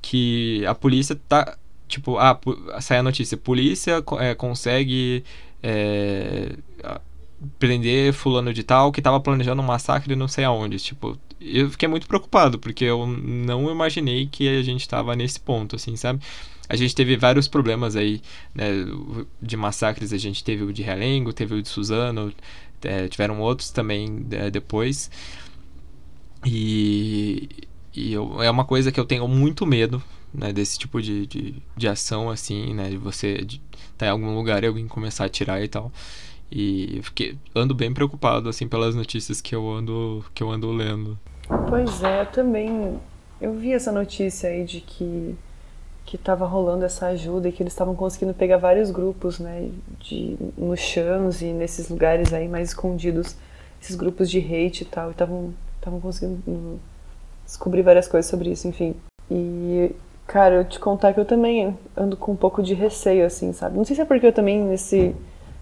que 0.00 0.64
a 0.66 0.74
polícia 0.74 1.18
tá. 1.28 1.56
Tipo, 1.86 2.18
ah, 2.18 2.38
sai 2.82 2.98
a 2.98 3.02
notícia, 3.02 3.34
polícia 3.34 4.04
é, 4.20 4.34
consegue 4.34 5.24
é, 5.62 6.54
prender 7.58 8.12
fulano 8.12 8.52
de 8.52 8.62
tal 8.62 8.90
que 8.90 9.00
estava 9.00 9.20
planejando 9.20 9.62
um 9.62 9.64
massacre 9.64 10.16
não 10.16 10.28
sei 10.28 10.44
aonde. 10.44 10.78
Tipo, 10.78 11.18
eu 11.40 11.70
fiquei 11.70 11.88
muito 11.88 12.06
preocupado, 12.06 12.58
porque 12.58 12.84
eu 12.84 13.06
não 13.06 13.70
imaginei 13.70 14.26
que 14.26 14.48
a 14.48 14.62
gente 14.62 14.80
estava 14.80 15.14
nesse 15.14 15.38
ponto, 15.38 15.76
assim, 15.76 15.96
sabe? 15.96 16.20
A 16.68 16.76
gente 16.76 16.94
teve 16.94 17.16
vários 17.16 17.48
problemas 17.48 17.96
aí, 17.96 18.20
né, 18.54 18.68
de 19.40 19.56
massacres, 19.56 20.12
a 20.12 20.18
gente 20.18 20.44
teve 20.44 20.64
o 20.64 20.72
de 20.72 20.82
Realengo, 20.82 21.32
teve 21.32 21.54
o 21.54 21.62
de 21.62 21.68
Suzano, 21.68 22.32
é, 22.82 23.08
tiveram 23.08 23.40
outros 23.40 23.70
também 23.70 24.26
é, 24.30 24.50
depois. 24.50 25.10
E, 26.44 27.48
e 27.94 28.12
eu, 28.12 28.42
é 28.42 28.50
uma 28.50 28.64
coisa 28.64 28.92
que 28.92 29.00
eu 29.00 29.04
tenho 29.04 29.26
muito 29.26 29.64
medo, 29.64 30.02
né, 30.32 30.52
desse 30.52 30.78
tipo 30.78 31.00
de, 31.00 31.26
de, 31.26 31.54
de 31.76 31.88
ação, 31.88 32.28
assim, 32.28 32.74
né, 32.74 32.90
de 32.90 32.98
você 32.98 33.36
estar 33.36 33.58
tá 33.96 34.06
em 34.06 34.10
algum 34.10 34.34
lugar 34.34 34.62
e 34.62 34.66
alguém 34.66 34.86
começar 34.86 35.24
a 35.24 35.26
atirar 35.26 35.62
e 35.62 35.68
tal. 35.68 35.90
E 36.50 37.00
fiquei, 37.02 37.36
ando 37.54 37.74
bem 37.74 37.92
preocupado, 37.92 38.48
assim, 38.48 38.66
pelas 38.66 38.94
notícias 38.94 39.40
que 39.40 39.54
eu 39.54 39.70
ando, 39.70 40.24
que 40.34 40.42
eu 40.42 40.50
ando 40.50 40.70
lendo. 40.70 41.18
Pois 41.68 42.02
é, 42.02 42.22
eu 42.22 42.26
também. 42.26 42.98
Eu 43.40 43.54
vi 43.54 43.72
essa 43.72 43.92
notícia 43.92 44.48
aí 44.50 44.64
de 44.64 44.80
que 44.80 45.36
que 46.08 46.16
estava 46.16 46.46
rolando 46.46 46.86
essa 46.86 47.08
ajuda 47.08 47.50
e 47.50 47.52
que 47.52 47.62
eles 47.62 47.74
estavam 47.74 47.94
conseguindo 47.94 48.32
pegar 48.32 48.56
vários 48.56 48.90
grupos, 48.90 49.38
né, 49.38 49.68
de 50.00 50.38
nos 50.56 50.80
chãos 50.80 51.42
e 51.42 51.52
nesses 51.52 51.90
lugares 51.90 52.32
aí 52.32 52.48
mais 52.48 52.68
escondidos, 52.68 53.36
esses 53.78 53.94
grupos 53.94 54.30
de 54.30 54.38
hate 54.38 54.84
e 54.84 54.86
tal, 54.86 55.08
e 55.08 55.10
estavam 55.10 55.52
estavam 55.76 56.00
conseguindo 56.00 56.80
descobrir 57.44 57.82
várias 57.82 58.08
coisas 58.08 58.30
sobre 58.30 58.50
isso, 58.50 58.66
enfim. 58.66 58.94
E 59.30 59.90
cara, 60.26 60.54
eu 60.56 60.64
te 60.64 60.78
contar 60.78 61.12
que 61.12 61.20
eu 61.20 61.26
também 61.26 61.76
ando 61.94 62.16
com 62.16 62.32
um 62.32 62.36
pouco 62.36 62.62
de 62.62 62.72
receio 62.72 63.26
assim, 63.26 63.52
sabe? 63.52 63.76
Não 63.76 63.84
sei 63.84 63.94
se 63.94 64.00
é 64.00 64.04
porque 64.06 64.26
eu 64.26 64.32
também 64.32 64.62
nesse 64.62 65.14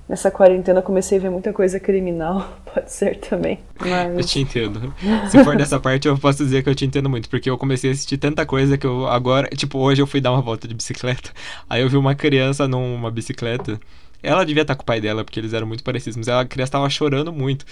nessa 0.09 0.31
quarentena 0.31 0.81
comecei 0.81 1.19
a 1.19 1.21
ver 1.21 1.31
muita 1.31 1.53
coisa 1.53 1.81
criminal, 1.81 2.57
pode 2.73 2.93
ser 2.93 3.17
também. 3.17 3.59
Mas... 3.81 4.19
Eu 4.19 4.25
te 4.25 4.41
entendo. 4.41 4.95
Se 5.31 5.43
for 5.43 5.57
dessa 5.57 5.79
parte, 5.81 6.09
eu 6.09 6.17
posso 6.19 6.45
dizer 6.45 6.63
que 6.63 6.69
eu 6.69 6.75
te 6.75 6.85
entendo 6.85 7.09
muito, 7.09 7.29
porque 7.29 7.51
eu 7.51 7.59
comecei 7.59 7.91
a 7.91 7.93
assistir 7.93 8.19
tanta 8.19 8.47
coisa 8.47 8.79
que 8.79 8.87
eu 8.87 9.07
agora, 9.07 9.49
tipo, 9.49 9.79
hoje 9.79 10.01
eu 10.01 10.07
fui 10.07 10.21
dar 10.21 10.33
uma 10.33 10.43
volta 10.43 10.69
de 10.69 10.75
bicicleta, 10.75 11.31
aí 11.69 11.83
eu 11.83 11.89
vi 11.89 11.97
uma 11.97 12.15
criança 12.15 12.67
numa 12.69 13.11
bicicleta 13.11 13.81
ela 14.27 14.45
devia 14.45 14.63
estar 14.63 14.75
com 14.75 14.83
o 14.83 14.85
pai 14.85 15.01
dela, 15.01 15.25
porque 15.25 15.39
eles 15.39 15.53
eram 15.53 15.67
muito 15.67 15.85
parecidos, 15.85 16.17
mas 16.17 16.29
ela, 16.29 16.43
a 16.43 16.45
criança 16.45 16.69
estava 16.69 16.91
chorando 16.91 17.33
muito. 17.33 17.65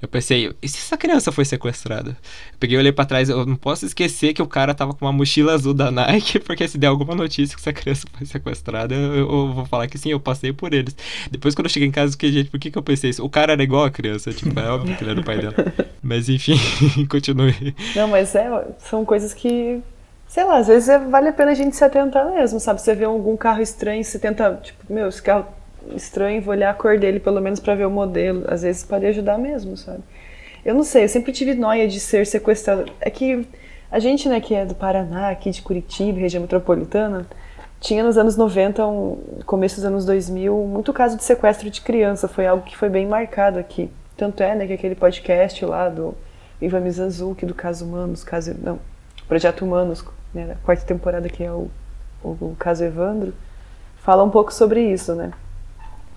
Eu 0.00 0.08
pensei, 0.08 0.52
e 0.62 0.68
se 0.68 0.78
essa 0.78 0.96
criança 0.96 1.32
foi 1.32 1.44
sequestrada? 1.44 2.10
Eu 2.10 2.58
peguei 2.60 2.76
e 2.76 2.80
olhei 2.80 2.92
pra 2.92 3.04
trás, 3.04 3.28
eu 3.28 3.44
não 3.44 3.56
posso 3.56 3.84
esquecer 3.84 4.32
que 4.32 4.42
o 4.42 4.46
cara 4.46 4.74
tava 4.74 4.94
com 4.94 5.04
uma 5.04 5.12
mochila 5.12 5.54
azul 5.54 5.74
da 5.74 5.90
Nike, 5.90 6.38
porque 6.46 6.68
se 6.68 6.78
der 6.78 6.86
alguma 6.86 7.14
notícia 7.14 7.56
que 7.56 7.60
essa 7.60 7.72
criança 7.72 8.06
foi 8.12 8.26
sequestrada, 8.26 8.94
eu, 8.94 9.16
eu 9.16 9.52
vou 9.52 9.66
falar 9.66 9.88
que 9.88 9.98
sim, 9.98 10.10
eu 10.10 10.20
passei 10.20 10.52
por 10.52 10.72
eles. 10.72 10.96
Depois, 11.30 11.54
quando 11.54 11.66
eu 11.66 11.70
cheguei 11.70 11.88
em 11.88 11.92
casa, 11.92 12.08
eu 12.08 12.12
fiquei, 12.12 12.32
gente, 12.32 12.50
por 12.50 12.60
que, 12.60 12.70
que 12.70 12.78
eu 12.78 12.82
pensei 12.82 13.10
isso? 13.10 13.24
O 13.24 13.28
cara 13.28 13.52
era 13.52 13.62
igual 13.62 13.84
a 13.84 13.90
criança, 13.90 14.32
tipo, 14.32 14.58
é 14.58 14.70
óbvio 14.70 14.96
que 14.96 15.02
ele 15.02 15.10
era 15.10 15.20
o 15.20 15.24
pai 15.24 15.38
dela. 15.38 15.54
Mas 16.02 16.28
enfim, 16.28 16.56
continue. 17.10 17.74
Não, 17.96 18.06
mas 18.06 18.32
é, 18.36 18.48
são 18.78 19.04
coisas 19.04 19.34
que 19.34 19.82
sei 20.28 20.44
lá, 20.44 20.58
às 20.58 20.66
vezes 20.66 20.88
é, 20.88 20.98
vale 20.98 21.28
a 21.28 21.32
pena 21.32 21.52
a 21.52 21.54
gente 21.54 21.74
se 21.76 21.84
atentar 21.84 22.30
mesmo, 22.30 22.60
sabe? 22.60 22.80
Você 22.80 22.94
vê 22.94 23.04
algum 23.04 23.36
carro 23.36 23.62
estranho, 23.62 24.04
você 24.04 24.18
tenta, 24.18 24.54
tipo, 24.62 24.92
meu, 24.92 25.08
esse 25.08 25.22
carro 25.22 25.46
estranho, 25.94 26.42
vou 26.42 26.52
olhar 26.52 26.70
a 26.70 26.74
cor 26.74 26.98
dele 26.98 27.20
pelo 27.20 27.40
menos 27.40 27.60
para 27.60 27.74
ver 27.74 27.86
o 27.86 27.90
modelo. 27.90 28.44
Às 28.48 28.62
vezes 28.62 28.84
pode 28.84 29.06
ajudar 29.06 29.38
mesmo, 29.38 29.76
sabe? 29.76 30.02
Eu 30.64 30.74
não 30.74 30.82
sei, 30.82 31.04
eu 31.04 31.08
sempre 31.08 31.32
tive 31.32 31.54
noia 31.54 31.86
de 31.86 32.00
ser 32.00 32.26
sequestrado. 32.26 32.90
É 33.00 33.08
que 33.08 33.46
a 33.90 33.98
gente, 33.98 34.28
né, 34.28 34.40
que 34.40 34.54
é 34.54 34.64
do 34.64 34.74
Paraná, 34.74 35.30
aqui 35.30 35.50
de 35.50 35.62
Curitiba, 35.62 36.18
região 36.18 36.40
metropolitana, 36.40 37.26
tinha 37.80 38.02
nos 38.02 38.18
anos 38.18 38.36
90, 38.36 38.84
um, 38.86 39.18
começo 39.46 39.76
dos 39.76 39.84
anos 39.84 40.04
2000, 40.04 40.54
muito 40.66 40.92
caso 40.92 41.16
de 41.16 41.22
sequestro 41.22 41.70
de 41.70 41.80
criança. 41.80 42.26
Foi 42.26 42.46
algo 42.46 42.64
que 42.64 42.76
foi 42.76 42.88
bem 42.88 43.06
marcado 43.06 43.58
aqui. 43.58 43.90
Tanto 44.16 44.42
é, 44.42 44.54
né, 44.54 44.66
que 44.66 44.72
aquele 44.72 44.94
podcast 44.94 45.64
lá 45.64 45.88
do 45.88 46.14
Ivan 46.60 46.80
Mizanzuki, 46.80 47.46
do 47.46 47.54
Caso 47.54 47.84
Humanos, 47.84 48.24
caso, 48.24 48.54
não, 48.60 48.80
Projeto 49.28 49.64
Humanos, 49.64 50.04
né, 50.34 50.46
da 50.46 50.54
quarta 50.56 50.84
temporada, 50.84 51.28
que 51.28 51.44
é 51.44 51.52
o, 51.52 51.70
o, 52.24 52.28
o 52.28 52.56
caso 52.58 52.82
Evandro, 52.82 53.32
fala 53.98 54.24
um 54.24 54.30
pouco 54.30 54.52
sobre 54.52 54.80
isso, 54.80 55.14
né? 55.14 55.32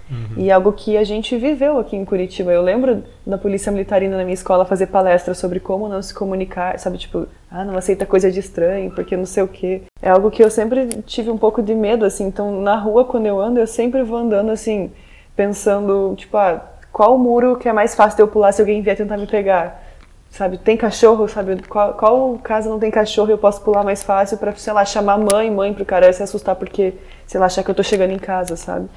Uhum. 0.09 0.43
E 0.43 0.51
algo 0.51 0.73
que 0.73 0.97
a 0.97 1.03
gente 1.03 1.37
viveu 1.37 1.77
aqui 1.77 1.95
em 1.95 2.03
Curitiba. 2.03 2.51
Eu 2.51 2.61
lembro 2.61 3.03
da 3.25 3.37
polícia 3.37 3.71
militar 3.71 4.01
indo 4.01 4.17
na 4.17 4.23
minha 4.23 4.33
escola 4.33 4.65
fazer 4.65 4.87
palestra 4.87 5.33
sobre 5.33 5.59
como 5.59 5.87
não 5.87 6.01
se 6.01 6.13
comunicar, 6.13 6.77
sabe? 6.79 6.97
Tipo, 6.97 7.27
ah, 7.51 7.63
não 7.63 7.77
aceita 7.77 8.05
coisa 8.05 8.31
de 8.31 8.39
estranho, 8.39 8.91
porque 8.91 9.15
não 9.15 9.25
sei 9.25 9.43
o 9.43 9.47
quê. 9.47 9.83
É 10.01 10.09
algo 10.09 10.31
que 10.31 10.43
eu 10.43 10.49
sempre 10.49 11.03
tive 11.03 11.29
um 11.29 11.37
pouco 11.37 11.61
de 11.61 11.75
medo, 11.75 12.05
assim. 12.05 12.25
Então, 12.25 12.59
na 12.61 12.75
rua, 12.75 13.05
quando 13.05 13.27
eu 13.27 13.39
ando, 13.39 13.59
eu 13.59 13.67
sempre 13.67 14.01
vou 14.01 14.17
andando, 14.17 14.49
assim, 14.49 14.91
pensando, 15.35 16.15
tipo, 16.17 16.35
ah, 16.37 16.63
qual 16.91 17.17
muro 17.17 17.55
que 17.57 17.69
é 17.69 17.73
mais 17.73 17.93
fácil 17.93 18.17
de 18.17 18.23
eu 18.23 18.27
pular 18.27 18.51
se 18.51 18.61
alguém 18.61 18.81
vier 18.81 18.97
tentar 18.97 19.17
me 19.17 19.27
pegar? 19.27 19.83
Sabe, 20.31 20.59
tem 20.59 20.77
cachorro, 20.77 21.27
sabe? 21.27 21.61
Qual, 21.67 21.93
qual 21.95 22.37
casa 22.43 22.69
não 22.69 22.79
tem 22.79 22.91
cachorro 22.91 23.31
eu 23.31 23.37
posso 23.37 23.61
pular 23.61 23.83
mais 23.83 24.03
fácil 24.03 24.37
pra, 24.37 24.53
sei 24.55 24.73
lá, 24.73 24.85
chamar 24.85 25.17
mãe, 25.17 25.49
mãe 25.49 25.73
pro 25.73 25.83
cara 25.83 26.11
se 26.13 26.21
assustar 26.21 26.55
porque, 26.55 26.93
sei 27.25 27.39
lá, 27.39 27.47
achar 27.47 27.63
que 27.63 27.71
eu 27.71 27.75
tô 27.75 27.81
chegando 27.81 28.11
em 28.11 28.19
casa, 28.19 28.55
sabe? 28.55 28.87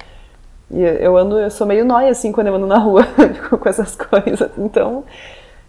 E 0.73 0.81
eu 0.81 1.15
ando, 1.15 1.37
eu 1.37 1.51
sou 1.51 1.67
meio 1.67 1.85
nóia, 1.85 2.09
assim, 2.09 2.31
quando 2.31 2.47
eu 2.47 2.55
ando 2.55 2.67
na 2.67 2.77
rua 2.77 3.05
com 3.49 3.69
essas 3.69 3.95
coisas. 3.95 4.49
Então, 4.57 5.03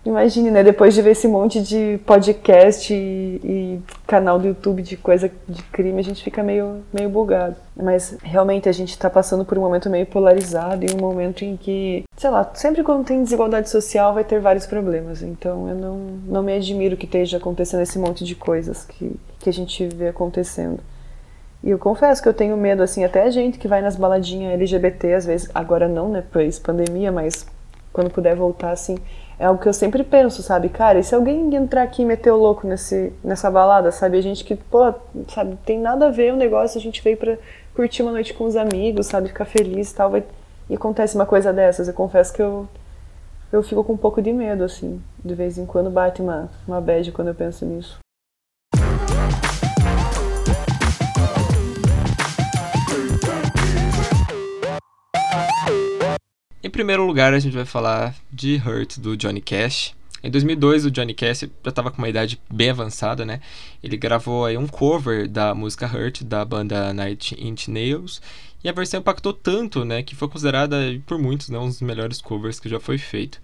Imagine, 0.04 0.50
né? 0.50 0.62
Depois 0.62 0.92
de 0.92 1.00
ver 1.00 1.12
esse 1.12 1.26
monte 1.26 1.62
de 1.62 1.98
podcast 2.04 2.92
e, 2.92 3.40
e, 3.42 3.82
canal 4.06 4.38
do 4.38 4.46
YouTube 4.46 4.82
de 4.82 4.98
coisa 4.98 5.30
de 5.48 5.62
crime, 5.64 5.98
a 5.98 6.04
gente 6.04 6.22
fica 6.22 6.42
meio, 6.42 6.82
meio 6.92 7.08
bugado. 7.08 7.56
Mas 7.74 8.18
realmente 8.22 8.68
a 8.68 8.72
gente 8.72 8.90
está 8.90 9.08
passando 9.08 9.46
por 9.46 9.56
um 9.56 9.62
momento 9.62 9.88
meio 9.88 10.04
polarizado 10.04 10.84
e 10.84 10.94
um 10.94 10.98
momento 10.98 11.42
em 11.42 11.56
que, 11.56 12.04
sei 12.18 12.28
lá, 12.28 12.50
sempre 12.52 12.82
quando 12.82 13.06
tem 13.06 13.22
desigualdade 13.22 13.70
social 13.70 14.12
vai 14.12 14.24
ter 14.24 14.40
vários 14.40 14.66
problemas. 14.66 15.22
Então 15.22 15.70
eu 15.70 15.74
não, 15.74 15.96
não 16.26 16.42
me 16.42 16.52
admiro 16.52 16.98
que 16.98 17.06
esteja 17.06 17.38
acontecendo 17.38 17.80
esse 17.80 17.98
monte 17.98 18.24
de 18.24 18.34
coisas 18.34 18.84
que, 18.84 19.10
que 19.38 19.48
a 19.48 19.52
gente 19.52 19.86
vê 19.86 20.08
acontecendo. 20.08 20.80
E 21.64 21.70
eu 21.70 21.78
confesso 21.78 22.22
que 22.22 22.28
eu 22.28 22.34
tenho 22.34 22.58
medo, 22.58 22.82
assim, 22.82 23.04
até 23.04 23.22
a 23.22 23.30
gente 23.30 23.58
que 23.58 23.66
vai 23.66 23.80
nas 23.80 23.96
baladinhas 23.96 24.52
LGBT, 24.52 25.14
às 25.14 25.24
vezes, 25.24 25.50
agora 25.54 25.88
não, 25.88 26.10
né, 26.10 26.22
pois 26.30 26.58
pandemia, 26.58 27.10
mas 27.10 27.46
quando 27.90 28.10
puder 28.10 28.36
voltar, 28.36 28.70
assim, 28.72 28.98
é 29.38 29.46
algo 29.46 29.62
que 29.62 29.66
eu 29.66 29.72
sempre 29.72 30.04
penso, 30.04 30.42
sabe? 30.42 30.68
Cara, 30.68 30.98
e 30.98 31.02
se 31.02 31.14
alguém 31.14 31.54
entrar 31.54 31.82
aqui 31.82 32.02
e 32.02 32.04
meter 32.04 32.30
o 32.30 32.36
louco 32.36 32.66
nesse, 32.66 33.14
nessa 33.24 33.50
balada, 33.50 33.90
sabe? 33.90 34.18
A 34.18 34.20
gente 34.20 34.44
que, 34.44 34.56
pô, 34.56 34.92
sabe, 35.28 35.56
tem 35.64 35.78
nada 35.78 36.08
a 36.08 36.10
ver 36.10 36.34
o 36.34 36.36
negócio, 36.36 36.78
a 36.78 36.82
gente 36.82 37.02
veio 37.02 37.16
pra 37.16 37.38
curtir 37.74 38.02
uma 38.02 38.12
noite 38.12 38.34
com 38.34 38.44
os 38.44 38.56
amigos, 38.56 39.06
sabe? 39.06 39.28
Ficar 39.28 39.46
feliz 39.46 39.90
e 39.90 39.94
tal, 39.94 40.10
vai... 40.10 40.22
e 40.68 40.74
acontece 40.74 41.14
uma 41.14 41.24
coisa 41.24 41.50
dessas. 41.50 41.88
Eu 41.88 41.94
confesso 41.94 42.30
que 42.34 42.42
eu, 42.42 42.68
eu 43.50 43.62
fico 43.62 43.82
com 43.82 43.94
um 43.94 43.96
pouco 43.96 44.20
de 44.20 44.34
medo, 44.34 44.64
assim. 44.64 45.02
De 45.24 45.34
vez 45.34 45.56
em 45.56 45.64
quando 45.64 45.88
bate 45.88 46.20
uma, 46.20 46.50
uma 46.68 46.78
bad 46.78 47.10
quando 47.12 47.28
eu 47.28 47.34
penso 47.34 47.64
nisso. 47.64 48.03
Em 56.64 56.70
primeiro 56.70 57.06
lugar, 57.06 57.34
a 57.34 57.38
gente 57.38 57.52
vai 57.52 57.66
falar 57.66 58.14
de 58.32 58.56
Hurt, 58.56 58.98
do 58.98 59.18
Johnny 59.18 59.42
Cash. 59.42 59.94
Em 60.22 60.30
2002, 60.30 60.86
o 60.86 60.90
Johnny 60.90 61.12
Cash 61.12 61.40
já 61.40 61.68
estava 61.68 61.90
com 61.90 61.98
uma 61.98 62.08
idade 62.08 62.40
bem 62.50 62.70
avançada, 62.70 63.22
né? 63.22 63.42
Ele 63.82 63.98
gravou 63.98 64.46
aí 64.46 64.56
um 64.56 64.66
cover 64.66 65.28
da 65.28 65.54
música 65.54 65.86
Hurt, 65.86 66.22
da 66.22 66.42
banda 66.42 66.90
Night 66.94 67.36
Inch 67.38 67.68
Nails. 67.68 68.22
E 68.64 68.68
a 68.70 68.72
versão 68.72 69.00
impactou 69.00 69.34
tanto, 69.34 69.84
né, 69.84 70.02
que 70.02 70.16
foi 70.16 70.26
considerada 70.26 70.78
por 71.04 71.18
muitos 71.18 71.50
né, 71.50 71.58
um 71.58 71.66
dos 71.66 71.82
melhores 71.82 72.22
covers 72.22 72.58
que 72.58 72.66
já 72.66 72.80
foi 72.80 72.96
feito. 72.96 73.42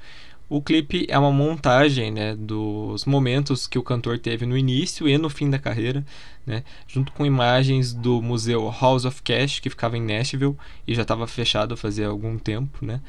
O 0.51 0.61
clipe 0.61 1.07
é 1.09 1.17
uma 1.17 1.31
montagem 1.31 2.11
né, 2.11 2.35
dos 2.35 3.05
momentos 3.05 3.69
que 3.69 3.79
o 3.79 3.85
cantor 3.85 4.19
teve 4.19 4.45
no 4.45 4.59
início 4.59 5.09
e 5.09 5.17
no 5.17 5.31
fim 5.31 5.49
da 5.49 5.61
carreira, 5.61 6.05
né, 6.45 6.65
junto 6.89 7.13
com 7.13 7.25
imagens 7.25 7.95
do 7.95 8.21
museu 8.21 8.69
House 8.69 9.05
of 9.05 9.23
Cash, 9.23 9.61
que 9.61 9.71
ficava 9.71 9.97
em 9.97 10.03
Nashville 10.03 10.57
e 10.89 10.93
já 10.93 11.03
estava 11.03 11.25
fechado 11.29 11.77
fazia 11.77 12.09
algum 12.09 12.37
tempo. 12.37 12.85
Né. 12.85 13.01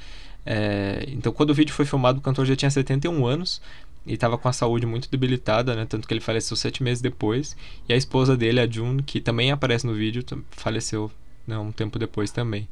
É, 0.45 1.03
então, 1.07 1.33
quando 1.33 1.49
o 1.49 1.53
vídeo 1.55 1.73
foi 1.73 1.83
filmado, 1.83 2.19
o 2.19 2.21
cantor 2.21 2.45
já 2.45 2.55
tinha 2.55 2.69
71 2.69 3.25
anos 3.25 3.59
e 4.05 4.13
estava 4.13 4.37
com 4.37 4.47
a 4.47 4.53
saúde 4.53 4.85
muito 4.85 5.09
debilitada, 5.09 5.75
né, 5.75 5.87
tanto 5.87 6.07
que 6.07 6.13
ele 6.13 6.21
faleceu 6.21 6.55
sete 6.55 6.83
meses 6.83 7.01
depois. 7.01 7.57
E 7.89 7.93
a 7.93 7.97
esposa 7.97 8.37
dele, 8.37 8.59
a 8.59 8.69
June, 8.69 9.01
que 9.01 9.19
também 9.19 9.49
aparece 9.49 9.87
no 9.87 9.95
vídeo, 9.95 10.23
faleceu 10.51 11.11
né, 11.47 11.57
um 11.57 11.71
tempo 11.71 11.97
depois 11.97 12.29
também. 12.29 12.67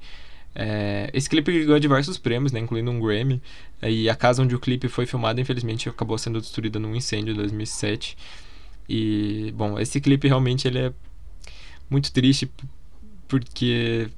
É, 0.55 1.09
esse 1.13 1.29
clipe 1.29 1.65
ganhou 1.65 1.79
diversos 1.79 2.17
prêmios, 2.17 2.51
né, 2.51 2.59
incluindo 2.59 2.91
um 2.91 2.99
Grammy. 2.99 3.41
E 3.81 4.09
a 4.09 4.15
casa 4.15 4.43
onde 4.43 4.55
o 4.55 4.59
clipe 4.59 4.87
foi 4.87 5.05
filmado, 5.05 5.39
infelizmente, 5.39 5.87
acabou 5.87 6.17
sendo 6.17 6.41
destruída 6.41 6.79
num 6.79 6.95
incêndio 6.95 7.33
em 7.33 7.37
2007. 7.37 8.17
E, 8.87 9.53
bom, 9.55 9.79
esse 9.79 10.01
clipe 10.01 10.27
realmente 10.27 10.67
ele 10.67 10.79
é 10.79 10.93
muito 11.89 12.11
triste 12.11 12.51
porque 13.29 14.09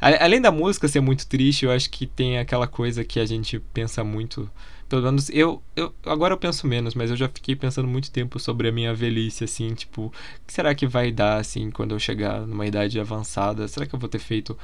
além 0.00 0.40
da 0.40 0.52
música 0.52 0.86
ser 0.86 1.00
muito 1.00 1.26
triste, 1.26 1.64
eu 1.64 1.72
acho 1.72 1.90
que 1.90 2.06
tem 2.06 2.38
aquela 2.38 2.66
coisa 2.68 3.02
que 3.04 3.18
a 3.18 3.26
gente 3.26 3.58
pensa 3.58 4.04
muito, 4.04 4.48
pelo 4.88 5.02
menos 5.02 5.28
eu, 5.30 5.62
eu 5.74 5.92
agora 6.04 6.34
eu 6.34 6.38
penso 6.38 6.66
menos, 6.66 6.94
mas 6.94 7.10
eu 7.10 7.16
já 7.16 7.28
fiquei 7.28 7.56
pensando 7.56 7.88
muito 7.88 8.10
tempo 8.10 8.38
sobre 8.38 8.68
a 8.68 8.72
minha 8.72 8.94
velhice 8.94 9.42
assim, 9.42 9.74
tipo, 9.74 10.06
o 10.06 10.12
que 10.46 10.52
será 10.52 10.74
que 10.74 10.86
vai 10.86 11.10
dar 11.10 11.38
assim 11.38 11.70
quando 11.70 11.94
eu 11.94 11.98
chegar 11.98 12.46
numa 12.46 12.66
idade 12.66 13.00
avançada? 13.00 13.66
Será 13.66 13.86
que 13.86 13.94
eu 13.94 13.98
vou 13.98 14.08
ter 14.08 14.20
feito 14.20 14.56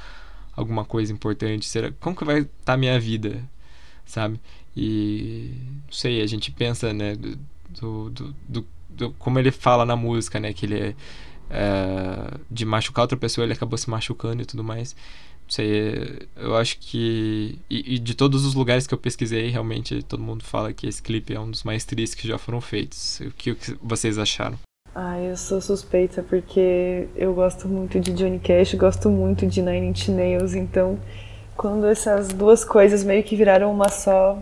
alguma 0.55 0.85
coisa 0.85 1.11
importante? 1.11 1.65
Será, 1.65 1.91
como 1.99 2.15
que 2.15 2.25
vai 2.25 2.39
estar 2.39 2.51
tá 2.63 2.73
a 2.73 2.77
minha 2.77 2.99
vida, 2.99 3.43
sabe? 4.05 4.39
E 4.75 5.51
não 5.85 5.91
sei, 5.91 6.21
a 6.21 6.27
gente 6.27 6.51
pensa, 6.51 6.93
né, 6.93 7.15
do, 7.15 8.09
do, 8.09 8.35
do, 8.47 8.67
do 8.89 9.11
como 9.13 9.39
ele 9.39 9.51
fala 9.51 9.85
na 9.85 9.95
música, 9.95 10.39
né, 10.39 10.53
que 10.53 10.65
ele 10.65 10.79
é, 10.79 10.95
é, 11.49 12.37
de 12.49 12.65
machucar 12.65 13.03
outra 13.03 13.17
pessoa, 13.17 13.45
ele 13.45 13.53
acabou 13.53 13.77
se 13.77 13.89
machucando 13.89 14.41
e 14.43 14.45
tudo 14.45 14.63
mais. 14.63 14.95
Não 15.43 15.51
sei, 15.51 16.27
eu 16.35 16.55
acho 16.57 16.79
que. 16.79 17.59
E, 17.69 17.95
e, 17.95 17.99
de 17.99 18.15
todos 18.15 18.45
os 18.45 18.55
lugares 18.55 18.87
que 18.87 18.93
eu 18.93 18.97
pesquisei, 18.97 19.47
realmente 19.49 20.01
todo 20.03 20.23
mundo 20.23 20.43
fala 20.43 20.73
que 20.73 20.87
esse 20.87 21.01
clipe 21.01 21.33
é 21.35 21.39
um 21.39 21.51
dos 21.51 21.63
mais 21.63 21.85
tristes 21.85 22.19
que 22.19 22.27
já 22.27 22.37
foram 22.37 22.59
feitos. 22.59 23.19
O 23.21 23.31
que, 23.31 23.51
o 23.51 23.55
que 23.55 23.77
vocês 23.81 24.17
acharam? 24.17 24.57
Ah, 24.97 25.19
eu 25.19 25.35
sou 25.35 25.59
suspeita 25.59 26.23
porque 26.23 27.09
eu 27.17 27.33
gosto 27.33 27.67
muito 27.67 27.99
de 27.99 28.13
Johnny 28.13 28.39
Cash, 28.39 28.75
gosto 28.75 29.09
muito 29.09 29.45
de 29.45 29.61
Nine 29.61 29.87
Inch 29.87 30.07
Nails, 30.07 30.55
então 30.55 30.97
quando 31.57 31.85
essas 31.85 32.29
duas 32.29 32.63
coisas 32.63 33.03
meio 33.03 33.21
que 33.21 33.35
viraram 33.35 33.69
uma 33.69 33.89
só, 33.89 34.41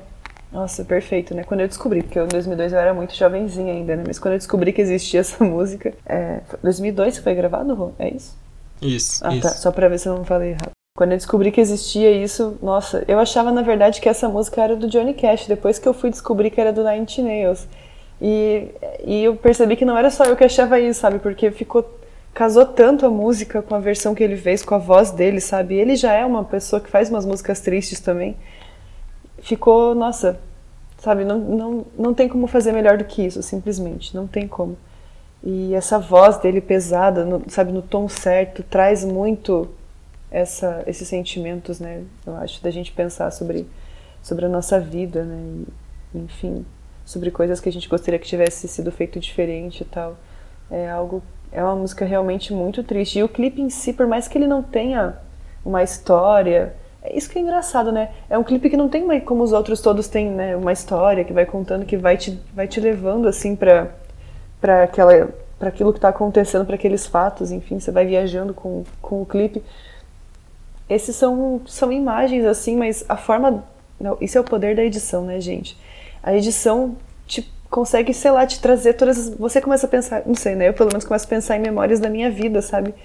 nossa, 0.52 0.86
perfeito, 0.86 1.34
né? 1.34 1.44
Quando 1.44 1.62
eu 1.62 1.68
descobri, 1.68 2.04
porque 2.04 2.20
em 2.20 2.28
2002 2.28 2.72
eu 2.72 2.78
era 2.78 2.94
muito 2.94 3.16
jovenzinha 3.16 3.74
ainda, 3.74 3.96
né? 3.96 4.04
Mas 4.06 4.20
quando 4.20 4.34
eu 4.34 4.38
descobri 4.38 4.72
que 4.72 4.80
existia 4.80 5.22
essa 5.22 5.42
música, 5.44 5.92
é... 6.06 6.42
2002 6.62 7.18
foi 7.18 7.34
gravado, 7.34 7.74
Rô? 7.74 7.92
É 7.98 8.10
isso? 8.10 8.38
Isso, 8.80 9.26
ah, 9.26 9.30
tá. 9.30 9.36
isso. 9.36 9.42
tá, 9.42 9.54
só 9.56 9.72
pra 9.72 9.88
ver 9.88 9.98
se 9.98 10.08
eu 10.08 10.16
não 10.16 10.24
falei 10.24 10.52
errado. 10.52 10.70
Quando 10.96 11.14
eu 11.14 11.18
descobri 11.18 11.52
que 11.52 11.60
existia 11.60 12.12
isso, 12.12 12.60
nossa, 12.62 13.04
eu 13.08 13.18
achava 13.18 13.52
na 13.52 13.64
verdade 13.64 14.00
que 14.00 14.08
essa 14.08 14.30
música 14.30 14.62
era 14.62 14.76
do 14.76 14.88
Johnny 14.88 15.16
Cash, 15.16 15.48
depois 15.48 15.80
que 15.80 15.88
eu 15.88 15.96
fui 15.96 16.12
descobrir 16.12 16.52
que 16.52 16.62
era 16.62 16.72
do 16.72 16.84
Nine 16.84 17.00
Inch 17.00 17.18
Nails. 17.18 17.68
E, 18.26 18.70
e 19.04 19.24
eu 19.26 19.36
percebi 19.36 19.76
que 19.76 19.84
não 19.84 19.98
era 19.98 20.10
só 20.10 20.24
eu 20.24 20.38
que 20.38 20.46
achava 20.46 20.80
isso, 20.80 21.02
sabe? 21.02 21.20
Porque 21.20 21.52
ficou 21.52 22.00
casou 22.34 22.66
tanto 22.66 23.06
a 23.06 23.10
música 23.10 23.62
com 23.62 23.76
a 23.76 23.80
versão 23.80 24.16
que 24.16 24.24
ele 24.24 24.38
fez, 24.38 24.64
com 24.64 24.74
a 24.74 24.78
voz 24.78 25.12
dele, 25.12 25.42
sabe? 25.42 25.76
Ele 25.76 25.98
já 25.98 26.14
é 26.14 26.26
uma 26.26 26.44
pessoa 26.44 26.80
que 26.80 26.90
faz 26.90 27.10
umas 27.10 27.26
músicas 27.26 27.60
tristes 27.60 28.00
também. 28.00 28.38
Ficou, 29.40 29.94
nossa, 29.94 30.40
sabe? 31.00 31.26
Não, 31.26 31.38
não, 31.38 31.86
não 32.00 32.14
tem 32.14 32.30
como 32.30 32.48
fazer 32.48 32.72
melhor 32.72 32.98
do 32.98 33.04
que 33.04 33.24
isso, 33.26 33.44
simplesmente. 33.44 34.16
Não 34.16 34.26
tem 34.26 34.48
como. 34.48 34.78
E 35.44 35.74
essa 35.76 36.00
voz 36.00 36.38
dele 36.38 36.62
pesada, 36.62 37.26
no, 37.26 37.44
sabe, 37.50 37.74
no 37.74 37.82
tom 37.82 38.08
certo, 38.08 38.64
traz 38.64 39.04
muito 39.04 39.70
essa, 40.32 40.82
esses 40.88 41.10
sentimentos, 41.10 41.80
né? 41.82 42.04
Eu 42.26 42.38
acho, 42.38 42.64
da 42.64 42.72
gente 42.72 42.94
pensar 42.94 43.32
sobre, 43.32 43.68
sobre 44.22 44.46
a 44.46 44.50
nossa 44.50 44.80
vida, 44.80 45.26
né? 45.26 45.66
E, 46.16 46.20
enfim 46.20 46.66
sobre 47.06 47.32
coisas 47.32 47.60
que 47.60 47.70
a 47.70 47.72
gente 47.72 47.90
gostaria 47.90 48.20
que 48.20 48.28
tivesse 48.28 48.68
sido 48.68 48.92
feito 48.92 49.20
diferente 49.20 49.82
e 49.82 49.86
tal. 49.86 50.18
É 50.72 50.90
algo 50.90 51.22
é 51.52 51.64
uma 51.64 51.76
música 51.76 52.04
realmente 52.04 52.52
muito 52.52 52.84
triste. 52.84 53.20
E 53.20 53.24
o 53.24 53.30
clipe 53.30 53.62
em 53.62 53.70
si, 53.70 53.94
por 53.94 54.08
mais 54.08 54.28
que 54.28 54.38
ele 54.38 54.48
não 54.48 54.64
tenha 54.64 55.18
uma 55.64 55.84
história, 55.84 56.74
é 57.02 57.16
isso 57.16 57.30
que 57.30 57.38
é 57.38 57.42
engraçado, 57.42 57.92
né? 57.92 58.12
É 58.30 58.38
um 58.38 58.44
clipe 58.44 58.70
que 58.70 58.78
não 58.78 58.90
tem 58.90 59.20
como 59.22 59.44
os 59.44 59.52
outros 59.52 59.82
todos 59.82 60.08
têm, 60.08 60.32
né, 60.32 60.56
uma 60.56 60.72
história 60.72 61.24
que 61.24 61.34
vai 61.34 61.46
contando 61.46 61.86
que 61.86 61.98
vai 61.98 62.18
te 62.18 62.40
vai 62.54 62.68
te 62.68 62.80
levando 62.80 63.28
assim 63.28 63.56
para 63.56 63.92
para 64.60 64.84
aquela 64.84 65.30
para 65.60 65.70
aquilo 65.70 65.94
que 65.94 65.98
está 65.98 66.10
acontecendo, 66.10 66.66
para 66.66 66.76
aqueles 66.76 67.08
fatos, 67.08 67.52
enfim, 67.52 67.80
você 67.80 67.92
vai 67.92 68.06
viajando 68.06 68.54
com, 68.54 68.84
com 69.02 69.22
o 69.22 69.26
clipe. 69.26 69.64
Esses 70.90 71.16
são 71.16 71.62
são 71.68 71.92
imagens 71.92 72.46
assim, 72.46 72.76
mas 72.78 73.06
a 73.08 73.18
forma 73.18 73.64
não, 74.00 74.18
isso 74.20 74.38
é 74.38 74.42
o 74.42 74.44
poder 74.44 74.76
da 74.76 74.84
edição, 74.84 75.24
né, 75.26 75.40
gente? 75.40 75.78
A 76.24 76.34
edição 76.34 76.96
te 77.28 77.52
consegue, 77.70 78.14
sei 78.14 78.32
lá, 78.32 78.48
te 78.48 78.60
trazer 78.60 78.94
todas. 78.94 79.30
Você 79.30 79.60
começa 79.62 79.86
a 79.86 79.90
pensar, 79.90 80.24
não 80.26 80.36
sei, 80.36 80.56
né? 80.56 80.70
Eu 80.70 80.74
pelo 80.74 80.90
menos 80.90 81.04
começo 81.04 81.26
a 81.26 81.30
pensar 81.30 81.58
em 81.58 81.60
memórias 81.60 82.00
da 82.00 82.10
minha 82.10 82.32
vida, 82.32 82.62
sabe? 82.62 82.96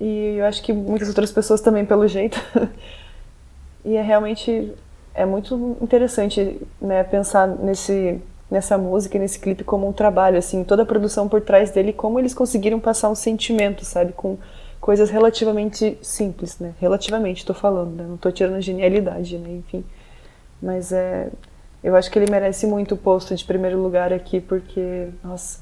E 0.00 0.36
eu 0.36 0.44
acho 0.46 0.62
que 0.62 0.72
muitas 0.72 1.08
outras 1.08 1.32
pessoas 1.32 1.60
também, 1.60 1.84
pelo 1.84 2.06
jeito. 2.06 2.40
e 3.84 3.96
é 3.96 4.02
realmente 4.02 4.72
é 5.14 5.26
muito 5.26 5.76
interessante, 5.80 6.60
né, 6.80 7.02
pensar 7.04 7.46
nesse 7.46 8.20
nessa 8.50 8.76
música, 8.76 9.18
nesse 9.18 9.38
clipe 9.38 9.64
como 9.64 9.88
um 9.88 9.94
trabalho, 9.94 10.36
assim, 10.36 10.62
toda 10.62 10.82
a 10.82 10.86
produção 10.86 11.26
por 11.26 11.40
trás 11.40 11.70
dele, 11.70 11.90
como 11.90 12.18
eles 12.18 12.34
conseguiram 12.34 12.78
passar 12.78 13.08
um 13.08 13.14
sentimento, 13.14 13.82
sabe, 13.82 14.12
com 14.12 14.36
coisas 14.78 15.08
relativamente 15.08 15.96
simples, 16.02 16.58
né? 16.58 16.74
Relativamente, 16.78 17.38
estou 17.38 17.56
falando, 17.56 17.94
né? 17.94 18.04
Não 18.06 18.16
estou 18.16 18.30
tirando 18.30 18.60
genialidade, 18.60 19.38
né? 19.38 19.52
Enfim, 19.52 19.82
mas 20.60 20.92
é 20.92 21.30
eu 21.82 21.96
acho 21.96 22.10
que 22.10 22.18
ele 22.18 22.30
merece 22.30 22.66
muito 22.66 22.94
o 22.94 22.98
posto 22.98 23.34
de 23.34 23.44
primeiro 23.44 23.80
lugar 23.80 24.12
aqui, 24.12 24.40
porque, 24.40 25.08
nossa, 25.22 25.60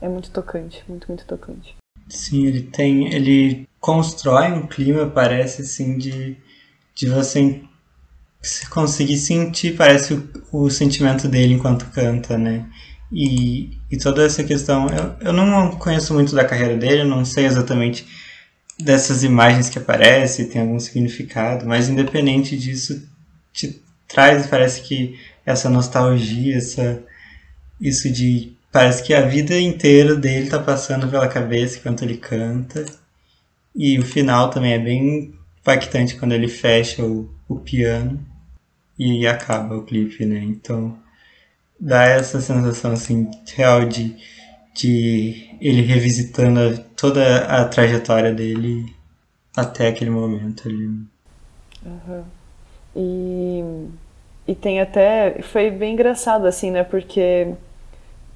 é 0.00 0.08
muito 0.08 0.30
tocante, 0.30 0.84
muito, 0.88 1.08
muito 1.08 1.24
tocante. 1.24 1.74
Sim, 2.08 2.46
ele 2.46 2.62
tem. 2.62 3.12
Ele 3.12 3.66
constrói 3.80 4.52
um 4.52 4.66
clima, 4.66 5.06
parece 5.06 5.62
assim, 5.62 5.96
de, 5.96 6.36
de 6.94 7.08
você 7.08 7.62
conseguir 8.70 9.16
sentir, 9.16 9.76
parece, 9.76 10.14
o, 10.14 10.64
o 10.64 10.70
sentimento 10.70 11.26
dele 11.26 11.54
enquanto 11.54 11.90
canta, 11.90 12.36
né? 12.36 12.66
E, 13.10 13.78
e 13.90 13.96
toda 13.96 14.24
essa 14.24 14.44
questão. 14.44 14.88
Eu, 14.88 15.28
eu 15.28 15.32
não 15.32 15.70
conheço 15.76 16.12
muito 16.12 16.34
da 16.34 16.44
carreira 16.44 16.76
dele, 16.76 17.04
não 17.04 17.24
sei 17.24 17.46
exatamente 17.46 18.06
dessas 18.78 19.22
imagens 19.22 19.68
que 19.68 19.78
aparecem, 19.78 20.48
tem 20.48 20.60
algum 20.60 20.78
significado, 20.80 21.66
mas 21.66 21.88
independente 21.88 22.56
disso, 22.58 23.06
te 23.52 23.80
traz, 24.08 24.46
parece 24.46 24.82
que 24.82 25.18
essa 25.44 25.68
nostalgia, 25.68 26.56
essa, 26.56 27.02
isso 27.80 28.10
de. 28.10 28.56
Parece 28.70 29.02
que 29.02 29.12
a 29.12 29.22
vida 29.22 29.58
inteira 29.58 30.14
dele 30.16 30.48
tá 30.48 30.58
passando 30.58 31.08
pela 31.08 31.28
cabeça 31.28 31.78
enquanto 31.78 32.02
ele 32.02 32.16
canta. 32.16 32.84
E 33.74 33.98
o 33.98 34.02
final 34.02 34.50
também 34.50 34.72
é 34.72 34.78
bem 34.78 35.34
impactante 35.60 36.16
quando 36.16 36.32
ele 36.32 36.48
fecha 36.48 37.04
o, 37.04 37.30
o 37.48 37.56
piano 37.56 38.18
e 38.98 39.26
acaba 39.26 39.76
o 39.76 39.84
clipe, 39.84 40.24
né? 40.24 40.38
Então 40.42 40.98
dá 41.78 42.04
essa 42.04 42.40
sensação 42.40 42.92
assim 42.92 43.30
real 43.54 43.86
de, 43.86 44.16
de 44.74 45.50
ele 45.60 45.82
revisitando 45.82 46.78
toda 46.96 47.44
a 47.46 47.64
trajetória 47.64 48.32
dele 48.32 48.94
até 49.56 49.88
aquele 49.88 50.10
momento 50.10 50.68
ali. 50.68 50.86
Uhum. 51.84 52.24
E, 52.94 53.64
e 54.46 54.54
tem 54.54 54.80
até. 54.80 55.40
Foi 55.42 55.70
bem 55.70 55.92
engraçado, 55.94 56.46
assim, 56.46 56.70
né? 56.70 56.84
Porque 56.84 57.48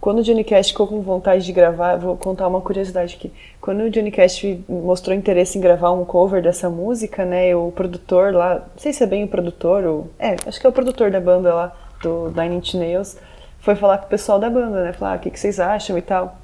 quando 0.01 0.19
o 0.19 0.23
Johnny 0.23 0.45
Cash 0.45 0.69
ficou 0.69 0.87
com 0.87 1.01
vontade 1.01 1.45
de 1.45 1.53
gravar, 1.53 1.97
vou 1.97 2.17
contar 2.17 2.47
uma 2.47 2.61
curiosidade 2.61 3.17
aqui. 3.17 3.33
Quando 3.61 3.83
o 3.83 3.91
Johnny 3.91 4.11
Cash 4.11 4.43
mostrou 4.69 5.17
interesse 5.17 5.59
em 5.59 5.61
gravar 5.61 5.91
um 5.93 6.05
cover 6.05 6.43
dessa 6.43 6.71
música, 6.71 7.25
né? 7.25 7.55
O 7.57 7.73
produtor 7.73 8.33
lá, 8.33 8.55
não 8.55 8.79
sei 8.79 8.93
se 8.93 9.03
é 9.03 9.07
bem 9.07 9.25
o 9.25 9.29
produtor, 9.29 9.85
ou, 9.85 10.11
é, 10.19 10.37
acho 10.47 10.61
que 10.61 10.67
é 10.67 10.71
o 10.71 10.73
produtor 10.73 11.11
da 11.11 11.21
banda 11.21 11.53
lá, 11.53 11.77
do 12.03 12.33
Nine 12.37 12.57
Inch 12.57 12.75
Nails, 12.75 13.17
foi 13.59 13.75
falar 13.75 13.99
com 13.99 14.07
o 14.07 14.09
pessoal 14.09 14.39
da 14.39 14.49
banda, 14.49 14.85
né? 14.85 14.93
Falar, 14.93 15.15
ah, 15.15 15.17
o 15.17 15.19
que, 15.19 15.31
que 15.31 15.41
vocês 15.41 15.59
acham 15.59 15.99
e 15.99 16.03
tal. 16.03 16.39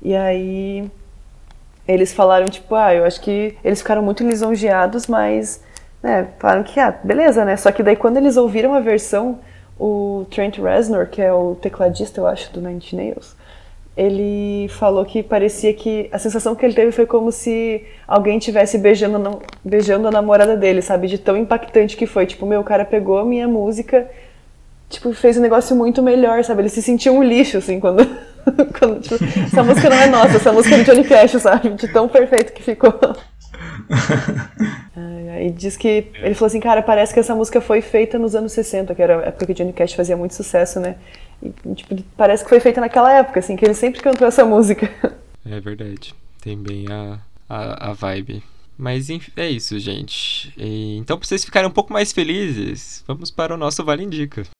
E 0.00 0.14
aí 0.16 0.90
eles 1.86 2.12
falaram, 2.12 2.48
tipo, 2.48 2.74
ah, 2.74 2.94
eu 2.94 3.04
acho 3.04 3.20
que 3.20 3.56
eles 3.62 3.80
ficaram 3.80 4.02
muito 4.02 4.26
lisonjeados, 4.26 5.06
mas, 5.06 5.62
né, 6.04 6.28
falaram 6.38 6.62
que, 6.62 6.78
ah, 6.78 6.94
beleza, 7.02 7.46
né? 7.46 7.56
Só 7.56 7.72
que 7.72 7.82
daí 7.82 7.96
quando 7.96 8.18
eles 8.18 8.36
ouviram 8.36 8.74
a 8.74 8.80
versão, 8.80 9.38
o 9.80 10.26
Trent 10.30 10.58
Reznor, 10.58 11.06
que 11.06 11.22
é 11.22 11.32
o 11.32 11.54
tecladista, 11.54 12.20
eu 12.20 12.26
acho, 12.26 12.52
do 12.52 12.60
Nine 12.60 12.76
Inch 12.76 12.92
Nails, 12.92 13.34
ele 13.96 14.68
falou 14.68 15.02
que 15.06 15.22
parecia 15.22 15.72
que 15.72 16.10
a 16.12 16.18
sensação 16.18 16.54
que 16.54 16.66
ele 16.66 16.74
teve 16.74 16.92
foi 16.92 17.06
como 17.06 17.32
se 17.32 17.86
alguém 18.06 18.38
tivesse 18.38 18.76
beijando, 18.76 19.40
beijando 19.64 20.06
a 20.06 20.10
namorada 20.10 20.58
dele, 20.58 20.82
sabe? 20.82 21.08
De 21.08 21.16
tão 21.16 21.38
impactante 21.38 21.96
que 21.96 22.04
foi. 22.04 22.26
Tipo, 22.26 22.44
meu, 22.44 22.60
o 22.60 22.64
cara 22.64 22.84
pegou 22.84 23.18
a 23.18 23.24
minha 23.24 23.48
música 23.48 24.06
tipo, 24.90 25.12
fez 25.14 25.38
um 25.38 25.40
negócio 25.40 25.74
muito 25.74 26.02
melhor, 26.02 26.44
sabe? 26.44 26.62
Ele 26.62 26.68
se 26.68 26.82
sentia 26.82 27.12
um 27.12 27.22
lixo, 27.22 27.56
assim, 27.56 27.80
quando. 27.80 28.04
quando 28.78 29.00
tipo, 29.00 29.16
essa 29.24 29.62
música 29.62 29.88
não 29.88 29.96
é 29.96 30.06
nossa, 30.06 30.36
essa 30.36 30.52
música 30.52 30.74
é 30.74 30.78
do 30.78 30.84
Johnny 30.84 31.04
Cash, 31.04 31.40
sabe? 31.40 31.70
De 31.70 31.88
tão 31.88 32.08
perfeito 32.08 32.52
que 32.52 32.62
ficou. 32.62 32.92
e 35.42 35.50
diz 35.50 35.76
que. 35.76 36.06
Ele 36.14 36.34
falou 36.34 36.46
assim, 36.46 36.60
cara, 36.60 36.82
parece 36.82 37.12
que 37.12 37.20
essa 37.20 37.34
música 37.34 37.60
foi 37.60 37.80
feita 37.80 38.18
nos 38.18 38.34
anos 38.34 38.52
60, 38.52 38.94
que 38.94 39.02
era 39.02 39.18
a 39.18 39.22
época 39.26 39.46
que 39.46 39.52
o 39.52 39.54
Johnny 39.54 39.72
Cash 39.72 39.92
fazia 39.94 40.16
muito 40.16 40.34
sucesso, 40.34 40.80
né? 40.80 40.96
E, 41.42 41.50
tipo, 41.74 41.96
parece 42.16 42.42
que 42.42 42.48
foi 42.48 42.60
feita 42.60 42.80
naquela 42.80 43.12
época, 43.12 43.40
assim, 43.40 43.56
que 43.56 43.64
ele 43.64 43.74
sempre 43.74 44.00
cantou 44.00 44.26
essa 44.26 44.44
música. 44.44 44.90
É 45.46 45.60
verdade. 45.60 46.14
Tem 46.40 46.56
bem 46.56 46.86
a, 46.90 47.18
a, 47.46 47.90
a 47.90 47.92
vibe. 47.92 48.42
Mas 48.78 49.10
é 49.36 49.50
isso, 49.50 49.78
gente. 49.78 50.54
E, 50.56 50.96
então, 50.96 51.18
para 51.18 51.28
vocês 51.28 51.44
ficarem 51.44 51.68
um 51.68 51.72
pouco 51.72 51.92
mais 51.92 52.14
felizes, 52.14 53.04
vamos 53.06 53.30
para 53.30 53.52
o 53.52 53.58
nosso 53.58 53.84
Vale 53.84 54.04
Indica. 54.04 54.53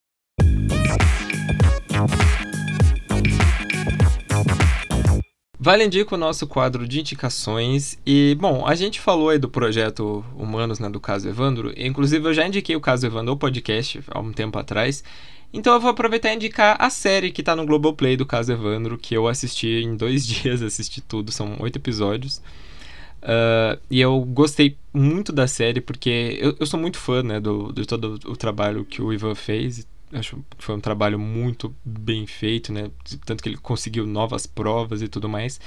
Vale 5.65 5.83
indica 5.83 6.15
o 6.15 6.19
nosso 6.19 6.47
quadro 6.47 6.87
de 6.87 7.01
indicações 7.01 7.99
e, 8.05 8.37
bom, 8.39 8.67
a 8.67 8.75
gente 8.75 9.01
falou 9.01 9.31
aí 9.31 9.39
do 9.39 9.49
projeto 9.49 10.23
Humanos, 10.37 10.79
né, 10.79 10.91
do 10.91 11.01
caso 11.01 11.27
Evandro, 11.27 11.73
inclusive 11.75 12.29
eu 12.29 12.35
já 12.35 12.47
indiquei 12.47 12.77
o 12.77 12.81
caso 12.83 13.07
Evandro 13.07 13.31
ao 13.31 13.39
podcast 13.39 14.05
há 14.11 14.21
um 14.21 14.31
tempo 14.31 14.59
atrás, 14.59 15.03
então 15.55 15.73
eu 15.73 15.81
vou 15.81 15.91
aproveitar 15.91 16.31
e 16.33 16.35
indicar 16.35 16.77
a 16.79 16.91
série 16.91 17.33
que 17.33 17.43
tá 17.43 17.57
no 17.57 17.65
Globoplay 17.65 18.15
do 18.15 18.27
caso 18.27 18.53
Evandro, 18.53 18.99
que 18.99 19.17
eu 19.17 19.27
assisti 19.27 19.83
em 19.83 19.97
dois 19.97 20.27
dias, 20.29 20.61
assisti 20.61 21.01
tudo, 21.01 21.33
são 21.33 21.57
oito 21.61 21.77
episódios. 21.77 22.43
Uh, 23.23 23.81
e 23.91 24.03
eu 24.03 24.21
gostei 24.21 24.77
muito 24.93 25.33
da 25.33 25.47
série 25.47 25.81
porque 25.81 26.37
eu, 26.43 26.55
eu 26.61 26.67
sou 26.67 26.79
muito 26.79 26.99
fã 26.99 27.23
né, 27.23 27.41
do, 27.41 27.73
de 27.73 27.87
todo 27.87 28.21
o 28.27 28.37
trabalho 28.37 28.85
que 28.85 29.01
o 29.01 29.11
Ivan 29.11 29.35
fez 29.35 29.87
acho 30.15 30.37
que 30.57 30.65
foi 30.65 30.75
um 30.75 30.81
trabalho 30.81 31.19
muito 31.19 31.75
bem 31.85 32.27
feito, 32.27 32.73
né? 32.73 32.91
Tanto 33.25 33.43
que 33.43 33.49
ele 33.49 33.57
conseguiu 33.57 34.07
novas 34.07 34.47
provas 34.47 35.03
e 35.03 35.09
tudo 35.09 35.29
mais. 35.29 35.61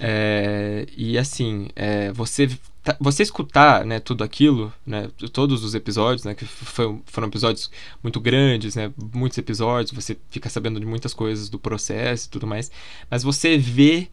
É, 0.00 0.86
e 0.96 1.16
assim, 1.16 1.68
é, 1.76 2.12
você 2.12 2.48
tá, 2.82 2.96
você 3.00 3.22
escutar 3.22 3.84
né, 3.84 4.00
tudo 4.00 4.24
aquilo, 4.24 4.72
né, 4.84 5.08
todos 5.32 5.62
os 5.64 5.74
episódios, 5.74 6.24
né, 6.24 6.34
que 6.34 6.44
foi, 6.44 6.98
foram 7.06 7.28
episódios 7.28 7.70
muito 8.02 8.20
grandes, 8.20 8.74
né, 8.74 8.92
muitos 9.14 9.38
episódios, 9.38 9.92
você 9.92 10.16
fica 10.30 10.48
sabendo 10.50 10.80
de 10.80 10.86
muitas 10.86 11.14
coisas 11.14 11.48
do 11.48 11.58
processo 11.58 12.26
e 12.26 12.30
tudo 12.30 12.46
mais, 12.46 12.70
mas 13.10 13.22
você 13.22 13.56
vê, 13.56 14.08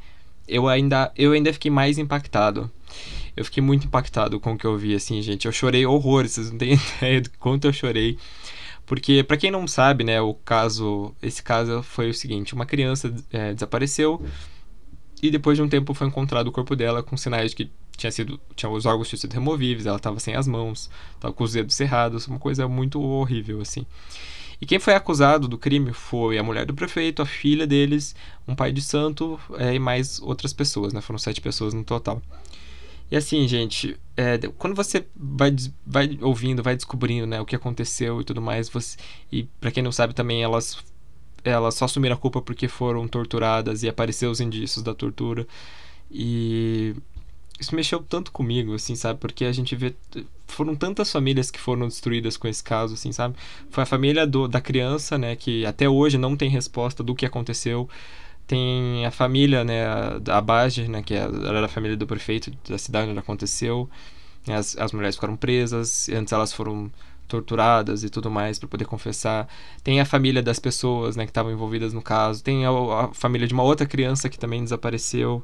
eu 0.47 0.67
ainda, 0.67 1.11
eu 1.17 1.31
ainda 1.31 1.51
fiquei 1.51 1.71
mais 1.71 1.97
impactado. 1.97 2.71
Eu 3.35 3.45
fiquei 3.45 3.63
muito 3.63 3.87
impactado 3.87 4.39
com 4.39 4.53
o 4.53 4.57
que 4.57 4.65
eu 4.65 4.77
vi, 4.77 4.93
assim, 4.93 5.21
gente. 5.21 5.45
Eu 5.45 5.53
chorei 5.53 5.85
horrores, 5.85 6.33
vocês 6.33 6.51
não 6.51 6.57
têm 6.57 6.73
ideia 6.97 7.21
do 7.21 7.29
quanto 7.39 7.65
eu 7.65 7.71
chorei. 7.71 8.17
Porque, 8.85 9.23
para 9.23 9.37
quem 9.37 9.51
não 9.51 9.67
sabe, 9.67 10.03
né, 10.03 10.19
o 10.21 10.33
caso, 10.33 11.15
esse 11.21 11.41
caso 11.41 11.81
foi 11.81 12.09
o 12.09 12.13
seguinte: 12.13 12.53
uma 12.53 12.65
criança 12.65 13.13
é, 13.31 13.53
desapareceu 13.53 14.23
e 15.21 15.29
depois 15.29 15.57
de 15.57 15.63
um 15.63 15.69
tempo 15.69 15.93
foi 15.93 16.07
encontrado 16.07 16.47
o 16.47 16.51
corpo 16.51 16.75
dela 16.75 17.03
com 17.03 17.15
sinais 17.15 17.51
de 17.51 17.55
que 17.55 17.71
tinha 17.95 18.11
sido, 18.11 18.39
tinha, 18.55 18.69
os 18.69 18.85
órgãos 18.85 19.07
tinham 19.07 19.19
sido 19.19 19.33
removíveis, 19.33 19.85
ela 19.85 19.97
estava 19.97 20.19
sem 20.19 20.35
as 20.35 20.47
mãos, 20.47 20.89
estava 21.13 21.33
com 21.33 21.43
os 21.43 21.53
dedos 21.53 21.75
cerrados, 21.75 22.27
uma 22.27 22.39
coisa 22.39 22.67
muito 22.67 22.99
horrível 22.99 23.61
assim. 23.61 23.85
E 24.59 24.65
quem 24.65 24.79
foi 24.79 24.93
acusado 24.93 25.47
do 25.47 25.57
crime 25.57 25.91
foi 25.91 26.37
a 26.37 26.43
mulher 26.43 26.65
do 26.65 26.73
prefeito, 26.73 27.21
a 27.21 27.25
filha 27.25 27.65
deles, 27.65 28.15
um 28.47 28.55
pai 28.55 28.71
de 28.71 28.81
santo 28.81 29.39
é, 29.57 29.73
e 29.73 29.79
mais 29.79 30.21
outras 30.21 30.53
pessoas, 30.53 30.93
né? 30.93 31.01
Foram 31.01 31.17
sete 31.17 31.41
pessoas 31.41 31.73
no 31.73 31.83
total. 31.83 32.21
E 33.11 33.17
assim, 33.17 33.45
gente, 33.45 33.99
é, 34.15 34.37
quando 34.57 34.73
você 34.73 35.05
vai, 35.13 35.53
vai 35.85 36.17
ouvindo, 36.21 36.63
vai 36.63 36.75
descobrindo 36.77 37.27
né, 37.27 37.41
o 37.41 37.45
que 37.45 37.55
aconteceu 37.55 38.21
e 38.21 38.23
tudo 38.23 38.41
mais, 38.41 38.69
você, 38.69 38.97
e 39.29 39.43
para 39.59 39.69
quem 39.69 39.83
não 39.83 39.91
sabe 39.91 40.13
também, 40.13 40.41
elas, 40.41 40.77
elas 41.43 41.75
só 41.75 41.85
assumiram 41.85 42.15
a 42.15 42.17
culpa 42.17 42.41
porque 42.41 42.69
foram 42.69 43.05
torturadas 43.09 43.83
e 43.83 43.89
apareceu 43.89 44.31
os 44.31 44.39
indícios 44.39 44.81
da 44.81 44.95
tortura. 44.95 45.45
E 46.09 46.95
isso 47.59 47.75
mexeu 47.75 48.01
tanto 48.01 48.31
comigo, 48.31 48.73
assim, 48.73 48.95
sabe? 48.95 49.19
Porque 49.19 49.45
a 49.45 49.51
gente 49.51 49.75
vê. 49.75 49.93
Foram 50.47 50.75
tantas 50.75 51.11
famílias 51.11 51.51
que 51.51 51.59
foram 51.59 51.87
destruídas 51.87 52.37
com 52.37 52.47
esse 52.47 52.63
caso, 52.63 52.93
assim, 52.93 53.11
sabe? 53.11 53.35
Foi 53.69 53.83
a 53.83 53.85
família 53.85 54.25
do, 54.25 54.47
da 54.47 54.59
criança, 54.61 55.17
né, 55.17 55.35
que 55.35 55.65
até 55.65 55.87
hoje 55.87 56.17
não 56.17 56.35
tem 56.35 56.49
resposta 56.49 57.03
do 57.03 57.15
que 57.15 57.25
aconteceu 57.25 57.89
tem 58.47 59.05
a 59.05 59.11
família, 59.11 59.63
né, 59.63 59.85
a, 60.29 60.41
Bajer, 60.41 60.89
né, 60.89 61.01
que 61.01 61.13
é, 61.13 61.19
era 61.19 61.65
a 61.65 61.69
família 61.69 61.95
do 61.95 62.05
prefeito 62.05 62.51
da 62.67 62.77
cidade 62.77 63.09
onde 63.09 63.19
aconteceu. 63.19 63.89
As, 64.47 64.77
as 64.77 64.91
mulheres 64.91 65.15
ficaram 65.15 65.35
presas, 65.35 66.09
antes 66.09 66.33
elas 66.33 66.51
foram 66.51 66.91
torturadas 67.27 68.03
e 68.03 68.09
tudo 68.09 68.29
mais 68.29 68.59
para 68.59 68.67
poder 68.67 68.85
confessar. 68.85 69.47
Tem 69.83 70.01
a 70.01 70.05
família 70.05 70.43
das 70.43 70.59
pessoas, 70.59 71.15
né, 71.15 71.23
que 71.23 71.31
estavam 71.31 71.51
envolvidas 71.51 71.93
no 71.93 72.01
caso. 72.01 72.43
Tem 72.43 72.65
a, 72.65 72.69
a, 72.69 73.13
família 73.13 73.47
de 73.47 73.53
uma 73.53 73.63
outra 73.63 73.85
criança 73.85 74.27
que 74.27 74.37
também 74.37 74.61
desapareceu. 74.63 75.43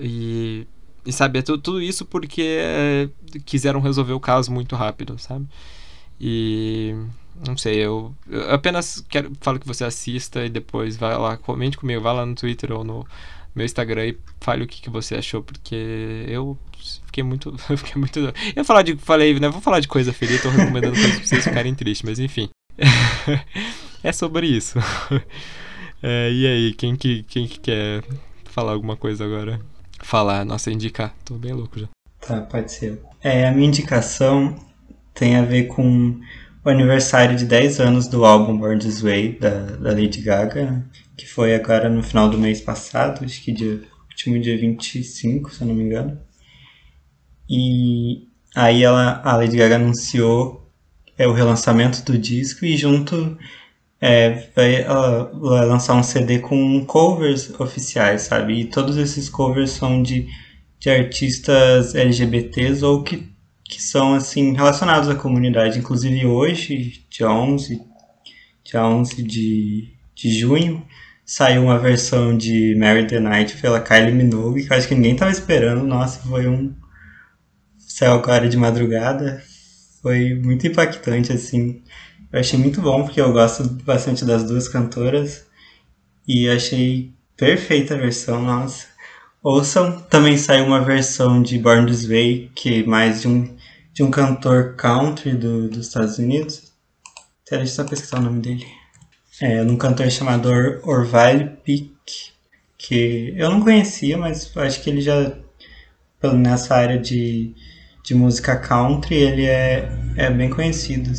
E, 0.00 0.66
e 1.06 1.12
sabe, 1.12 1.38
é 1.38 1.42
tudo, 1.42 1.62
tudo 1.62 1.82
isso 1.82 2.04
porque 2.04 2.58
é, 2.60 3.08
quiseram 3.44 3.80
resolver 3.80 4.12
o 4.12 4.20
caso 4.20 4.50
muito 4.50 4.74
rápido, 4.74 5.16
sabe? 5.18 5.46
E 6.20 6.96
não 7.46 7.56
sei, 7.56 7.76
eu, 7.76 8.14
eu, 8.30 8.50
apenas 8.50 9.04
quero 9.08 9.32
falo 9.40 9.58
que 9.58 9.66
você 9.66 9.84
assista 9.84 10.44
e 10.44 10.48
depois 10.48 10.96
vai 10.96 11.16
lá, 11.16 11.36
comente 11.36 11.76
comigo, 11.76 12.00
vai 12.00 12.14
lá 12.14 12.24
no 12.24 12.34
Twitter 12.34 12.72
ou 12.72 12.84
no 12.84 13.06
meu 13.54 13.64
Instagram 13.64 14.06
e 14.06 14.18
fale 14.40 14.64
o 14.64 14.66
que, 14.66 14.82
que 14.82 14.90
você 14.90 15.14
achou, 15.14 15.42
porque 15.42 16.24
eu 16.28 16.58
fiquei 17.06 17.22
muito. 17.22 17.54
Eu 17.70 17.78
fiquei 17.78 17.94
muito. 17.96 18.32
Eu 18.54 18.64
falar 18.64 18.82
de. 18.82 18.96
Falei, 18.96 19.38
né? 19.38 19.48
Vou 19.48 19.60
falar 19.60 19.80
de 19.80 19.88
coisa 19.88 20.12
feliz, 20.12 20.42
tô 20.42 20.50
recomendando 20.50 20.94
coisas 20.94 21.16
pra 21.16 21.26
vocês 21.26 21.44
ficarem 21.44 21.74
tristes, 21.74 22.02
mas 22.02 22.18
enfim. 22.18 22.48
é 24.02 24.12
sobre 24.12 24.46
isso. 24.46 24.78
É, 26.06 26.30
e 26.30 26.46
aí, 26.46 26.74
quem 26.74 26.94
que, 26.94 27.22
quem 27.22 27.48
que 27.48 27.58
quer 27.58 28.04
falar 28.44 28.72
alguma 28.72 28.94
coisa 28.94 29.24
agora? 29.24 29.58
Falar, 30.02 30.44
nossa, 30.44 30.70
indicar. 30.70 31.14
Tô 31.24 31.36
bem 31.36 31.54
louco 31.54 31.80
já. 31.80 31.88
Tá, 32.20 32.42
pode 32.42 32.70
ser. 32.72 33.00
É, 33.22 33.48
a 33.48 33.52
minha 33.52 33.68
indicação 33.68 34.54
tem 35.14 35.36
a 35.36 35.42
ver 35.42 35.64
com 35.64 36.20
o 36.64 36.68
aniversário 36.70 37.36
de 37.36 37.44
10 37.44 37.80
anos 37.80 38.08
do 38.08 38.24
álbum 38.24 38.56
Born 38.56 38.78
This 38.78 39.02
Way, 39.02 39.38
da, 39.38 39.50
da 39.50 39.90
Lady 39.90 40.22
Gaga, 40.22 40.84
que 41.16 41.26
foi 41.26 41.54
agora 41.54 41.88
no 41.88 42.02
final 42.02 42.28
do 42.28 42.38
mês 42.38 42.60
passado, 42.60 43.24
acho 43.24 43.42
que 43.42 43.52
dia 43.52 43.82
último 44.14 44.40
dia 44.40 44.56
25, 44.56 45.52
se 45.52 45.60
eu 45.60 45.66
não 45.66 45.74
me 45.74 45.84
engano. 45.84 46.18
E 47.50 48.28
aí 48.54 48.82
ela, 48.82 49.20
a 49.24 49.36
Lady 49.36 49.56
Gaga 49.56 49.76
anunciou 49.76 50.70
é, 51.18 51.26
o 51.26 51.32
relançamento 51.32 52.02
do 52.04 52.16
disco 52.16 52.64
e 52.64 52.76
junto 52.76 53.36
é, 54.00 54.48
vai, 54.54 54.82
ela 54.82 55.30
vai 55.34 55.66
lançar 55.66 55.94
um 55.94 56.02
CD 56.02 56.38
com 56.38 56.84
covers 56.86 57.52
oficiais, 57.58 58.22
sabe? 58.22 58.60
E 58.60 58.64
todos 58.66 58.96
esses 58.96 59.28
covers 59.28 59.70
são 59.70 60.02
de, 60.02 60.28
de 60.78 60.90
artistas 60.90 61.94
LGBTs 61.94 62.84
ou 62.84 63.02
que, 63.02 63.33
que 63.74 63.82
são 63.82 64.14
assim 64.14 64.52
relacionados 64.52 65.08
à 65.08 65.16
comunidade. 65.16 65.80
Inclusive 65.80 66.24
hoje, 66.26 67.04
dia 67.10 67.28
11, 67.28 67.82
dia 68.62 68.86
11 68.86 69.20
de, 69.20 69.92
de 70.14 70.38
junho, 70.38 70.86
saiu 71.24 71.64
uma 71.64 71.78
versão 71.78 72.36
de 72.36 72.76
Mary 72.78 73.04
the 73.04 73.18
Night 73.18 73.56
pela 73.56 73.80
Kylie 73.80 74.12
Minogue, 74.12 74.64
que 74.64 74.72
eu 74.72 74.76
acho 74.76 74.86
que 74.86 74.94
ninguém 74.94 75.16
tava 75.16 75.32
esperando. 75.32 75.84
Nossa, 75.84 76.20
foi 76.20 76.46
um. 76.46 76.72
Saiu 77.76 78.12
agora 78.12 78.48
de 78.48 78.56
madrugada. 78.56 79.42
Foi 80.00 80.34
muito 80.34 80.66
impactante, 80.68 81.32
assim. 81.32 81.82
Eu 82.32 82.38
achei 82.38 82.58
muito 82.58 82.80
bom, 82.80 83.02
porque 83.02 83.20
eu 83.20 83.32
gosto 83.32 83.68
bastante 83.84 84.24
das 84.24 84.44
duas 84.44 84.68
cantoras. 84.68 85.46
E 86.28 86.48
achei 86.48 87.12
perfeita 87.36 87.94
a 87.94 87.98
versão, 87.98 88.40
nossa. 88.40 88.86
Ouçam, 89.42 90.00
também 90.02 90.38
saiu 90.38 90.64
uma 90.64 90.80
versão 90.80 91.42
de 91.42 91.58
Born 91.58 91.86
This 91.86 92.06
Way, 92.06 92.52
que 92.54 92.82
é 92.82 92.86
mais 92.86 93.20
de 93.22 93.28
um, 93.28 93.53
de 93.94 94.02
um 94.02 94.10
cantor 94.10 94.74
country 94.74 95.34
do, 95.34 95.68
dos 95.68 95.86
Estados 95.86 96.18
Unidos. 96.18 96.72
Até 97.46 97.58
deixa 97.58 97.72
eu 97.72 97.76
só 97.76 97.84
pesquisar 97.84 98.18
o 98.18 98.22
nome 98.22 98.40
dele 98.40 98.66
é, 99.40 99.62
num 99.62 99.76
cantor 99.76 100.10
chamado 100.10 100.48
Orville 100.82 101.56
Peak, 101.64 102.32
que 102.76 103.34
eu 103.36 103.50
não 103.50 103.60
conhecia, 103.60 104.18
mas 104.18 104.54
acho 104.56 104.82
que 104.82 104.90
ele 104.90 105.00
já, 105.00 105.36
nessa 106.34 106.74
área 106.74 106.98
de, 106.98 107.54
de 108.04 108.14
música 108.14 108.56
country, 108.56 109.14
ele 109.14 109.46
é, 109.46 109.88
é 110.16 110.30
bem 110.30 110.50
conhecido. 110.50 111.10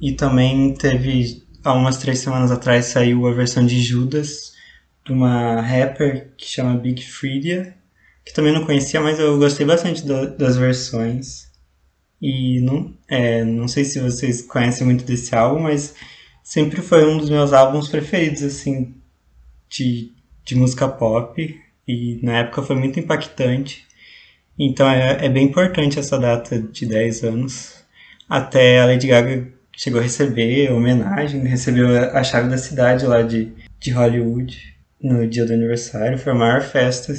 E 0.00 0.12
também 0.12 0.74
teve, 0.74 1.42
há 1.64 1.72
umas 1.72 1.96
três 1.96 2.20
semanas 2.20 2.50
atrás, 2.50 2.86
saiu 2.86 3.26
a 3.26 3.32
versão 3.32 3.64
de 3.64 3.80
Judas, 3.80 4.52
de 5.04 5.12
uma 5.12 5.60
rapper 5.60 6.32
que 6.36 6.46
chama 6.46 6.76
Big 6.76 7.04
Freedia, 7.04 7.76
que 8.24 8.32
também 8.32 8.52
não 8.52 8.64
conhecia, 8.64 9.00
mas 9.00 9.18
eu 9.18 9.38
gostei 9.38 9.66
bastante 9.66 10.04
do, 10.04 10.36
das 10.36 10.56
versões. 10.56 11.48
E 12.20 12.60
não, 12.60 12.94
é, 13.08 13.44
não 13.44 13.68
sei 13.68 13.84
se 13.84 14.00
vocês 14.00 14.40
conhecem 14.42 14.86
muito 14.86 15.04
desse 15.04 15.34
álbum, 15.34 15.60
mas 15.60 15.94
sempre 16.42 16.80
foi 16.80 17.04
um 17.04 17.18
dos 17.18 17.28
meus 17.28 17.52
álbuns 17.52 17.88
preferidos, 17.88 18.42
assim, 18.42 18.94
de, 19.68 20.12
de 20.44 20.54
música 20.54 20.88
pop. 20.88 21.60
E 21.86 22.18
na 22.22 22.38
época 22.38 22.62
foi 22.62 22.76
muito 22.76 22.98
impactante. 22.98 23.84
Então 24.58 24.88
é, 24.88 25.26
é 25.26 25.28
bem 25.28 25.46
importante 25.46 25.98
essa 25.98 26.18
data 26.18 26.58
de 26.58 26.86
10 26.86 27.24
anos. 27.24 27.84
Até 28.28 28.80
a 28.80 28.86
Lady 28.86 29.06
Gaga 29.06 29.48
chegou 29.76 30.00
a 30.00 30.02
receber 30.02 30.72
homenagem, 30.72 31.46
recebeu 31.46 31.88
a 32.16 32.22
chave 32.22 32.48
da 32.48 32.56
cidade 32.56 33.06
lá 33.06 33.22
de, 33.22 33.52
de 33.78 33.90
Hollywood 33.90 34.74
no 35.00 35.26
dia 35.26 35.44
do 35.44 35.52
aniversário. 35.52 36.18
Foi 36.18 36.32
a 36.32 36.36
maior 36.36 36.62
festa. 36.62 37.12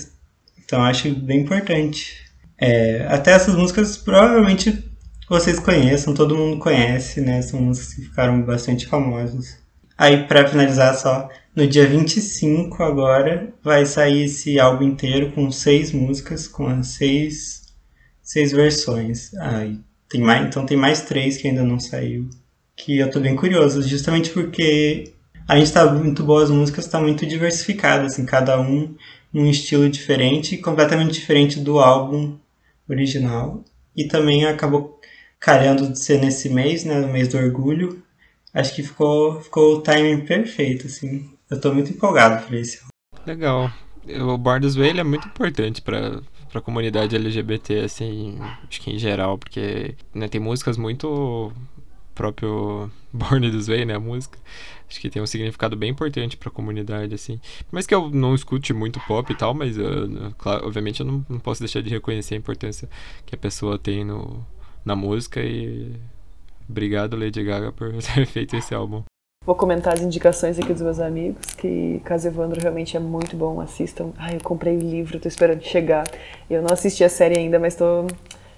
Então 0.66 0.84
acho 0.84 1.14
bem 1.16 1.42
importante. 1.42 2.26
É, 2.58 3.06
até 3.10 3.32
essas 3.32 3.56
músicas 3.56 3.98
provavelmente 3.98 4.84
vocês 5.30 5.60
conheçam, 5.60 6.14
todo 6.14 6.36
mundo 6.36 6.60
conhece, 6.60 7.22
né? 7.22 7.42
São 7.42 7.62
músicas 7.62 7.94
que 7.94 8.02
ficaram 8.04 8.42
bastante 8.42 8.86
famosas. 8.86 9.58
Aí, 9.98 10.28
para 10.28 10.48
finalizar 10.48 10.94
só, 10.96 11.30
no 11.56 11.66
dia 11.66 11.88
25 11.88 12.84
agora 12.84 13.54
vai 13.64 13.86
sair 13.86 14.26
esse 14.26 14.60
álbum 14.60 14.84
inteiro 14.84 15.32
com 15.32 15.50
seis 15.52 15.92
músicas, 15.92 16.48
com 16.48 16.68
as 16.68 16.88
seis, 16.88 17.74
seis 18.22 18.52
versões. 18.52 19.34
Aí 19.36 19.80
tem 20.10 20.22
mais, 20.22 20.46
então 20.46 20.66
tem 20.66 20.78
mais 20.78 21.02
três 21.02 21.38
que 21.38 21.48
ainda 21.48 21.64
não 21.64 21.80
saiu. 21.80 22.30
Que 22.76 22.98
eu 23.00 23.10
tô 23.10 23.20
bem 23.20 23.36
curioso, 23.36 23.82
justamente 23.82 24.32
porque 24.32 25.14
a 25.48 25.58
gente 25.58 25.72
tá 25.72 25.92
muito 25.92 26.24
boa, 26.24 26.44
as 26.44 26.50
músicas 26.50 26.88
tá 26.88 27.00
muito 27.00 27.26
diversificadas, 27.26 28.14
assim, 28.14 28.26
cada 28.26 28.60
um 28.60 28.96
num 29.36 29.50
estilo 29.50 29.90
diferente, 29.90 30.58
completamente 30.58 31.12
diferente 31.12 31.60
do 31.60 31.78
álbum 31.78 32.38
original. 32.90 33.66
E 33.94 34.08
também 34.08 34.46
acabou 34.46 34.98
calhando 35.38 35.92
de 35.92 36.00
ser 36.00 36.22
nesse 36.22 36.48
mês, 36.48 36.86
né, 36.86 37.02
no 37.02 37.10
mês 37.10 37.28
do 37.28 37.38
orgulho, 37.38 38.02
acho 38.54 38.74
que 38.74 38.82
ficou, 38.82 39.42
ficou 39.42 39.76
o 39.76 39.82
timing 39.82 40.22
perfeito, 40.22 40.88
assim. 40.88 41.30
Eu 41.52 41.60
tô 41.60 41.74
muito 41.74 41.92
empolgado 41.92 42.46
por 42.46 42.56
isso. 42.56 42.86
Legal. 43.28 43.70
O 44.22 44.38
Borders 44.38 44.76
Way 44.76 45.00
é 45.00 45.04
muito 45.04 45.28
importante 45.28 45.82
para 45.82 46.22
para 46.50 46.62
a 46.62 46.64
comunidade 46.64 47.14
LGBT, 47.18 47.80
assim, 47.80 48.38
acho 48.66 48.80
que 48.80 48.90
em 48.90 48.98
geral, 48.98 49.38
porque 49.38 49.94
né, 50.14 50.30
tem 50.30 50.40
músicas 50.40 50.78
muito 50.78 51.52
próprio 52.14 52.90
Born 53.12 53.52
This 53.52 53.68
Way, 53.68 53.84
né, 53.84 53.96
a 53.96 54.00
música. 54.00 54.40
Acho 54.88 55.00
que 55.00 55.10
tem 55.10 55.22
um 55.22 55.26
significado 55.26 55.76
bem 55.76 55.92
importante 55.92 56.38
para 56.38 56.50
a 56.50 56.52
comunidade, 56.52 57.16
assim. 57.16 57.40
Mas 57.72 57.88
que 57.88 57.96
eu 57.96 58.10
não 58.10 58.36
escute 58.36 58.74
muito 58.74 59.00
pop 59.08 59.32
e 59.32 59.36
tal, 59.36 59.54
mas, 59.54 59.78
uh, 59.78 60.34
claro, 60.38 60.66
obviamente 60.66 61.00
eu 61.00 61.06
não, 61.06 61.26
não 61.28 61.40
posso 61.40 61.60
deixar 61.60 61.82
de 61.82 61.90
reconhecer 61.90 62.36
a 62.36 62.38
importância 62.38 62.90
que 63.26 63.34
a 63.34 63.38
pessoa 63.38 63.80
tem 63.80 64.04
no, 64.04 64.46
na 64.84 64.96
música 64.96 65.42
e 65.42 65.94
obrigado 66.70 67.18
Lady 67.18 67.44
Gaga 67.44 67.72
por 67.72 67.92
ter 68.02 68.26
feito 68.26 68.56
esse 68.56 68.74
álbum. 68.74 69.04
Vou 69.46 69.56
comentar 69.56 69.94
as 69.94 70.02
indicações 70.02 70.58
aqui 70.58 70.74
dos 70.74 70.82
meus 70.82 71.00
amigos, 71.00 71.46
que 71.56 72.02
Caso 72.04 72.28
Evandro 72.28 72.60
realmente 72.60 72.98
é 72.98 73.00
muito 73.00 73.38
bom, 73.38 73.62
assistam. 73.62 74.12
Ai, 74.18 74.38
eu 74.38 74.42
comprei 74.42 74.76
o 74.76 74.80
livro, 74.80 75.20
tô 75.20 75.28
esperando 75.28 75.62
chegar. 75.62 76.10
Eu 76.50 76.64
não 76.64 76.74
assisti 76.74 77.04
a 77.04 77.10
série 77.10 77.38
ainda, 77.38 77.60
mas 77.60 77.76
tô... 77.76 78.08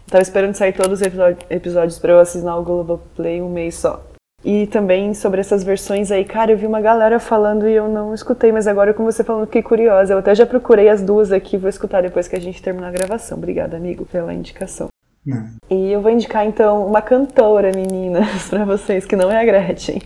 Tava 0.08 0.22
esperando 0.22 0.56
sair 0.56 0.72
todos 0.72 1.02
os 1.02 1.08
episódios 1.50 2.00
para 2.00 2.14
eu 2.14 2.20
assinar 2.20 2.58
o 2.58 2.64
Globoplay 2.64 3.42
um 3.42 3.50
mês 3.50 3.76
só. 3.76 4.02
E 4.46 4.68
também 4.68 5.14
sobre 5.14 5.42
essas 5.42 5.64
versões 5.64 6.12
aí, 6.12 6.24
cara, 6.24 6.52
eu 6.52 6.58
vi 6.58 6.68
uma 6.68 6.80
galera 6.80 7.20
falando 7.20 7.68
e 7.68 7.74
eu 7.74 7.88
não 7.88 8.14
escutei, 8.14 8.52
mas 8.52 8.68
agora 8.68 8.94
com 8.94 9.04
você 9.04 9.24
falando 9.24 9.48
fiquei 9.48 9.64
curiosa. 9.64 10.14
Eu 10.14 10.20
até 10.20 10.36
já 10.36 10.46
procurei 10.46 10.90
as 10.90 11.02
duas 11.02 11.32
aqui, 11.32 11.58
vou 11.58 11.70
escutar 11.70 12.02
depois 12.02 12.28
que 12.28 12.36
a 12.36 12.40
gente 12.40 12.62
terminar 12.62 12.90
a 12.90 12.92
gravação. 12.92 13.38
Obrigada, 13.38 13.76
amigo, 13.76 14.06
pela 14.06 14.34
indicação. 14.34 14.90
Não. 15.26 15.50
E 15.70 15.92
eu 15.92 16.02
vou 16.02 16.10
indicar 16.10 16.46
então 16.46 16.88
uma 16.88 17.02
cantora, 17.02 17.72
meninas, 17.76 18.48
para 18.48 18.64
vocês, 18.64 19.06
que 19.06 19.16
não 19.16 19.30
é 19.30 19.42
a 19.42 19.44
Gretchen. 19.46 20.02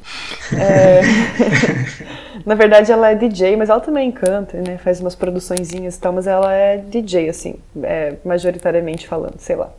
É... 0.58 1.02
Na 2.44 2.56
verdade, 2.56 2.92
ela 2.92 3.12
é 3.12 3.16
DJ, 3.16 3.56
mas 3.56 3.70
ela 3.70 3.80
também 3.80 4.12
canta, 4.12 4.58
né? 4.58 4.80
Faz 4.80 5.00
umas 5.00 5.14
produçõezinhas 5.14 5.96
e 5.96 6.00
tal, 6.00 6.12
mas 6.12 6.26
ela 6.26 6.52
é 6.52 6.78
DJ, 6.78 7.30
assim, 7.30 7.56
é, 7.84 8.16
majoritariamente 8.26 9.08
falando, 9.08 9.38
sei 9.38 9.56
lá. 9.56 9.70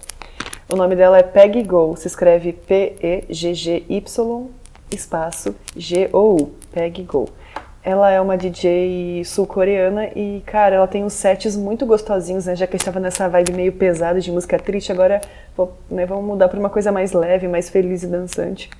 O 0.73 0.75
nome 0.75 0.97
dela 0.97 1.19
é 1.19 1.23
Peggy 1.23 1.65
Go, 1.65 1.95
se 1.99 2.07
escreve 2.07 2.51
P-E-G-G-Y, 2.51 4.47
espaço 4.91 5.55
G-O-U, 5.77 6.51
Peggy 6.73 7.03
Go. 7.03 7.29
Ela 7.85 8.11
é 8.11 8.19
uma 8.19 8.39
DJ 8.39 9.23
sul-coreana 9.23 10.07
e, 10.17 10.43
cara, 10.47 10.77
ela 10.77 10.87
tem 10.87 11.05
uns 11.05 11.13
sets 11.13 11.59
muito 11.59 11.85
gostosinhos, 11.85 12.47
né? 12.47 12.57
Já 12.57 12.67
que 12.67 12.75
eu 12.75 12.79
estava 12.79 12.99
nessa 12.99 13.29
vibe 13.29 13.53
meio 13.53 13.73
pesada 13.75 14.19
de 14.19 14.33
música 14.33 14.59
triste, 14.59 14.91
agora 14.91 15.21
vou, 15.55 15.77
né, 15.91 16.07
vamos 16.07 16.25
mudar 16.25 16.49
para 16.49 16.59
uma 16.59 16.71
coisa 16.71 16.91
mais 16.91 17.13
leve, 17.13 17.47
mais 17.47 17.69
feliz 17.69 18.03
e 18.03 18.07
dançante. 18.07 18.71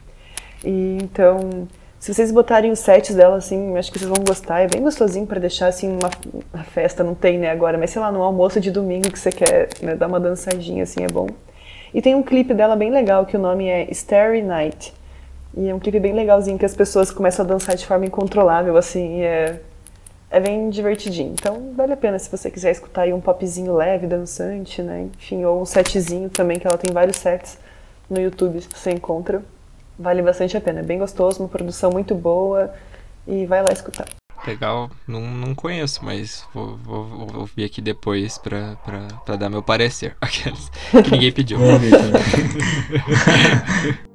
E 0.65 0.97
então, 1.03 1.69
se 2.01 2.15
vocês 2.15 2.33
botarem 2.33 2.71
os 2.71 2.79
sets 2.79 3.15
dela, 3.15 3.37
assim, 3.37 3.77
acho 3.77 3.93
que 3.93 3.99
vocês 3.99 4.09
vão 4.09 4.25
gostar. 4.27 4.61
É 4.61 4.67
bem 4.67 4.81
gostosinho 4.81 5.27
para 5.27 5.39
deixar, 5.39 5.67
assim, 5.67 5.91
uma, 5.91 6.09
uma, 6.55 6.65
festa, 6.65 7.05
não 7.05 7.15
tem, 7.15 7.39
né, 7.39 7.51
agora, 7.51 7.77
mas 7.77 7.91
sei 7.91 8.01
lá, 8.01 8.11
no 8.11 8.23
almoço 8.23 8.59
de 8.59 8.71
domingo 8.71 9.13
que 9.13 9.19
você 9.19 9.31
quer 9.31 9.69
né, 9.83 9.95
dar 9.95 10.07
uma 10.07 10.19
dançadinha, 10.19 10.85
assim, 10.85 11.05
é 11.05 11.09
bom. 11.09 11.27
E 11.95 12.01
tem 12.01 12.15
um 12.15 12.23
clipe 12.23 12.55
dela 12.55 12.75
bem 12.75 12.91
legal, 12.91 13.27
que 13.27 13.37
o 13.37 13.41
nome 13.41 13.69
é 13.69 13.91
Starry 13.91 14.43
Night. 14.43 14.95
E 15.55 15.69
é 15.69 15.75
um 15.75 15.79
clipe 15.79 16.01
bem 16.01 16.15
legalzinho 16.15 16.59
que 16.59 16.65
as 16.65 16.75
pessoas 16.75 17.11
começam 17.11 17.45
a 17.45 17.49
dançar 17.49 17.77
de 17.77 17.87
forma 17.87 18.07
incontrolável, 18.07 18.77
assim, 18.77 19.21
é, 19.23 19.61
é 20.31 20.41
bem 20.41 20.71
divertidinho. 20.71 21.33
Então 21.33 21.73
vale 21.77 21.93
a 21.93 21.97
pena 21.97 22.19
se 22.19 22.31
você 22.31 22.51
quiser 22.51 22.71
escutar 22.71 23.03
aí 23.03 23.13
um 23.13 23.21
popzinho 23.21 23.75
leve, 23.75 24.07
dançante, 24.07 24.81
né? 24.81 25.09
Enfim, 25.15 25.45
ou 25.45 25.61
um 25.61 25.67
setzinho 25.67 26.31
também, 26.31 26.59
que 26.59 26.67
ela 26.67 26.79
tem 26.79 26.91
vários 26.91 27.19
sets 27.19 27.59
no 28.09 28.19
YouTube 28.19 28.61
que 28.61 28.79
você 28.79 28.91
encontra. 28.91 29.43
Vale 29.99 30.23
bastante 30.23 30.57
a 30.57 30.61
pena. 30.61 30.81
É 30.81 30.83
bem 30.83 30.99
gostoso, 30.99 31.41
uma 31.41 31.49
produção 31.49 31.91
muito 31.91 32.15
boa 32.15 32.73
e 33.27 33.45
vai 33.45 33.63
lá 33.63 33.71
escutar. 33.71 34.22
Legal, 34.47 34.91
não, 35.07 35.21
não 35.21 35.55
conheço, 35.55 36.05
mas 36.05 36.47
vou, 36.53 36.77
vou, 36.79 37.05
vou 37.05 37.41
ouvir 37.41 37.65
aqui 37.65 37.81
depois 37.81 38.39
pra, 38.39 38.77
pra, 38.77 39.07
pra 39.25 39.37
dar 39.37 39.49
meu 39.49 39.63
parecer. 39.63 40.17
Aqueles 40.21 40.71
que 40.91 41.11
ninguém 41.11 41.33
pediu. 41.33 41.59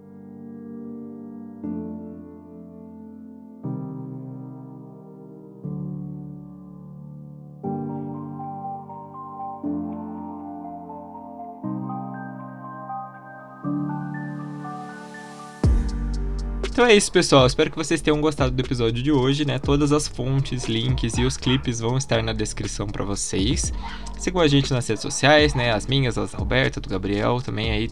Então 16.77 16.85
é 16.85 16.93
isso, 16.93 17.11
pessoal. 17.11 17.47
Espero 17.47 17.71
que 17.71 17.75
vocês 17.75 18.03
tenham 18.03 18.21
gostado 18.21 18.51
do 18.51 18.59
episódio 18.61 19.01
de 19.01 19.11
hoje, 19.11 19.43
né? 19.43 19.57
Todas 19.57 19.91
as 19.91 20.07
fontes, 20.07 20.65
links 20.65 21.17
e 21.17 21.25
os 21.25 21.35
clipes 21.35 21.79
vão 21.79 21.97
estar 21.97 22.21
na 22.21 22.33
descrição 22.33 22.85
para 22.85 23.03
vocês. 23.03 23.73
Sigam 24.19 24.39
a 24.39 24.47
gente 24.47 24.71
nas 24.71 24.87
redes 24.87 25.01
sociais, 25.01 25.55
né? 25.55 25.73
As 25.73 25.87
minhas, 25.87 26.19
as 26.19 26.33
da 26.33 26.37
Roberta, 26.37 26.79
do 26.79 26.87
Gabriel, 26.87 27.41
também 27.41 27.71
aí 27.71 27.89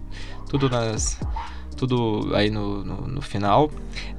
tudo 0.48 0.70
nas 0.70 1.20
tudo 1.76 2.32
aí 2.34 2.50
no, 2.50 2.84
no, 2.84 3.08
no 3.08 3.22
final. 3.22 3.70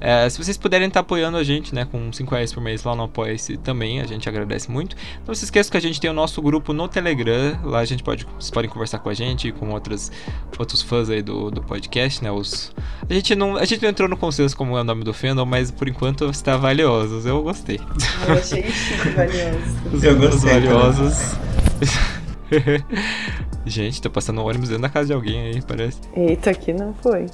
É, 0.00 0.28
se 0.28 0.42
vocês 0.42 0.56
puderem 0.56 0.88
estar 0.88 1.00
tá 1.00 1.04
apoiando 1.04 1.36
a 1.36 1.42
gente, 1.42 1.74
né, 1.74 1.84
com 1.84 2.12
5 2.12 2.34
reais 2.34 2.52
por 2.52 2.62
mês 2.62 2.84
lá 2.84 2.94
no 2.94 3.04
Apoia-se 3.04 3.56
também, 3.56 4.00
a 4.00 4.06
gente 4.06 4.28
agradece 4.28 4.70
muito. 4.70 4.96
Não 5.26 5.34
se 5.34 5.44
esqueça 5.44 5.70
que 5.70 5.76
a 5.76 5.80
gente 5.80 6.00
tem 6.00 6.10
o 6.10 6.12
nosso 6.12 6.40
grupo 6.42 6.72
no 6.72 6.88
Telegram, 6.88 7.58
lá 7.64 7.80
a 7.80 7.84
gente 7.84 8.02
pode, 8.02 8.26
vocês 8.38 8.50
podem 8.50 8.70
conversar 8.70 8.98
com 8.98 9.08
a 9.08 9.14
gente, 9.14 9.50
com 9.52 9.70
outros, 9.70 10.10
outros 10.58 10.82
fãs 10.82 11.10
aí 11.10 11.22
do, 11.22 11.50
do 11.50 11.62
podcast, 11.62 12.22
né, 12.22 12.30
os... 12.30 12.72
A 13.08 13.12
gente, 13.12 13.34
não, 13.34 13.56
a 13.56 13.64
gente 13.64 13.82
não 13.82 13.88
entrou 13.88 14.08
no 14.08 14.16
consenso 14.16 14.56
como 14.56 14.76
é 14.76 14.80
o 14.80 14.84
nome 14.84 15.04
do 15.04 15.14
fandom, 15.14 15.46
mas 15.46 15.70
por 15.70 15.88
enquanto 15.88 16.28
está 16.30 16.56
valiosos, 16.56 17.26
eu 17.26 17.42
gostei. 17.42 17.80
Eu 18.26 18.34
achei 18.34 18.62
chique, 18.70 19.08
valiosos. 19.10 20.04
Eu 20.04 20.16
gostei. 20.18 20.52
valiosos. 20.52 21.36
Gente, 23.66 24.00
tô 24.00 24.08
passando 24.08 24.40
um 24.40 24.46
ônibus 24.46 24.68
dentro 24.68 24.82
da 24.82 24.88
casa 24.88 25.08
de 25.08 25.12
alguém 25.12 25.40
aí, 25.40 25.60
parece. 25.62 25.98
Eita, 26.16 26.50
aqui 26.50 26.72
não 26.72 26.94
foi. 27.02 27.26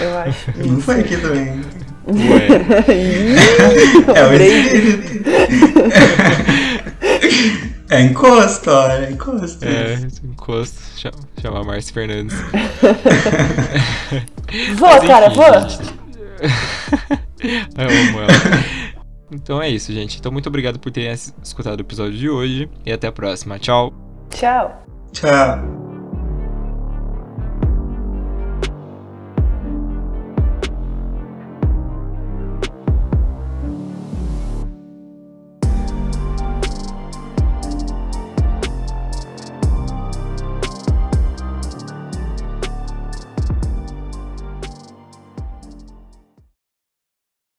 Eu 0.00 0.18
acho. 0.26 0.50
Não 0.66 0.80
foi 0.80 1.00
aqui 1.00 1.16
também. 1.18 1.60
Ué. 2.08 2.48
É 4.14 4.46
espírito. 4.46 5.30
É 7.88 8.00
encosto, 8.00 8.68
ó. 8.68 8.88
É 8.90 9.12
encosto. 9.12 9.64
É, 9.64 9.94
encosto. 10.24 10.76
Cha- 10.96 11.12
Chamar 11.40 11.62
Márcio 11.62 11.94
Fernandes. 11.94 12.36
Vou, 14.76 14.88
Mas 14.88 15.06
cara, 15.06 15.28
vou. 15.30 15.44
Eu 17.76 17.88
amo 17.88 18.20
ela. 18.20 18.28
Então 19.30 19.62
é 19.62 19.68
isso, 19.70 19.92
gente. 19.92 20.18
Então 20.18 20.32
muito 20.32 20.48
obrigado 20.48 20.80
por 20.80 20.90
terem 20.90 21.12
escutado 21.42 21.78
o 21.78 21.82
episódio 21.82 22.18
de 22.18 22.28
hoje. 22.28 22.68
E 22.84 22.92
até 22.92 23.06
a 23.06 23.12
próxima. 23.12 23.56
Tchau. 23.58 23.94
Tchau. 24.30 24.85
Tchau. 25.12 25.85